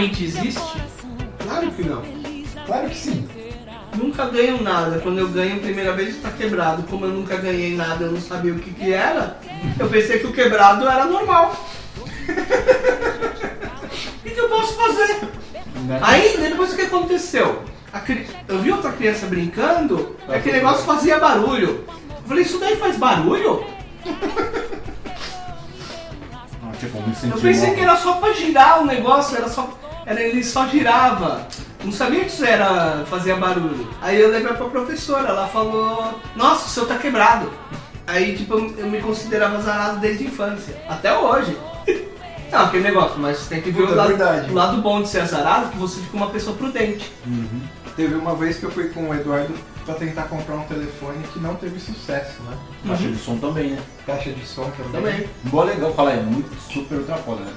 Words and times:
realmente 0.00 0.24
existe? 0.24 0.60
Claro 1.44 1.70
que 1.72 1.82
não. 1.82 2.02
Claro 2.66 2.88
que 2.88 2.96
sim. 2.96 3.28
Nunca 3.96 4.24
ganho 4.26 4.62
nada. 4.62 4.98
Quando 5.00 5.18
eu 5.18 5.28
ganho 5.28 5.56
a 5.56 5.60
primeira 5.60 5.92
vez 5.92 6.16
está 6.16 6.30
quebrado. 6.30 6.84
Como 6.84 7.04
eu 7.04 7.10
nunca 7.10 7.36
ganhei 7.36 7.74
nada, 7.76 8.04
eu 8.04 8.12
não 8.12 8.20
sabia 8.20 8.52
o 8.52 8.58
que, 8.58 8.70
que 8.72 8.92
era. 8.92 9.38
Eu 9.78 9.88
pensei 9.88 10.18
que 10.20 10.26
o 10.26 10.32
quebrado 10.32 10.88
era 10.88 11.04
normal. 11.04 11.54
O 11.98 12.04
que, 14.22 14.30
que 14.30 14.40
eu 14.40 14.48
posso 14.48 14.74
fazer? 14.74 15.20
Né? 15.86 15.98
Aí, 16.02 16.36
depois 16.38 16.72
o 16.72 16.76
que 16.76 16.82
aconteceu? 16.82 17.64
A 17.92 17.98
cri- 18.00 18.26
Eu 18.46 18.60
vi 18.60 18.70
outra 18.70 18.92
criança 18.92 19.26
brincando, 19.26 20.14
aquele 20.28 20.58
negócio 20.58 20.84
fazia 20.84 21.18
barulho. 21.18 21.84
Eu 21.88 22.28
falei, 22.28 22.44
isso 22.44 22.58
daí 22.60 22.76
faz 22.76 22.96
barulho? 22.96 23.64
Ah, 26.62 26.70
Tipo, 26.78 27.02
me 27.06 27.14
senti 27.14 27.34
Eu 27.34 27.40
pensei 27.42 27.66
mal. 27.66 27.74
que 27.74 27.80
era 27.82 27.96
só 27.96 28.12
pra 28.14 28.32
girar 28.32 28.80
o 28.82 28.86
negócio, 28.86 29.36
era 29.36 29.48
só. 29.48 29.68
Era, 30.06 30.20
ele 30.20 30.42
só 30.42 30.66
girava. 30.66 31.46
Não 31.84 31.92
sabia 31.92 32.20
que 32.20 32.30
isso 32.30 32.44
era 32.44 33.04
fazia 33.06 33.36
barulho. 33.36 33.88
Aí 34.02 34.20
eu 34.20 34.30
levei 34.30 34.52
pra 34.52 34.66
professora, 34.68 35.28
ela 35.28 35.46
falou, 35.48 36.20
nossa, 36.36 36.66
o 36.66 36.68
seu 36.68 36.86
tá 36.86 36.98
quebrado. 36.98 37.50
Aí 38.06 38.36
tipo, 38.36 38.54
eu 38.54 38.74
eu 38.78 38.86
me 38.88 39.00
considerava 39.00 39.56
azarado 39.58 40.00
desde 40.00 40.24
a 40.24 40.26
infância. 40.28 40.82
Até 40.88 41.16
hoje. 41.16 41.56
Não, 42.50 42.64
aquele 42.64 42.82
negócio, 42.82 43.16
mas 43.18 43.46
tem 43.46 43.62
que 43.62 43.70
ver 43.70 43.82
Puta, 43.82 43.92
o 43.92 43.96
lado, 43.96 44.08
verdade. 44.08 44.50
o 44.50 44.54
lado 44.54 44.82
bom 44.82 45.00
de 45.02 45.08
ser 45.08 45.20
azarado, 45.20 45.70
que 45.70 45.78
você 45.78 46.00
fica 46.00 46.16
uma 46.16 46.30
pessoa 46.30 46.56
prudente. 46.56 47.12
Teve 47.94 48.16
uma 48.16 48.34
vez 48.34 48.56
que 48.58 48.64
eu 48.64 48.70
fui 48.72 48.88
com 48.88 49.08
o 49.08 49.14
Eduardo 49.14 49.54
pra 49.86 49.94
tentar 49.94 50.24
comprar 50.24 50.56
um 50.56 50.64
telefone 50.64 51.22
que 51.32 51.38
não 51.38 51.54
teve 51.54 51.78
sucesso, 51.78 52.42
né? 52.42 52.56
Caixa 52.88 53.06
de 53.08 53.18
som 53.18 53.38
também, 53.38 53.70
né? 53.70 53.78
Caixa 54.04 54.32
de 54.32 54.44
som 54.44 54.68
também. 54.70 54.92
Também. 55.12 55.28
Boa 55.44 55.64
legal, 55.64 55.94
fala, 55.94 56.12
é 56.12 56.20
muito 56.20 56.52
super 56.72 56.98
ultra 56.98 57.16
foda, 57.18 57.42
né? 57.44 57.52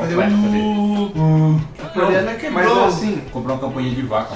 Fazer 0.00 0.14
Flash, 0.14 0.32
fazer. 0.32 0.56
um... 0.58 1.60
A 1.82 1.88
coreana 1.88 2.32
Mas 2.32 2.40
quebrou. 2.40 2.84
assim, 2.86 3.22
Comprar 3.32 3.52
uma 3.54 3.60
campanha 3.60 3.90
de 3.90 4.02
vaca. 4.02 4.34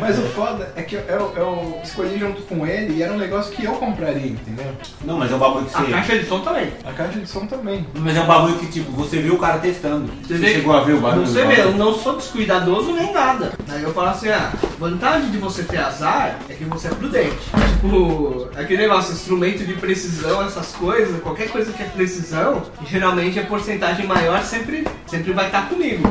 Mas 0.00 0.18
o 0.18 0.22
foda 0.22 0.72
é 0.76 0.82
que 0.82 0.94
eu, 0.96 1.00
eu- 1.02 1.32
eu 1.36 1.80
escolhi 1.82 2.18
junto 2.18 2.42
com 2.42 2.66
ele 2.66 2.98
e 2.98 3.02
era 3.02 3.12
um 3.12 3.16
negócio 3.18 3.50
que 3.52 3.64
eu 3.64 3.72
compraria, 3.72 4.26
entendeu? 4.32 4.66
Não, 5.04 5.16
mas 5.18 5.32
é 5.32 5.34
um 5.34 5.38
bagulho 5.38 5.64
que 5.64 5.74
A 5.74 5.80
você. 5.80 5.90
caixa 5.90 6.18
de 6.18 6.26
som 6.26 6.40
também. 6.40 6.70
A 6.84 6.92
caixa 6.92 7.18
de 7.18 7.26
som 7.26 7.46
também. 7.46 7.86
Mas 7.94 8.14
é 8.16 8.20
um 8.20 8.26
bagulho 8.26 8.56
que, 8.58 8.66
tipo, 8.66 8.92
você 8.92 9.18
viu 9.20 9.34
o 9.34 9.38
cara 9.38 9.58
testando. 9.58 10.10
Você, 10.22 10.34
vê- 10.34 10.52
chegou 10.54 10.76
a 10.76 10.80
ver 10.82 10.94
o 10.94 11.00
bagulho? 11.00 11.26
Você 11.26 11.44
vê, 11.46 11.62
eu 11.62 11.72
não 11.72 11.94
sou 11.94 12.16
descuidadoso 12.16 12.92
nem 12.92 13.10
nada. 13.12 13.52
Aí 13.70 13.82
eu 13.82 13.92
falo 13.94 14.08
assim, 14.08 14.28
ah, 14.28 14.52
vantagem 14.78 15.30
de 15.30 15.38
você 15.38 15.62
ter 15.62 15.78
azar 15.78 16.36
é 16.48 16.52
que 16.52 16.64
você 16.64 16.88
é 16.88 16.90
prudente. 16.90 17.36
Tipo, 17.80 18.48
aquele 18.54 18.82
negócio, 18.82 19.14
instrumento 19.14 19.64
de 19.64 19.72
precisão, 19.74 20.42
essas 20.44 20.72
coisas, 20.72 21.20
qualquer 21.22 21.48
coisa 21.48 21.72
que 21.72 21.82
é 21.82 21.86
precisão, 21.86 22.62
geralmente 22.86 23.29
a 23.38 23.44
porcentagem 23.44 24.06
maior 24.06 24.42
sempre, 24.42 24.86
sempre 25.06 25.32
vai 25.32 25.46
estar 25.46 25.68
comigo. 25.68 26.02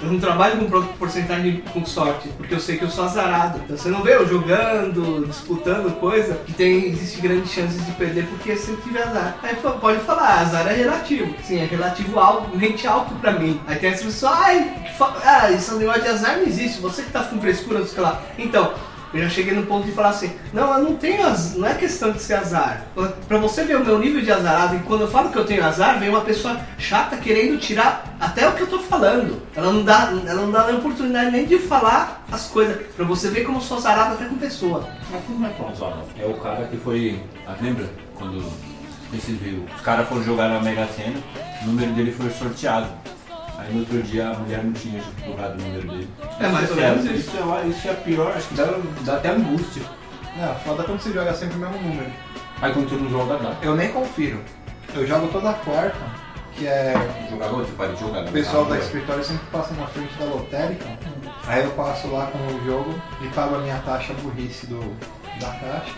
Eu 0.00 0.12
não 0.12 0.20
trabalho 0.20 0.58
com 0.58 0.82
porcentagem 0.94 1.62
com 1.72 1.84
sorte, 1.84 2.28
porque 2.36 2.54
eu 2.54 2.60
sei 2.60 2.76
que 2.76 2.84
eu 2.84 2.90
sou 2.90 3.04
azarado. 3.04 3.60
Então 3.64 3.76
você 3.76 3.88
não 3.88 4.02
vê 4.02 4.14
eu 4.14 4.28
jogando, 4.28 5.26
disputando 5.26 5.98
coisa, 5.98 6.34
que 6.46 6.52
tem, 6.52 6.86
existe 6.86 7.20
grandes 7.20 7.50
chances 7.50 7.84
de 7.84 7.92
perder 7.92 8.26
porque 8.26 8.56
sempre 8.56 8.82
tive 8.82 8.98
azar. 8.98 9.36
Aí 9.42 9.56
pode 9.56 10.00
falar, 10.00 10.40
azar 10.40 10.68
é 10.68 10.74
relativo. 10.74 11.34
Sim, 11.42 11.60
é 11.60 11.64
relativo 11.64 12.18
alto, 12.18 12.56
rente 12.56 12.86
alto 12.86 13.14
pra 13.16 13.32
mim. 13.32 13.60
Aí 13.66 13.76
tem 13.76 13.90
as 13.90 14.02
pessoas, 14.02 14.32
ai, 14.32 14.72
ah, 15.24 15.50
esse 15.50 15.74
negócio 15.74 16.02
de 16.02 16.08
azar 16.08 16.36
não 16.36 16.44
existe, 16.44 16.80
você 16.80 17.02
que 17.02 17.10
tá 17.10 17.24
com 17.24 17.40
frescura, 17.40 17.80
não 17.80 17.86
sei 17.86 18.02
lá. 18.02 18.22
Então, 18.38 18.72
eu 19.12 19.22
já 19.22 19.28
cheguei 19.28 19.54
no 19.54 19.66
ponto 19.66 19.86
de 19.86 19.92
falar 19.92 20.10
assim, 20.10 20.32
não, 20.52 20.72
eu 20.74 20.84
não 20.84 20.96
tenho 20.96 21.26
azar, 21.26 21.58
não 21.58 21.68
é 21.68 21.74
questão 21.74 22.12
de 22.12 22.20
ser 22.20 22.34
azar. 22.34 22.84
Pra 23.26 23.38
você 23.38 23.64
ver 23.64 23.76
o 23.76 23.84
meu 23.84 23.98
nível 23.98 24.20
de 24.20 24.30
azarado, 24.30 24.76
e 24.76 24.80
quando 24.80 25.02
eu 25.02 25.08
falo 25.08 25.30
que 25.30 25.38
eu 25.38 25.44
tenho 25.44 25.64
azar, 25.64 25.98
vem 25.98 26.08
uma 26.08 26.20
pessoa 26.20 26.58
chata 26.78 27.16
querendo 27.16 27.58
tirar 27.58 28.16
até 28.20 28.48
o 28.48 28.52
que 28.52 28.62
eu 28.62 28.66
tô 28.66 28.78
falando. 28.78 29.42
Ela 29.54 29.72
não 29.72 29.82
dá, 29.82 30.12
ela 30.26 30.42
não 30.42 30.50
dá 30.50 30.66
nem 30.66 30.76
oportunidade 30.76 31.30
nem 31.30 31.46
de 31.46 31.58
falar 31.58 32.24
as 32.30 32.46
coisas, 32.48 32.76
pra 32.96 33.04
você 33.04 33.28
ver 33.28 33.44
como 33.44 33.58
eu 33.58 33.62
sou 33.62 33.78
azarado 33.78 34.14
até 34.14 34.26
com 34.26 34.36
pessoa. 34.36 34.88
Mas 35.10 35.24
como 35.24 35.46
é 35.46 35.50
que 35.50 35.62
é? 35.62 36.24
É 36.24 36.26
o 36.26 36.34
cara 36.34 36.66
que 36.66 36.76
foi. 36.76 37.22
Ah, 37.46 37.54
lembra? 37.60 37.88
Quando 38.14 38.44
vocês 39.10 39.38
viram? 39.38 39.64
Os 39.74 39.80
caras 39.80 40.08
foram 40.08 40.22
jogar 40.22 40.48
na 40.48 40.60
Mega 40.60 40.86
Sena, 40.88 41.18
o 41.62 41.66
número 41.66 41.92
dele 41.92 42.12
foi 42.12 42.30
sorteado. 42.30 42.88
Aí 43.68 43.74
no 43.74 43.80
outro 43.80 44.02
dia 44.02 44.30
a 44.30 44.34
mulher 44.34 44.64
não 44.64 44.72
tinha 44.72 45.02
jogado 45.26 45.58
o 45.58 45.62
número 45.62 45.88
dele. 45.88 46.08
É 46.40 46.48
mais 46.48 46.70
ou 46.70 46.76
Isso 46.76 46.86
menos 46.86 47.04
isso. 47.04 47.30
é, 47.36 47.66
isso 47.66 47.88
é 47.88 47.92
pior, 47.94 48.32
acho 48.34 48.48
que 48.48 48.54
dá, 48.54 48.64
dá 49.02 49.14
até 49.16 49.28
angústia. 49.30 49.82
Não, 50.36 50.54
foda 50.56 50.84
quando 50.84 51.00
você 51.00 51.12
joga 51.12 51.34
sempre 51.34 51.56
o 51.56 51.58
mesmo 51.58 51.76
número. 51.82 52.10
Aí 52.62 52.72
quando 52.72 52.88
você 52.88 52.96
não 52.96 53.10
joga, 53.10 53.36
dá. 53.36 53.54
Eu 53.62 53.76
nem 53.76 53.90
confiro. 53.92 54.40
Eu 54.94 55.06
jogo 55.06 55.28
toda 55.28 55.52
quarta, 55.52 55.98
que 56.54 56.66
é 56.66 56.94
Jogava 57.30 57.56
outro, 57.56 57.72
parei 57.76 57.94
de 57.94 58.00
jogar. 58.00 58.24
O 58.24 58.32
pessoal 58.32 58.64
da 58.64 58.78
escritório 58.78 59.22
sempre 59.22 59.46
passa 59.52 59.74
na 59.74 59.86
frente 59.86 60.14
da 60.18 60.24
lotérica. 60.24 60.86
Aí 61.46 61.62
eu 61.64 61.70
passo 61.72 62.08
lá 62.08 62.26
com 62.26 62.38
o 62.38 62.64
jogo 62.64 62.94
e 63.20 63.28
pago 63.28 63.56
a 63.56 63.58
minha 63.58 63.78
taxa 63.80 64.14
burrice 64.22 64.66
do, 64.66 64.80
da 65.40 65.48
caixa. 65.48 65.94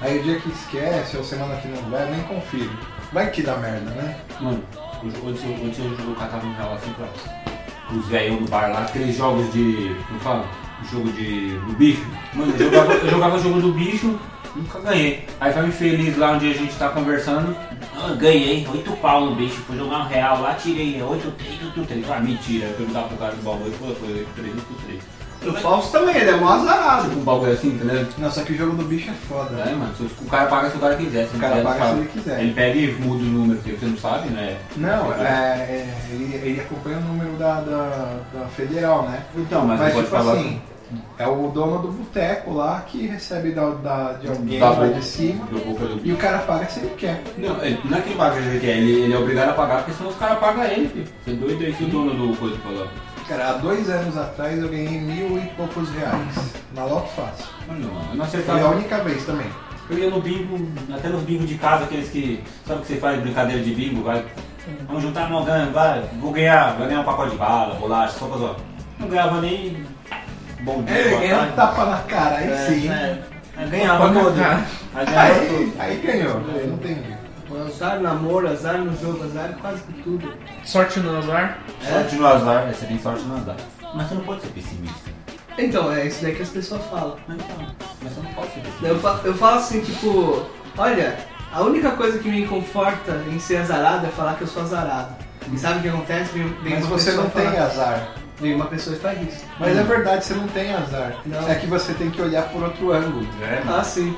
Aí 0.00 0.18
o 0.18 0.22
dia 0.22 0.40
que 0.40 0.48
esquece 0.50 1.16
ou 1.16 1.24
semana 1.24 1.56
que 1.56 1.68
não 1.68 1.82
vai, 1.90 2.04
eu 2.04 2.10
nem 2.10 2.22
confiro. 2.24 2.70
Vai 3.12 3.30
que 3.30 3.42
dá 3.42 3.56
merda, 3.56 3.90
né? 3.90 4.16
Mano, 4.40 4.62
onde 5.04 5.46
onde 5.62 5.76
você 5.76 5.96
jogou 5.96 6.14
catava 6.14 6.46
um 6.46 6.54
real 6.54 6.74
assim 6.74 6.92
pra 6.92 7.06
os 7.92 8.06
velhos 8.08 8.38
do 8.40 8.48
bar 8.48 8.70
lá, 8.72 8.82
aqueles 8.82 9.16
jogos 9.16 9.52
de. 9.52 9.94
Como 10.08 10.20
fala? 10.20 10.46
O 10.82 10.86
jogo 10.86 11.12
de. 11.12 11.58
do 11.58 11.72
bicho. 11.74 12.04
Mano, 12.32 12.52
eu 12.52 12.58
jogava, 12.58 12.92
eu 12.92 13.10
jogava 13.10 13.38
jogo 13.38 13.60
do 13.60 13.72
bicho, 13.72 14.18
nunca 14.54 14.80
ganhei. 14.80 15.26
Aí 15.40 15.52
foi 15.52 15.66
infeliz 15.66 16.16
lá 16.16 16.32
onde 16.32 16.50
a 16.50 16.54
gente 16.54 16.74
tá 16.76 16.88
conversando. 16.88 17.56
Ah, 17.96 18.14
ganhei, 18.14 18.66
8 18.66 18.92
pau 18.96 19.26
no 19.26 19.36
bicho, 19.36 19.56
fui 19.66 19.76
jogar 19.76 20.00
um 20.00 20.08
real 20.08 20.40
lá, 20.40 20.54
tirei 20.54 21.00
8, 21.00 21.30
3, 21.30 21.62
8, 21.76 21.86
3. 21.86 22.10
Ah, 22.10 22.20
mentira, 22.20 22.66
eu 22.66 22.74
perguntava 22.74 23.08
pro 23.08 23.16
cara 23.18 23.34
do 23.34 23.42
bagulho, 23.42 23.72
foi, 23.72 23.94
foi 23.94 24.12
8, 24.12 24.28
3, 24.34 24.54
8, 24.54 24.66
3. 24.86 25.02
O 25.46 25.52
Fausto 25.54 25.92
também, 25.92 26.16
ele 26.16 26.30
é 26.30 26.34
um 26.36 26.48
azarado. 26.48 27.10
Um 27.10 27.22
bagulho 27.24 27.52
assim, 27.52 27.68
entendeu? 27.68 28.06
Não, 28.18 28.30
só 28.30 28.42
que 28.42 28.52
o 28.52 28.56
jogo 28.56 28.76
do 28.76 28.84
bicho 28.84 29.10
é 29.10 29.14
foda. 29.28 29.50
É, 29.60 29.66
né? 29.66 29.76
mano, 29.78 29.94
se 29.96 30.02
o 30.02 30.26
cara 30.28 30.46
paga 30.46 30.70
se 30.70 30.76
o 30.76 30.80
cara 30.80 30.96
quiser. 30.96 31.28
Se 31.28 31.36
O 31.36 31.38
cara 31.40 31.54
quiser, 31.56 31.64
paga 31.64 31.84
se 31.86 31.92
ele 31.98 32.08
quiser. 32.08 32.40
Ele 32.40 32.52
pega 32.54 32.78
e 32.78 32.92
muda 32.94 33.22
o 33.22 33.26
número, 33.26 33.60
porque 33.60 33.76
você 33.76 33.86
não 33.86 33.96
sabe, 33.98 34.28
né? 34.30 34.56
Não, 34.76 35.12
é, 35.14 35.24
é, 35.26 35.94
ele, 36.10 36.34
ele 36.42 36.60
acompanha 36.60 36.98
o 36.98 37.00
número 37.00 37.32
da, 37.32 37.60
da, 37.60 38.16
da 38.32 38.46
federal, 38.56 39.02
né? 39.08 39.22
Então, 39.36 39.64
mas, 39.66 39.80
Mas, 39.80 39.92
pode 39.94 40.04
tipo 40.06 40.16
falar 40.16 40.32
assim, 40.32 40.60
é 41.18 41.26
o 41.26 41.48
dono 41.48 41.78
do 41.78 41.88
boteco 41.88 42.52
lá 42.54 42.84
que 42.86 43.06
recebe 43.06 43.50
da, 43.52 43.70
da- 43.70 44.12
de 44.12 44.28
alguém 44.28 44.60
da 44.60 44.70
lá 44.70 44.86
de 44.86 45.04
cima 45.04 45.44
do 45.46 46.00
e 46.04 46.12
o 46.12 46.16
cara 46.16 46.38
paga 46.38 46.66
se 46.66 46.80
ele 46.80 46.92
quer. 46.96 47.22
Não, 47.38 47.62
ele- 47.64 47.80
não 47.84 47.98
é 47.98 48.00
que 48.00 48.08
ele 48.10 48.16
paga 48.16 48.40
se 48.40 48.48
ele 48.48 48.60
quer, 48.60 48.76
ele, 48.78 48.92
ele 49.02 49.12
é 49.14 49.18
obrigado 49.18 49.48
a 49.50 49.54
pagar, 49.54 49.76
porque 49.78 49.92
senão 49.92 50.10
os 50.10 50.16
caras 50.16 50.38
pagam 50.38 50.64
ele, 50.64 50.88
filho. 50.88 51.06
Você 51.24 51.30
é 51.30 51.34
doido 51.34 51.64
aí 51.64 51.74
se 51.74 51.84
o 51.84 51.88
dono 51.88 52.28
do 52.28 52.36
coisa 52.38 52.56
falou. 52.58 52.86
Cara, 53.28 53.50
há 53.50 53.52
dois 53.54 53.88
anos 53.88 54.16
atrás 54.16 54.58
eu 54.60 54.68
ganhei 54.68 55.00
mil 55.00 55.38
e 55.38 55.46
poucos 55.56 55.88
reais. 55.90 56.52
Na 56.74 56.84
Loto 56.84 57.08
Fácil. 57.12 57.46
Mano, 57.66 57.84
eu 58.10 58.16
não 58.16 58.26
Foi 58.26 58.40
a 58.40 58.42
acertava. 58.42 58.68
única 58.74 58.98
vez 59.02 59.24
também. 59.24 59.46
Eu 59.88 59.98
ia 59.98 60.10
no 60.10 60.20
bingo, 60.20 60.58
até 60.94 61.08
nos 61.08 61.22
bingos 61.22 61.48
de 61.48 61.54
casa, 61.56 61.84
aqueles 61.84 62.08
que. 62.10 62.42
Sabe 62.66 62.80
que 62.82 62.86
você 62.88 62.96
faz 62.96 63.20
brincadeira 63.20 63.62
de 63.62 63.74
bingo? 63.74 64.02
Vai. 64.02 64.24
Vamos 64.86 65.02
juntar 65.02 65.28
no 65.30 65.42
ganho, 65.44 65.70
vai. 65.72 66.02
Vou 66.20 66.32
ganhar, 66.32 66.74
vai 66.76 66.88
ganhar 66.88 67.00
um 67.00 67.04
pacote 67.04 67.32
de 67.32 67.36
bala, 67.36 67.74
bolacha, 67.74 68.18
só 68.18 68.26
pra 68.26 68.38
zoar. 68.38 68.56
Não 68.98 69.08
ganhava 69.08 69.40
nem. 69.40 69.84
Bom 70.60 70.82
dia, 70.82 71.08
boa 71.10 71.20
ganhou 71.20 71.42
um 71.42 71.52
tapa 71.52 71.84
na 71.84 71.98
cara, 71.98 72.36
aí 72.36 72.50
É, 72.50 72.56
sim. 72.56 72.88
é. 72.88 73.18
Aí 73.56 73.68
ganhava 73.68 74.12
todo. 74.12 74.38
cara. 74.38 74.64
Aí 74.94 75.06
ganhava 75.06 75.32
Aí, 75.34 75.46
tudo. 75.48 75.72
aí 75.78 75.96
ganhou. 75.98 76.36
Aí 76.54 76.66
não 76.66 76.76
tem 76.78 76.94
Azar, 77.62 78.00
namoro, 78.00 78.48
azar 78.50 78.78
no 78.78 78.96
jogo, 79.00 79.22
azar 79.24 79.50
em 79.50 79.54
quase 79.60 79.82
que 79.82 80.02
tudo. 80.02 80.32
Sorte 80.64 81.00
no 81.00 81.16
azar. 81.18 81.58
Sorte 81.88 82.16
no 82.16 82.26
azar, 82.26 82.66
você 82.72 82.86
tem 82.86 82.98
sorte 82.98 83.22
no 83.24 83.36
azar. 83.36 83.56
Mas 83.94 84.08
você 84.08 84.14
não 84.14 84.22
pode 84.22 84.40
ser 84.42 84.48
pessimista. 84.48 85.10
Então, 85.56 85.92
é 85.92 86.06
isso 86.06 86.22
daí 86.22 86.34
que 86.34 86.42
as 86.42 86.48
pessoas 86.48 86.82
falam. 86.86 87.16
Mas 87.28 87.36
então, 87.36 87.56
mas 88.02 88.12
você 88.12 88.20
não 88.20 88.32
pode 88.34 88.48
ser 88.48 88.60
pessimista. 88.60 88.86
Eu, 88.86 88.98
fa- 88.98 89.20
eu 89.24 89.34
falo 89.34 89.56
assim, 89.58 89.80
tipo, 89.82 90.44
olha, 90.76 91.16
a 91.52 91.60
única 91.62 91.92
coisa 91.92 92.18
que 92.18 92.28
me 92.28 92.46
conforta 92.46 93.22
em 93.30 93.38
ser 93.38 93.58
azarado 93.58 94.06
é 94.06 94.10
falar 94.10 94.34
que 94.34 94.42
eu 94.42 94.48
sou 94.48 94.62
azarado. 94.62 95.14
E 95.52 95.58
sabe 95.58 95.78
o 95.78 95.82
que 95.82 95.88
acontece? 95.88 96.32
Vem, 96.32 96.48
vem 96.62 96.74
Mas 96.74 96.86
você 96.86 97.12
não 97.12 97.28
tem 97.30 97.46
azar. 97.58 98.08
Vem 98.40 98.54
uma 98.56 98.66
pessoa 98.66 98.96
e 98.96 98.98
faz 98.98 99.22
isso. 99.22 99.44
Mas 99.60 99.76
é 99.78 99.82
verdade, 99.84 100.24
você 100.24 100.34
não 100.34 100.48
tem 100.48 100.74
azar. 100.74 101.14
Não. 101.24 101.48
É 101.48 101.54
que 101.54 101.66
você 101.68 101.92
tem 101.94 102.10
que 102.10 102.20
olhar 102.20 102.48
por 102.48 102.62
outro 102.64 102.92
ângulo. 102.92 103.24
É, 103.40 103.62
Ah, 103.68 103.84
sim. 103.84 104.16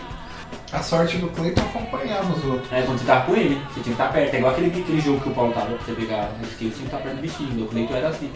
A 0.77 0.83
sorte 0.83 1.17
do 1.17 1.29
Cleiton 1.29 1.63
é 1.63 1.65
acompanhar 1.65 2.21
os 2.31 2.45
outros. 2.45 2.71
É, 2.71 2.83
quando 2.83 2.99
você 2.99 3.07
tá 3.07 3.23
com 3.23 3.35
ele, 3.35 3.55
você 3.55 3.81
tinha 3.81 3.85
que 3.85 3.91
estar 4.03 4.13
perto. 4.13 4.35
É 4.35 4.37
igual 4.37 4.53
aquele, 4.53 4.67
aquele 4.67 5.01
jogo 5.01 5.21
que 5.21 5.31
o 5.31 5.33
Paulo 5.33 5.55
tava 5.55 5.69
pra 5.69 5.79
você 5.79 5.93
pegar 5.93 6.31
o 6.39 6.45
skate, 6.45 6.53
você 6.59 6.59
tinha 6.59 6.71
que 6.71 6.85
estar 6.85 6.99
perto 6.99 7.17
do 7.17 7.23
bichinho. 7.23 7.65
O 7.65 7.69
Cleiton 7.69 7.95
era 7.95 8.09
assim. 8.09 8.31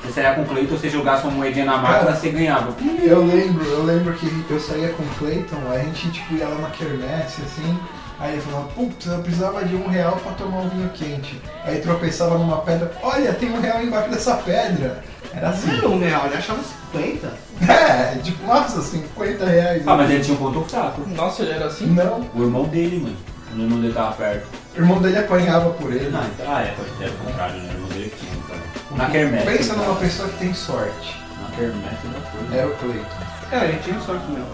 Você 0.00 0.12
saía 0.12 0.34
com 0.34 0.42
o 0.42 0.46
Cleiton, 0.46 0.76
você 0.76 0.88
jogasse 0.88 1.24
uma 1.24 1.32
moedinha 1.32 1.64
na 1.64 1.78
máquina, 1.78 2.04
Cara. 2.04 2.14
você 2.14 2.30
ganhava. 2.30 2.72
Eu 3.02 3.26
lembro, 3.26 3.64
eu 3.64 3.82
lembro 3.82 4.14
que 4.14 4.44
eu 4.48 4.60
saía 4.60 4.90
com 4.90 5.02
o 5.02 5.08
Cleiton, 5.18 5.56
a 5.72 5.78
gente 5.78 6.08
tipo 6.12 6.34
ia 6.34 6.46
lá 6.46 6.54
na 6.58 6.70
quermesse 6.70 7.42
assim, 7.42 7.76
aí 8.22 8.36
eu 8.36 8.42
falava, 8.42 8.68
putz, 8.68 9.06
eu 9.06 9.18
precisava 9.18 9.64
de 9.64 9.74
um 9.76 9.88
real 9.88 10.12
pra 10.16 10.32
tomar 10.32 10.58
um 10.60 10.68
vinho 10.68 10.88
quente. 10.90 11.40
Aí 11.64 11.80
tropeçava 11.80 12.38
numa 12.38 12.58
pedra, 12.58 12.92
olha, 13.02 13.32
tem 13.34 13.50
um 13.50 13.60
real 13.60 13.82
embaixo 13.82 14.10
dessa 14.10 14.36
pedra. 14.36 15.02
Era 15.34 15.48
Não 15.48 15.54
assim. 15.54 15.76
era 15.78 15.88
um 15.88 15.98
real, 15.98 16.26
ele 16.26 16.36
achava 16.36 16.60
50. 16.92 17.28
É, 17.62 18.16
tipo, 18.22 18.44
nossa, 18.44 18.82
50 18.82 19.44
reais. 19.46 19.82
Ah, 19.86 19.94
mas 19.96 20.10
ele 20.10 20.22
tinha 20.24 20.36
um 20.36 20.40
ponto 20.52 20.64
fraco. 20.68 21.02
Nossa, 21.14 21.42
ele 21.42 21.52
era 21.52 21.66
assim? 21.66 21.86
Não, 21.86 22.28
O 22.34 22.42
irmão 22.42 22.64
dele, 22.64 22.98
mano. 22.98 23.16
O 23.54 23.60
irmão 23.62 23.80
dele 23.80 23.92
tava 23.94 24.12
perto. 24.14 24.46
o 24.74 24.78
irmão 24.80 25.00
dele 25.00 25.18
apanhava 25.18 25.70
por 25.70 25.92
ele. 25.92 26.10
Não, 26.10 26.24
então, 26.24 26.46
ah, 26.52 26.62
é, 26.62 26.72
pode 26.72 26.90
ser 26.98 27.08
o 27.14 27.24
contrário, 27.24 27.56
né? 27.58 27.68
O 27.68 27.72
irmão 27.74 27.88
dele 27.90 28.12
que 28.18 28.96
Na 28.96 29.06
quermesse. 29.10 29.46
Pensa 29.46 29.74
numa 29.74 29.94
pessoa 29.94 30.28
que 30.28 30.38
tem 30.38 30.52
sorte. 30.54 31.16
Na 31.40 31.56
quermesse 31.56 32.06
da 32.08 32.20
coisa. 32.30 32.56
Era 32.56 32.66
o 32.66 32.74
Cleiton. 32.76 33.06
É, 33.52 33.64
ele 33.68 33.78
tinha 33.84 34.00
sorte 34.00 34.24
mesmo. 34.30 34.46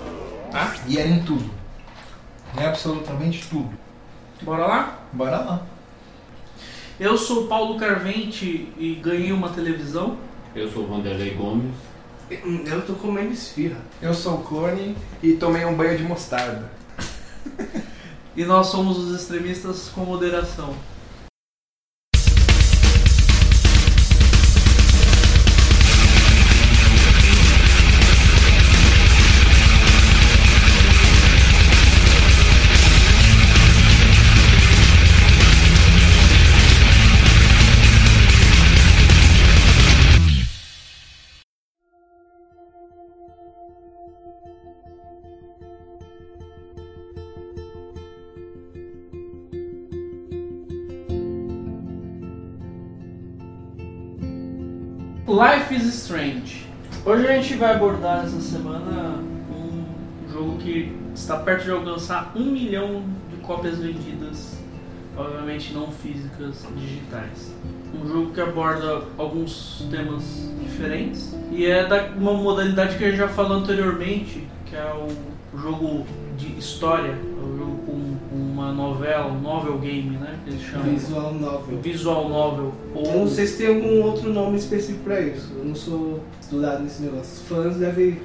E 0.86 0.98
era 0.98 1.08
em 1.08 1.22
tudo. 1.22 1.50
Em 2.56 2.64
absolutamente 2.64 3.46
tudo. 3.48 3.70
Bora 4.42 4.66
lá? 4.66 4.98
Bora 5.12 5.38
lá. 5.38 5.62
Eu 6.98 7.16
sou 7.16 7.46
Paulo 7.46 7.78
Carvente 7.78 8.72
e 8.76 8.94
ganhei 8.94 9.32
uma 9.32 9.50
televisão. 9.50 10.16
Eu 10.54 10.70
sou 10.70 10.84
o 10.84 10.86
Vanderlei 10.86 11.34
Gomes. 11.34 11.74
Eu 12.30 12.82
tô 12.86 12.94
comendo 12.94 13.32
esfirra. 13.32 13.80
Eu 14.02 14.12
sou 14.12 14.34
o 14.34 14.42
Clone 14.42 14.96
e 15.22 15.34
tomei 15.34 15.64
um 15.64 15.74
banho 15.74 15.96
de 15.96 16.04
mostarda. 16.04 16.70
E 18.36 18.44
nós 18.44 18.68
somos 18.68 18.96
os 18.96 19.20
extremistas 19.20 19.88
com 19.88 20.02
moderação. 20.02 20.72
Vai 57.58 57.74
abordar 57.74 58.24
essa 58.24 58.40
semana 58.40 59.18
um 59.50 60.32
jogo 60.32 60.58
que 60.58 60.96
está 61.12 61.38
perto 61.38 61.64
de 61.64 61.72
alcançar 61.72 62.32
um 62.36 62.44
milhão 62.44 63.02
de 63.28 63.36
cópias 63.38 63.78
vendidas, 63.78 64.56
obviamente 65.16 65.74
não 65.74 65.90
físicas, 65.90 66.64
digitais. 66.76 67.52
Um 67.92 68.06
jogo 68.06 68.30
que 68.30 68.40
aborda 68.40 69.02
alguns 69.18 69.84
temas 69.90 70.52
diferentes 70.62 71.34
e 71.50 71.66
é 71.66 71.84
da 71.84 72.10
uma 72.16 72.32
modalidade 72.32 72.96
que 72.96 73.04
a 73.04 73.08
gente 73.08 73.18
já 73.18 73.28
falou 73.28 73.58
anteriormente, 73.58 74.46
que 74.64 74.76
é 74.76 74.94
o 74.94 75.58
jogo 75.58 76.06
de 76.36 76.56
história, 76.58 77.18
uma 78.68 78.72
novela, 78.72 79.26
um 79.26 79.40
novel 79.40 79.78
game, 79.78 80.16
né? 80.16 80.38
Que 80.44 80.50
eles 80.50 80.62
chamam. 80.62 80.90
Visual 80.90 81.34
novel. 81.34 81.78
Visual 81.80 82.28
novel. 82.28 82.74
Ou 82.94 83.06
Eu 83.06 83.18
não 83.20 83.28
sei 83.28 83.46
se 83.46 83.58
tem 83.58 83.68
algum 83.68 84.02
outro 84.02 84.32
nome 84.32 84.58
específico 84.58 85.04
pra 85.04 85.20
isso. 85.20 85.52
Eu 85.56 85.64
não 85.64 85.74
sou 85.74 86.20
estudado 86.40 86.82
nesse 86.82 87.02
negócio. 87.02 87.32
Os 87.32 87.48
fãs 87.48 87.76
devem 87.76 88.20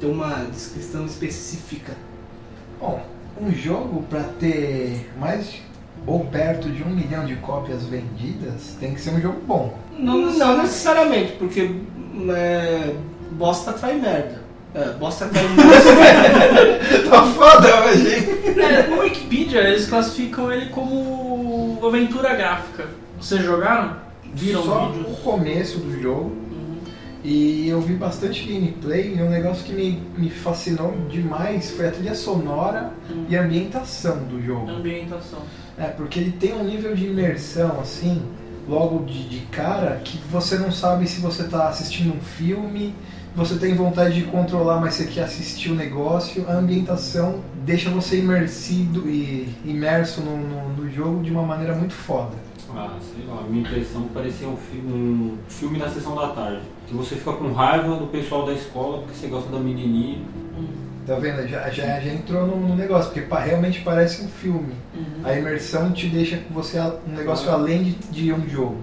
ter 0.00 0.06
uma 0.06 0.44
descrição 0.44 1.06
específica. 1.06 1.94
Bom, 2.80 3.00
um 3.40 3.52
jogo 3.52 4.02
pra 4.08 4.22
ter 4.22 5.10
mais 5.18 5.62
ou 6.06 6.24
perto 6.26 6.68
de 6.68 6.82
um 6.82 6.90
milhão 6.90 7.24
de 7.24 7.36
cópias 7.36 7.84
vendidas 7.84 8.76
tem 8.78 8.94
que 8.94 9.00
ser 9.00 9.10
um 9.10 9.20
jogo 9.20 9.40
bom. 9.46 9.78
Não, 9.96 10.30
necessariamente, 10.58 11.32
porque 11.32 11.70
é, 12.30 12.94
bosta 13.32 13.72
trai 13.72 13.98
merda. 13.98 14.43
É, 14.74 14.88
bosta 14.94 15.26
merda. 15.26 15.62
tá 17.08 17.22
foda 17.26 17.84
hoje? 17.84 18.60
É, 18.60 18.86
no 18.88 19.00
Wikipedia 19.02 19.60
eles 19.68 19.86
classificam 19.86 20.50
ele 20.52 20.66
como 20.66 21.78
aventura 21.86 22.34
gráfica. 22.34 22.86
Vocês 23.20 23.42
jogaram? 23.44 23.96
Viram 24.34 24.64
Só 24.64 24.88
vídeos? 24.88 25.06
o 25.12 25.16
começo 25.22 25.78
do 25.78 26.00
jogo 26.02 26.44
Uhum. 26.50 26.76
e 27.22 27.68
eu 27.68 27.80
vi 27.80 27.94
bastante 27.94 28.42
gameplay 28.44 29.14
e 29.16 29.22
um 29.22 29.30
negócio 29.30 29.64
que 29.64 29.72
me, 29.72 30.02
me 30.18 30.28
fascinou 30.28 30.92
demais 31.08 31.70
foi 31.70 31.86
a 31.88 31.90
trilha 31.92 32.14
sonora 32.16 32.90
Uhum. 33.08 33.26
e 33.28 33.36
a 33.36 33.42
ambientação 33.44 34.18
do 34.24 34.42
jogo. 34.44 34.68
Ambientação. 34.68 35.38
É, 35.78 35.84
porque 35.84 36.18
ele 36.18 36.32
tem 36.32 36.52
um 36.52 36.64
nível 36.64 36.94
de 36.96 37.06
imersão, 37.06 37.78
assim, 37.80 38.20
logo 38.68 39.04
de, 39.04 39.28
de 39.28 39.40
cara, 39.46 40.00
que 40.02 40.18
você 40.30 40.56
não 40.56 40.72
sabe 40.72 41.06
se 41.06 41.20
você 41.20 41.42
está 41.42 41.68
assistindo 41.68 42.12
um 42.16 42.20
filme, 42.20 42.92
você 43.36 43.56
tem 43.56 43.74
vontade 43.74 44.14
de 44.14 44.22
controlar, 44.22 44.80
mas 44.80 44.94
você 44.94 45.06
quer 45.06 45.24
assistir 45.24 45.70
o 45.70 45.74
negócio. 45.74 46.44
A 46.48 46.52
ambientação 46.54 47.40
deixa 47.64 47.90
você 47.90 48.18
imersido 48.20 49.08
e 49.08 49.48
imerso 49.64 50.20
no, 50.20 50.36
no, 50.36 50.68
no 50.70 50.90
jogo 50.90 51.22
de 51.22 51.30
uma 51.30 51.42
maneira 51.42 51.74
muito 51.74 51.94
foda. 51.94 52.32
Ah, 52.76 52.96
sei 53.00 53.24
lá, 53.26 53.40
a 53.40 53.42
minha 53.48 53.62
impressão 53.68 54.02
parecia 54.12 54.48
um 54.48 54.56
filme, 54.56 54.92
um 54.92 55.36
filme 55.48 55.78
da 55.78 55.88
sessão 55.88 56.14
da 56.16 56.28
tarde. 56.28 56.62
Que 56.88 56.94
você 56.94 57.14
fica 57.16 57.32
com 57.32 57.52
raiva 57.52 57.96
do 57.96 58.06
pessoal 58.08 58.44
da 58.46 58.52
escola 58.52 58.98
porque 58.98 59.14
você 59.16 59.26
gosta 59.28 59.50
da 59.50 59.58
menininha. 59.58 60.18
Uhum. 60.56 60.66
Tá 61.06 61.16
vendo? 61.16 61.46
Já, 61.46 61.68
já, 61.70 62.00
já 62.00 62.12
entrou 62.12 62.46
no, 62.46 62.56
no 62.68 62.74
negócio, 62.74 63.10
porque 63.12 63.20
pa- 63.28 63.38
realmente 63.40 63.80
parece 63.82 64.24
um 64.24 64.28
filme. 64.28 64.72
Uhum. 64.94 65.04
A 65.22 65.34
imersão 65.36 65.92
te 65.92 66.08
deixa 66.08 66.36
com 66.38 66.54
você 66.54 66.78
um 66.80 67.12
negócio 67.14 67.50
além 67.50 67.82
de, 67.84 67.92
de 68.10 68.32
um 68.32 68.48
jogo. 68.48 68.76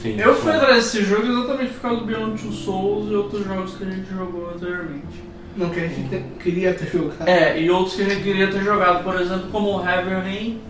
Sei 0.00 0.16
Eu 0.18 0.34
fui 0.34 0.52
atrás 0.52 0.76
desse 0.76 1.02
jogo 1.04 1.26
exatamente 1.26 1.72
por 1.74 1.80
causa 1.80 2.00
do 2.00 2.06
Beyond 2.06 2.42
Two 2.42 2.52
Souls 2.52 3.10
e 3.10 3.14
outros 3.14 3.44
jogos 3.44 3.74
que 3.76 3.84
a 3.84 3.90
gente 3.90 4.08
jogou 4.10 4.50
anteriormente. 4.54 5.22
Não 5.56 5.70
que 5.70 5.80
a 5.80 5.88
gente 5.88 6.08
te- 6.08 6.24
queria 6.42 6.74
ter 6.74 6.90
jogado. 6.90 7.28
É, 7.28 7.60
e 7.60 7.70
outros 7.70 7.96
que 7.96 8.02
a 8.02 8.08
gente 8.08 8.22
queria 8.22 8.50
ter 8.50 8.62
jogado, 8.62 9.04
por 9.04 9.20
exemplo, 9.20 9.48
como 9.50 9.78
o 9.78 9.86
Heavy 9.86 10.10
Rain, 10.10 10.60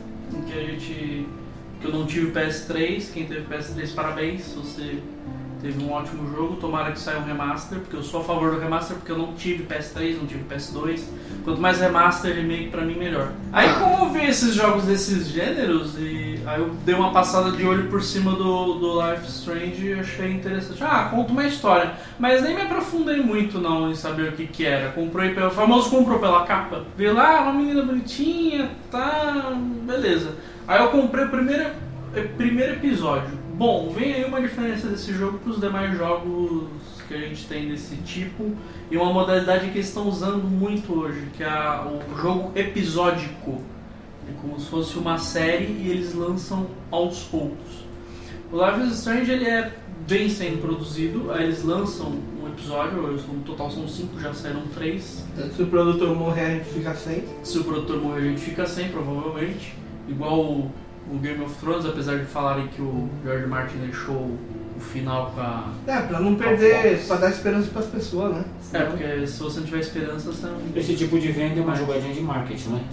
que 0.46 0.58
a 0.58 0.62
gente. 0.62 1.26
que 1.80 1.86
eu 1.88 1.92
não 1.92 2.06
tive 2.06 2.30
PS3, 2.32 3.12
quem 3.12 3.26
teve 3.26 3.42
PS3 3.52 3.92
parabéns, 3.94 4.52
você 4.54 4.98
teve 5.62 5.82
um 5.82 5.92
ótimo 5.92 6.28
jogo, 6.34 6.56
tomara 6.56 6.90
que 6.90 6.98
saia 6.98 7.18
um 7.18 7.24
remaster, 7.24 7.78
porque 7.78 7.96
eu 7.96 8.02
sou 8.02 8.20
a 8.20 8.24
favor 8.24 8.50
do 8.50 8.60
remaster 8.60 8.96
porque 8.96 9.12
eu 9.12 9.16
não 9.16 9.32
tive 9.34 9.64
PS3, 9.64 10.16
não 10.18 10.26
tive 10.26 10.44
PS2. 10.44 11.04
Quanto 11.44 11.60
mais 11.60 11.78
remaster 11.80 12.34
remake 12.34 12.68
pra 12.68 12.82
mim 12.82 12.96
melhor. 12.96 13.32
Aí 13.52 13.72
como 13.74 14.04
eu 14.04 14.10
vi 14.10 14.26
esses 14.26 14.54
jogos 14.54 14.84
desses 14.84 15.28
gêneros 15.28 15.96
e 15.98 16.40
aí 16.44 16.60
eu 16.60 16.70
dei 16.84 16.94
uma 16.94 17.12
passada 17.12 17.52
de 17.52 17.64
olho 17.64 17.88
por 17.88 18.02
cima 18.02 18.32
do, 18.32 18.74
do 18.74 19.00
Life 19.00 19.26
Strange 19.28 19.86
e 19.86 19.92
achei 19.94 20.32
interessante. 20.32 20.82
Ah, 20.82 21.08
conta 21.10 21.32
uma 21.32 21.46
história. 21.46 21.92
Mas 22.18 22.42
nem 22.42 22.54
me 22.54 22.62
aprofundei 22.62 23.20
muito 23.20 23.58
não 23.58 23.90
em 23.90 23.94
saber 23.94 24.30
o 24.30 24.32
que 24.32 24.46
que 24.46 24.66
era. 24.66 24.90
Comprei 24.90 25.34
pelo 25.34 25.48
o 25.48 25.50
famoso 25.50 25.90
comprou 25.90 26.18
pela 26.18 26.44
capa. 26.44 26.84
Vi 26.96 27.08
lá, 27.08 27.42
uma 27.42 27.52
menina 27.52 27.82
bonitinha, 27.82 28.70
tá, 28.90 29.52
beleza. 29.82 30.34
Aí 30.66 30.80
eu 30.80 30.88
comprei 30.88 31.24
o 31.24 31.28
primeiro, 31.28 31.70
primeiro 32.36 32.72
episódio. 32.74 33.41
Bom, 33.54 33.90
vem 33.90 34.14
aí 34.14 34.24
uma 34.24 34.40
diferença 34.40 34.88
desse 34.88 35.12
jogo 35.12 35.38
para 35.38 35.50
os 35.50 35.60
demais 35.60 35.96
jogos 35.96 36.68
que 37.06 37.12
a 37.12 37.18
gente 37.18 37.46
tem 37.46 37.68
desse 37.68 37.96
tipo 37.96 38.50
e 38.90 38.96
uma 38.96 39.12
modalidade 39.12 39.68
que 39.68 39.76
eles 39.76 39.88
estão 39.88 40.08
usando 40.08 40.44
muito 40.44 40.98
hoje, 40.98 41.28
que 41.36 41.44
é 41.44 41.48
o 41.48 42.16
jogo 42.16 42.50
episódico. 42.54 43.60
É 44.26 44.32
como 44.40 44.58
se 44.58 44.66
fosse 44.66 44.96
uma 44.96 45.18
série 45.18 45.66
e 45.66 45.90
eles 45.90 46.14
lançam 46.14 46.66
aos 46.90 47.24
poucos. 47.24 47.84
O 48.50 48.56
Life 48.56 48.86
is 48.86 48.98
Strange 48.98 49.30
ele 49.30 49.44
é 49.44 49.70
bem 50.08 50.30
sendo 50.30 50.62
produzido, 50.62 51.30
aí 51.30 51.44
eles 51.44 51.62
lançam 51.62 52.18
um 52.42 52.48
episódio, 52.48 53.02
no 53.02 53.40
total 53.44 53.70
são 53.70 53.86
cinco, 53.86 54.18
já 54.18 54.32
saíram 54.32 54.62
três. 54.74 55.26
Tanto 55.36 55.54
se 55.54 55.62
o 55.62 55.66
produtor 55.66 56.16
morrer, 56.16 56.44
a 56.44 56.50
gente 56.50 56.70
fica 56.70 56.94
sem. 56.94 57.24
Se 57.42 57.58
o 57.58 57.64
produtor 57.64 58.00
morrer, 58.00 58.20
a 58.20 58.30
gente 58.30 58.40
fica 58.40 58.66
sem, 58.66 58.88
provavelmente. 58.88 59.74
Igual 60.08 60.70
o, 61.10 61.18
Game 61.18 61.42
of 61.44 61.54
Thrones, 61.56 61.86
apesar 61.86 62.16
de 62.18 62.24
falarem 62.24 62.68
que 62.68 62.82
o 62.82 63.08
George 63.24 63.46
Martin 63.46 63.78
deixou 63.78 64.16
o 64.16 64.80
final 64.80 65.32
com 65.34 65.40
a. 65.40 65.64
É, 65.86 66.00
pra 66.02 66.20
não 66.20 66.34
perder, 66.34 67.04
pra 67.06 67.16
dar 67.16 67.30
esperança 67.30 67.68
pras 67.72 67.86
pessoas, 67.86 68.34
né? 68.34 68.44
É, 68.72 68.80
porque 68.84 69.26
se 69.26 69.40
você 69.40 69.60
não 69.60 69.66
tiver 69.66 69.80
esperança, 69.80 70.30
você 70.32 70.46
não. 70.46 70.56
Esse 70.74 70.94
tipo 70.94 71.18
de 71.18 71.30
venda 71.32 71.60
é 71.60 71.62
uma 71.62 71.74
jogadinha 71.76 72.12
de 72.14 72.20
marketing, 72.20 72.68
né? 72.70 72.84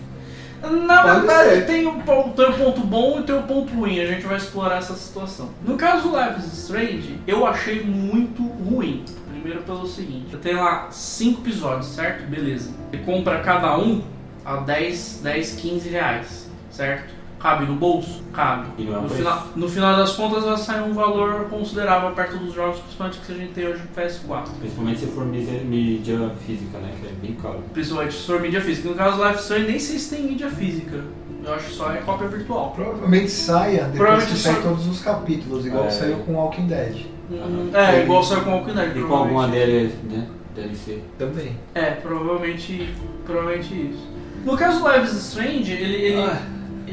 Na 0.62 1.02
Pode 1.04 1.20
verdade, 1.20 1.50
ser. 1.52 1.66
tem 1.68 1.88
o, 1.88 1.94
pon- 2.02 2.34
tem 2.36 2.46
o 2.46 2.54
ponto 2.54 2.82
bom 2.82 3.20
e 3.22 3.24
tem 3.24 3.34
o 3.38 3.44
ponto 3.44 3.74
ruim. 3.74 4.02
A 4.02 4.06
gente 4.06 4.26
vai 4.26 4.36
explorar 4.36 4.78
essa 4.80 4.94
situação. 4.94 5.50
No 5.66 5.78
caso 5.78 6.10
do 6.10 6.18
Life 6.20 6.40
is 6.40 6.52
Strange, 6.64 7.18
eu 7.26 7.46
achei 7.48 7.82
muito 7.82 8.44
ruim. 8.44 9.06
Primeiro 9.32 9.62
pelo 9.64 9.88
seguinte, 9.88 10.34
eu 10.34 10.40
tenho 10.40 10.58
lá 10.58 10.90
cinco 10.92 11.40
episódios, 11.42 11.86
certo? 11.88 12.28
Beleza. 12.28 12.72
Você 12.92 12.98
compra 12.98 13.40
cada 13.40 13.78
um 13.78 14.02
a 14.44 14.58
10, 14.58 15.22
10 15.24 15.52
15 15.54 15.90
reais, 15.90 16.50
certo? 16.70 17.14
Cabe 17.40 17.66
no 17.66 17.76
bolso? 17.76 18.22
Cabe. 18.34 18.68
E 18.78 18.84
não 18.84 18.96
é 18.96 19.00
um 19.00 19.02
No 19.04 19.10
final, 19.10 19.48
no 19.56 19.70
final 19.70 19.96
das 19.98 20.12
contas 20.12 20.44
vai 20.44 20.58
sair 20.58 20.82
um 20.82 20.94
valor 20.94 21.46
considerável 21.50 22.12
perto 22.12 22.38
dos 22.38 22.54
jogos, 22.54 22.80
principalmente 22.80 23.20
que 23.20 23.32
a 23.32 23.36
gente 23.36 23.54
tem 23.54 23.68
hoje 23.68 23.82
no 23.82 24.02
PS4. 24.02 24.50
Principalmente 24.60 25.00
se 25.00 25.06
for 25.08 25.26
mídia, 25.26 25.62
mídia 25.64 26.32
física, 26.46 26.78
né? 26.80 26.92
Que 27.00 27.08
é 27.08 27.12
bem 27.22 27.34
caro. 27.42 27.64
Principalmente 27.74 28.14
se 28.14 28.26
for 28.28 28.42
mídia 28.42 28.60
física. 28.62 28.90
No 28.90 28.96
caso 28.96 29.18
do 29.18 29.24
Life 29.24 29.36
is 29.36 29.42
Strange, 29.44 29.68
nem 29.68 29.80
sei 29.80 30.00
se 30.00 30.16
tem 30.16 30.26
mídia 30.26 30.50
física. 30.50 31.02
Eu 31.46 31.54
acho 31.54 31.68
que 31.68 31.74
só 31.76 31.92
é 31.94 31.98
cópia 31.98 32.28
virtual. 32.28 32.72
Provavelmente 32.76 33.32
saia 33.32 33.84
depois 33.86 33.96
Provavelmente 33.98 34.32
que 34.34 34.38
sair 34.40 34.56
só- 34.56 34.62
todos 34.62 34.88
os 34.88 35.02
capítulos, 35.02 35.66
igual 35.66 35.86
É. 35.86 35.90
saiu 35.90 36.18
com 36.18 36.34
Walking 36.34 36.68
Dead. 36.68 37.06
Hum, 37.32 37.70
É, 37.74 38.04
igual 38.04 38.22
saiu 38.22 38.42
com 38.42 38.50
o 38.50 38.54
Walking 38.56 38.74
Dead. 38.74 38.98
E 38.98 39.02
com 39.02 39.14
alguma 39.16 39.44
provavelmente. 39.48 39.96
DL, 40.10 40.18
né? 40.18 40.28
DLC. 40.56 41.00
Também. 41.18 41.58
É, 41.74 41.92
provavelmente, 41.92 42.94
provavelmente 43.26 43.74
isso. 43.74 44.08
No 44.44 44.58
caso 44.58 44.82
do 44.84 44.90
Life 44.92 45.06
is 45.06 45.14
Strange, 45.30 45.72
ele, 45.72 45.96
ele, 45.96 46.22
Ah. 46.22 46.38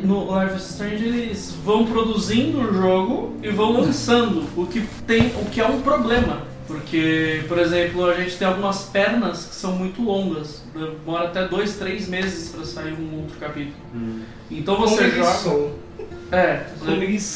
No 0.03 0.25
Life 0.41 0.57
is 0.57 0.71
Strange 0.71 1.05
eles 1.05 1.57
vão 1.65 1.87
produzindo 1.87 2.61
o 2.61 2.73
jogo 2.75 3.35
e 3.43 3.49
vão 3.51 3.73
lançando, 3.81 4.45
o 4.57 4.67
que 4.67 4.81
tem, 5.07 5.29
o 5.41 5.45
que 5.51 5.61
é 5.61 5.67
um 5.67 5.81
problema. 5.81 6.43
Porque, 6.67 7.45
por 7.47 7.59
exemplo, 7.59 8.05
a 8.07 8.15
gente 8.15 8.37
tem 8.37 8.47
algumas 8.49 8.83
pernas 8.87 9.45
que 9.45 9.55
são 9.55 9.73
muito 9.73 10.03
longas. 10.03 10.63
Demora 10.75 11.27
até 11.27 11.47
dois, 11.47 11.77
três 11.77 12.09
meses 12.09 12.49
para 12.49 12.65
sair 12.65 12.93
um 12.93 13.19
outro 13.21 13.37
capítulo. 13.39 13.77
Então 14.51 14.77
você 14.77 15.11
joga. 15.11 15.33
Comigo 15.39 15.73
É, 16.33 16.67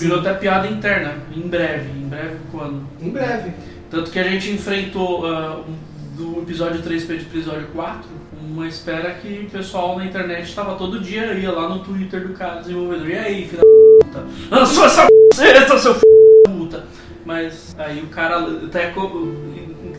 virou 0.00 0.18
até 0.18 0.34
piada 0.34 0.66
interna. 0.66 1.14
Em 1.34 1.42
breve. 1.42 1.90
Em 1.96 2.08
breve 2.08 2.36
quando? 2.50 2.82
Em 3.00 3.10
breve. 3.10 3.52
Tanto 3.88 4.10
que 4.10 4.18
a 4.18 4.24
gente 4.24 4.50
enfrentou 4.50 5.24
um- 5.26 5.90
do 6.16 6.40
episódio 6.42 6.82
3 6.82 7.04
para 7.04 7.14
o 7.14 7.18
episódio 7.18 7.68
4 7.72 8.08
uma 8.42 8.66
espera 8.66 9.14
que 9.14 9.46
o 9.46 9.50
pessoal 9.50 9.98
na 9.98 10.06
internet 10.06 10.48
estava 10.48 10.76
todo 10.76 11.00
dia, 11.00 11.34
ia 11.34 11.50
lá 11.50 11.68
no 11.68 11.80
Twitter 11.80 12.26
do 12.26 12.34
cara 12.34 12.60
desenvolvedor. 12.60 13.08
E 13.08 13.18
aí, 13.18 13.48
filho 13.48 13.62
da 13.62 14.06
puta? 14.06 14.26
Lançou 14.50 14.86
essa 14.86 15.06
puta, 15.06 15.78
seu 15.78 15.94
filho 15.94 16.44
da 16.46 16.52
puta! 16.52 16.84
Mas 17.24 17.74
aí 17.78 18.00
o 18.00 18.06
cara 18.06 18.38
até, 18.64 18.92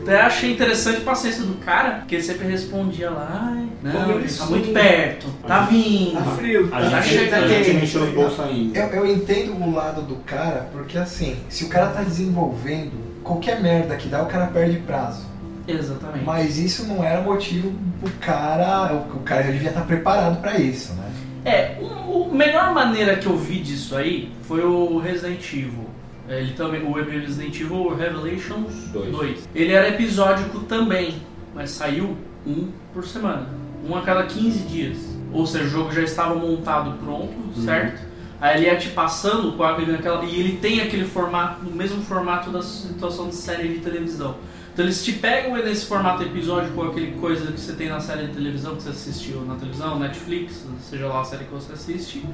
até 0.02 0.20
achei 0.20 0.52
interessante 0.52 0.98
a 0.98 1.04
paciência 1.04 1.44
do 1.44 1.54
cara, 1.54 1.92
porque 1.92 2.16
ele 2.16 2.22
sempre 2.22 2.48
respondia 2.48 3.10
lá, 3.10 3.52
ai, 3.54 3.68
não, 3.82 4.18
ele 4.18 4.28
tá 4.28 4.46
muito 4.46 4.72
perto, 4.72 5.26
tá 5.46 5.60
vindo. 5.60 6.14
Tá 6.14 6.30
frio, 6.32 6.68
tá 6.68 7.02
chega 7.02 7.36
a 7.36 7.48
gente 7.48 7.84
os 7.84 7.92
tá 7.92 7.98
ligado? 8.00 8.14
bolsos 8.14 8.40
ainda. 8.40 8.78
Eu, 8.78 8.88
eu 8.88 9.06
entendo 9.06 9.54
o 9.54 9.72
lado 9.72 10.02
do 10.02 10.16
cara, 10.16 10.68
porque 10.72 10.98
assim, 10.98 11.36
se 11.48 11.64
o 11.64 11.68
cara 11.68 11.86
tá 11.88 12.02
desenvolvendo, 12.02 12.92
qualquer 13.22 13.62
merda 13.62 13.96
que 13.96 14.08
dá, 14.08 14.22
o 14.22 14.26
cara 14.26 14.48
perde 14.48 14.78
prazo. 14.78 15.31
Exatamente. 15.66 16.24
Mas 16.24 16.58
isso 16.58 16.86
não 16.86 17.04
era 17.04 17.20
motivo 17.20 17.72
pro 18.00 18.10
cara. 18.20 18.92
O, 18.92 19.16
o 19.16 19.20
cara 19.20 19.44
já 19.44 19.50
devia 19.50 19.68
estar 19.68 19.82
preparado 19.82 20.40
pra 20.40 20.58
isso, 20.58 20.92
né? 20.94 21.12
É, 21.44 21.76
o, 21.80 22.22
o 22.22 22.34
melhor 22.34 22.72
maneira 22.72 23.16
que 23.16 23.26
eu 23.26 23.36
vi 23.36 23.58
disso 23.60 23.96
aí 23.96 24.32
foi 24.42 24.64
o 24.64 24.98
Resident 24.98 25.52
Evil. 25.52 25.90
Ele 26.28 26.52
também, 26.54 26.82
o 26.82 26.92
Resident 26.92 27.60
Evil 27.60 27.94
Revelations 27.94 28.88
Dois. 28.92 29.10
2. 29.10 29.48
Ele 29.54 29.72
era 29.72 29.88
episódico 29.88 30.60
também, 30.60 31.16
mas 31.54 31.70
saiu 31.70 32.16
um 32.46 32.68
por 32.94 33.04
semana. 33.04 33.48
Um 33.88 33.96
a 33.96 34.02
cada 34.02 34.24
15 34.24 34.58
dias. 34.60 34.98
Ou 35.32 35.46
seja, 35.46 35.64
o 35.64 35.68
jogo 35.68 35.92
já 35.92 36.02
estava 36.02 36.34
montado 36.34 36.96
pronto, 36.98 37.34
certo? 37.64 38.02
Aí 38.40 38.58
ele 38.58 38.66
ia 38.66 38.76
te 38.76 38.88
passando 38.88 39.52
com 39.52 39.62
naquela, 39.62 40.24
e 40.24 40.40
ele 40.40 40.56
tem 40.56 40.80
aquele 40.80 41.04
formato, 41.04 41.64
o 41.66 41.72
mesmo 41.72 42.02
formato 42.02 42.50
da 42.50 42.60
situação 42.60 43.28
de 43.28 43.36
série 43.36 43.68
de 43.68 43.78
televisão. 43.78 44.36
Então 44.72 44.84
eles 44.86 45.04
te 45.04 45.12
pegam 45.12 45.54
nesse 45.62 45.84
formato 45.86 46.22
episódio 46.22 46.72
com 46.72 46.82
aquele 46.82 47.12
coisa 47.20 47.52
que 47.52 47.60
você 47.60 47.74
tem 47.74 47.88
na 47.90 48.00
série 48.00 48.26
de 48.28 48.32
televisão 48.32 48.74
que 48.74 48.82
você 48.82 48.88
assistiu 48.88 49.42
na 49.42 49.54
televisão, 49.56 49.98
Netflix, 49.98 50.64
seja 50.88 51.06
lá 51.08 51.20
a 51.20 51.24
série 51.24 51.44
que 51.44 51.52
você 51.52 51.74
assiste, 51.74 52.24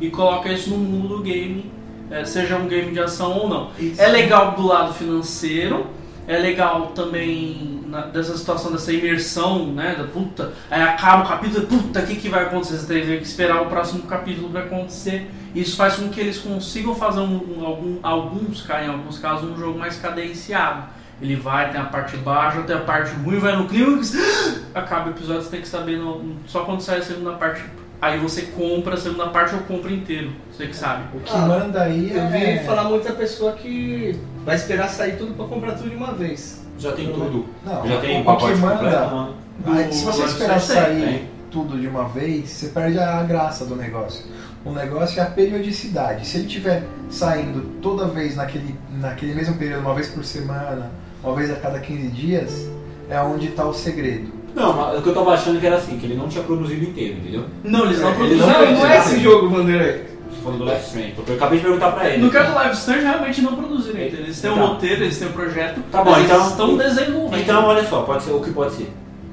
e 0.00 0.10
coloca 0.10 0.50
isso 0.52 0.68
no 0.70 0.78
mundo 0.78 1.08
do 1.16 1.22
game, 1.22 1.70
eh, 2.10 2.24
seja 2.24 2.56
um 2.56 2.66
game 2.66 2.90
de 2.92 2.98
ação 2.98 3.38
ou 3.38 3.48
não. 3.48 3.70
Isso. 3.78 4.00
É 4.00 4.08
legal 4.08 4.52
do 4.56 4.66
lado 4.66 4.92
financeiro, 4.94 5.86
é 6.26 6.36
legal 6.38 6.88
também 6.88 7.80
na- 7.86 8.00
dessa 8.06 8.36
situação, 8.36 8.72
dessa 8.72 8.92
imersão, 8.92 9.66
né? 9.72 9.94
Da 9.96 10.04
puta, 10.08 10.52
aí 10.68 10.82
acaba 10.82 11.22
o 11.24 11.28
capítulo, 11.28 11.66
puta, 11.68 12.00
o 12.00 12.06
que, 12.06 12.16
que 12.16 12.28
vai 12.28 12.42
acontecer? 12.46 12.78
Você 12.78 12.86
tem 12.86 13.18
que 13.18 13.22
esperar 13.24 13.62
o 13.62 13.66
próximo 13.66 14.02
capítulo 14.02 14.48
para 14.50 14.62
acontecer. 14.62 15.30
Isso 15.54 15.76
faz 15.76 15.94
com 15.94 16.08
que 16.08 16.18
eles 16.18 16.38
consigam 16.38 16.96
fazer 16.96 17.20
um, 17.20 17.60
um- 17.60 17.64
algum, 17.64 17.98
alguns, 18.02 18.68
em 18.68 18.88
alguns 18.88 19.20
casos, 19.20 19.48
um 19.48 19.56
jogo 19.56 19.78
mais 19.78 19.96
cadenciado. 20.00 20.95
Ele 21.20 21.34
vai, 21.36 21.70
tem 21.70 21.80
a 21.80 21.84
parte 21.84 22.16
baixa, 22.18 22.60
tem 22.62 22.76
a 22.76 22.80
parte 22.80 23.10
ruim, 23.24 23.38
vai 23.38 23.56
no 23.56 23.66
clímax, 23.66 24.14
acaba 24.74 25.08
o 25.08 25.12
episódio, 25.12 25.42
você 25.42 25.50
tem 25.50 25.60
que 25.62 25.68
saber 25.68 25.96
no- 25.98 26.36
só 26.46 26.60
quando 26.64 26.80
sai 26.82 26.98
a 26.98 27.02
segunda 27.02 27.32
parte. 27.32 27.64
Aí 28.02 28.18
você 28.20 28.42
compra 28.42 28.94
a 28.94 28.96
segunda 28.98 29.28
parte 29.28 29.54
ou 29.54 29.62
compra 29.62 29.90
inteiro, 29.90 30.30
você 30.52 30.66
que 30.66 30.76
sabe. 30.76 31.04
O 31.16 31.20
que 31.20 31.32
Ah, 31.34 31.38
manda 31.38 31.82
aí 31.82 32.12
Eu 32.14 32.28
vi 32.28 32.44
é. 32.44 32.58
falar 32.64 32.84
muita 32.84 33.12
pessoa 33.14 33.52
que 33.52 34.20
vai 34.44 34.54
esperar 34.56 34.88
sair 34.90 35.16
tudo 35.16 35.32
pra 35.34 35.46
comprar 35.46 35.72
tudo 35.72 35.88
de 35.88 35.96
uma 35.96 36.12
vez. 36.12 36.62
Já 36.78 36.92
tem 36.92 37.10
tudo. 37.10 37.46
Não, 37.64 37.88
Já 37.88 37.98
tem 38.00 38.18
o, 38.18 38.20
o 38.20 38.24
pacote 38.26 38.52
que 38.54 38.60
completo, 38.60 38.84
manda. 38.84 39.06
mano. 39.06 39.34
Aí, 39.68 39.90
se 39.94 40.04
você 40.04 40.24
esperar 40.24 40.60
sair 40.60 41.00
tem. 41.02 41.28
tudo 41.50 41.80
de 41.80 41.86
uma 41.88 42.06
vez, 42.06 42.50
você 42.50 42.68
perde 42.68 42.98
a 42.98 43.22
graça 43.22 43.64
do 43.64 43.74
negócio. 43.74 44.26
O 44.62 44.72
negócio 44.72 45.18
é 45.18 45.22
a 45.22 45.26
periodicidade. 45.30 46.26
Se 46.26 46.36
ele 46.36 46.46
estiver 46.46 46.82
saindo 47.08 47.62
toda 47.80 48.06
vez 48.08 48.36
naquele, 48.36 48.76
naquele 49.00 49.34
mesmo 49.34 49.56
período, 49.56 49.80
uma 49.80 49.94
vez 49.94 50.08
por 50.08 50.22
semana, 50.22 50.90
uma 51.26 51.34
vez 51.34 51.50
a 51.50 51.56
cada 51.56 51.80
15 51.80 52.08
dias, 52.08 52.68
é 53.10 53.20
onde 53.20 53.48
está 53.48 53.64
o 53.66 53.74
segredo. 53.74 54.28
Não, 54.54 54.72
mas 54.72 54.98
o 54.98 55.02
que 55.02 55.08
eu 55.08 55.14
tava 55.14 55.34
achando 55.34 55.60
que 55.60 55.66
era 55.66 55.76
assim, 55.76 55.98
que 55.98 56.06
ele 56.06 56.14
não 56.14 56.28
tinha 56.28 56.42
produzido 56.44 56.82
inteiro, 56.84 57.18
entendeu? 57.18 57.44
Não, 57.64 57.84
eles 57.84 58.00
não 58.00 58.08
É, 58.10 58.20
eles 58.22 58.38
Não, 58.38 58.46
não 58.46 58.86
é 58.86 58.98
esse 58.98 59.18
jogo, 59.20 59.50
Vanderlei. 59.50 60.06
Falou 60.42 60.58
do 60.60 60.64
Life 60.64 60.86
Strange, 60.86 61.12
porque 61.16 61.32
eu 61.32 61.36
acabei 61.36 61.58
de 61.58 61.64
perguntar 61.64 61.90
pra 61.90 62.08
ele. 62.08 62.22
No 62.22 62.30
caso 62.30 62.50
do 62.50 62.54
Live 62.54 62.74
Strange, 62.76 63.04
realmente 63.04 63.42
não 63.42 63.56
produziram 63.56 63.98
ainda. 64.00 64.16
Eles 64.16 64.40
têm 64.40 64.50
um 64.50 64.54
Então. 64.54 64.66
roteiro, 64.68 65.02
eles 65.02 65.18
têm 65.18 65.28
um 65.28 65.32
projeto, 65.32 65.80
Tá 65.90 66.04
bom, 66.04 66.12
então- 66.20 66.36
eles 66.36 66.46
estão 66.46 66.76
desenvolvendo. 66.76 67.40
Então, 67.42 67.64
olha 67.64 67.84
só, 67.84 68.02
pode 68.02 68.22
ser 68.22 68.30
o 68.32 68.40
que 68.40 68.50
pode 68.52 68.74
ser. 68.74 68.88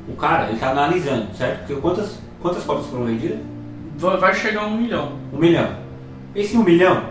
O 0.10 0.14
cara, 0.14 0.50
ele 0.50 0.58
tá 0.60 0.72
analisando, 0.72 1.28
certo? 1.38 1.60
Porque 1.60 1.76
quantas, 1.80 2.18
quantas 2.42 2.64
cópias 2.64 2.88
foram 2.88 3.06
vendidas? 3.06 3.38
vai, 3.98 4.18
vai 4.18 4.34
chegar 4.34 4.64
a 4.64 4.68
um 4.68 4.76
milhão. 4.78 5.14
Um 5.32 5.38
milhão. 5.38 5.70
Esse 6.36 6.58
um 6.58 6.64
milhão 6.64 7.04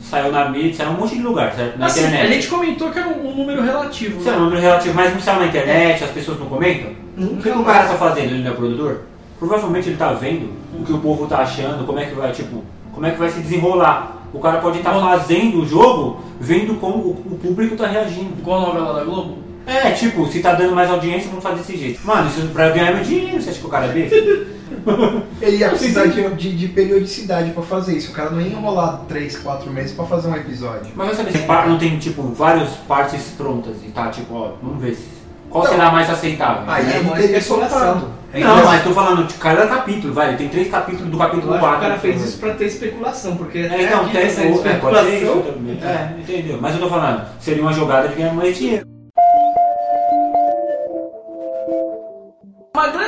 saiu 0.00 0.30
na 0.32 0.48
mídia, 0.48 0.74
saiu 0.74 0.90
um 0.90 0.94
monte 0.94 1.16
de 1.16 1.22
lugar, 1.22 1.52
certo? 1.54 1.78
Na 1.78 1.86
Assim, 1.86 2.00
internet. 2.00 2.22
a 2.26 2.32
gente 2.34 2.46
comentou 2.48 2.90
que 2.90 2.98
era 2.98 3.08
um, 3.08 3.28
um 3.28 3.36
número 3.36 3.62
relativo. 3.62 4.20
Isso 4.20 4.28
é 4.28 4.32
um 4.32 4.36
Né? 4.36 4.40
número 4.44 4.60
relativo, 4.60 4.94
mas 4.94 5.12
não 5.12 5.20
saiu 5.20 5.40
na 5.40 5.46
internet, 5.46 6.04
as 6.04 6.10
pessoas 6.10 6.38
não 6.38 6.46
comentam? 6.46 6.90
O 7.18 7.36
que 7.38 7.48
o 7.48 7.64
cara 7.64 7.88
tá 7.88 7.94
fazendo? 7.94 8.32
Ele 8.32 8.42
não 8.44 8.50
é 8.50 8.54
produtor? 8.54 9.00
Provavelmente 9.38 9.88
ele 9.88 9.96
tá 9.96 10.12
vendo 10.12 10.50
o 10.78 10.84
que 10.84 10.92
o 10.92 10.98
povo 10.98 11.26
tá 11.26 11.38
achando, 11.38 11.84
como 11.86 11.98
é 11.98 12.06
que 12.06 12.14
vai, 12.14 12.30
tipo, 12.32 12.62
como 12.92 13.06
é 13.06 13.10
que 13.10 13.18
vai 13.18 13.28
se 13.30 13.40
desenrolar. 13.40 14.16
O 14.32 14.38
cara 14.38 14.58
pode 14.58 14.78
estar 14.78 14.92
Bom. 14.92 15.00
fazendo 15.00 15.62
o 15.62 15.66
jogo, 15.66 16.20
vendo 16.40 16.74
como 16.80 16.96
o, 16.98 17.10
o 17.32 17.38
público 17.38 17.76
tá 17.76 17.86
reagindo. 17.86 18.34
Igual 18.38 18.62
a 18.62 18.66
novela 18.74 18.94
da 18.94 19.04
Globo. 19.04 19.38
É, 19.66 19.90
tipo, 19.90 20.26
se 20.28 20.38
tá 20.40 20.54
dando 20.54 20.74
mais 20.74 20.88
audiência, 20.90 21.28
vamos 21.28 21.42
fazer 21.42 21.56
desse 21.56 21.76
jeito. 21.76 22.00
Mano, 22.06 22.28
isso 22.28 22.46
pra 22.48 22.68
eu 22.68 22.74
ganhar 22.74 22.94
meu 22.94 23.02
dinheiro, 23.02 23.40
você 23.42 23.50
acha 23.50 23.58
que 23.58 23.66
o 23.66 23.68
cara 23.68 23.86
é 23.86 23.88
besta? 23.88 24.16
Ele 25.42 25.56
ia 25.56 25.68
precisar 25.70 26.06
de, 26.06 26.28
de, 26.34 26.56
de 26.56 26.68
periodicidade 26.68 27.50
pra 27.50 27.62
fazer 27.62 27.96
isso. 27.96 28.12
O 28.12 28.14
cara 28.14 28.30
não 28.30 28.40
ia 28.40 28.48
enrolar 28.48 29.00
3, 29.08 29.38
4 29.38 29.70
meses 29.70 29.92
pra 29.92 30.04
fazer 30.04 30.28
um 30.28 30.36
episódio. 30.36 30.86
Mas 30.94 31.08
vai 31.08 31.16
saber 31.16 31.32
se 31.32 31.38
par- 31.40 31.68
não 31.68 31.78
tem, 31.78 31.98
tipo, 31.98 32.22
várias 32.22 32.70
partes 32.88 33.22
prontas 33.36 33.76
e 33.84 33.88
tá, 33.90 34.08
tipo, 34.08 34.34
ó, 34.34 34.52
vamos 34.62 34.80
ver 34.80 34.94
se. 34.94 35.16
Qual 35.50 35.64
Não. 35.64 35.70
será 35.70 35.90
mais 35.92 36.10
aceitável? 36.10 36.62
Aí 36.66 36.84
É 36.92 36.96
ele 36.98 37.10
teria 37.10 37.38
especulação. 37.38 37.78
soltado. 37.78 38.08
É 38.32 38.40
não, 38.40 38.64
mas 38.64 38.82
tô 38.82 38.90
falando 38.90 39.24
de 39.26 39.34
cada 39.34 39.66
capítulo, 39.66 40.12
vai. 40.12 40.36
Tem 40.36 40.48
três 40.48 40.68
capítulos 40.70 41.08
do 41.08 41.14
Eu 41.14 41.18
capítulo 41.20 41.52
acho 41.54 41.60
que 41.62 41.66
4. 41.68 41.78
o 41.78 41.80
cara 41.88 41.98
fez 42.00 42.24
isso 42.24 42.38
pra 42.38 42.50
ter 42.54 42.66
especulação, 42.66 43.36
porque 43.36 43.58
É, 43.58 43.66
até 43.66 43.82
então, 43.84 44.00
aqui 44.02 44.12
tem, 44.12 44.30
sendo 44.30 44.68
é, 44.68 44.74
pode 44.74 44.98
ser 44.98 45.04
isso 45.06 45.24
especulação. 45.24 45.42
também. 45.42 45.78
É. 45.82 45.86
É, 45.86 46.16
entendeu? 46.20 46.58
Mas 46.60 46.74
eu 46.74 46.80
tô 46.80 46.88
falando, 46.88 47.24
seria 47.40 47.62
uma 47.62 47.72
jogada 47.72 48.08
de 48.08 48.14
ganhar 48.16 48.34
mais 48.34 48.56
dinheiro. 48.58 48.84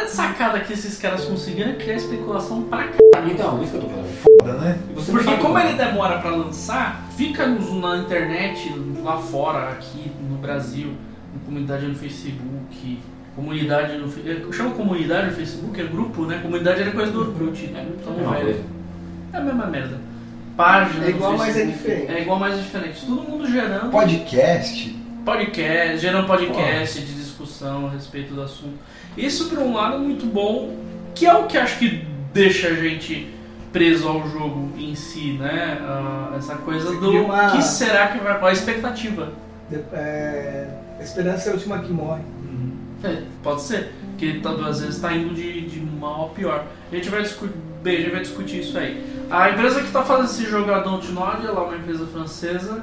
Grande 0.08 0.10
sacada 0.10 0.60
que 0.60 0.72
esses 0.72 0.98
caras 0.98 1.24
conseguiram 1.24 1.70
é 1.70 1.74
criar 1.74 1.94
especulação 1.96 2.62
pra 2.62 2.84
c... 2.84 2.98
Então, 3.30 3.62
isso 3.62 3.72
que 3.72 3.76
eu 3.78 3.82
tô 3.82 3.88
falando. 3.88 4.22
Foda, 4.22 4.52
né? 4.54 4.78
Porque 4.94 5.36
como 5.36 5.58
ele 5.58 5.74
demora 5.74 6.18
pra 6.18 6.30
lançar, 6.30 7.06
fica 7.16 7.46
nos- 7.46 7.72
na 7.80 7.98
internet, 7.98 8.72
lá 9.02 9.18
fora, 9.18 9.70
aqui 9.70 10.10
no 10.28 10.36
Brasil, 10.38 10.92
na 11.34 11.40
comunidade 11.44 11.86
no 11.86 11.94
Facebook, 11.94 12.98
comunidade 13.36 13.96
no... 13.98 14.06
É, 14.08 14.52
Chama 14.52 14.70
comunidade 14.70 15.26
no 15.28 15.32
Facebook, 15.36 15.80
é 15.80 15.84
grupo, 15.84 16.24
né? 16.26 16.38
Comunidade 16.42 16.80
era 16.82 16.90
coisa 16.90 17.12
do 17.12 17.20
Orkut, 17.20 17.66
né? 17.68 17.86
Então, 18.00 18.14
É 18.18 18.22
uma 18.22 18.36
é, 18.38 18.40
coisa. 18.40 18.60
é 19.32 19.36
a 19.36 19.40
mesma 19.40 19.66
merda. 19.66 20.00
Página 20.56 21.06
É 21.06 21.10
igual, 21.10 21.32
no 21.32 21.38
mas 21.38 21.56
é 21.56 21.64
diferente. 21.64 22.12
É 22.12 22.22
igual, 22.22 22.38
mas 22.40 22.54
é 22.54 22.62
diferente. 22.62 23.06
Todo 23.06 23.22
mundo 23.22 23.46
gerando 23.48 23.90
Podcast. 23.90 24.96
podcast, 25.24 25.98
gerando 25.98 26.26
podcast 26.26 27.00
de 27.58 27.86
a 27.86 27.90
respeito 27.90 28.34
do 28.34 28.42
assunto. 28.42 28.74
Isso, 29.16 29.48
por 29.48 29.58
um 29.58 29.74
lado, 29.74 29.96
é 29.96 29.98
muito 29.98 30.26
bom, 30.26 30.76
que 31.14 31.26
é 31.26 31.34
o 31.34 31.46
que 31.46 31.56
acho 31.58 31.78
que 31.78 32.04
deixa 32.32 32.68
a 32.68 32.74
gente 32.74 33.28
preso 33.72 34.08
ao 34.08 34.28
jogo 34.28 34.72
em 34.78 34.94
si, 34.94 35.32
né? 35.32 35.78
Ah, 35.82 36.34
essa 36.36 36.54
coisa 36.56 36.90
Você 36.90 36.96
do 37.00 37.24
uma- 37.24 37.50
que 37.50 37.62
será 37.62 38.08
que 38.08 38.18
vai. 38.18 38.38
Qual 38.38 38.48
a 38.48 38.52
expectativa? 38.52 39.32
De- 39.68 39.84
é, 39.92 40.68
a 40.98 41.02
esperança 41.02 41.48
é 41.48 41.52
a 41.52 41.54
última 41.54 41.78
que 41.80 41.92
morre. 41.92 42.22
É, 43.04 43.22
pode 43.44 43.62
ser, 43.62 43.92
que 44.16 44.40
tá- 44.40 44.50
às 44.50 44.80
vezes 44.80 44.96
está 44.96 45.12
indo 45.12 45.32
de, 45.34 45.60
de 45.68 45.78
mal 45.80 46.26
a 46.26 46.28
pior. 46.34 46.64
A 46.90 46.94
gente 46.96 47.08
vai 47.08 47.22
discutir, 47.22 47.54
bem, 47.82 47.96
a 47.96 48.00
gente 48.00 48.10
vai 48.10 48.20
discutir 48.22 48.60
isso 48.60 48.76
aí. 48.76 49.04
A 49.30 49.50
empresa 49.50 49.80
que 49.80 49.86
está 49.86 50.02
fazendo 50.02 50.24
esse 50.24 50.44
jogo 50.46 50.68
é 50.70 50.74
a 50.74 50.80
Dontnod, 50.80 51.46
ela 51.46 51.60
é 51.60 51.64
uma 51.64 51.76
empresa 51.76 52.06
francesa. 52.06 52.82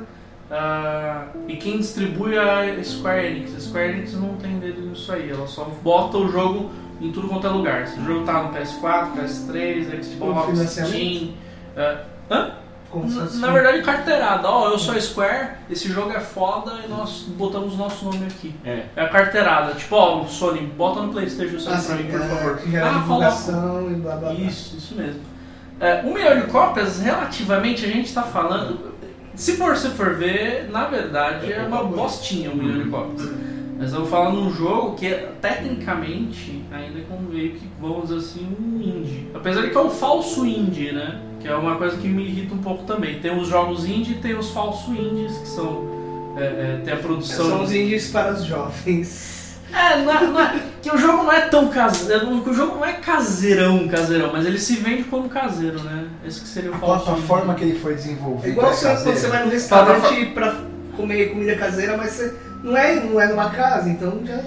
Ah, 0.52 1.26
e 1.48 1.56
quem 1.56 1.78
distribui 1.78 2.36
é 2.36 2.72
a 2.80 2.84
Square 2.84 3.26
Enix. 3.26 3.56
A 3.56 3.60
Square 3.60 3.90
Enix 3.92 4.14
não 4.14 4.36
tem 4.36 4.60
dedo 4.60 4.82
nisso 4.82 5.12
aí, 5.12 5.30
ela 5.30 5.48
só 5.48 5.66
bota 5.84 6.18
o 6.18 6.32
jogo 6.32 6.72
em 7.02 7.12
tudo 7.12 7.28
quanto 7.28 7.48
é 7.48 7.50
lugar. 7.50 7.84
Esse 7.84 8.04
jogo 8.04 8.26
tá 8.26 8.44
no 8.44 8.50
PS4, 8.54 9.12
PS3, 9.18 10.04
Xbox? 10.04 10.60
Steam. 10.70 11.34
ah, 11.76 11.98
hã? 12.30 12.52
Se 13.30 13.40
Na, 13.40 13.52
verdade, 13.52 13.82
carteirada. 13.82 14.48
Ó, 14.48 14.70
eu 14.70 14.80
sou 14.80 14.96
a 14.96 15.02
Square, 15.02 15.50
esse 15.70 15.90
jogo 15.92 16.12
é 16.12 16.20
foda 16.22 16.80
e 16.86 16.88
nós 16.88 17.26
botamos 17.28 17.74
o 17.74 17.78
nosso 17.78 18.06
nome 18.06 18.26
aqui. 18.28 18.56
É. 18.64 18.86
É 18.96 19.02
a 19.02 19.10
carteirada. 19.10 19.74
Tipo, 19.74 19.96
ó, 19.98 20.22
o 20.22 20.28
Sony, 20.30 20.62
bota 20.62 21.02
no 21.02 21.12
Playstation 21.12 21.60
Sony 21.60 21.76
Ah, 21.76 21.82
pra 21.86 21.96
mim, 21.96 22.04
por 22.10 22.22
é, 22.22 22.28
favor. 22.28 22.58
que 22.58 22.78
Ah, 22.78 22.90
divulgação 22.90 23.92
e 23.92 23.96
blá 23.96 24.16
blá 24.16 24.30
blá. 24.30 24.40
Isso, 24.40 24.78
isso 24.78 24.96
mesmo. 24.96 25.20
É, 25.78 26.04
um 26.06 26.14
milhão 26.14 26.40
de 26.40 26.48
cópias, 26.48 27.02
relativamente, 27.02 27.84
a 27.84 27.90
gente 27.90 28.14
tá 28.14 28.24
falando. 28.24 28.95
Se 29.36 29.54
for, 29.58 29.76
se 29.76 29.90
for 29.90 30.16
ver, 30.16 30.70
na 30.72 30.86
verdade 30.86 31.52
é 31.52 31.62
uma 31.62 31.84
bostinha 31.84 32.52
um 32.52 32.56
milhão 32.56 32.84
de 32.84 32.90
cópias. 32.90 33.30
Mas 33.78 33.94
eu 33.94 34.06
falar 34.06 34.32
num 34.32 34.54
jogo 34.54 34.96
que 34.96 35.08
é, 35.08 35.34
tecnicamente 35.42 36.64
ainda 36.72 37.02
com 37.02 37.18
meio 37.20 37.52
que, 37.52 37.70
vamos 37.80 38.08
dizer 38.08 38.20
assim, 38.20 38.48
um 38.58 38.82
indie. 38.82 39.28
Apesar 39.34 39.64
de 39.64 39.72
que 39.72 39.78
é 39.78 39.82
um 39.82 39.90
falso 39.90 40.46
indie, 40.46 40.94
né? 40.94 41.20
Que 41.42 41.50
é 41.50 41.56
uma 41.56 41.76
coisa 41.76 41.98
que 41.98 42.08
me 42.08 42.24
irrita 42.24 42.54
um 42.54 42.60
pouco 42.60 42.86
também. 42.86 43.20
Tem 43.20 43.38
os 43.38 43.50
jogos 43.50 43.86
indie 43.86 44.14
e 44.14 44.16
tem 44.16 44.36
os 44.36 44.52
falsos 44.52 44.98
indies, 44.98 45.38
que 45.38 45.48
são. 45.48 45.84
É, 46.38 46.44
é, 46.44 46.82
tem 46.86 46.94
a 46.94 46.98
produção. 46.98 47.50
São 47.50 47.64
os 47.64 47.74
índios 47.74 48.10
para 48.10 48.34
os 48.34 48.46
jovens. 48.46 49.45
É, 49.76 50.02
não 50.04 50.12
é, 50.14 50.22
não 50.28 50.40
é- 50.40 50.56
que 50.82 50.90
o 50.90 50.98
jogo 50.98 51.24
não 51.24 51.32
é 51.32 51.42
tão 51.42 51.68
caseiro, 51.68 52.30
o 52.30 52.54
jogo 52.54 52.76
não 52.78 52.86
é 52.86 52.94
caseirão, 52.94 53.88
caseirão, 53.88 54.30
mas 54.32 54.46
ele 54.46 54.58
se 54.60 54.76
vende 54.78 55.04
como 55.04 55.28
caseiro, 55.28 55.80
né? 55.84 56.06
Esse 56.26 56.42
que 56.42 56.48
seria 56.48 56.72
o 56.72 56.76
A 56.76 56.78
plataforma 56.78 57.56
que 57.56 57.64
ele 57.64 57.80
foi 57.80 57.94
É 57.94 57.96
desenvolvido. 57.96 58.48
igual 58.50 58.72
é 58.72 58.74
você, 58.74 58.86
quando 58.88 59.18
você 59.18 59.28
vai 59.28 59.44
no 59.46 59.52
restaurante 59.52 60.26
pra 60.28 60.56
comer 60.96 61.32
comida 61.32 61.56
caseira, 61.56 61.98
mas 61.98 62.12
você 62.12 62.34
não 62.64 62.78
é, 62.78 62.96
não 62.96 63.20
é 63.20 63.28
numa 63.28 63.50
casa, 63.50 63.90
então 63.90 64.22
já. 64.26 64.40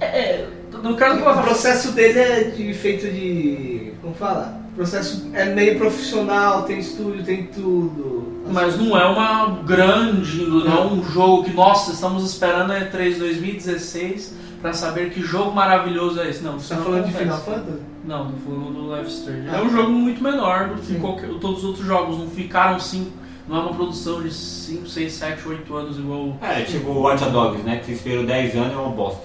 É, 0.00 0.04
é, 0.04 0.48
no 0.82 0.94
caso 0.96 1.18
do 1.18 1.28
O 1.28 1.42
processo 1.42 1.92
dele 1.92 2.18
é 2.18 2.42
de, 2.44 2.74
feito 2.74 3.06
de. 3.06 3.92
Como 4.02 4.14
fala? 4.14 4.60
O 4.72 4.76
processo 4.76 5.30
é 5.32 5.44
meio 5.46 5.78
profissional, 5.78 6.64
tem 6.64 6.78
estúdio, 6.80 7.22
tem 7.24 7.44
tudo. 7.44 8.42
Mas 8.50 8.76
não 8.78 8.98
é 8.98 9.06
uma 9.06 9.60
grande, 9.64 10.42
não 10.44 10.66
é 10.66 10.84
um 10.86 11.02
jogo 11.02 11.44
que, 11.44 11.52
nossa, 11.54 11.92
estamos 11.92 12.28
esperando 12.30 12.72
a 12.72 12.80
E3 12.80 13.16
2016 13.16 14.34
pra 14.64 14.72
saber 14.72 15.10
que 15.10 15.20
jogo 15.20 15.52
maravilhoso 15.52 16.18
é 16.22 16.30
esse. 16.30 16.42
Não, 16.42 16.58
Você 16.58 16.70
tá 16.70 16.76
não 16.76 16.86
falando 16.86 17.04
de 17.04 17.10
acontece. 17.10 17.42
Final 17.42 17.58
Fantasy? 17.58 17.82
Não, 18.06 18.30
tô 18.30 18.36
falando 18.38 18.72
do 18.72 18.96
Life 18.96 19.10
Strange. 19.10 19.48
Ah. 19.50 19.58
É 19.58 19.62
um 19.62 19.68
jogo 19.68 19.90
muito 19.90 20.22
menor 20.24 20.68
do 20.70 20.80
que 20.80 20.98
qualquer, 20.98 21.28
todos 21.38 21.58
os 21.58 21.64
outros 21.64 21.84
jogos. 21.84 22.16
Não 22.16 22.28
ficaram 22.28 22.80
cinco. 22.80 23.10
Não 23.46 23.58
é 23.58 23.60
uma 23.60 23.74
produção 23.74 24.22
de 24.22 24.32
5, 24.32 24.88
6, 24.88 25.12
7, 25.12 25.46
8 25.48 25.76
anos 25.76 25.98
igual. 25.98 26.38
É, 26.40 26.62
tipo 26.62 26.88
o 26.88 27.02
Watch 27.02 27.22
Dogs, 27.26 27.62
né? 27.62 27.76
Que 27.76 27.84
você 27.84 27.92
esperou 27.92 28.24
10 28.24 28.56
anos 28.56 28.72
e 28.72 28.74
é 28.74 28.78
uma 28.78 28.88
bosta. 28.88 29.22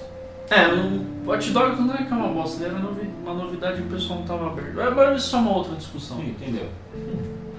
É, 0.50 0.67
um 0.74 1.05
Watch 1.25 1.51
Dogs 1.51 1.81
não 1.81 1.93
é 1.96 2.03
que 2.03 2.12
é 2.12 2.15
uma 2.17 2.27
bosta, 2.27 2.65
era 2.65 2.75
uma 2.75 3.34
novidade 3.34 3.77
que 3.81 3.88
o 3.88 3.91
pessoal 3.91 4.19
não 4.19 4.25
tava 4.25 4.48
aberto. 4.48 4.77
É, 4.77 4.89
Mas 4.89 5.24
isso 5.24 5.38
é 5.38 5.39
uma 5.39 5.55
outra 5.55 5.74
discussão. 5.77 6.17
Sim, 6.17 6.36
entendeu? 6.38 6.67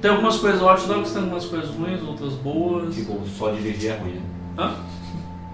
Tem 0.03 0.11
algumas 0.11 0.37
coisas, 0.37 0.61
Watch 0.61 0.87
Dogs 0.87 1.15
tem 1.15 1.23
algumas 1.23 1.47
coisas 1.47 1.71
ruins, 1.71 2.03
outras 2.03 2.35
boas. 2.35 2.95
Tipo, 2.95 3.19
só 3.39 3.51
dirigir 3.53 3.93
é 3.93 3.97
ruim, 3.97 4.13
né? 4.13 4.23
Hã? 4.59 4.75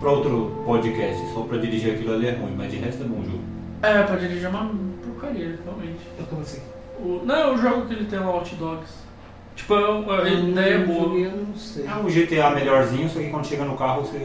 Pra 0.01 0.11
outro 0.11 0.63
podcast, 0.67 1.23
só 1.33 1.41
pra 1.43 1.59
dirigir 1.59 1.95
aquilo 1.95 2.15
ali 2.15 2.27
é 2.29 2.33
ruim, 2.33 2.55
mas 2.57 2.71
de 2.71 2.77
resto 2.79 3.03
é 3.03 3.07
bom 3.07 3.23
jogo. 3.25 3.41
É, 3.83 4.03
pra 4.03 4.17
dirigir 4.17 4.45
é 4.45 4.49
uma 4.49 4.71
porcaria, 5.03 5.59
realmente. 5.65 6.01
Como 6.29 6.43
assim? 6.43 6.61
O, 7.01 7.23
não, 7.25 7.35
é 7.35 7.51
o 7.53 7.57
jogo 7.59 7.87
que 7.87 7.95
ele 7.95 8.05
tem 8.05 8.19
lá, 8.19 8.31
Watch 8.31 8.55
Dogs. 8.57 8.93
Tipo, 9.55 9.75
é 9.75 9.91
um- 9.91 10.11
a 10.11 10.29
ideia 10.29 10.75
é 10.75 10.79
boa. 10.85 11.17
Eu 11.19 11.31
não 11.47 11.57
sei. 11.57 11.87
É 11.87 11.95
um 11.95 12.05
GTA 12.11 12.51
melhorzinho, 12.51 13.09
só 13.09 13.19
que 13.21 13.31
quando 13.31 13.47
chega 13.47 13.65
no 13.65 13.77
carro 13.77 14.03
você. 14.03 14.19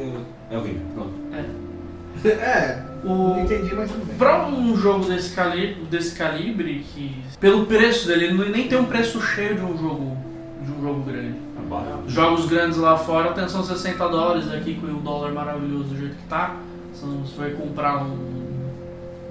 É 0.49 0.57
horrível. 0.57 0.81
Pronto. 0.93 1.13
É, 1.33 2.83
O, 3.03 3.07
não 3.07 3.39
entendi, 3.41 3.73
mas 3.73 3.89
tudo 3.89 4.05
bem. 4.05 4.15
Pra 4.17 4.45
um 4.47 4.75
jogo 4.77 5.05
desse 5.05 5.33
calibre, 5.33 5.85
desse 5.89 6.15
calibre 6.15 6.85
que 6.93 7.15
pelo 7.39 7.65
preço 7.65 8.07
dele, 8.07 8.25
ele 8.25 8.49
nem 8.49 8.67
tem 8.67 8.77
um 8.77 8.85
preço 8.85 9.19
cheio 9.21 9.55
de 9.55 9.61
um 9.61 9.75
jogo 9.77 10.15
de 10.61 10.71
um 10.71 10.81
jogo 10.81 11.01
grande. 11.03 11.35
É 11.57 11.69
barato. 11.69 12.03
Jogos 12.07 12.45
grandes 12.45 12.77
lá 12.77 12.97
fora 12.97 13.31
tem 13.33 13.47
são 13.49 13.63
60 13.63 14.07
dólares 14.07 14.51
aqui 14.51 14.75
com 14.75 14.87
o 14.87 14.99
dólar 14.99 15.31
maravilhoso 15.31 15.85
do 15.85 15.97
jeito 15.97 16.15
que 16.15 16.27
tá. 16.27 16.55
São, 16.93 17.09
você 17.21 17.37
vai 17.39 17.51
comprar 17.51 18.03
um, 18.03 18.11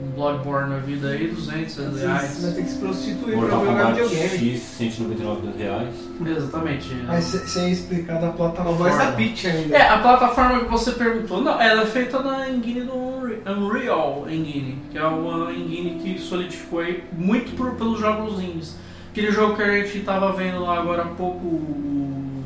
um 0.03 0.11
Bloodborne 0.15 0.71
na 0.71 0.79
vida 0.79 1.09
aí, 1.09 1.29
200 1.29 1.79
Às 1.79 1.85
vezes 1.87 2.01
reais. 2.03 2.31
Você 2.31 2.47
vai 2.47 2.55
ter 2.55 2.63
que 2.65 2.71
se 2.71 2.79
prostituir 2.79 3.25
pra 3.27 3.37
Mortal 3.37 3.61
jogar 3.67 3.87
Kombat 3.87 4.03
videogame. 4.09 4.51
X, 4.55 4.61
199 4.63 5.59
reais. 5.59 5.95
Exatamente. 6.27 6.95
Mas 7.07 7.25
se- 7.25 7.49
sem 7.49 7.71
explicar 7.71 8.19
da 8.21 8.29
A 8.29 8.33
plataforma. 8.33 8.79
voz 8.79 8.97
da 8.99 9.13
Peach 9.13 9.47
ainda. 9.47 9.77
É, 9.77 9.89
a 9.89 9.99
plataforma 9.99 10.61
que 10.65 10.71
você 10.71 10.93
perguntou, 10.93 11.43
não, 11.43 11.61
ela 11.61 11.83
é 11.83 11.87
feita 11.87 12.19
na 12.23 12.49
engine 12.49 12.81
do 12.83 12.95
Unre- 12.97 13.43
Unreal 13.47 14.25
Engine, 14.29 14.79
que 14.91 14.99
é 14.99 15.05
uma 15.05 15.53
engine 15.53 16.01
que 16.03 16.19
solidificou 16.19 16.81
aí 16.81 17.05
muito 17.13 17.55
por, 17.57 17.73
pelos 17.75 18.01
jogos 18.01 18.41
indies. 18.43 18.75
Aquele 19.11 19.31
jogo 19.33 19.57
que 19.57 19.63
a 19.63 19.71
gente 19.83 20.01
tava 20.01 20.33
vendo 20.33 20.61
lá 20.63 20.79
agora 20.79 21.03
há 21.03 21.07
pouco, 21.07 21.45
o- 21.47 22.45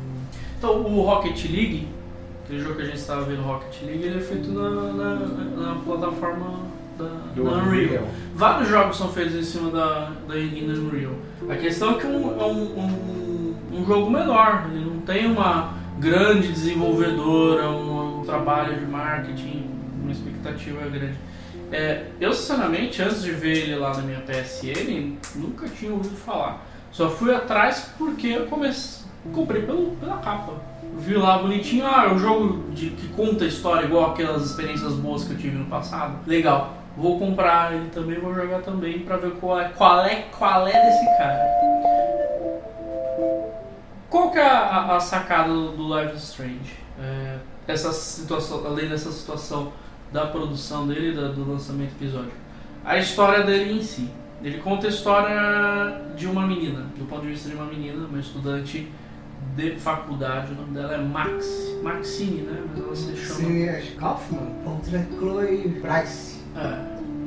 então 0.57 0.81
o 0.81 1.01
Rocket 1.01 1.43
League, 1.45 1.87
aquele 2.43 2.61
jogo 2.61 2.75
que 2.75 2.81
a 2.81 2.85
gente 2.85 2.97
estava 2.97 3.21
vendo 3.21 3.41
Rocket 3.43 3.83
League, 3.83 4.03
ele 4.03 4.17
é 4.17 4.21
feito 4.21 4.49
na, 4.51 4.69
na, 4.69 5.15
na 5.15 5.75
plataforma 5.85 6.59
da, 6.97 7.05
Unreal. 7.37 8.05
Vários 8.35 8.67
jogos 8.69 8.97
são 8.97 9.09
feitos 9.09 9.35
em 9.35 9.43
cima 9.43 9.69
da, 9.69 10.11
da 10.27 10.39
engine 10.39 10.73
Unreal. 10.79 11.13
A 11.49 11.55
questão 11.55 11.91
é 11.91 11.93
que 11.95 12.07
um, 12.07 12.41
é 12.41 12.43
um, 12.45 12.79
um, 12.79 13.55
um 13.79 13.85
jogo 13.85 14.09
menor, 14.09 14.67
ele 14.73 14.85
não 14.85 15.01
tem 15.01 15.27
uma 15.31 15.73
grande 15.99 16.47
desenvolvedora, 16.51 17.69
um, 17.69 18.21
um 18.21 18.25
trabalho 18.25 18.79
de 18.79 18.85
marketing, 18.85 19.65
uma 20.01 20.11
expectativa 20.11 20.81
grande. 20.89 21.13
É, 21.75 22.05
eu, 22.21 22.31
sinceramente, 22.31 23.01
antes 23.01 23.21
de 23.21 23.31
ver 23.31 23.57
ele 23.57 23.75
lá 23.75 23.93
na 23.93 24.01
minha 24.01 24.21
PSN, 24.21 25.17
nunca 25.35 25.67
tinha 25.67 25.91
ouvido 25.91 26.15
falar. 26.15 26.65
Só 26.89 27.09
fui 27.09 27.35
atrás 27.35 27.91
porque 27.97 28.27
eu 28.27 28.45
comecei, 28.45 29.05
comprei 29.33 29.63
pelo, 29.63 29.91
pela 29.97 30.17
capa. 30.19 30.53
Vi 30.97 31.15
lá 31.15 31.37
bonitinho, 31.39 31.85
ah, 31.85 32.05
é 32.05 32.13
um 32.13 32.17
jogo 32.17 32.71
de, 32.71 32.91
que 32.91 33.09
conta 33.09 33.43
a 33.43 33.47
história 33.47 33.85
igual 33.85 34.11
aquelas 34.11 34.45
experiências 34.45 34.93
boas 34.93 35.25
que 35.25 35.33
eu 35.33 35.37
tive 35.37 35.57
no 35.57 35.65
passado. 35.65 36.17
Legal. 36.25 36.77
Vou 36.95 37.19
comprar 37.19 37.73
ele 37.73 37.89
também, 37.89 38.21
vou 38.21 38.33
jogar 38.33 38.61
também 38.61 38.99
pra 38.99 39.17
ver 39.17 39.31
qual 39.31 39.59
é, 39.59 39.67
qual 39.67 40.05
é, 40.05 40.27
qual 40.37 40.65
é 40.65 40.71
desse 40.71 41.05
cara. 41.17 41.45
Qual 44.09 44.31
que 44.31 44.37
é 44.37 44.47
a, 44.47 44.95
a 44.95 44.99
sacada 45.01 45.51
do, 45.51 45.71
do 45.71 45.99
Life 45.99 46.15
is 46.15 46.23
Strange? 46.23 46.73
É, 46.97 47.35
essa 47.67 47.91
situação, 47.91 48.65
além 48.65 48.87
dessa 48.87 49.11
situação 49.11 49.73
da 50.11 50.25
produção 50.27 50.87
dele, 50.87 51.13
da- 51.15 51.29
do 51.29 51.49
lançamento 51.49 51.91
do 51.97 52.03
episódio. 52.05 52.31
A 52.83 52.97
história 52.97 53.43
dele 53.43 53.73
em 53.79 53.81
si. 53.81 54.09
Ele 54.43 54.59
conta 54.59 54.85
a 54.87 54.89
história 54.89 56.01
de 56.15 56.27
uma 56.27 56.45
menina, 56.45 56.85
do 56.97 57.05
ponto 57.05 57.21
de 57.23 57.29
vista 57.29 57.49
de 57.49 57.55
uma 57.55 57.65
menina, 57.65 58.05
uma 58.05 58.19
estudante 58.19 58.87
de 59.55 59.71
faculdade. 59.77 60.51
O 60.51 60.55
nome 60.55 60.73
dela 60.73 60.93
é 60.93 60.97
Max. 60.97 61.73
Maxine, 61.81 62.41
né? 62.41 62.61
Mas 62.69 62.83
ela 62.83 62.95
se 62.95 63.15
chama. 63.17 63.39
Sim, 63.39 63.63
é 63.63 63.81
Kaufman 63.97 64.51
contra 64.63 65.07
Chloe 65.17 65.79
Bryce. 65.81 66.41
É, 66.55 66.79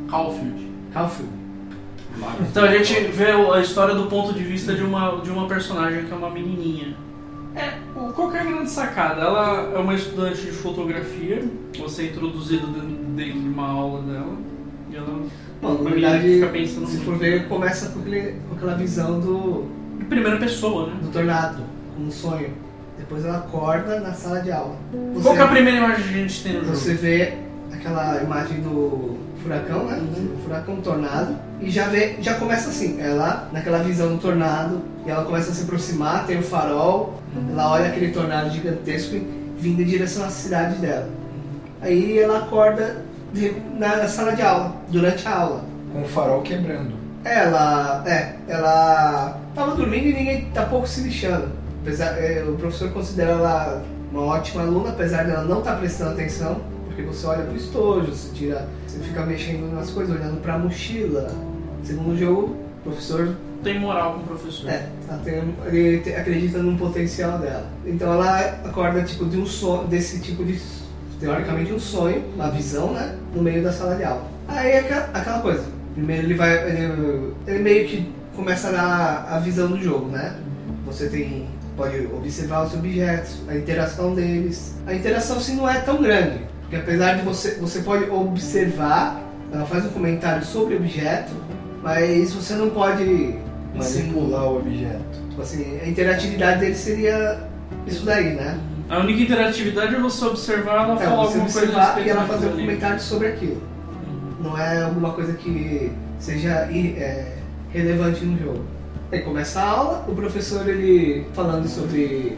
Caulfield. 0.09 0.69
Caulfield. 0.93 1.33
Então 2.41 2.65
a 2.65 2.69
gente 2.77 2.95
vê 3.13 3.31
a 3.31 3.61
história 3.61 3.95
do 3.95 4.07
ponto 4.07 4.33
de 4.33 4.43
vista 4.43 4.75
de 4.75 4.83
uma, 4.83 5.21
de 5.21 5.31
uma 5.31 5.47
personagem 5.47 6.05
que 6.05 6.13
é 6.13 6.17
uma 6.17 6.31
menininha. 6.31 6.97
É, 7.55 7.73
qual 8.15 8.31
que 8.31 8.37
é 8.37 8.41
a 8.41 8.45
grande 8.45 8.71
sacada? 8.71 9.23
Ela 9.23 9.73
é 9.75 9.79
uma 9.79 9.95
estudante 9.95 10.43
de 10.43 10.53
fotografia, 10.53 11.43
você 11.79 12.03
é 12.03 12.07
introduzido 12.07 12.67
dentro, 12.67 13.41
de 13.41 13.49
uma 13.49 13.69
aula 13.69 14.03
dela, 14.03 14.37
e 14.91 14.97
ela 14.97 15.23
Bom, 15.61 15.83
na 15.83 15.91
verdade, 15.91 16.35
fica 16.35 16.47
pensando 16.49 16.87
se 16.87 16.97
muito. 16.99 17.05
for 17.05 17.19
ver, 17.19 17.49
começa 17.49 17.89
com, 17.91 18.01
aquele, 18.01 18.35
com 18.49 18.55
aquela 18.55 18.75
visão 18.77 19.19
do, 19.19 19.67
em 20.01 20.05
primeira 20.05 20.37
pessoa, 20.39 20.89
né? 20.89 20.97
do 21.03 21.09
tornado, 21.09 21.63
como 21.95 22.07
um 22.07 22.11
sonho. 22.11 22.51
Depois 22.97 23.25
ela 23.25 23.39
acorda 23.39 24.01
na 24.01 24.13
sala 24.13 24.41
de 24.41 24.53
aula. 24.53 24.77
Você, 25.15 25.23
Qual 25.23 25.35
que 25.35 25.41
é 25.41 25.45
a 25.45 25.49
primeira 25.49 25.79
imagem 25.79 26.03
que 26.05 26.11
a 26.11 26.13
gente 26.13 26.43
tem 26.43 26.53
no 26.55 26.61
jogo? 26.65 26.77
você 26.77 26.95
vê 26.95 27.35
aquela 27.73 28.23
imagem 28.23 28.61
do 28.61 29.17
furacão, 29.43 29.85
né? 29.87 30.01
O 30.35 30.43
furacão 30.43 30.77
tornado. 30.77 31.37
E 31.61 31.71
já 31.71 31.87
vê, 31.89 32.17
já 32.21 32.35
começa 32.35 32.69
assim, 32.71 33.01
ela 33.01 33.49
naquela 33.53 33.79
visão 33.79 34.09
do 34.15 34.19
tornado, 34.19 34.81
e 35.07 35.11
ela 35.11 35.25
começa 35.25 35.51
a 35.51 35.55
se 35.55 35.63
aproximar, 35.65 36.27
tem 36.27 36.39
o 36.39 36.43
farol, 36.43 37.21
ela 37.53 37.71
olha 37.73 37.89
aquele 37.89 38.13
tornado 38.13 38.51
gigantesco 38.51 39.17
vindo 39.59 39.83
em 39.83 39.85
direção 39.85 40.25
à 40.25 40.29
cidade 40.31 40.77
dela. 40.77 41.09
Aí 41.81 42.19
ela 42.19 42.39
acorda 42.39 43.05
de- 43.33 43.55
na 43.79 44.07
sala 44.09 44.33
de 44.35 44.43
aula, 44.43 44.75
durante 44.89 45.27
a 45.27 45.35
aula. 45.37 45.65
Com 45.93 46.03
o 46.03 46.09
farol 46.09 46.43
quebrando. 46.43 46.93
Ela, 47.25 48.03
é, 48.07 48.35
ela 48.47 49.39
tava 49.55 49.75
dormindo 49.75 50.07
e 50.07 50.13
ninguém 50.15 50.45
tá 50.55 50.65
pouco 50.65 50.87
se 50.87 51.01
lixando. 51.03 51.49
Apesar, 51.83 52.17
é, 52.19 52.45
o 52.47 52.53
professor 52.53 52.91
considera 52.91 53.33
ela 53.33 53.83
uma 54.13 54.23
ótima 54.23 54.63
aluna, 54.63 54.91
apesar 54.91 55.25
dela 55.25 55.45
não 55.45 55.59
estar 55.59 55.77
prestando 55.77 56.13
atenção, 56.13 56.61
porque 56.87 57.03
você 57.03 57.27
olha 57.27 57.45
pro 57.45 57.57
estojo, 57.57 58.13
você 58.13 58.33
tira, 58.35 58.69
você 58.99 59.05
fica 59.05 59.25
mexendo 59.25 59.73
nas 59.75 59.91
coisas, 59.91 60.15
olhando 60.15 60.41
pra 60.41 60.59
mochila. 60.59 61.31
Segundo 61.85 62.13
o 62.13 62.17
jogo, 62.19 62.57
o 62.81 62.83
professor 62.85 63.35
Tem 63.63 63.79
moral 63.79 64.15
com 64.15 64.21
o 64.21 64.25
professor. 64.25 64.69
é, 64.71 64.89
tá 65.07 65.19
tendo- 65.25 65.55
ele 65.67 65.99
te- 66.01 66.15
acredita 66.15 66.59
no 66.59 66.77
potencial 66.77 67.39
dela. 67.39 67.67
Então 67.87 68.13
ela 68.13 68.39
acorda 68.65 69.03
tipo 69.03 69.25
de 69.27 69.37
um 69.39 69.47
sonho, 69.47 69.87
desse 69.89 70.21
tipo 70.21 70.45
de 70.45 70.61
teoricamente 71.21 71.73
um 71.73 71.79
sonho, 71.79 72.25
uma 72.35 72.51
visão, 72.51 72.93
né, 72.93 73.17
no 73.35 73.43
meio 73.43 73.63
da 73.63 73.73
sala 73.73 73.95
de 73.97 74.05
aula. 74.05 74.25
Aí 74.49 74.71
é 74.73 74.79
aquela, 74.81 75.41
coisa. 75.41 75.65
Primeiro 75.95 76.27
ele 76.27 76.35
vai, 76.35 76.71
ele, 76.71 77.33
ele 77.47 77.59
meio 77.59 77.89
que 77.89 78.13
começa 78.37 78.69
a 78.69 78.73
dar 78.73 79.29
a 79.33 79.39
visão 79.41 79.69
do 79.69 79.81
jogo, 79.83 80.07
né? 80.11 80.35
Você 80.87 81.09
tem 81.09 81.47
pode 81.77 82.07
observar 82.07 82.65
os 82.67 82.75
objetos, 82.75 83.37
a 83.49 83.55
interação 83.57 84.13
deles. 84.15 84.75
A 84.87 84.95
interação 84.95 85.39
sim 85.41 85.55
não 85.57 85.69
é 85.69 85.79
tão 85.81 86.03
grande, 86.03 86.41
porque 86.69 86.77
apesar 86.77 87.15
de 87.17 87.23
você 87.23 87.53
você 87.61 87.81
pode 87.81 88.11
observar, 88.11 89.21
ela 89.53 89.65
faz 89.65 89.87
um 89.87 89.91
comentário 89.91 90.45
sobre 90.45 90.75
o 90.75 90.79
objeto, 90.79 91.33
mas 91.83 92.33
você 92.33 92.55
não 92.55 92.71
pode 92.71 93.35
manipular 93.75 94.45
o 94.45 94.59
objeto. 94.59 95.03
Tipo 95.31 95.43
assim, 95.43 95.79
a 95.83 95.89
interatividade 95.89 96.61
dele 96.61 96.75
seria 96.75 97.41
isso 97.87 98.05
daí, 98.05 98.35
né? 98.35 98.59
A 98.91 98.99
única 99.01 99.23
interatividade 99.23 99.95
é 99.95 99.99
você 100.01 100.25
observar 100.25 100.85
ela 100.85 100.95
É, 100.95 101.05
falar 101.05 101.11
alguma 101.11 101.27
coisa 101.29 101.43
observar 101.43 101.85
respeito 101.85 102.07
e 102.07 102.11
ela 102.11 102.23
fazer 102.27 102.47
um 102.47 102.53
ali. 102.53 102.61
comentário 102.63 103.01
sobre 103.01 103.29
aquilo. 103.29 103.63
Não 104.41 104.57
é 104.59 104.83
alguma 104.83 105.13
coisa 105.13 105.33
que 105.35 105.91
seja 106.19 106.51
é, 106.73 107.33
relevante 107.71 108.25
no 108.25 108.39
jogo. 108.39 108.65
Aí 109.13 109.21
começa 109.21 109.61
a 109.61 109.69
aula, 109.69 110.05
o 110.09 110.15
professor 110.15 110.69
ele 110.69 111.27
falando 111.33 111.67
sobre 111.69 112.37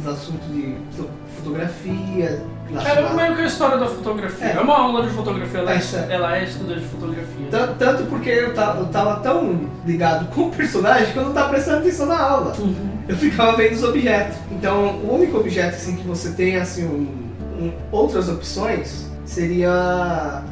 os 0.00 0.06
assuntos 0.06 0.46
de 0.52 0.74
fo- 0.92 1.08
fotografia, 1.36 2.42
É 2.68 2.72
relacionado- 2.74 3.16
meio 3.16 3.34
que 3.36 3.42
a 3.42 3.46
história 3.46 3.76
da 3.78 3.86
fotografia. 3.86 4.46
É. 4.46 4.52
É, 4.56 4.60
uma 4.60 4.78
aula 4.78 5.02
de 5.06 5.10
fotografia, 5.14 5.60
ela 5.60 5.72
é, 5.72 5.76
É, 5.76 6.14
ela 6.14 6.36
é 6.38 6.44
estudante 6.44 6.80
de 6.80 6.86
fotografia. 6.86 7.46
Tan- 7.50 7.74
Tanto 7.78 8.04
porque 8.04 8.30
eu 8.30 8.54
tava, 8.54 8.80
eu 8.80 8.86
tava 8.86 9.20
tão 9.20 9.68
ligado 9.84 10.26
com 10.34 10.42
o 10.42 10.50
personagem 10.50 11.12
que 11.12 11.16
eu 11.18 11.24
não 11.24 11.32
tava 11.32 11.50
prestando 11.50 11.78
atenção 11.78 12.06
na 12.06 12.18
aula. 12.18 12.54
Uhum. 12.58 12.74
Eu 13.08 13.16
ficava 13.16 13.56
vendo 13.56 13.72
os 13.74 13.82
objetos. 13.82 14.36
Então, 14.50 14.86
o 15.02 15.14
único 15.16 15.36
objeto 15.38 15.74
assim, 15.74 15.96
que 15.96 16.06
você 16.06 16.30
tem 16.30 16.56
assim, 16.56 16.84
um- 16.86 17.64
um- 17.64 17.72
outras 17.90 18.28
opções 18.28 19.06
seria 19.26 19.70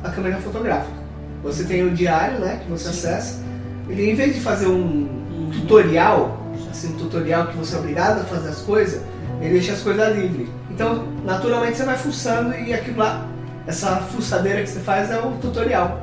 a 0.05 0.09
câmera 0.11 0.37
fotográfica. 0.39 1.01
Você 1.43 1.65
tem 1.65 1.83
o 1.87 1.91
diário, 1.91 2.39
né, 2.39 2.61
que 2.63 2.71
você 2.71 2.85
Sim. 2.85 2.91
acessa. 3.09 3.39
Ele, 3.89 4.11
em 4.11 4.15
vez 4.15 4.35
de 4.35 4.41
fazer 4.41 4.67
um 4.67 5.09
Uhum. 5.31 5.51
tutorial, 5.53 6.39
assim, 6.71 6.89
um 6.93 6.97
tutorial 6.99 7.47
que 7.47 7.57
você 7.57 7.77
é 7.77 7.79
obrigado 7.79 8.21
a 8.21 8.25
fazer 8.25 8.51
as 8.51 8.61
coisas, 8.61 9.01
ele 9.41 9.53
deixa 9.55 9.73
as 9.73 9.81
coisas 9.81 10.15
livres. 10.17 10.49
Então, 10.81 11.05
naturalmente, 11.27 11.77
você 11.77 11.85
vai 11.85 11.95
fuçando 11.99 12.55
e 12.55 12.73
aquilo 12.73 12.97
lá, 13.01 13.27
essa 13.67 13.97
fuçadeira 13.97 14.63
que 14.63 14.67
você 14.71 14.81
faz 14.81 15.11
é 15.11 15.19
o 15.19 15.33
tutorial. 15.33 16.01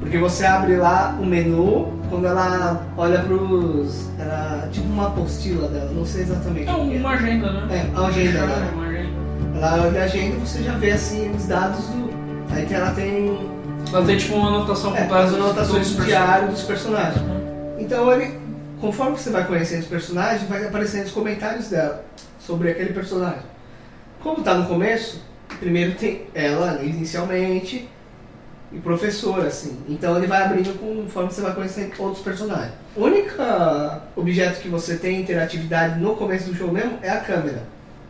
Porque 0.00 0.16
você 0.16 0.46
abre 0.46 0.76
lá 0.76 1.14
o 1.20 1.26
menu, 1.26 1.92
quando 2.08 2.26
ela 2.26 2.80
olha 2.96 3.18
pros. 3.20 4.08
Era 4.18 4.66
tipo 4.72 4.86
uma 4.86 5.08
apostila 5.08 5.68
dela, 5.68 5.90
não 5.94 6.06
sei 6.06 6.22
exatamente. 6.22 6.70
É 6.70 6.72
que 6.74 6.96
uma 6.96 7.10
agenda, 7.10 7.52
né? 7.52 7.68
É, 7.70 7.98
a 8.00 8.06
agenda, 8.06 8.38
É, 8.38 8.46
né? 8.46 8.70
uma 8.74 8.86
agenda. 8.86 9.10
Ela 9.58 9.82
olha 9.86 10.00
a 10.00 10.04
agenda 10.04 10.36
e 10.36 10.40
você 10.40 10.62
já 10.62 10.72
vê 10.72 10.90
assim 10.92 11.30
os 11.36 11.44
dados 11.46 11.84
do. 11.88 12.10
Aí 12.50 12.64
tem- 12.64 12.76
ela 12.78 12.92
tem 12.92 13.50
Ela 13.92 14.06
tem 14.06 14.16
tipo 14.16 14.34
uma 14.36 14.48
anotação 14.48 14.96
é, 14.96 15.02
com 15.04 15.14
as 15.14 15.34
anotações 15.34 15.86
dos 15.88 15.90
do 15.90 15.96
personagens. 15.96 16.06
diário 16.06 16.48
dos 16.48 16.62
personagens. 16.62 17.22
Então 17.78 18.10
ele, 18.10 18.38
conforme 18.80 19.18
você 19.18 19.28
vai 19.28 19.44
conhecendo 19.46 19.80
os 19.82 19.86
personagens, 19.86 20.48
vai 20.48 20.64
aparecendo 20.66 21.04
os 21.04 21.12
comentários 21.12 21.68
dela 21.68 22.02
sobre 22.40 22.70
aquele 22.70 22.94
personagem. 22.94 23.51
Como 24.22 24.42
tá 24.42 24.54
no 24.54 24.66
começo, 24.66 25.22
primeiro 25.58 25.92
tem 25.94 26.22
ela 26.34 26.82
inicialmente 26.82 27.88
e 28.72 28.78
professor, 28.78 29.44
assim. 29.44 29.78
Então 29.88 30.16
ele 30.16 30.26
vai 30.26 30.42
abrindo 30.44 30.72
conforme 30.78 31.30
você 31.30 31.40
vai 31.42 31.54
conhecendo 31.54 31.92
outros 31.98 32.22
personagens. 32.22 32.72
O 32.96 33.04
único 33.04 33.34
objeto 34.16 34.60
que 34.60 34.68
você 34.68 34.96
tem 34.96 35.20
interatividade 35.20 35.98
no 36.00 36.14
começo 36.16 36.46
do 36.50 36.54
jogo 36.54 36.72
mesmo 36.72 36.98
é 37.02 37.10
a 37.10 37.20
câmera. 37.20 37.62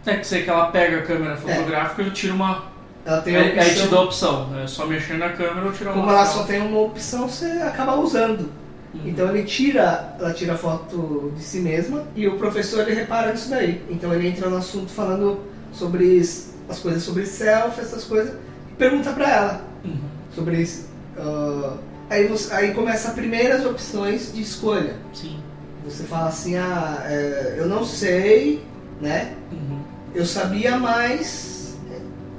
É 0.06 0.16
que 0.16 0.26
sei 0.26 0.42
que 0.42 0.50
ela 0.50 0.66
pega 0.66 0.98
a 0.98 1.02
câmera 1.02 1.36
fotográfica 1.36 2.02
e 2.02 2.10
tira 2.10 2.34
uma. 2.34 2.64
Ela 3.04 3.20
tem 3.22 3.36
a 3.36 3.40
Aí, 3.40 3.58
aí 3.58 3.64
te 3.70 3.70
opção- 3.82 3.90
dá 3.90 3.96
a 3.96 4.02
opção. 4.02 4.60
É 4.62 4.66
só 4.66 4.86
mexer 4.86 5.14
na 5.18 5.30
câmera 5.30 5.66
ou 5.66 5.72
tirar 5.72 5.92
como 5.92 6.04
uma 6.04 6.12
ela 6.12 6.24
foto. 6.26 6.38
só 6.38 6.44
tem 6.44 6.60
uma 6.60 6.80
opção, 6.80 7.28
você 7.28 7.46
acaba 7.62 7.96
usando. 7.96 8.50
Uhum. 8.94 9.00
Então 9.06 9.28
ele 9.30 9.44
tira, 9.44 10.14
ela 10.20 10.32
tira 10.32 10.56
foto 10.56 11.32
de 11.36 11.42
si 11.42 11.58
mesma 11.60 12.04
e 12.14 12.28
o 12.28 12.36
professor 12.36 12.80
ele 12.82 12.94
repara 12.94 13.32
nisso 13.32 13.48
daí. 13.50 13.82
Então 13.88 14.12
ele 14.12 14.28
entra 14.28 14.48
no 14.48 14.56
assunto 14.56 14.90
falando 14.90 15.40
sobre 15.72 16.20
as 16.68 16.78
coisas 16.78 17.02
sobre 17.02 17.26
selfie, 17.26 17.80
essas 17.80 18.04
coisas, 18.04 18.34
e 18.70 18.74
pergunta 18.76 19.12
pra 19.12 19.30
ela 19.30 19.60
Uhum. 19.84 19.98
sobre 20.34 20.60
isso. 20.60 20.86
ah, 21.18 21.74
aí, 22.10 22.26
você, 22.26 22.52
aí 22.54 22.72
começa 22.74 23.08
as 23.08 23.14
primeiras 23.14 23.64
opções 23.66 24.32
de 24.32 24.40
escolha. 24.42 24.94
Sim. 25.12 25.38
Você 25.84 26.04
fala 26.04 26.28
assim, 26.28 26.56
ah, 26.56 27.02
é, 27.06 27.56
eu 27.58 27.66
não 27.66 27.84
sei, 27.84 28.64
né? 29.00 29.34
Uhum. 29.50 29.80
Eu 30.14 30.24
sabia 30.24 30.78
mais, 30.78 31.74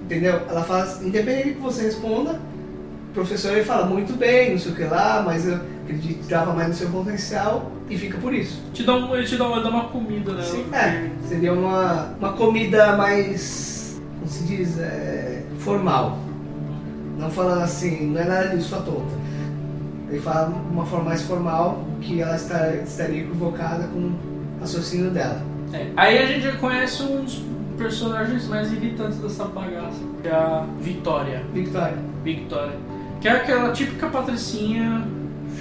entendeu? 0.03 0.41
Ela 0.49 0.63
fala, 0.63 0.83
assim, 0.83 1.07
independente 1.07 1.49
do 1.49 1.55
que 1.55 1.61
você 1.61 1.83
responda, 1.83 2.39
o 3.09 3.13
professor 3.13 3.51
ele 3.51 3.65
fala 3.65 3.85
muito 3.85 4.13
bem, 4.13 4.51
não 4.51 4.59
sei 4.59 4.71
o 4.71 4.75
que 4.75 4.83
lá, 4.85 5.21
mas 5.25 5.45
eu 5.47 5.59
acreditava 5.93 6.53
mais 6.53 6.69
no 6.69 6.73
seu 6.73 6.89
potencial 6.89 7.71
e 7.89 7.97
fica 7.97 8.17
por 8.17 8.33
isso. 8.33 8.61
Te 8.73 8.83
dá 8.83 8.95
um, 8.95 9.15
ele 9.15 9.25
te 9.25 9.37
dá 9.37 9.47
uma, 9.47 9.61
dá 9.61 9.69
uma 9.69 9.85
comida, 9.85 10.33
né? 10.33 10.43
Sim, 10.43 10.65
é, 10.73 11.09
seria 11.27 11.53
uma, 11.53 12.13
uma 12.19 12.33
comida 12.33 12.95
mais, 12.95 14.01
como 14.19 14.29
se 14.29 14.43
diz, 14.45 14.79
é, 14.79 15.43
formal. 15.59 16.17
Não 17.17 17.29
falando 17.29 17.61
assim, 17.61 18.07
não 18.07 18.21
é 18.21 18.25
nada 18.25 18.47
disso, 18.49 18.69
sua 18.69 18.79
tonta. 18.79 19.23
Ele 20.09 20.19
fala 20.19 20.47
de 20.47 20.73
uma 20.73 20.85
forma 20.85 21.05
mais 21.05 21.21
formal 21.21 21.83
que 22.01 22.21
ela 22.21 22.35
está, 22.35 22.75
estaria 22.75 23.21
equivocada 23.21 23.87
com 23.87 23.99
o 23.99 24.13
raciocínio 24.59 25.11
dela. 25.11 25.41
É, 25.71 25.87
Aí 25.95 26.17
a 26.19 26.25
gente 26.25 26.41
já 26.41 26.55
conhece 26.57 27.03
uns 27.03 27.43
personagens 27.77 28.47
mais 28.47 28.71
irritantes 28.71 29.17
dessa 29.17 29.45
bagaça. 29.45 29.99
Que 30.21 30.27
é 30.27 30.31
a 30.31 30.65
Vitória. 30.79 31.43
Victoria, 31.53 31.97
Victoria. 32.23 32.77
Que 33.19 33.27
é 33.27 33.31
aquela 33.31 33.71
típica 33.71 34.07
patricinha 34.07 35.07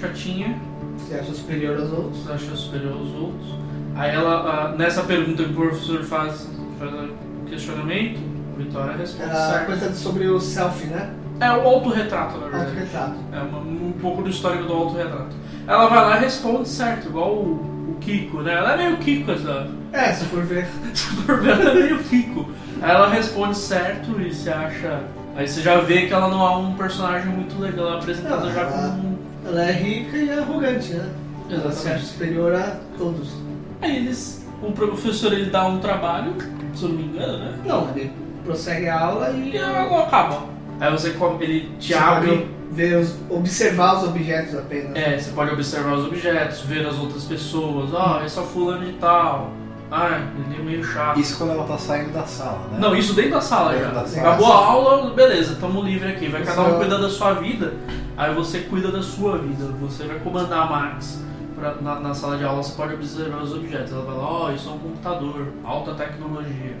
chatinha, 0.07 0.57
você 0.97 1.15
acha 1.15 1.31
superior 1.33 1.79
aos 1.79 1.91
outros? 1.91 2.25
que 2.25 2.31
acha 2.31 2.55
superior 2.55 2.93
aos 2.93 3.09
outros. 3.13 3.55
Aí 3.95 4.11
ela, 4.11 4.33
ah, 4.71 4.75
nessa 4.77 5.03
pergunta 5.03 5.43
que 5.43 5.51
o 5.51 5.53
professor 5.53 6.03
faz, 6.03 6.49
faz 6.79 6.91
o 6.93 7.45
questionamento, 7.47 8.19
a 8.53 8.57
Vitória 8.61 8.95
responde 8.97 9.29
Era 9.29 9.49
certo. 9.49 9.65
coisa 9.67 9.93
sobre 9.95 10.27
o 10.27 10.39
selfie, 10.39 10.87
né? 10.87 11.11
É 11.39 11.51
o 11.51 11.61
autorretrato, 11.67 12.37
na 12.37 12.47
verdade. 12.47 12.65
Autorretrato. 12.65 13.15
É 13.31 13.39
uma- 13.39 13.59
um 13.59 13.93
pouco 14.01 14.21
do 14.23 14.29
histórico 14.29 14.65
do 14.65 14.73
autorretrato. 14.73 15.35
Ela 15.67 15.87
vai 15.87 15.99
lá 16.01 16.17
e 16.17 16.19
responde 16.21 16.67
certo, 16.69 17.07
igual 17.07 17.33
o, 17.33 17.91
o 17.91 17.97
Kiko, 17.99 18.41
né? 18.41 18.53
Ela 18.53 18.73
é 18.73 18.77
meio 18.77 18.97
Kiko, 18.97 19.31
essa. 19.31 19.67
É, 19.91 20.11
se 20.11 20.25
for 20.25 20.43
ver. 20.43 20.67
Se 20.93 21.07
for 21.07 21.39
ver, 21.41 21.51
ela 21.51 21.69
é 21.71 21.73
meio 21.73 21.99
Kiko. 21.99 22.45
Aí 22.81 22.91
ela 22.91 23.07
responde 23.09 23.57
certo 23.57 24.19
e 24.21 24.33
você 24.33 24.49
acha. 24.49 25.01
Aí 25.35 25.47
você 25.47 25.61
já 25.61 25.79
vê 25.79 26.05
que 26.07 26.13
ela 26.13 26.27
não 26.27 26.45
é 26.45 26.57
um 26.57 26.73
personagem 26.73 27.27
muito 27.31 27.59
legal, 27.59 27.87
ela 27.87 27.95
é 27.95 27.99
apresentada 27.99 28.51
já 28.51 28.65
como. 28.65 29.12
Ela 29.45 29.63
é 29.69 29.71
rica 29.71 30.17
e 30.17 30.29
arrogante, 30.31 30.93
né? 30.93 31.09
Ela 31.49 31.71
se 31.71 31.87
acha 31.89 32.05
superior 32.05 32.53
a 32.55 32.77
todos. 32.97 33.33
Aí 33.81 33.97
eles. 33.97 34.45
O 34.61 34.71
professor 34.71 35.33
ele 35.33 35.49
dá 35.49 35.67
um 35.67 35.79
trabalho, 35.79 36.33
se 36.73 36.83
eu 36.83 36.89
não 36.89 36.95
me 36.95 37.03
engano, 37.03 37.37
né? 37.37 37.53
Não, 37.65 37.89
ele 37.89 38.11
prossegue 38.45 38.87
a 38.87 38.97
aula 38.99 39.31
e 39.31 39.51
E 39.51 39.57
ela 39.57 40.03
acaba. 40.03 40.43
Aí 40.79 40.89
você 40.91 41.11
come- 41.11 41.43
ele 41.43 41.69
te 41.79 41.89
você 41.93 41.99
abre. 41.99 42.29
pode 42.29 42.47
ver 42.71 42.97
os, 42.97 43.13
observar 43.29 43.97
os 43.97 44.03
objetos 44.05 44.55
apenas. 44.55 44.95
É, 44.95 45.17
você 45.17 45.31
pode 45.31 45.51
observar 45.51 45.93
os 45.95 46.05
objetos, 46.05 46.61
ver 46.61 46.87
as 46.87 46.97
outras 46.97 47.25
pessoas. 47.25 47.93
Ó, 47.93 48.23
esse 48.23 48.39
é 48.39 48.41
o 48.41 48.45
fulano 48.45 48.85
de 48.85 48.93
tal. 48.93 49.51
Ah, 49.95 50.19
ele 50.47 50.55
é 50.59 50.63
meio 50.63 50.83
chato. 50.83 51.19
Isso 51.19 51.37
quando 51.37 51.51
ela 51.51 51.65
tá 51.65 51.77
saindo 51.77 52.11
da 52.11 52.23
sala, 52.25 52.67
né? 52.71 52.79
Não, 52.79 52.95
isso 52.95 53.13
dentro 53.13 53.31
da 53.33 53.41
sala 53.41 53.73
Dentro 53.73 53.89
já. 53.89 53.91
da 53.93 54.07
sala. 54.07 54.27
Acabou 54.29 54.51
a 54.51 54.65
aula, 54.65 55.09
beleza, 55.11 55.57
tamo 55.61 55.83
livre 55.83 56.09
aqui. 56.09 56.29
Vai 56.29 56.41
cada 56.43 56.61
um 56.63 56.69
Só- 56.71 56.77
cuidar 56.79 56.97
da 56.97 57.09
sua 57.11 57.33
vida, 57.33 57.73
aí 58.17 58.33
você 58.33 58.61
cuida 58.61 58.91
da 58.91 59.03
sua 59.03 59.37
vida. 59.37 59.65
Você 59.81 60.05
vai 60.05 60.17
comandar 60.17 60.63
a 60.63 60.65
Max 60.65 61.23
pra- 61.55 61.75
na, 61.79 61.99
na 61.99 62.13
sala 62.15 62.37
de 62.37 62.43
aula, 62.43 62.63
você 62.63 62.73
pode 62.75 62.95
observar 62.95 63.43
os 63.43 63.53
objetos. 63.53 63.91
Ela 63.93 64.03
vai 64.03 64.15
lá, 64.15 64.23
ó, 64.31 64.51
isso 64.51 64.67
é 64.67 64.71
um 64.71 64.79
computador, 64.79 65.47
alta 65.63 65.93
tecnologia. 65.93 66.75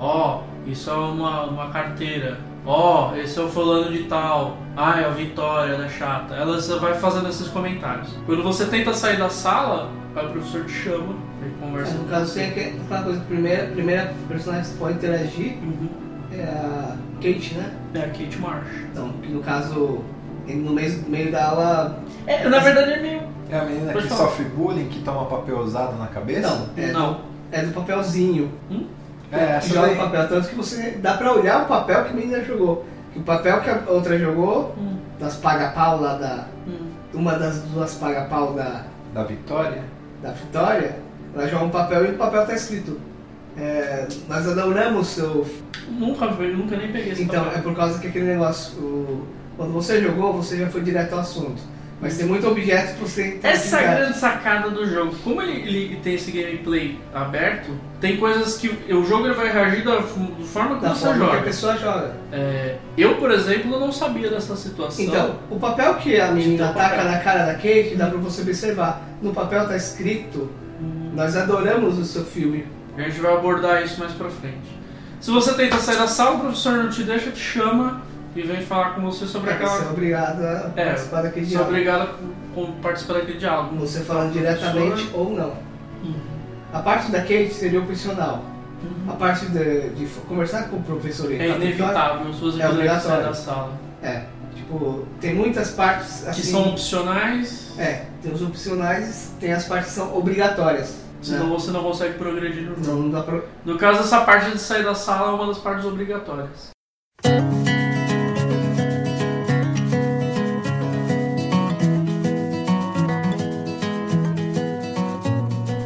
Ó, 0.00 0.40
isso 0.66 0.88
é 0.88 0.94
uma, 0.94 1.42
uma 1.44 1.66
carteira. 1.68 2.38
Ó, 2.64 3.14
esse 3.14 3.38
é 3.38 3.42
o 3.42 3.48
fulano 3.48 3.90
de 3.92 4.04
tal. 4.04 4.56
Ah, 4.76 5.00
é 5.00 5.04
a 5.04 5.10
Vitória, 5.10 5.74
ela 5.74 5.84
é 5.84 5.88
chata. 5.88 6.34
Ela 6.34 6.58
vai 6.80 6.94
fazendo 6.94 7.28
esses 7.28 7.48
comentários. 7.48 8.08
Quando 8.24 8.42
você 8.42 8.64
tenta 8.66 8.94
sair 8.94 9.18
da 9.18 9.28
sala, 9.28 9.90
o 10.16 10.28
professor 10.30 10.64
te 10.64 10.72
chama, 10.72 11.14
É, 11.14 11.27
conversa 11.68 11.92
no 11.94 12.04
com 12.04 12.10
caso, 12.10 12.26
você. 12.32 12.40
aquela 12.42 12.82
aquela 12.82 13.02
coisa, 13.02 13.20
a 13.20 13.24
primeira, 13.24 13.66
primeira 13.68 14.12
personagem 14.28 14.64
que 14.64 14.68
você 14.70 14.78
pode 14.78 14.94
interagir 14.94 15.58
Uhum. 15.62 15.88
é 16.32 16.42
a 16.42 16.96
Kate, 17.16 17.54
né? 17.54 17.70
É 17.94 17.98
a 18.00 18.08
Kate 18.08 18.38
Marsh. 18.40 18.66
Então, 18.92 19.08
que 19.22 19.28
no 19.32 19.40
caso, 19.42 20.04
no 20.46 20.72
meio, 20.72 20.92
no 21.02 21.08
meio 21.08 21.32
da 21.32 21.44
aula. 21.48 21.98
É, 22.26 22.48
na 22.48 22.58
verdade 22.58 22.92
é 22.92 23.00
meio. 23.02 23.22
É 23.50 23.58
a 23.58 23.64
menina 23.64 23.92
Pode 23.92 24.08
que 24.08 24.12
falar. 24.14 24.28
sofre 24.30 24.44
bullying, 24.44 24.88
que 24.88 25.00
toma 25.00 25.24
papel 25.24 25.58
usado 25.60 25.96
na 25.98 26.06
cabeça? 26.08 26.48
Não, 26.48 26.68
é, 26.84 26.92
Não. 26.92 27.20
é 27.50 27.62
do 27.62 27.72
papelzinho. 27.72 28.52
É, 29.32 29.36
que 29.36 29.42
essa 29.44 29.68
joga 29.74 29.86
daí. 29.88 29.96
o 29.96 29.98
papel. 30.00 30.28
Tanto 30.28 30.48
que 30.48 30.54
você 30.54 30.90
dá 31.02 31.14
pra 31.14 31.32
olhar 31.32 31.62
o 31.62 31.66
papel 31.66 32.04
que 32.04 32.10
a 32.10 32.14
menina 32.14 32.44
jogou. 32.44 32.84
Que 33.12 33.18
o 33.18 33.22
papel 33.22 33.60
que 33.60 33.70
a 33.70 33.82
outra 33.88 34.18
jogou, 34.18 34.74
Hum, 34.78 34.98
das 35.18 35.36
paga-pau 35.36 36.00
lá 36.00 36.14
da. 36.18 36.44
hum. 36.66 36.88
Uma 37.14 37.38
das 37.38 37.62
duas 37.62 37.94
paga-pau 37.94 38.52
da, 38.52 38.82
Da 39.14 39.22
Vitória? 39.24 39.82
da 40.22 40.30
Vitória, 40.32 40.96
ela 41.34 41.46
joga 41.48 41.64
um 41.64 41.70
papel 41.70 42.04
e 42.06 42.08
no 42.12 42.18
papel 42.18 42.46
tá 42.46 42.54
escrito. 42.54 42.98
é, 43.56 44.06
nós 44.28 44.46
adoramos 44.46 45.08
seu. 45.08 45.44
Nunca 45.90 46.28
vi, 46.28 46.46
nunca 46.48 46.76
nem 46.76 46.92
peguei 46.92 47.12
esse 47.12 47.22
Então, 47.24 47.42
é 47.42 47.46
papel. 47.46 47.62
por 47.62 47.74
causa 47.74 47.98
que 47.98 48.06
aquele 48.06 48.26
negócio. 48.26 48.78
o- 48.78 49.26
quando 49.56 49.72
você 49.72 50.00
jogou, 50.00 50.32
você 50.34 50.56
já 50.58 50.68
foi 50.68 50.80
direto 50.82 51.14
ao 51.14 51.18
assunto. 51.20 51.60
Mas 52.00 52.16
tem 52.16 52.26
muito 52.26 52.46
objeto 52.46 52.94
pra 52.96 53.08
você 53.08 53.40
Essa 53.42 53.80
é 53.80 53.88
a 53.88 53.94
grande 53.96 54.16
sacada 54.18 54.70
do 54.70 54.86
jogo. 54.88 55.12
Como 55.24 55.42
ele, 55.42 55.62
ele 55.68 55.96
tem 56.00 56.14
esse 56.14 56.30
gameplay 56.30 56.96
aberto, 57.12 57.70
tem 58.00 58.16
coisas 58.18 58.56
que 58.56 58.68
o 58.94 59.04
jogo 59.04 59.26
ele 59.26 59.34
vai 59.34 59.50
reagir 59.52 59.82
da, 59.84 60.00
forma 60.02 60.76
que 60.76 60.82
da 60.82 60.94
você 60.94 61.06
forma 61.06 61.24
que 61.24 61.24
a 61.24 61.34
joga. 61.34 61.42
pessoa 61.42 61.76
joga. 61.76 62.12
É, 62.30 62.76
eu, 62.96 63.16
por 63.16 63.32
exemplo, 63.32 63.80
não 63.80 63.90
sabia 63.90 64.30
dessa 64.30 64.54
situação. 64.54 65.04
Então, 65.04 65.34
o 65.50 65.58
papel 65.58 65.94
que 65.96 66.20
a 66.20 66.30
menina 66.30 66.70
ataca 66.70 66.94
papel. 66.98 67.10
na 67.10 67.18
cara 67.18 67.44
da 67.46 67.54
Kate, 67.54 67.96
dá 67.96 68.06
pra 68.06 68.18
você 68.18 68.42
observar. 68.42 69.02
No 69.20 69.32
papel 69.32 69.66
tá 69.66 69.74
escrito, 69.74 70.48
nós 71.18 71.36
adoramos 71.36 71.98
o 71.98 72.04
seu 72.04 72.24
filme. 72.24 72.64
A 72.96 73.02
gente 73.02 73.20
vai 73.20 73.34
abordar 73.34 73.82
isso 73.82 73.98
mais 73.98 74.12
pra 74.12 74.30
frente. 74.30 74.78
Se 75.20 75.32
você 75.32 75.52
tenta 75.54 75.76
sair 75.78 75.96
da 75.98 76.06
sala, 76.06 76.36
o 76.36 76.40
professor 76.40 76.74
não 76.78 76.88
te 76.90 77.02
deixa, 77.02 77.30
te 77.32 77.40
chama 77.40 78.02
e 78.36 78.42
vem 78.42 78.62
falar 78.62 78.90
com 78.94 79.00
você 79.02 79.26
sobre 79.26 79.52
Pra 79.52 79.58
você 79.58 79.64
é 79.72 79.76
aquela. 79.78 79.90
obrigado 79.92 80.40
a 80.42 80.72
É, 80.76 80.84
participar 80.86 81.22
daquele 81.22 81.44
Você 81.46 81.54
é 81.54 81.56
diálogo. 81.58 81.70
obrigado 81.72 82.08
a 82.56 82.82
participar 82.82 83.14
daquele 83.14 83.38
diálogo. 83.38 83.76
Você 83.78 84.00
falando 84.00 84.32
diretamente 84.32 85.10
ou 85.12 85.30
não. 85.34 85.54
Uhum. 86.04 86.14
A 86.72 86.78
parte 86.80 87.10
da 87.10 87.18
Kate 87.20 87.52
seria 87.52 87.80
opcional. 87.80 88.44
Uhum. 88.80 89.12
A 89.12 89.16
parte 89.16 89.46
de, 89.46 89.90
de 89.90 90.06
conversar 90.28 90.68
com 90.68 90.76
o 90.76 90.82
professor 90.84 91.32
É 91.32 91.48
inevitável 91.48 92.32
se 92.32 92.40
você 92.40 92.62
É 92.62 92.68
quiser 92.68 93.00
sair 93.00 93.22
da 93.24 93.34
sala. 93.34 93.72
É, 94.04 94.22
tipo, 94.54 95.04
tem 95.20 95.34
muitas 95.34 95.72
partes 95.72 96.20
Que 96.22 96.30
assim. 96.30 96.42
são 96.52 96.68
opcionais, 96.68 97.72
É, 97.76 98.04
tem 98.22 98.32
os 98.32 98.42
opcionais, 98.42 99.32
tem 99.40 99.52
as 99.52 99.64
partes 99.64 99.88
que 99.88 99.94
são 99.96 100.16
obrigatórias. 100.16 101.07
Senão 101.22 101.44
né? 101.46 101.50
você 101.50 101.70
não 101.70 101.82
consegue 101.82 102.14
progredir 102.18 102.62
no 102.64 102.72
Então 102.72 102.84
jogo. 102.84 103.02
não 103.02 103.10
dá 103.10 103.22
pra. 103.22 103.40
No 103.64 103.76
caso, 103.78 104.00
essa 104.00 104.20
parte 104.22 104.50
de 104.50 104.58
sair 104.58 104.84
da 104.84 104.94
sala 104.94 105.32
é 105.32 105.34
uma 105.34 105.46
das 105.46 105.58
partes 105.58 105.84
obrigatórias. 105.84 106.70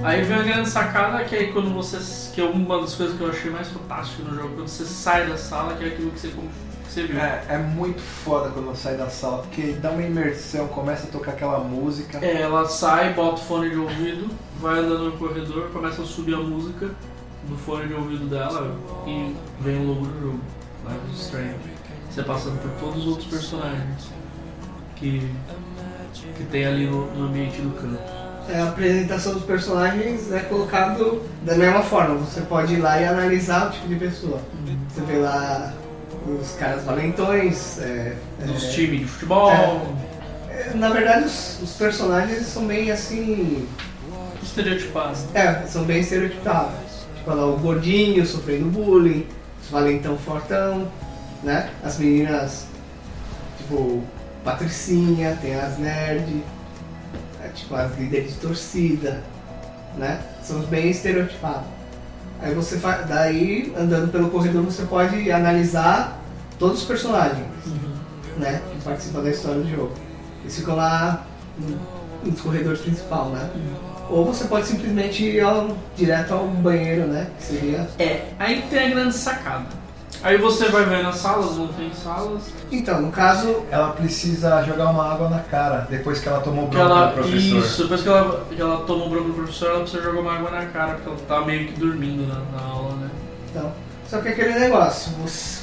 Aí 0.05 0.23
vem 0.25 0.37
a 0.37 0.43
grande 0.43 0.69
sacada 0.69 1.25
que 1.25 1.35
aí 1.37 1.53
quando 1.53 1.73
você. 1.73 1.99
que 2.35 2.41
é 2.41 2.45
uma 2.45 2.81
das 2.81 2.95
coisas 2.95 3.17
que 3.17 3.23
eu 3.23 3.31
achei 3.31 3.51
mais 3.51 3.69
fantástica 3.69 4.23
no 4.29 4.35
jogo, 4.35 4.55
quando 4.57 4.69
você 4.69 4.85
sai 4.85 5.27
da 5.27 5.37
sala, 5.39 5.75
que 5.75 5.85
é 5.85 5.89
aquilo 5.89 6.11
que 6.11 6.21
você, 6.21 6.29
que 6.29 6.93
você 6.93 7.03
viu. 7.05 7.21
É, 7.21 7.45
é 7.49 7.59
muito 7.59 8.01
foda 8.03 8.51
quando 8.51 8.75
sai 8.77 8.97
da 8.97 9.09
sala, 9.09 9.39
porque 9.39 9.73
dá 9.81 9.91
uma 9.91 10.03
imersão, 10.03 10.67
começa 10.69 11.07
a 11.07 11.11
tocar 11.11 11.33
aquela 11.33 11.61
música. 11.61 12.19
É, 12.21 12.43
ela 12.43 12.69
sai, 12.69 13.15
bota 13.15 13.35
o 13.37 13.39
fone 13.39 13.71
de 13.71 13.77
ouvido, 13.77 14.29
vai 14.63 14.79
andando 14.79 15.07
no 15.07 15.13
corredor, 15.13 15.71
começa 15.71 16.03
a 16.03 16.07
subir 16.07 16.35
a 16.35 16.39
música 16.39 16.91
do 17.49 17.57
fone 17.57 17.89
de 17.89 17.95
ouvido 17.95 18.31
dela 18.31 18.75
e 19.05 19.35
vem 19.61 19.81
o 19.81 19.89
logo 19.89 20.07
do 20.07 20.21
jogo. 20.21 20.41
Life 20.87 21.13
is 21.13 21.21
Strange. 21.21 21.57
Você 22.09 22.23
passando 22.23 22.61
por 22.63 22.71
todos 22.79 23.03
os 23.03 23.09
outros 23.09 23.27
personagens 23.27 24.09
que, 24.97 25.29
que 26.37 26.45
tem 26.45 26.65
ali 26.65 26.87
no, 26.87 27.13
no 27.13 27.27
ambiente 27.27 27.61
do 27.61 27.71
campo. 27.71 28.01
É, 28.49 28.61
a 28.61 28.69
apresentação 28.69 29.35
dos 29.35 29.45
personagens 29.45 30.31
é 30.31 30.41
colocado 30.41 31.23
da 31.43 31.55
mesma 31.57 31.83
forma. 31.83 32.17
Você 32.17 32.43
pode 32.43 32.75
ir 32.75 32.79
lá 32.79 33.01
e 33.01 33.05
analisar 33.05 33.69
o 33.69 33.71
tipo 33.71 33.89
de 33.89 33.97
pessoa. 33.97 34.41
Você 34.89 35.01
vê 35.03 35.19
lá 35.19 35.73
os 36.41 36.53
caras 36.55 36.85
valentões. 36.85 37.79
É, 37.81 38.17
Dos 38.45 38.65
é, 38.65 38.69
times 38.71 39.01
de 39.01 39.07
futebol, 39.07 39.51
é, 39.51 40.73
na 40.75 40.91
verdade, 40.91 41.25
os, 41.25 41.61
os 41.63 41.73
personagens 41.75 42.47
são 42.47 42.67
bem 42.67 42.91
assim. 42.91 43.67
Estereotipados. 44.43 45.25
É, 45.35 45.63
são 45.67 45.85
bem 45.85 46.01
estereotipados. 46.01 47.07
Tipo 47.17 47.35
lá, 47.35 47.47
o 47.47 47.59
gordinho 47.59 48.27
sofrendo 48.27 48.67
bullying, 48.67 49.27
os 49.63 49.71
valentão 49.71 50.19
fortão, 50.19 50.89
né? 51.43 51.71
As 51.83 51.99
meninas, 51.99 52.67
tipo, 53.59 54.03
patricinha, 54.45 55.39
tem 55.41 55.55
as 55.55 55.79
nerd, 55.79 56.43
é, 57.43 57.49
tipo 57.49 57.75
as 57.75 57.97
líderes 57.97 58.35
de 58.35 58.41
torcida, 58.41 59.23
né? 59.97 60.21
São 60.43 60.61
bem 60.63 60.91
estereotipados. 60.91 61.67
Aí 62.41 62.55
você 62.55 62.77
faz, 62.79 63.07
daí 63.09 63.73
andando 63.79 64.11
pelo 64.11 64.29
corredor 64.29 64.65
você 64.65 64.83
pode 64.83 65.31
analisar 65.31 66.21
todos 66.59 66.81
os 66.81 66.85
personagens, 66.85 67.47
né? 68.37 68.61
Que 68.73 68.83
participam 68.83 69.23
da 69.23 69.31
história 69.31 69.61
do 69.61 69.71
jogo. 69.71 69.93
Eles 70.43 70.57
ficam 70.57 70.75
lá 70.75 71.25
no, 71.57 71.79
nos 72.29 72.41
corredores 72.41 72.81
principal, 72.81 73.29
né? 73.29 73.49
Ou 74.13 74.25
você 74.27 74.45
pode 74.45 74.67
simplesmente 74.67 75.25
ir 75.25 75.41
ao- 75.41 75.77
direto 75.97 76.35
ao 76.35 76.47
banheiro, 76.47 77.07
né? 77.07 77.29
Que 77.39 77.45
seria. 77.45 77.89
É, 77.99 78.27
aí 78.39 78.63
tem 78.69 78.79
a 78.87 78.91
grande 78.91 79.15
sacada. 79.17 79.65
Aí 80.23 80.37
você 80.39 80.69
vai 80.69 80.85
ver 80.85 81.03
nas 81.03 81.17
salas, 81.17 81.57
não 81.57 81.67
tem 81.69 81.91
salas. 81.95 82.43
Então, 82.71 83.01
no 83.01 83.11
caso, 83.11 83.63
Ela 83.73 83.89
precisa 83.91 84.63
jogar 84.63 84.91
uma 84.91 85.13
água 85.13 85.29
na 85.29 85.41
cara 85.41 85.87
depois 85.91 86.21
que 86.21 86.29
ela 86.29 86.41
tomou 86.41 86.67
Que 86.69 86.77
bronca 86.77 86.91
ela, 86.91 87.07
do 87.07 87.15
professor. 87.15 87.39
isso, 87.59 87.83
depois 87.83 88.03
que 88.03 88.09
ela, 88.09 88.45
que 88.49 88.61
ela 88.61 88.77
toma 88.85 89.05
um 89.07 89.11
bronco 89.11 89.29
do 89.31 89.35
professor, 89.35 89.71
ela 89.71 89.81
precisa 89.81 90.03
jogar 90.03 90.21
uma 90.21 90.33
água 90.35 90.51
na 90.53 90.67
cara, 90.67 90.95
porque 90.95 91.09
ela 91.09 91.19
tá 91.41 91.45
meio 91.47 91.67
que 91.67 91.81
dormindo 91.81 92.29
na, 92.29 92.37
na 92.57 92.65
aula, 92.73 92.95
né? 92.97 93.11
então. 93.51 93.73
Só 94.09 94.21
que 94.21 94.29
aquele 94.29 94.57
negócio, 94.61 95.11
você, 95.23 95.62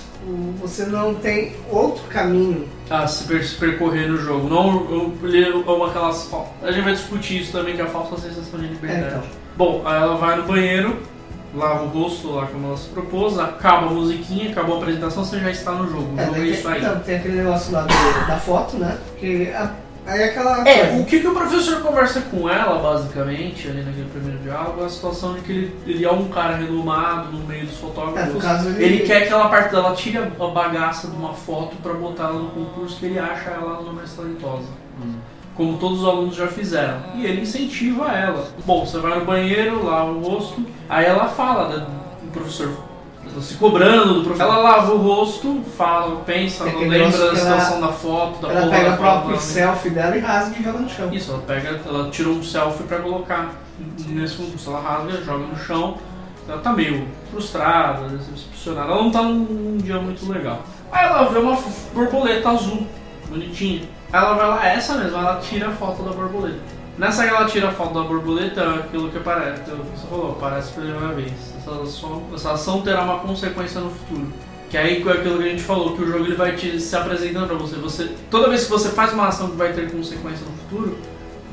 você 0.62 0.86
não 0.86 1.14
tem 1.16 1.54
outro 1.70 2.04
caminho. 2.10 2.68
a 2.90 3.08
se, 3.08 3.24
per- 3.26 3.46
se 3.46 3.56
percorrer 3.56 4.10
no 4.10 4.18
jogo. 4.18 4.50
Não 4.50 4.86
ou 5.66 5.86
aquelas 5.86 6.30
A 6.62 6.72
gente 6.72 6.84
vai 6.84 6.94
discutir 6.94 7.42
isso 7.42 7.52
também, 7.52 7.76
que 7.76 7.82
é 7.82 7.86
a 7.86 7.88
falsa 7.88 8.18
sensação 8.18 8.60
de 8.60 8.68
liberdade. 8.68 9.04
É, 9.06 9.08
então. 9.10 9.22
Bom, 9.56 9.82
aí 9.86 10.02
ela 10.02 10.16
vai 10.18 10.38
no 10.38 10.44
banheiro, 10.44 10.98
lava 11.56 11.84
o 11.84 11.88
rosto 11.88 12.32
lá 12.32 12.48
como 12.48 12.68
ela 12.68 12.78
se 12.78 12.90
propôs, 12.90 13.38
acaba 13.40 13.88
a 13.88 13.90
musiquinha, 13.92 14.52
acabou 14.52 14.76
a 14.76 14.78
apresentação, 14.80 15.24
você 15.24 15.40
já 15.40 15.52
está 15.52 15.72
no 15.72 15.90
jogo. 15.90 16.16
O 16.16 16.20
É, 16.20 16.26
jogo 16.26 16.38
é 16.38 16.40
daí 16.40 16.52
isso 16.54 16.68
aí. 16.68 16.80
então, 16.82 17.00
tem 17.00 17.16
aquele 17.18 17.38
negócio 17.38 17.72
lá 17.74 17.82
do- 17.82 18.28
da 18.28 18.38
foto, 18.38 18.78
né? 18.78 18.98
Porque 19.10 19.52
a- 19.56 19.72
aí 20.10 20.22
é 20.22 20.26
aquela. 20.26 20.68
É, 20.68 20.88
coisa. 20.88 21.02
o 21.02 21.06
que, 21.06 21.20
que 21.20 21.28
o 21.28 21.34
professor 21.34 21.82
conversa 21.82 22.22
com 22.22 22.50
ela, 22.50 22.80
basicamente, 22.80 23.68
ali 23.68 23.84
naquele 23.84 24.10
primeiro 24.10 24.40
diálogo, 24.40 24.82
é 24.82 24.86
a 24.86 24.90
situação 24.90 25.34
de 25.36 25.42
que 25.42 25.52
ele, 25.52 25.76
ele 25.86 26.06
é 26.06 26.12
um 26.12 26.28
cara 26.30 26.56
renomado 26.58 27.32
no 27.32 27.46
meio 27.46 27.66
dos 27.66 27.76
É, 27.76 27.78
fotógrafos. 27.78 28.34
no 28.34 28.40
caso 28.40 28.70
ele. 28.70 28.84
Ele 28.84 29.00
quer 29.00 29.28
que 29.28 29.34
ela 29.34 29.50
parte 29.50 29.72
dela 29.72 29.94
tire 29.96 30.18
a 30.18 30.48
bagaça 30.48 31.08
de 31.08 31.16
uma 31.16 31.34
foto 31.34 31.76
pra 31.84 31.94
botar 31.94 32.26
ela 32.26 32.40
no 32.40 32.50
concurso 32.50 32.98
que 33.00 33.06
ele 33.06 33.20
acha 33.20 33.50
ela 33.52 33.80
uma 33.80 33.94
mais 33.94 34.14
talentosa. 34.14 34.68
Como 35.56 35.78
todos 35.78 36.02
os 36.02 36.08
alunos 36.08 36.36
já 36.36 36.48
fizeram. 36.48 37.00
E 37.16 37.26
ele 37.26 37.42
incentiva 37.42 38.10
ela. 38.12 38.48
Bom, 38.66 38.86
você 38.86 38.98
vai 39.00 39.20
no 39.20 39.26
banheiro, 39.26 39.86
lava 39.86 40.10
o 40.12 40.22
rosto, 40.22 40.66
aí 40.88 41.06
ela 41.06 41.28
fala 41.28 41.68
né, 41.78 41.86
do 42.24 42.32
professor. 42.32 42.89
Se 43.42 43.56
cobrando 43.56 44.16
do 44.16 44.24
professor. 44.24 44.44
Ela 44.44 44.58
lava 44.58 44.94
o 44.94 44.98
rosto, 44.98 45.62
fala, 45.78 46.18
pensa, 46.26 46.64
Tem 46.66 46.74
não 46.74 46.82
lembra 46.82 47.10
da 47.10 47.18
que 47.18 47.22
ela- 47.24 47.36
situação 47.36 47.82
da 47.82 47.88
foto, 47.90 48.42
da 48.42 48.52
Ela 48.52 48.62
porra 48.62 48.72
pega 48.78 48.94
o 48.94 48.98
próprio 48.98 49.32
foto, 49.36 49.42
selfie 49.44 49.90
dela 49.92 50.18
e 50.18 50.20
rasga 50.20 50.56
e 50.60 50.64
joga 50.64 50.80
no 50.80 50.90
chão. 50.90 51.14
isso, 51.14 51.32
ela 51.32 51.42
pega, 51.44 51.80
ela 51.86 52.10
tira 52.10 52.30
um 52.30 52.44
selfie 52.44 52.84
pra 52.84 53.00
colocar 53.00 53.52
nesse 54.08 54.36
concurso. 54.36 54.70
Ela 54.72 54.82
rasga, 54.82 55.24
joga 55.24 55.46
no 55.46 55.58
chão. 55.58 55.98
Ela 56.48 56.58
tá 56.58 56.74
meio 56.74 57.08
frustrada, 57.32 58.08
decepcionada. 58.10 58.92
Ela 58.92 59.04
não 59.04 59.12
tá 59.12 59.22
num, 59.22 59.36
num 59.46 59.78
dia 59.78 60.00
muito 60.00 60.28
legal. 60.32 60.60
Aí 60.92 61.06
ela 61.06 61.26
vê 61.30 61.38
uma 61.40 61.56
borboleta 61.94 62.50
azul, 62.50 62.88
bonitinha. 63.30 63.84
Aí 64.12 64.20
ela 64.20 64.34
vai 64.34 64.48
lá, 64.50 64.68
é 64.68 64.76
essa 64.76 64.96
mesmo, 64.96 65.16
ela 65.18 65.36
tira 65.38 65.68
a 65.68 65.72
foto 65.72 66.02
da 66.02 66.12
borboleta. 66.12 66.58
Nessa 67.00 67.24
que 67.24 67.30
ela 67.30 67.46
tira 67.46 67.70
a 67.70 67.72
foto 67.72 67.94
da 67.94 68.02
borboleta, 68.02 68.60
é 68.62 68.70
aquilo 68.80 69.10
que 69.10 69.18
aparece, 69.18 69.62
aquilo 69.62 69.78
que 69.86 69.98
você 70.00 70.08
falou, 70.08 70.32
aparece 70.32 70.74
pela 70.74 70.88
primeira 70.92 71.16
vez. 71.16 71.32
Essa 71.58 71.72
ação, 71.82 72.24
essa 72.36 72.52
ação 72.52 72.82
terá 72.82 73.02
uma 73.04 73.20
consequência 73.20 73.80
no 73.80 73.90
futuro. 73.90 74.28
Que 74.70 74.78
aí 74.78 74.98
é 74.98 75.12
aquilo 75.12 75.38
que 75.38 75.44
a 75.46 75.50
gente 75.50 75.64
falou, 75.64 75.96
que 75.96 76.04
o 76.04 76.08
jogo 76.12 76.26
ele 76.26 76.36
vai 76.36 76.56
te 76.58 76.78
se 76.80 76.94
apresentando 76.96 77.48
pra 77.48 77.56
você. 77.56 77.78
você. 77.78 78.12
Toda 78.30 78.50
vez 78.50 78.66
que 78.66 78.70
você 78.70 78.90
faz 78.90 79.14
uma 79.14 79.28
ação 79.30 79.50
que 79.50 79.56
vai 79.56 79.72
ter 79.72 79.90
consequência 79.90 80.46
no 80.46 80.52
futuro, 80.58 80.98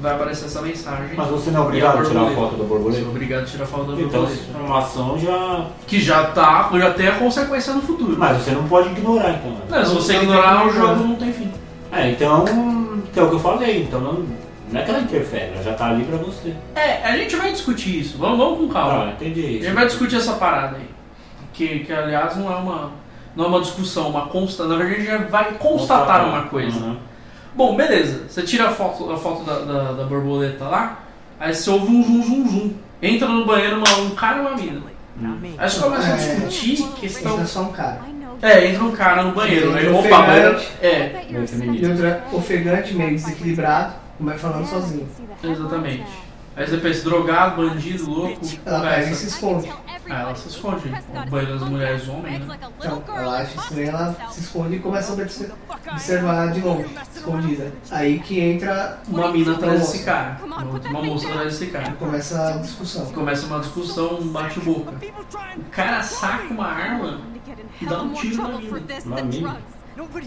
vai 0.01 0.15
aparecer 0.17 0.47
essa 0.47 0.61
mensagem. 0.61 1.17
Mas 1.17 1.29
você 1.29 1.51
não 1.53 1.63
é 1.63 1.65
obrigado 1.65 1.99
a 2.01 2.03
tirar 2.05 2.21
a 2.21 2.25
borboleta. 2.25 2.35
foto 2.35 2.51
da 2.51 2.57
Você 2.57 2.65
é 2.65 2.67
borboleta? 2.67 3.09
obrigado 3.09 3.43
a 3.43 3.47
tirar 3.47 3.65
a 3.65 3.67
foto 3.69 3.85
da 3.85 3.93
Então, 4.03 4.21
borboleta. 4.23 4.43
for 4.53 4.61
uma 4.63 4.79
ação 4.81 5.19
já. 5.19 5.67
Que 5.87 6.01
já 6.01 6.25
tá, 6.27 6.71
já 6.75 6.91
tem 6.93 7.07
a 7.09 7.15
consequência 7.19 7.73
no 7.73 7.83
futuro. 7.83 8.17
Mas 8.19 8.43
você 8.43 8.51
não 8.51 8.65
pode 8.67 8.89
ignorar, 8.89 9.31
então. 9.31 9.51
né? 9.53 9.61
Não, 9.71 9.87
se 9.87 9.95
você 9.95 10.17
ignorar, 10.17 10.67
o 10.67 10.71
jogo 10.73 11.05
não 11.05 11.15
tem 11.15 11.33
fim. 11.33 11.51
É, 11.93 12.11
então. 12.11 12.45
Que 13.13 13.21
é 13.21 13.23
o 13.23 13.29
que 13.29 13.35
eu 13.37 13.39
falei. 13.41 13.83
Então 13.85 14.01
não, 14.01 14.25
não 14.71 14.81
é 14.81 14.85
que 14.85 14.91
ela 14.91 15.01
interfere, 15.01 15.53
ela 15.55 15.63
já 15.63 15.75
tá 15.75 15.87
ali 15.91 16.05
pra 16.05 16.17
você. 16.19 16.55
É, 16.75 17.03
a 17.05 17.17
gente 17.17 17.37
vai 17.37 17.53
discutir 17.53 18.01
isso. 18.01 18.19
Vamos, 18.19 18.39
vamos 18.39 18.59
com 18.59 18.69
calma. 18.69 19.05
Ah, 19.09 19.11
entendi 19.13 19.41
A 19.61 19.63
gente 19.65 19.75
vai 19.75 19.87
discutir 19.87 20.17
essa 20.17 20.33
parada 20.35 20.77
aí. 20.77 20.89
Que, 21.53 21.81
que 21.81 21.93
aliás 21.93 22.37
não 22.37 22.53
é 22.53 22.57
uma. 22.57 22.91
Não 23.35 23.45
é 23.45 23.49
uma 23.49 23.61
discussão, 23.61 24.09
uma 24.09 24.27
consta. 24.29 24.65
Na 24.67 24.77
verdade, 24.77 24.95
a 24.95 24.99
gente 24.99 25.11
já 25.11 25.19
vai 25.29 25.53
constatar 25.53 26.27
uma 26.29 26.43
coisa. 26.45 26.79
Uhum. 26.79 26.97
Bom, 27.55 27.77
beleza. 27.77 28.25
Você 28.29 28.43
tira 28.43 28.69
a 28.69 28.71
foto, 28.73 29.11
a 29.13 29.17
foto 29.17 29.45
da, 29.45 29.59
da, 29.61 29.93
da 29.93 30.05
borboleta 30.05 30.65
lá, 30.65 31.01
aí 31.39 31.55
você 31.55 31.69
ouve 31.71 31.87
um 31.95 32.03
zum 32.03 32.23
zum 32.23 32.49
zum. 32.49 32.75
Entra 33.03 33.29
no 33.29 33.45
banheiro 33.47 33.77
uma- 33.77 33.99
um 34.07 34.11
cara 34.15 34.39
e 34.39 34.41
uma 34.41 34.57
mina. 34.57 34.83
Aí 35.59 35.69
você 35.71 35.81
começa 35.81 36.07
a 36.09 36.17
É. 36.17 36.17
discutir 36.17 36.83
Entra 36.83 36.97
questão. 37.01 37.47
só 37.47 37.63
um 37.63 37.73
cara. 37.73 38.01
É, 38.43 38.67
entra 38.69 38.85
um 38.85 38.91
cara 38.93 39.23
no 39.23 39.33
banheiro. 39.33 39.75
Aí, 39.75 39.87
Entra 39.87 39.99
opa, 39.99 40.23
banheiro. 40.27 40.57
ofegante. 40.57 40.73
É, 40.83 41.27
ofegante, 42.33 42.95
meio 42.95 43.11
desequilibrado, 43.13 43.95
vai 44.21 44.39
falando 44.39 44.67
sozinho. 44.67 45.09
exatamente. 45.43 46.27
Aí 46.57 46.67
você 46.67 46.79
pensa, 46.79 47.05
drogado, 47.05 47.57
bandido, 47.63 48.09
louco, 48.11 48.41
Ela 48.65 48.81
pega 48.81 48.93
e 48.97 49.03
conversa. 49.03 49.15
se 49.15 49.27
esconde. 49.29 49.69
Ah, 50.09 50.21
ela 50.23 50.35
se 50.35 50.49
esconde. 50.49 50.89
O 50.89 51.31
banheiro 51.31 51.59
das 51.59 51.69
mulheres 51.69 52.09
homem, 52.09 52.39
né? 52.39 52.47
Então, 52.79 53.03
ela 53.15 53.43
acha 53.43 53.61
estranho, 53.61 53.89
ela 53.91 54.17
se 54.31 54.41
esconde 54.41 54.77
e 54.77 54.79
começa 54.79 55.11
a 55.11 55.15
observ- 55.17 55.53
observar 55.93 56.53
de 56.53 56.61
longe, 56.63 56.89
escondida. 57.15 57.73
Aí 57.91 58.19
que 58.21 58.41
entra 58.41 58.99
Uma 59.07 59.31
mina 59.33 59.53
atrás 59.53 59.73
uma 59.75 59.81
desse 59.81 59.99
moça. 59.99 60.05
cara. 60.05 60.41
Uma 60.89 61.03
moça 61.03 61.29
atrás 61.29 61.59
desse 61.59 61.67
cara. 61.71 61.93
Começa 61.93 62.49
a 62.49 62.57
discussão. 62.57 63.05
Começa 63.13 63.47
uma 63.47 63.61
discussão, 63.61 64.15
um 64.19 64.29
bate-boca. 64.29 64.93
O 65.59 65.71
cara 65.71 66.03
saca 66.03 66.45
uma 66.55 66.67
arma 66.69 67.21
e 67.83 67.85
dá 67.85 68.01
um 68.03 68.15
tiro 68.15 68.43
na 68.43 68.49
mina. 68.59 68.81
Na 69.05 69.23
mina? 69.23 69.57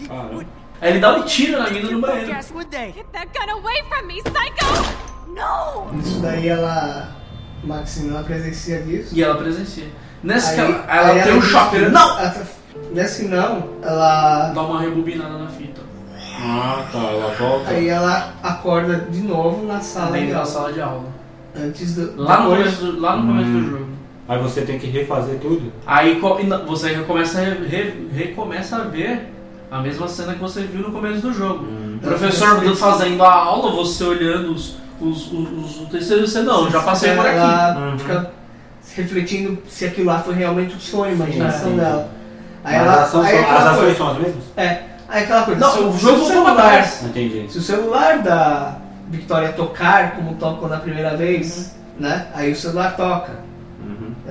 Caramba. 0.06 0.46
Aí 0.80 0.90
ele 0.90 0.98
dá 1.00 1.14
um 1.16 1.22
tiro 1.22 1.58
na 1.58 1.68
mina 1.70 1.90
no 1.90 2.00
banheiro. 2.00 2.26
Get 2.32 3.06
that 3.12 3.28
gun 3.34 3.52
away 3.52 3.82
from 3.88 4.06
me, 4.06 4.22
psycho! 4.22 4.94
No! 5.28 5.98
Isso 6.00 6.20
daí 6.20 6.48
ela. 6.48 7.08
Maximiliana 7.62 8.24
presencia 8.24 8.80
disso. 8.82 9.14
E 9.14 9.22
ela 9.22 9.34
presencia. 9.36 9.84
Nessa 10.22 10.54
que 10.54 10.60
Aí- 10.60 10.70
ela, 10.70 10.86
ela 10.88 11.12
aí 11.12 11.22
tem 11.22 11.34
um 11.34 11.42
choque. 11.42 11.78
Não! 11.78 12.18
ela 12.18 12.30
tá- 12.30 12.42
Nesse 12.92 13.24
não, 13.28 13.68
ela. 13.82 14.52
Dá 14.54 14.62
uma 14.62 14.80
rebobinada 14.80 15.36
na 15.38 15.46
fita. 15.48 15.82
Ah, 16.42 16.84
tá, 16.90 16.98
ela 16.98 17.34
volta. 17.34 17.70
Aí 17.70 17.88
ela 17.88 18.32
acorda 18.42 18.96
de 19.10 19.20
novo 19.20 19.66
na 19.66 19.80
sala. 19.80 20.12
Dentro 20.12 20.28
de 20.28 20.32
da 20.34 20.44
sala 20.46 20.72
de 20.72 20.80
aula. 20.80 21.04
Antes 21.54 21.94
do. 21.94 22.20
Lá 22.22 22.40
no 22.40 22.50
depois- 22.50 22.76
começo 22.78 22.92
do, 22.92 23.00
lá 23.00 23.16
no 23.16 23.26
começo 23.26 23.50
do 23.50 23.58
Hum. 23.58 23.70
jogo. 23.70 23.90
Aí 24.28 24.38
você 24.38 24.62
tem 24.62 24.78
que 24.78 24.86
refazer 24.86 25.38
tudo? 25.40 25.70
Aí 25.86 26.18
você 26.66 26.94
recomeça 26.94 27.40
a, 27.40 27.44
re- 27.44 27.66
re- 27.66 28.08
recomeça 28.14 28.76
a 28.76 28.84
ver 28.84 29.28
a 29.70 29.80
mesma 29.80 30.08
cena 30.08 30.34
que 30.34 30.40
você 30.40 30.62
viu 30.62 30.82
no 30.82 30.92
começo 30.92 31.20
do 31.20 31.32
jogo. 31.32 31.64
Hum. 31.64 31.96
O 31.96 32.06
professor 32.06 32.76
fazendo 32.76 33.22
a 33.24 33.32
aula, 33.32 33.72
você 33.72 34.02
olhando 34.04 34.52
os, 34.52 34.76
os, 35.00 35.32
os, 35.32 35.52
os, 35.52 35.80
o 35.82 35.86
terceiro, 35.86 36.26
você 36.26 36.42
não, 36.42 36.70
já 36.70 36.80
passei 36.82 37.14
por 37.14 37.26
aqui. 37.26 37.78
Uhum. 37.78 37.98
fica 37.98 38.30
refletindo 38.96 39.58
se 39.68 39.84
aquilo 39.86 40.06
lá 40.08 40.18
foi 40.18 40.34
realmente 40.34 40.74
um 40.74 40.80
sonho, 40.80 41.12
a 41.12 41.14
imaginação 41.14 41.70
Sim. 41.70 41.76
dela. 41.76 42.08
Aí 42.64 42.76
Mas 42.78 42.86
ela. 42.86 42.94
as 42.94 43.08
ações 43.08 43.26
aí 43.28 43.38
as 43.38 43.66
ações 43.66 43.78
coisa- 43.78 43.96
são 43.96 44.10
as 44.10 44.18
mesmas? 44.18 44.44
É, 44.56 44.82
aí 45.08 45.22
aquela 45.24 45.42
coisa. 45.42 45.60
Não, 45.60 45.70
se 45.72 45.78
o 45.78 45.98
jogo 45.98 46.26
celular. 46.26 46.90
Entendi. 47.04 47.46
se 47.50 47.58
o 47.58 47.62
celular 47.62 48.18
da 48.18 48.76
Victoria 49.08 49.52
tocar 49.52 50.16
como 50.16 50.34
tocou 50.34 50.68
na 50.68 50.76
primeira 50.78 51.16
vez, 51.16 51.74
né? 51.98 52.26
Aí 52.34 52.52
o 52.52 52.56
celular 52.56 52.96
toca. 52.96 53.32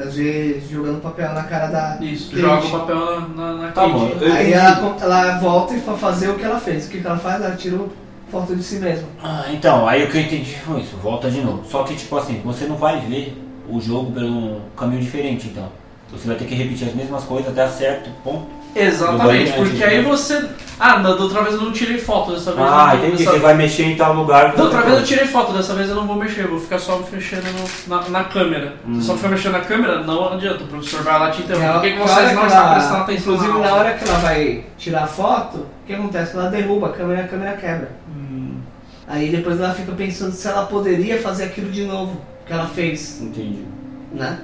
Às 0.03 0.15
vezes 0.15 0.69
jogando 0.69 1.01
papel 1.01 1.33
na 1.33 1.43
cara 1.43 1.67
da. 1.67 1.97
Isso, 2.01 2.29
Kate. 2.31 2.41
joga 2.41 2.65
o 2.65 2.71
papel 2.71 2.95
na, 2.95 3.27
na, 3.27 3.53
na 3.53 3.71
Tá 3.71 3.81
Kate. 3.81 3.93
bom. 3.93 4.11
Aí 4.35 4.53
ela, 4.53 4.95
ela 5.01 5.37
volta 5.39 5.73
e 5.73 5.79
fazer 5.81 6.29
o 6.29 6.35
que 6.35 6.43
ela 6.43 6.59
fez. 6.59 6.87
O 6.87 6.89
que 6.89 6.99
que 7.01 7.07
ela 7.07 7.17
faz? 7.17 7.43
Ela 7.43 7.55
tirou 7.55 7.89
foto 8.31 8.55
de 8.55 8.63
si 8.63 8.75
mesma. 8.77 9.07
Ah, 9.23 9.45
então, 9.51 9.87
aí 9.87 10.03
o 10.03 10.09
que 10.09 10.17
eu 10.17 10.21
entendi 10.21 10.55
foi 10.59 10.81
isso, 10.81 10.95
volta 10.97 11.29
de 11.31 11.41
novo. 11.41 11.63
Só 11.65 11.83
que, 11.83 11.95
tipo 11.95 12.15
assim, 12.17 12.41
você 12.45 12.65
não 12.65 12.75
vai 12.75 12.99
ver 13.01 13.35
o 13.67 13.79
jogo 13.81 14.19
um 14.19 14.59
caminho 14.77 15.01
diferente, 15.01 15.47
então. 15.47 15.67
Você 16.11 16.27
vai 16.27 16.35
ter 16.35 16.45
que 16.45 16.55
repetir 16.55 16.87
as 16.87 16.93
mesmas 16.95 17.23
coisas 17.23 17.51
até 17.51 17.67
certo 17.67 18.09
ponto. 18.23 18.47
Exatamente, 18.75 19.51
porque 19.53 19.77
né? 19.77 19.85
aí 19.85 20.03
você. 20.03 20.45
Ah, 20.81 20.95
da 20.99 21.09
outra 21.09 21.41
vez 21.41 21.55
eu 21.55 21.61
não 21.61 21.73
tirei 21.73 21.97
foto, 21.97 22.31
dessa 22.31 22.53
vez 22.53 22.65
Ah, 22.65 22.91
eu 22.93 22.99
não, 22.99 23.05
entendi. 23.07 23.23
dessa- 23.23 23.31
Você 23.35 23.39
vai 23.39 23.53
mexer 23.53 23.83
em 23.83 23.95
tal 23.97 24.13
lugar. 24.13 24.55
Da 24.55 24.63
outra 24.63 24.81
vez 24.81 24.97
eu 24.99 25.03
tirei 25.03 25.25
foto, 25.27 25.51
dessa 25.51 25.73
vez 25.73 25.89
eu 25.89 25.95
não 25.95 26.07
vou 26.07 26.15
mexer, 26.15 26.43
eu 26.45 26.49
vou 26.51 26.59
ficar 26.59 26.79
só 26.79 27.01
mexendo 27.11 27.43
no- 27.51 27.95
na, 27.97 28.09
na 28.09 28.23
câmera. 28.23 28.75
Hum. 28.87 29.01
Se 29.01 29.07
só 29.07 29.15
ficar 29.17 29.27
mexendo 29.27 29.51
na 29.53 29.59
câmera, 29.59 30.03
não 30.03 30.31
adianta, 30.31 30.63
o 30.63 30.67
professor 30.67 31.03
vai 31.03 31.19
lá 31.19 31.31
te 31.31 31.41
interromper. 31.41 31.73
Por 31.73 31.81
que, 31.81 31.91
que 31.91 31.97
vocês 31.99 32.33
não 32.33 32.45
estão 32.47 32.61
ela- 32.61 32.73
prestando 32.75 33.01
atenção 33.01 33.33
Inclusive, 33.33 33.59
na 33.59 33.73
hora 33.73 33.93
que 33.95 34.03
ela 34.07 34.19
vai 34.19 34.63
tirar 34.77 35.03
a 35.03 35.07
foto, 35.07 35.57
o 35.57 35.67
que 35.85 35.93
acontece? 35.93 36.37
Ela 36.37 36.49
derruba 36.49 36.87
a 36.87 36.91
câmera 36.93 37.21
e 37.21 37.23
a 37.25 37.27
câmera 37.27 37.57
quebra. 37.57 37.91
Hum, 38.15 38.59
Aí 39.05 39.29
depois 39.31 39.59
ela 39.59 39.73
fica 39.73 39.91
pensando 39.91 40.31
se 40.31 40.47
ela 40.47 40.65
poderia 40.67 41.19
fazer 41.19 41.45
aquilo 41.45 41.69
de 41.71 41.83
novo, 41.83 42.21
que 42.45 42.53
ela 42.53 42.67
fez, 42.67 43.19
Entendi. 43.21 43.65
né? 44.13 44.39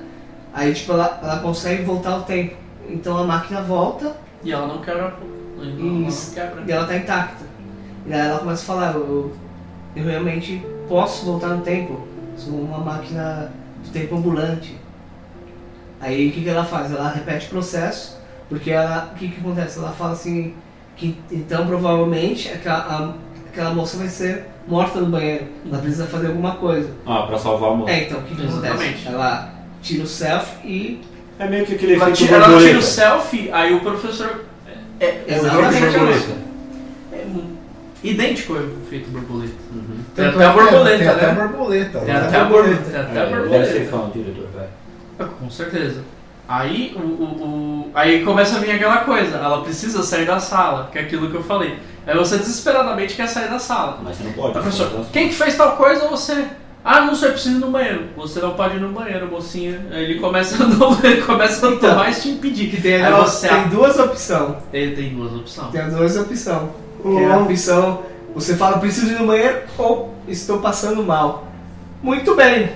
Aí, 0.54 0.74
tipo, 0.74 0.92
ela, 0.94 1.20
ela 1.24 1.38
consegue 1.40 1.84
voltar 1.84 2.12
ao 2.12 2.22
tempo. 2.24 2.56
Então 2.90 3.18
a 3.18 3.24
máquina 3.24 3.62
volta 3.62 4.16
E 4.44 4.52
ela 4.52 4.68
não 4.68 4.80
quebra. 4.82 5.14
Não, 5.58 5.66
não 5.66 6.08
Isso. 6.08 6.34
quebra. 6.34 6.64
e 6.68 6.72
ela 6.72 6.86
tá 6.86 6.96
intacta. 6.98 7.46
E 8.06 8.14
aí 8.14 8.28
ela 8.28 8.40
começa 8.40 8.62
a 8.62 8.66
falar, 8.66 8.94
eu, 8.94 9.34
eu 9.96 10.04
realmente 10.06 10.64
posso 10.88 11.26
voltar 11.26 11.48
no 11.50 11.62
tempo. 11.62 12.06
Sou 12.38 12.54
uma 12.54 12.80
máquina 12.80 13.52
de 13.84 13.90
tempo 13.92 14.16
ambulante. 14.18 14.78
Aí 16.00 16.30
o 16.30 16.32
que, 16.32 16.42
que 16.44 16.50
ela 16.50 16.64
faz? 16.66 16.92
Ela 16.92 17.10
repete 17.10 17.48
o 17.48 17.50
processo, 17.50 18.18
porque 18.50 18.70
ela. 18.72 19.12
O 19.14 19.16
que, 19.18 19.30
que 19.30 19.40
acontece? 19.40 19.80
Ela 19.80 19.92
fala 19.92 20.12
assim, 20.12 20.54
que 20.96 21.18
então 21.32 21.66
provavelmente 21.66 22.50
aquela, 22.50 22.78
a- 22.80 23.14
aquela 23.50 23.74
moça 23.74 23.98
vai 23.98 24.10
ser 24.10 24.46
morta 24.68 25.00
no 25.00 25.08
banheiro. 25.08 25.48
Ela 25.66 25.80
precisa 25.80 26.06
fazer 26.06 26.28
alguma 26.28 26.56
coisa. 26.58 26.92
Ah, 27.06 27.24
pra 27.24 27.38
salvar 27.40 27.72
a 27.72 27.76
moça. 27.76 27.92
É, 27.92 28.04
então 28.04 28.20
o 28.20 28.24
que, 28.24 28.36
que 28.36 28.46
acontece? 28.46 29.08
Ela 29.08 29.50
tira 29.82 30.04
o 30.04 30.08
selfie 30.08 30.68
e. 30.68 31.15
É 31.38 31.48
meio 31.48 31.66
que 31.66 31.76
aquele 31.76 31.94
Ela 31.96 32.04
efeito 32.10 32.18
tira, 32.18 32.36
ela 32.38 32.46
tira 32.46 32.56
borboleta. 32.58 32.80
o 32.80 32.82
selfie, 32.82 33.50
aí 33.52 33.74
o 33.74 33.80
professor. 33.82 34.46
É, 35.00 35.06
é, 35.06 35.24
É 35.28 35.34
o 35.34 35.36
Exatamente. 35.36 35.76
efeito 35.76 35.92
borboleta. 36.00 36.32
é 37.14 37.26
idêntico 38.04 38.54
ao 38.56 38.62
efeito 38.64 39.10
borboleta. 39.10 39.54
Uhum. 39.74 39.98
Tem 40.16 40.26
até 40.28 40.44
é 40.44 40.46
a 40.48 40.54
que 40.54 40.60
borboleta, 40.62 40.98
Tem 40.98 41.08
até 41.08 41.26
a 41.26 41.34
né? 41.34 41.42
borboleta. 41.48 42.00
Tem 42.00 42.14
né? 42.14 42.22
até 42.22 42.38
a 42.40 42.46
borboleta. 42.46 42.84
Tem 42.92 43.00
até 43.02 43.20
a 43.20 43.24
É, 43.24 43.26
deve 43.26 43.66
ser 43.66 43.80
borboleta. 43.80 43.92
fã, 43.92 44.10
diretor, 44.14 44.48
vai. 44.56 45.28
Com 45.40 45.50
certeza. 45.50 46.02
Aí, 46.48 46.96
o, 46.96 47.00
o, 47.00 47.24
o- 47.24 47.92
aí 47.96 48.24
começa 48.24 48.58
a 48.58 48.60
vir 48.60 48.72
aquela 48.72 48.98
coisa, 48.98 49.38
ela 49.38 49.64
precisa 49.64 50.04
sair 50.04 50.26
da 50.28 50.40
sala, 50.40 50.90
que 50.92 51.00
é 51.00 51.02
aquilo 51.02 51.30
que 51.32 51.36
eu 51.36 51.44
falei. 51.44 51.80
Aí 52.06 52.16
você 52.16 52.38
desesperadamente 52.38 53.16
quer 53.16 53.28
sair 53.28 53.50
da 53.50 53.58
sala. 53.58 54.00
Mas 54.04 54.18
você 54.18 54.24
não 54.26 54.34
pode. 54.34 54.54
Professor, 54.54 54.92
não- 54.94 55.04
quem 55.06 55.28
que 55.30 55.34
fez 55.36 55.56
tal 55.58 55.76
coisa 55.76 56.08
você? 56.08 56.46
Ah, 56.88 57.02
não 57.02 57.16
sei, 57.16 57.30
eu 57.30 57.34
preciso 57.34 57.56
ir 57.56 57.60
no 57.62 57.72
banheiro. 57.72 58.04
Você 58.16 58.40
não 58.40 58.52
pode 58.54 58.76
ir 58.76 58.80
no 58.80 58.90
banheiro, 58.90 59.28
mocinha. 59.28 59.84
Aí 59.92 60.04
ele 60.04 60.20
começa 60.20 60.64
a, 60.64 60.68
não, 60.68 60.96
ele 61.04 61.22
começa 61.24 61.68
a 61.68 61.72
Então, 61.72 61.96
mais 61.96 62.22
te 62.22 62.30
impedir. 62.30 62.70
Que 62.70 62.80
tem, 62.80 62.96
Aí 62.98 63.02
ela- 63.02 63.26
você 63.26 63.48
tem 63.48 63.68
duas 63.70 63.98
opções. 63.98 64.58
Ele 64.72 64.96
tem 64.96 65.10
duas 65.16 65.34
opções. 65.34 65.72
Tem 65.72 65.90
duas 65.90 66.16
opções. 66.16 66.70
Que 67.02 67.18
é 67.18 67.32
a 67.32 67.38
opção, 67.40 68.02
você 68.36 68.56
fala, 68.56 68.78
preciso 68.78 69.12
ir 69.14 69.20
no 69.20 69.26
banheiro 69.28 69.62
ou 69.80 70.14
estou 70.28 70.60
passando 70.60 71.04
mal. 71.04 71.48
Muito 72.04 72.36
bem, 72.36 72.72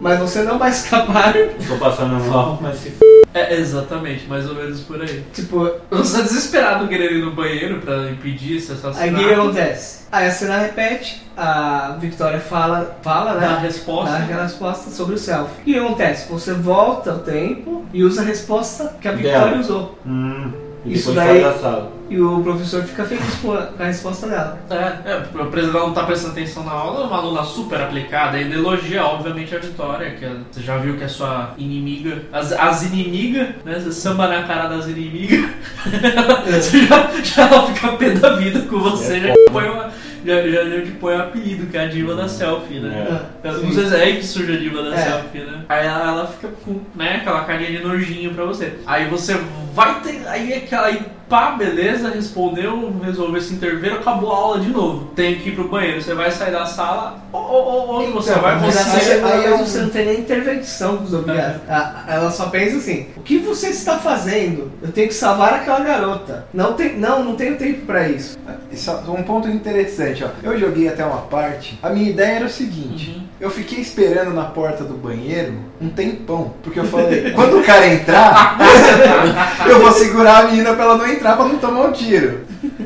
mas 0.00 0.18
você 0.18 0.42
não 0.42 0.58
vai 0.58 0.70
escapar. 0.70 1.36
Estou 1.36 1.78
passando 1.78 2.14
mal, 2.28 2.58
mas 2.60 2.76
se 2.78 2.92
É, 3.38 3.54
exatamente, 3.58 4.26
mais 4.26 4.48
ou 4.48 4.54
menos 4.54 4.80
por 4.80 5.00
aí. 5.00 5.24
Tipo, 5.32 5.70
Você 5.90 6.16
tá 6.18 6.22
desesperado 6.24 6.88
querendo 6.88 7.12
ir 7.14 7.24
no 7.24 7.30
banheiro 7.32 7.80
pra 7.80 8.10
impedir 8.10 8.56
esse 8.56 8.72
aí 8.72 8.76
o 8.76 8.80
assassinato. 8.88 9.24
que 9.24 9.32
acontece? 9.34 9.98
Aí 10.10 10.26
a 10.26 10.30
cena 10.30 10.58
repete, 10.58 11.22
a 11.36 11.96
Victoria 12.00 12.40
fala, 12.40 12.96
fala 13.02 13.34
Dá 13.34 13.46
a 13.46 13.52
né? 13.56 13.58
resposta. 13.62 14.10
Dá 14.18 14.24
aquela 14.24 14.42
resposta 14.44 14.90
sobre 14.90 15.14
o 15.14 15.18
selfie. 15.18 15.60
O 15.60 15.64
que 15.64 15.78
acontece? 15.78 16.28
Você 16.32 16.52
volta 16.54 17.10
ao 17.12 17.18
tempo 17.18 17.84
e 17.92 18.02
usa 18.02 18.22
a 18.22 18.24
resposta 18.24 18.96
que 19.00 19.06
a 19.08 19.12
Victoria 19.12 19.40
Dela. 19.48 19.56
usou. 19.60 19.98
Hum, 20.06 20.50
e 20.88 20.94
Isso 20.94 21.12
daí- 21.12 21.40
sai 21.42 21.52
da 21.52 21.58
sala. 21.58 21.92
E 22.10 22.18
o 22.18 22.40
professor 22.42 22.82
fica 22.84 23.04
feliz 23.04 23.34
com 23.42 23.52
a, 23.52 23.66
com 23.66 23.82
a 23.82 23.86
resposta 23.86 24.26
dela. 24.26 24.58
É, 24.70 25.10
é, 25.10 25.22
o 25.42 25.46
presidente 25.46 25.78
não 25.78 25.92
tá 25.92 26.04
prestando 26.04 26.32
atenção 26.32 26.64
na 26.64 26.72
aula, 26.72 27.02
é 27.02 27.06
uma 27.06 27.18
aluna 27.18 27.42
super 27.44 27.78
aplicada, 27.82 28.38
ele 28.38 28.54
elogia, 28.54 29.04
obviamente, 29.04 29.54
a 29.54 29.58
Vitória, 29.58 30.12
que 30.12 30.24
é- 30.24 30.32
você 30.50 30.62
já 30.62 30.78
viu 30.78 30.96
que 30.96 31.04
é 31.04 31.08
sua 31.08 31.50
inimiga, 31.58 32.22
as, 32.32 32.50
as 32.52 32.82
inimigas, 32.84 33.48
né? 33.62 33.78
Você 33.78 33.92
samba 33.92 34.26
na 34.26 34.42
cara 34.44 34.68
das 34.68 34.88
inimigas, 34.88 35.50
você 36.50 36.86
já, 36.86 37.10
já 37.22 37.42
ela 37.48 37.66
fica 37.66 37.92
pé 37.92 38.10
da 38.10 38.36
vida 38.36 38.60
com 38.62 38.78
você, 38.78 39.16
É 39.16 39.20
já, 39.20 39.34
põe 39.52 39.68
uma, 39.68 39.90
já, 40.24 40.42
já, 40.42 40.64
já 40.64 40.82
te 40.82 40.90
põe 40.92 41.14
um 41.16 41.20
apelido, 41.20 41.66
que 41.66 41.76
é 41.76 41.80
a 41.84 41.86
diva 41.86 42.14
da 42.14 42.28
selfie, 42.28 42.80
né? 42.80 43.20
É. 43.44 43.52
Não 43.52 43.72
sei 43.72 43.86
se 43.86 43.94
é 43.96 44.00
aí 44.02 44.16
que 44.16 44.26
surge 44.26 44.52
a 44.52 44.56
diva 44.58 44.82
da 44.82 44.94
É. 44.94 44.98
selfie, 44.98 45.40
né? 45.40 45.62
Aí 45.68 45.86
ela, 45.86 46.08
ela 46.08 46.26
fica 46.26 46.48
com 46.64 46.80
né, 46.94 47.16
aquela 47.16 47.44
carinha 47.44 47.70
de 47.78 47.84
nojinho 47.86 48.34
pra 48.34 48.44
você. 48.44 48.78
Aí 48.86 49.06
você 49.08 49.34
vai 49.74 50.00
ter. 50.00 50.26
Aí 50.26 50.52
aquela. 50.54 50.86
Aí, 50.88 51.00
pá, 51.28 51.52
beleza, 51.52 52.08
respondeu, 52.10 52.92
resolveu 53.02 53.40
se 53.40 53.54
intervir, 53.54 53.92
acabou 53.92 54.32
a 54.32 54.36
aula 54.36 54.60
de 54.60 54.68
novo. 54.70 55.06
Tem 55.14 55.36
que 55.38 55.50
ir 55.50 55.54
pro 55.54 55.68
banheiro. 55.68 56.00
Você 56.00 56.14
vai 56.14 56.30
sair 56.30 56.52
da 56.52 56.66
sala, 56.66 57.18
ou, 57.32 57.40
ou, 57.40 57.64
ou 57.88 58.00
onde 58.00 58.12
você 58.12 58.30
Então, 58.30 58.42
vai, 58.42 58.58
você. 58.58 58.78
Aí, 58.78 58.84
Você- 59.00 59.12
aí 59.12 59.58
você 59.58 59.78
não 59.80 59.90
tem 59.90 60.06
nem 60.06 60.20
intervenção 60.20 60.96
dos 60.96 61.12
obrigados. 61.14 61.60
A- 61.68 62.04
Ela 62.08 62.30
só 62.30 62.46
pensa 62.46 62.76
assim: 62.78 63.06
o 63.16 63.20
que 63.20 63.38
você 63.38 63.68
está 63.68 63.98
fazendo? 63.98 64.70
Eu 64.82 64.90
tenho 64.92 65.08
que 65.08 65.14
salvar 65.14 65.54
aquela 65.54 65.80
garota. 65.80 66.46
Não, 66.52 66.72
tem, 66.72 66.96
não, 66.98 67.22
não 67.24 67.34
tenho 67.36 67.56
tempo 67.56 67.84
pra 67.86 68.08
isso. 68.08 68.38
Isso 68.72 68.90
é 68.90 69.10
um 69.10 69.22
ponto 69.22 69.48
interessante, 69.48 70.24
ó. 70.24 70.28
Eu 70.42 70.58
joguei 70.58 70.88
até 70.88 71.04
uma 71.04 71.22
parte. 71.22 71.78
A 71.82 71.90
minha 71.90 72.08
ideia 72.10 72.36
era 72.36 72.46
o 72.46 72.50
seguinte: 72.50 73.10
Uhum. 73.16 73.22
eu 73.40 73.50
fiquei 73.50 73.80
esperando 73.80 74.32
na 74.32 74.44
porta 74.44 74.84
do 74.84 74.94
banheiro 74.94 75.54
um 75.80 75.88
tempão. 75.88 76.54
Porque 76.62 76.80
eu 76.80 76.84
falei, 76.84 77.30
quando 77.32 77.58
o 77.58 77.62
cara 77.62 77.86
entrar, 77.86 78.56
eu 79.68 79.80
vou 79.80 79.92
segurar 79.92 80.38
a 80.38 80.42
menina 80.48 80.74
pra 80.74 80.84
ela 80.84 80.96
não 80.98 81.06
entrar 81.06 81.36
pra 81.36 81.44
não 81.46 81.58
tomar 81.58 81.86
um 81.86 81.92
tiro. 81.92 82.40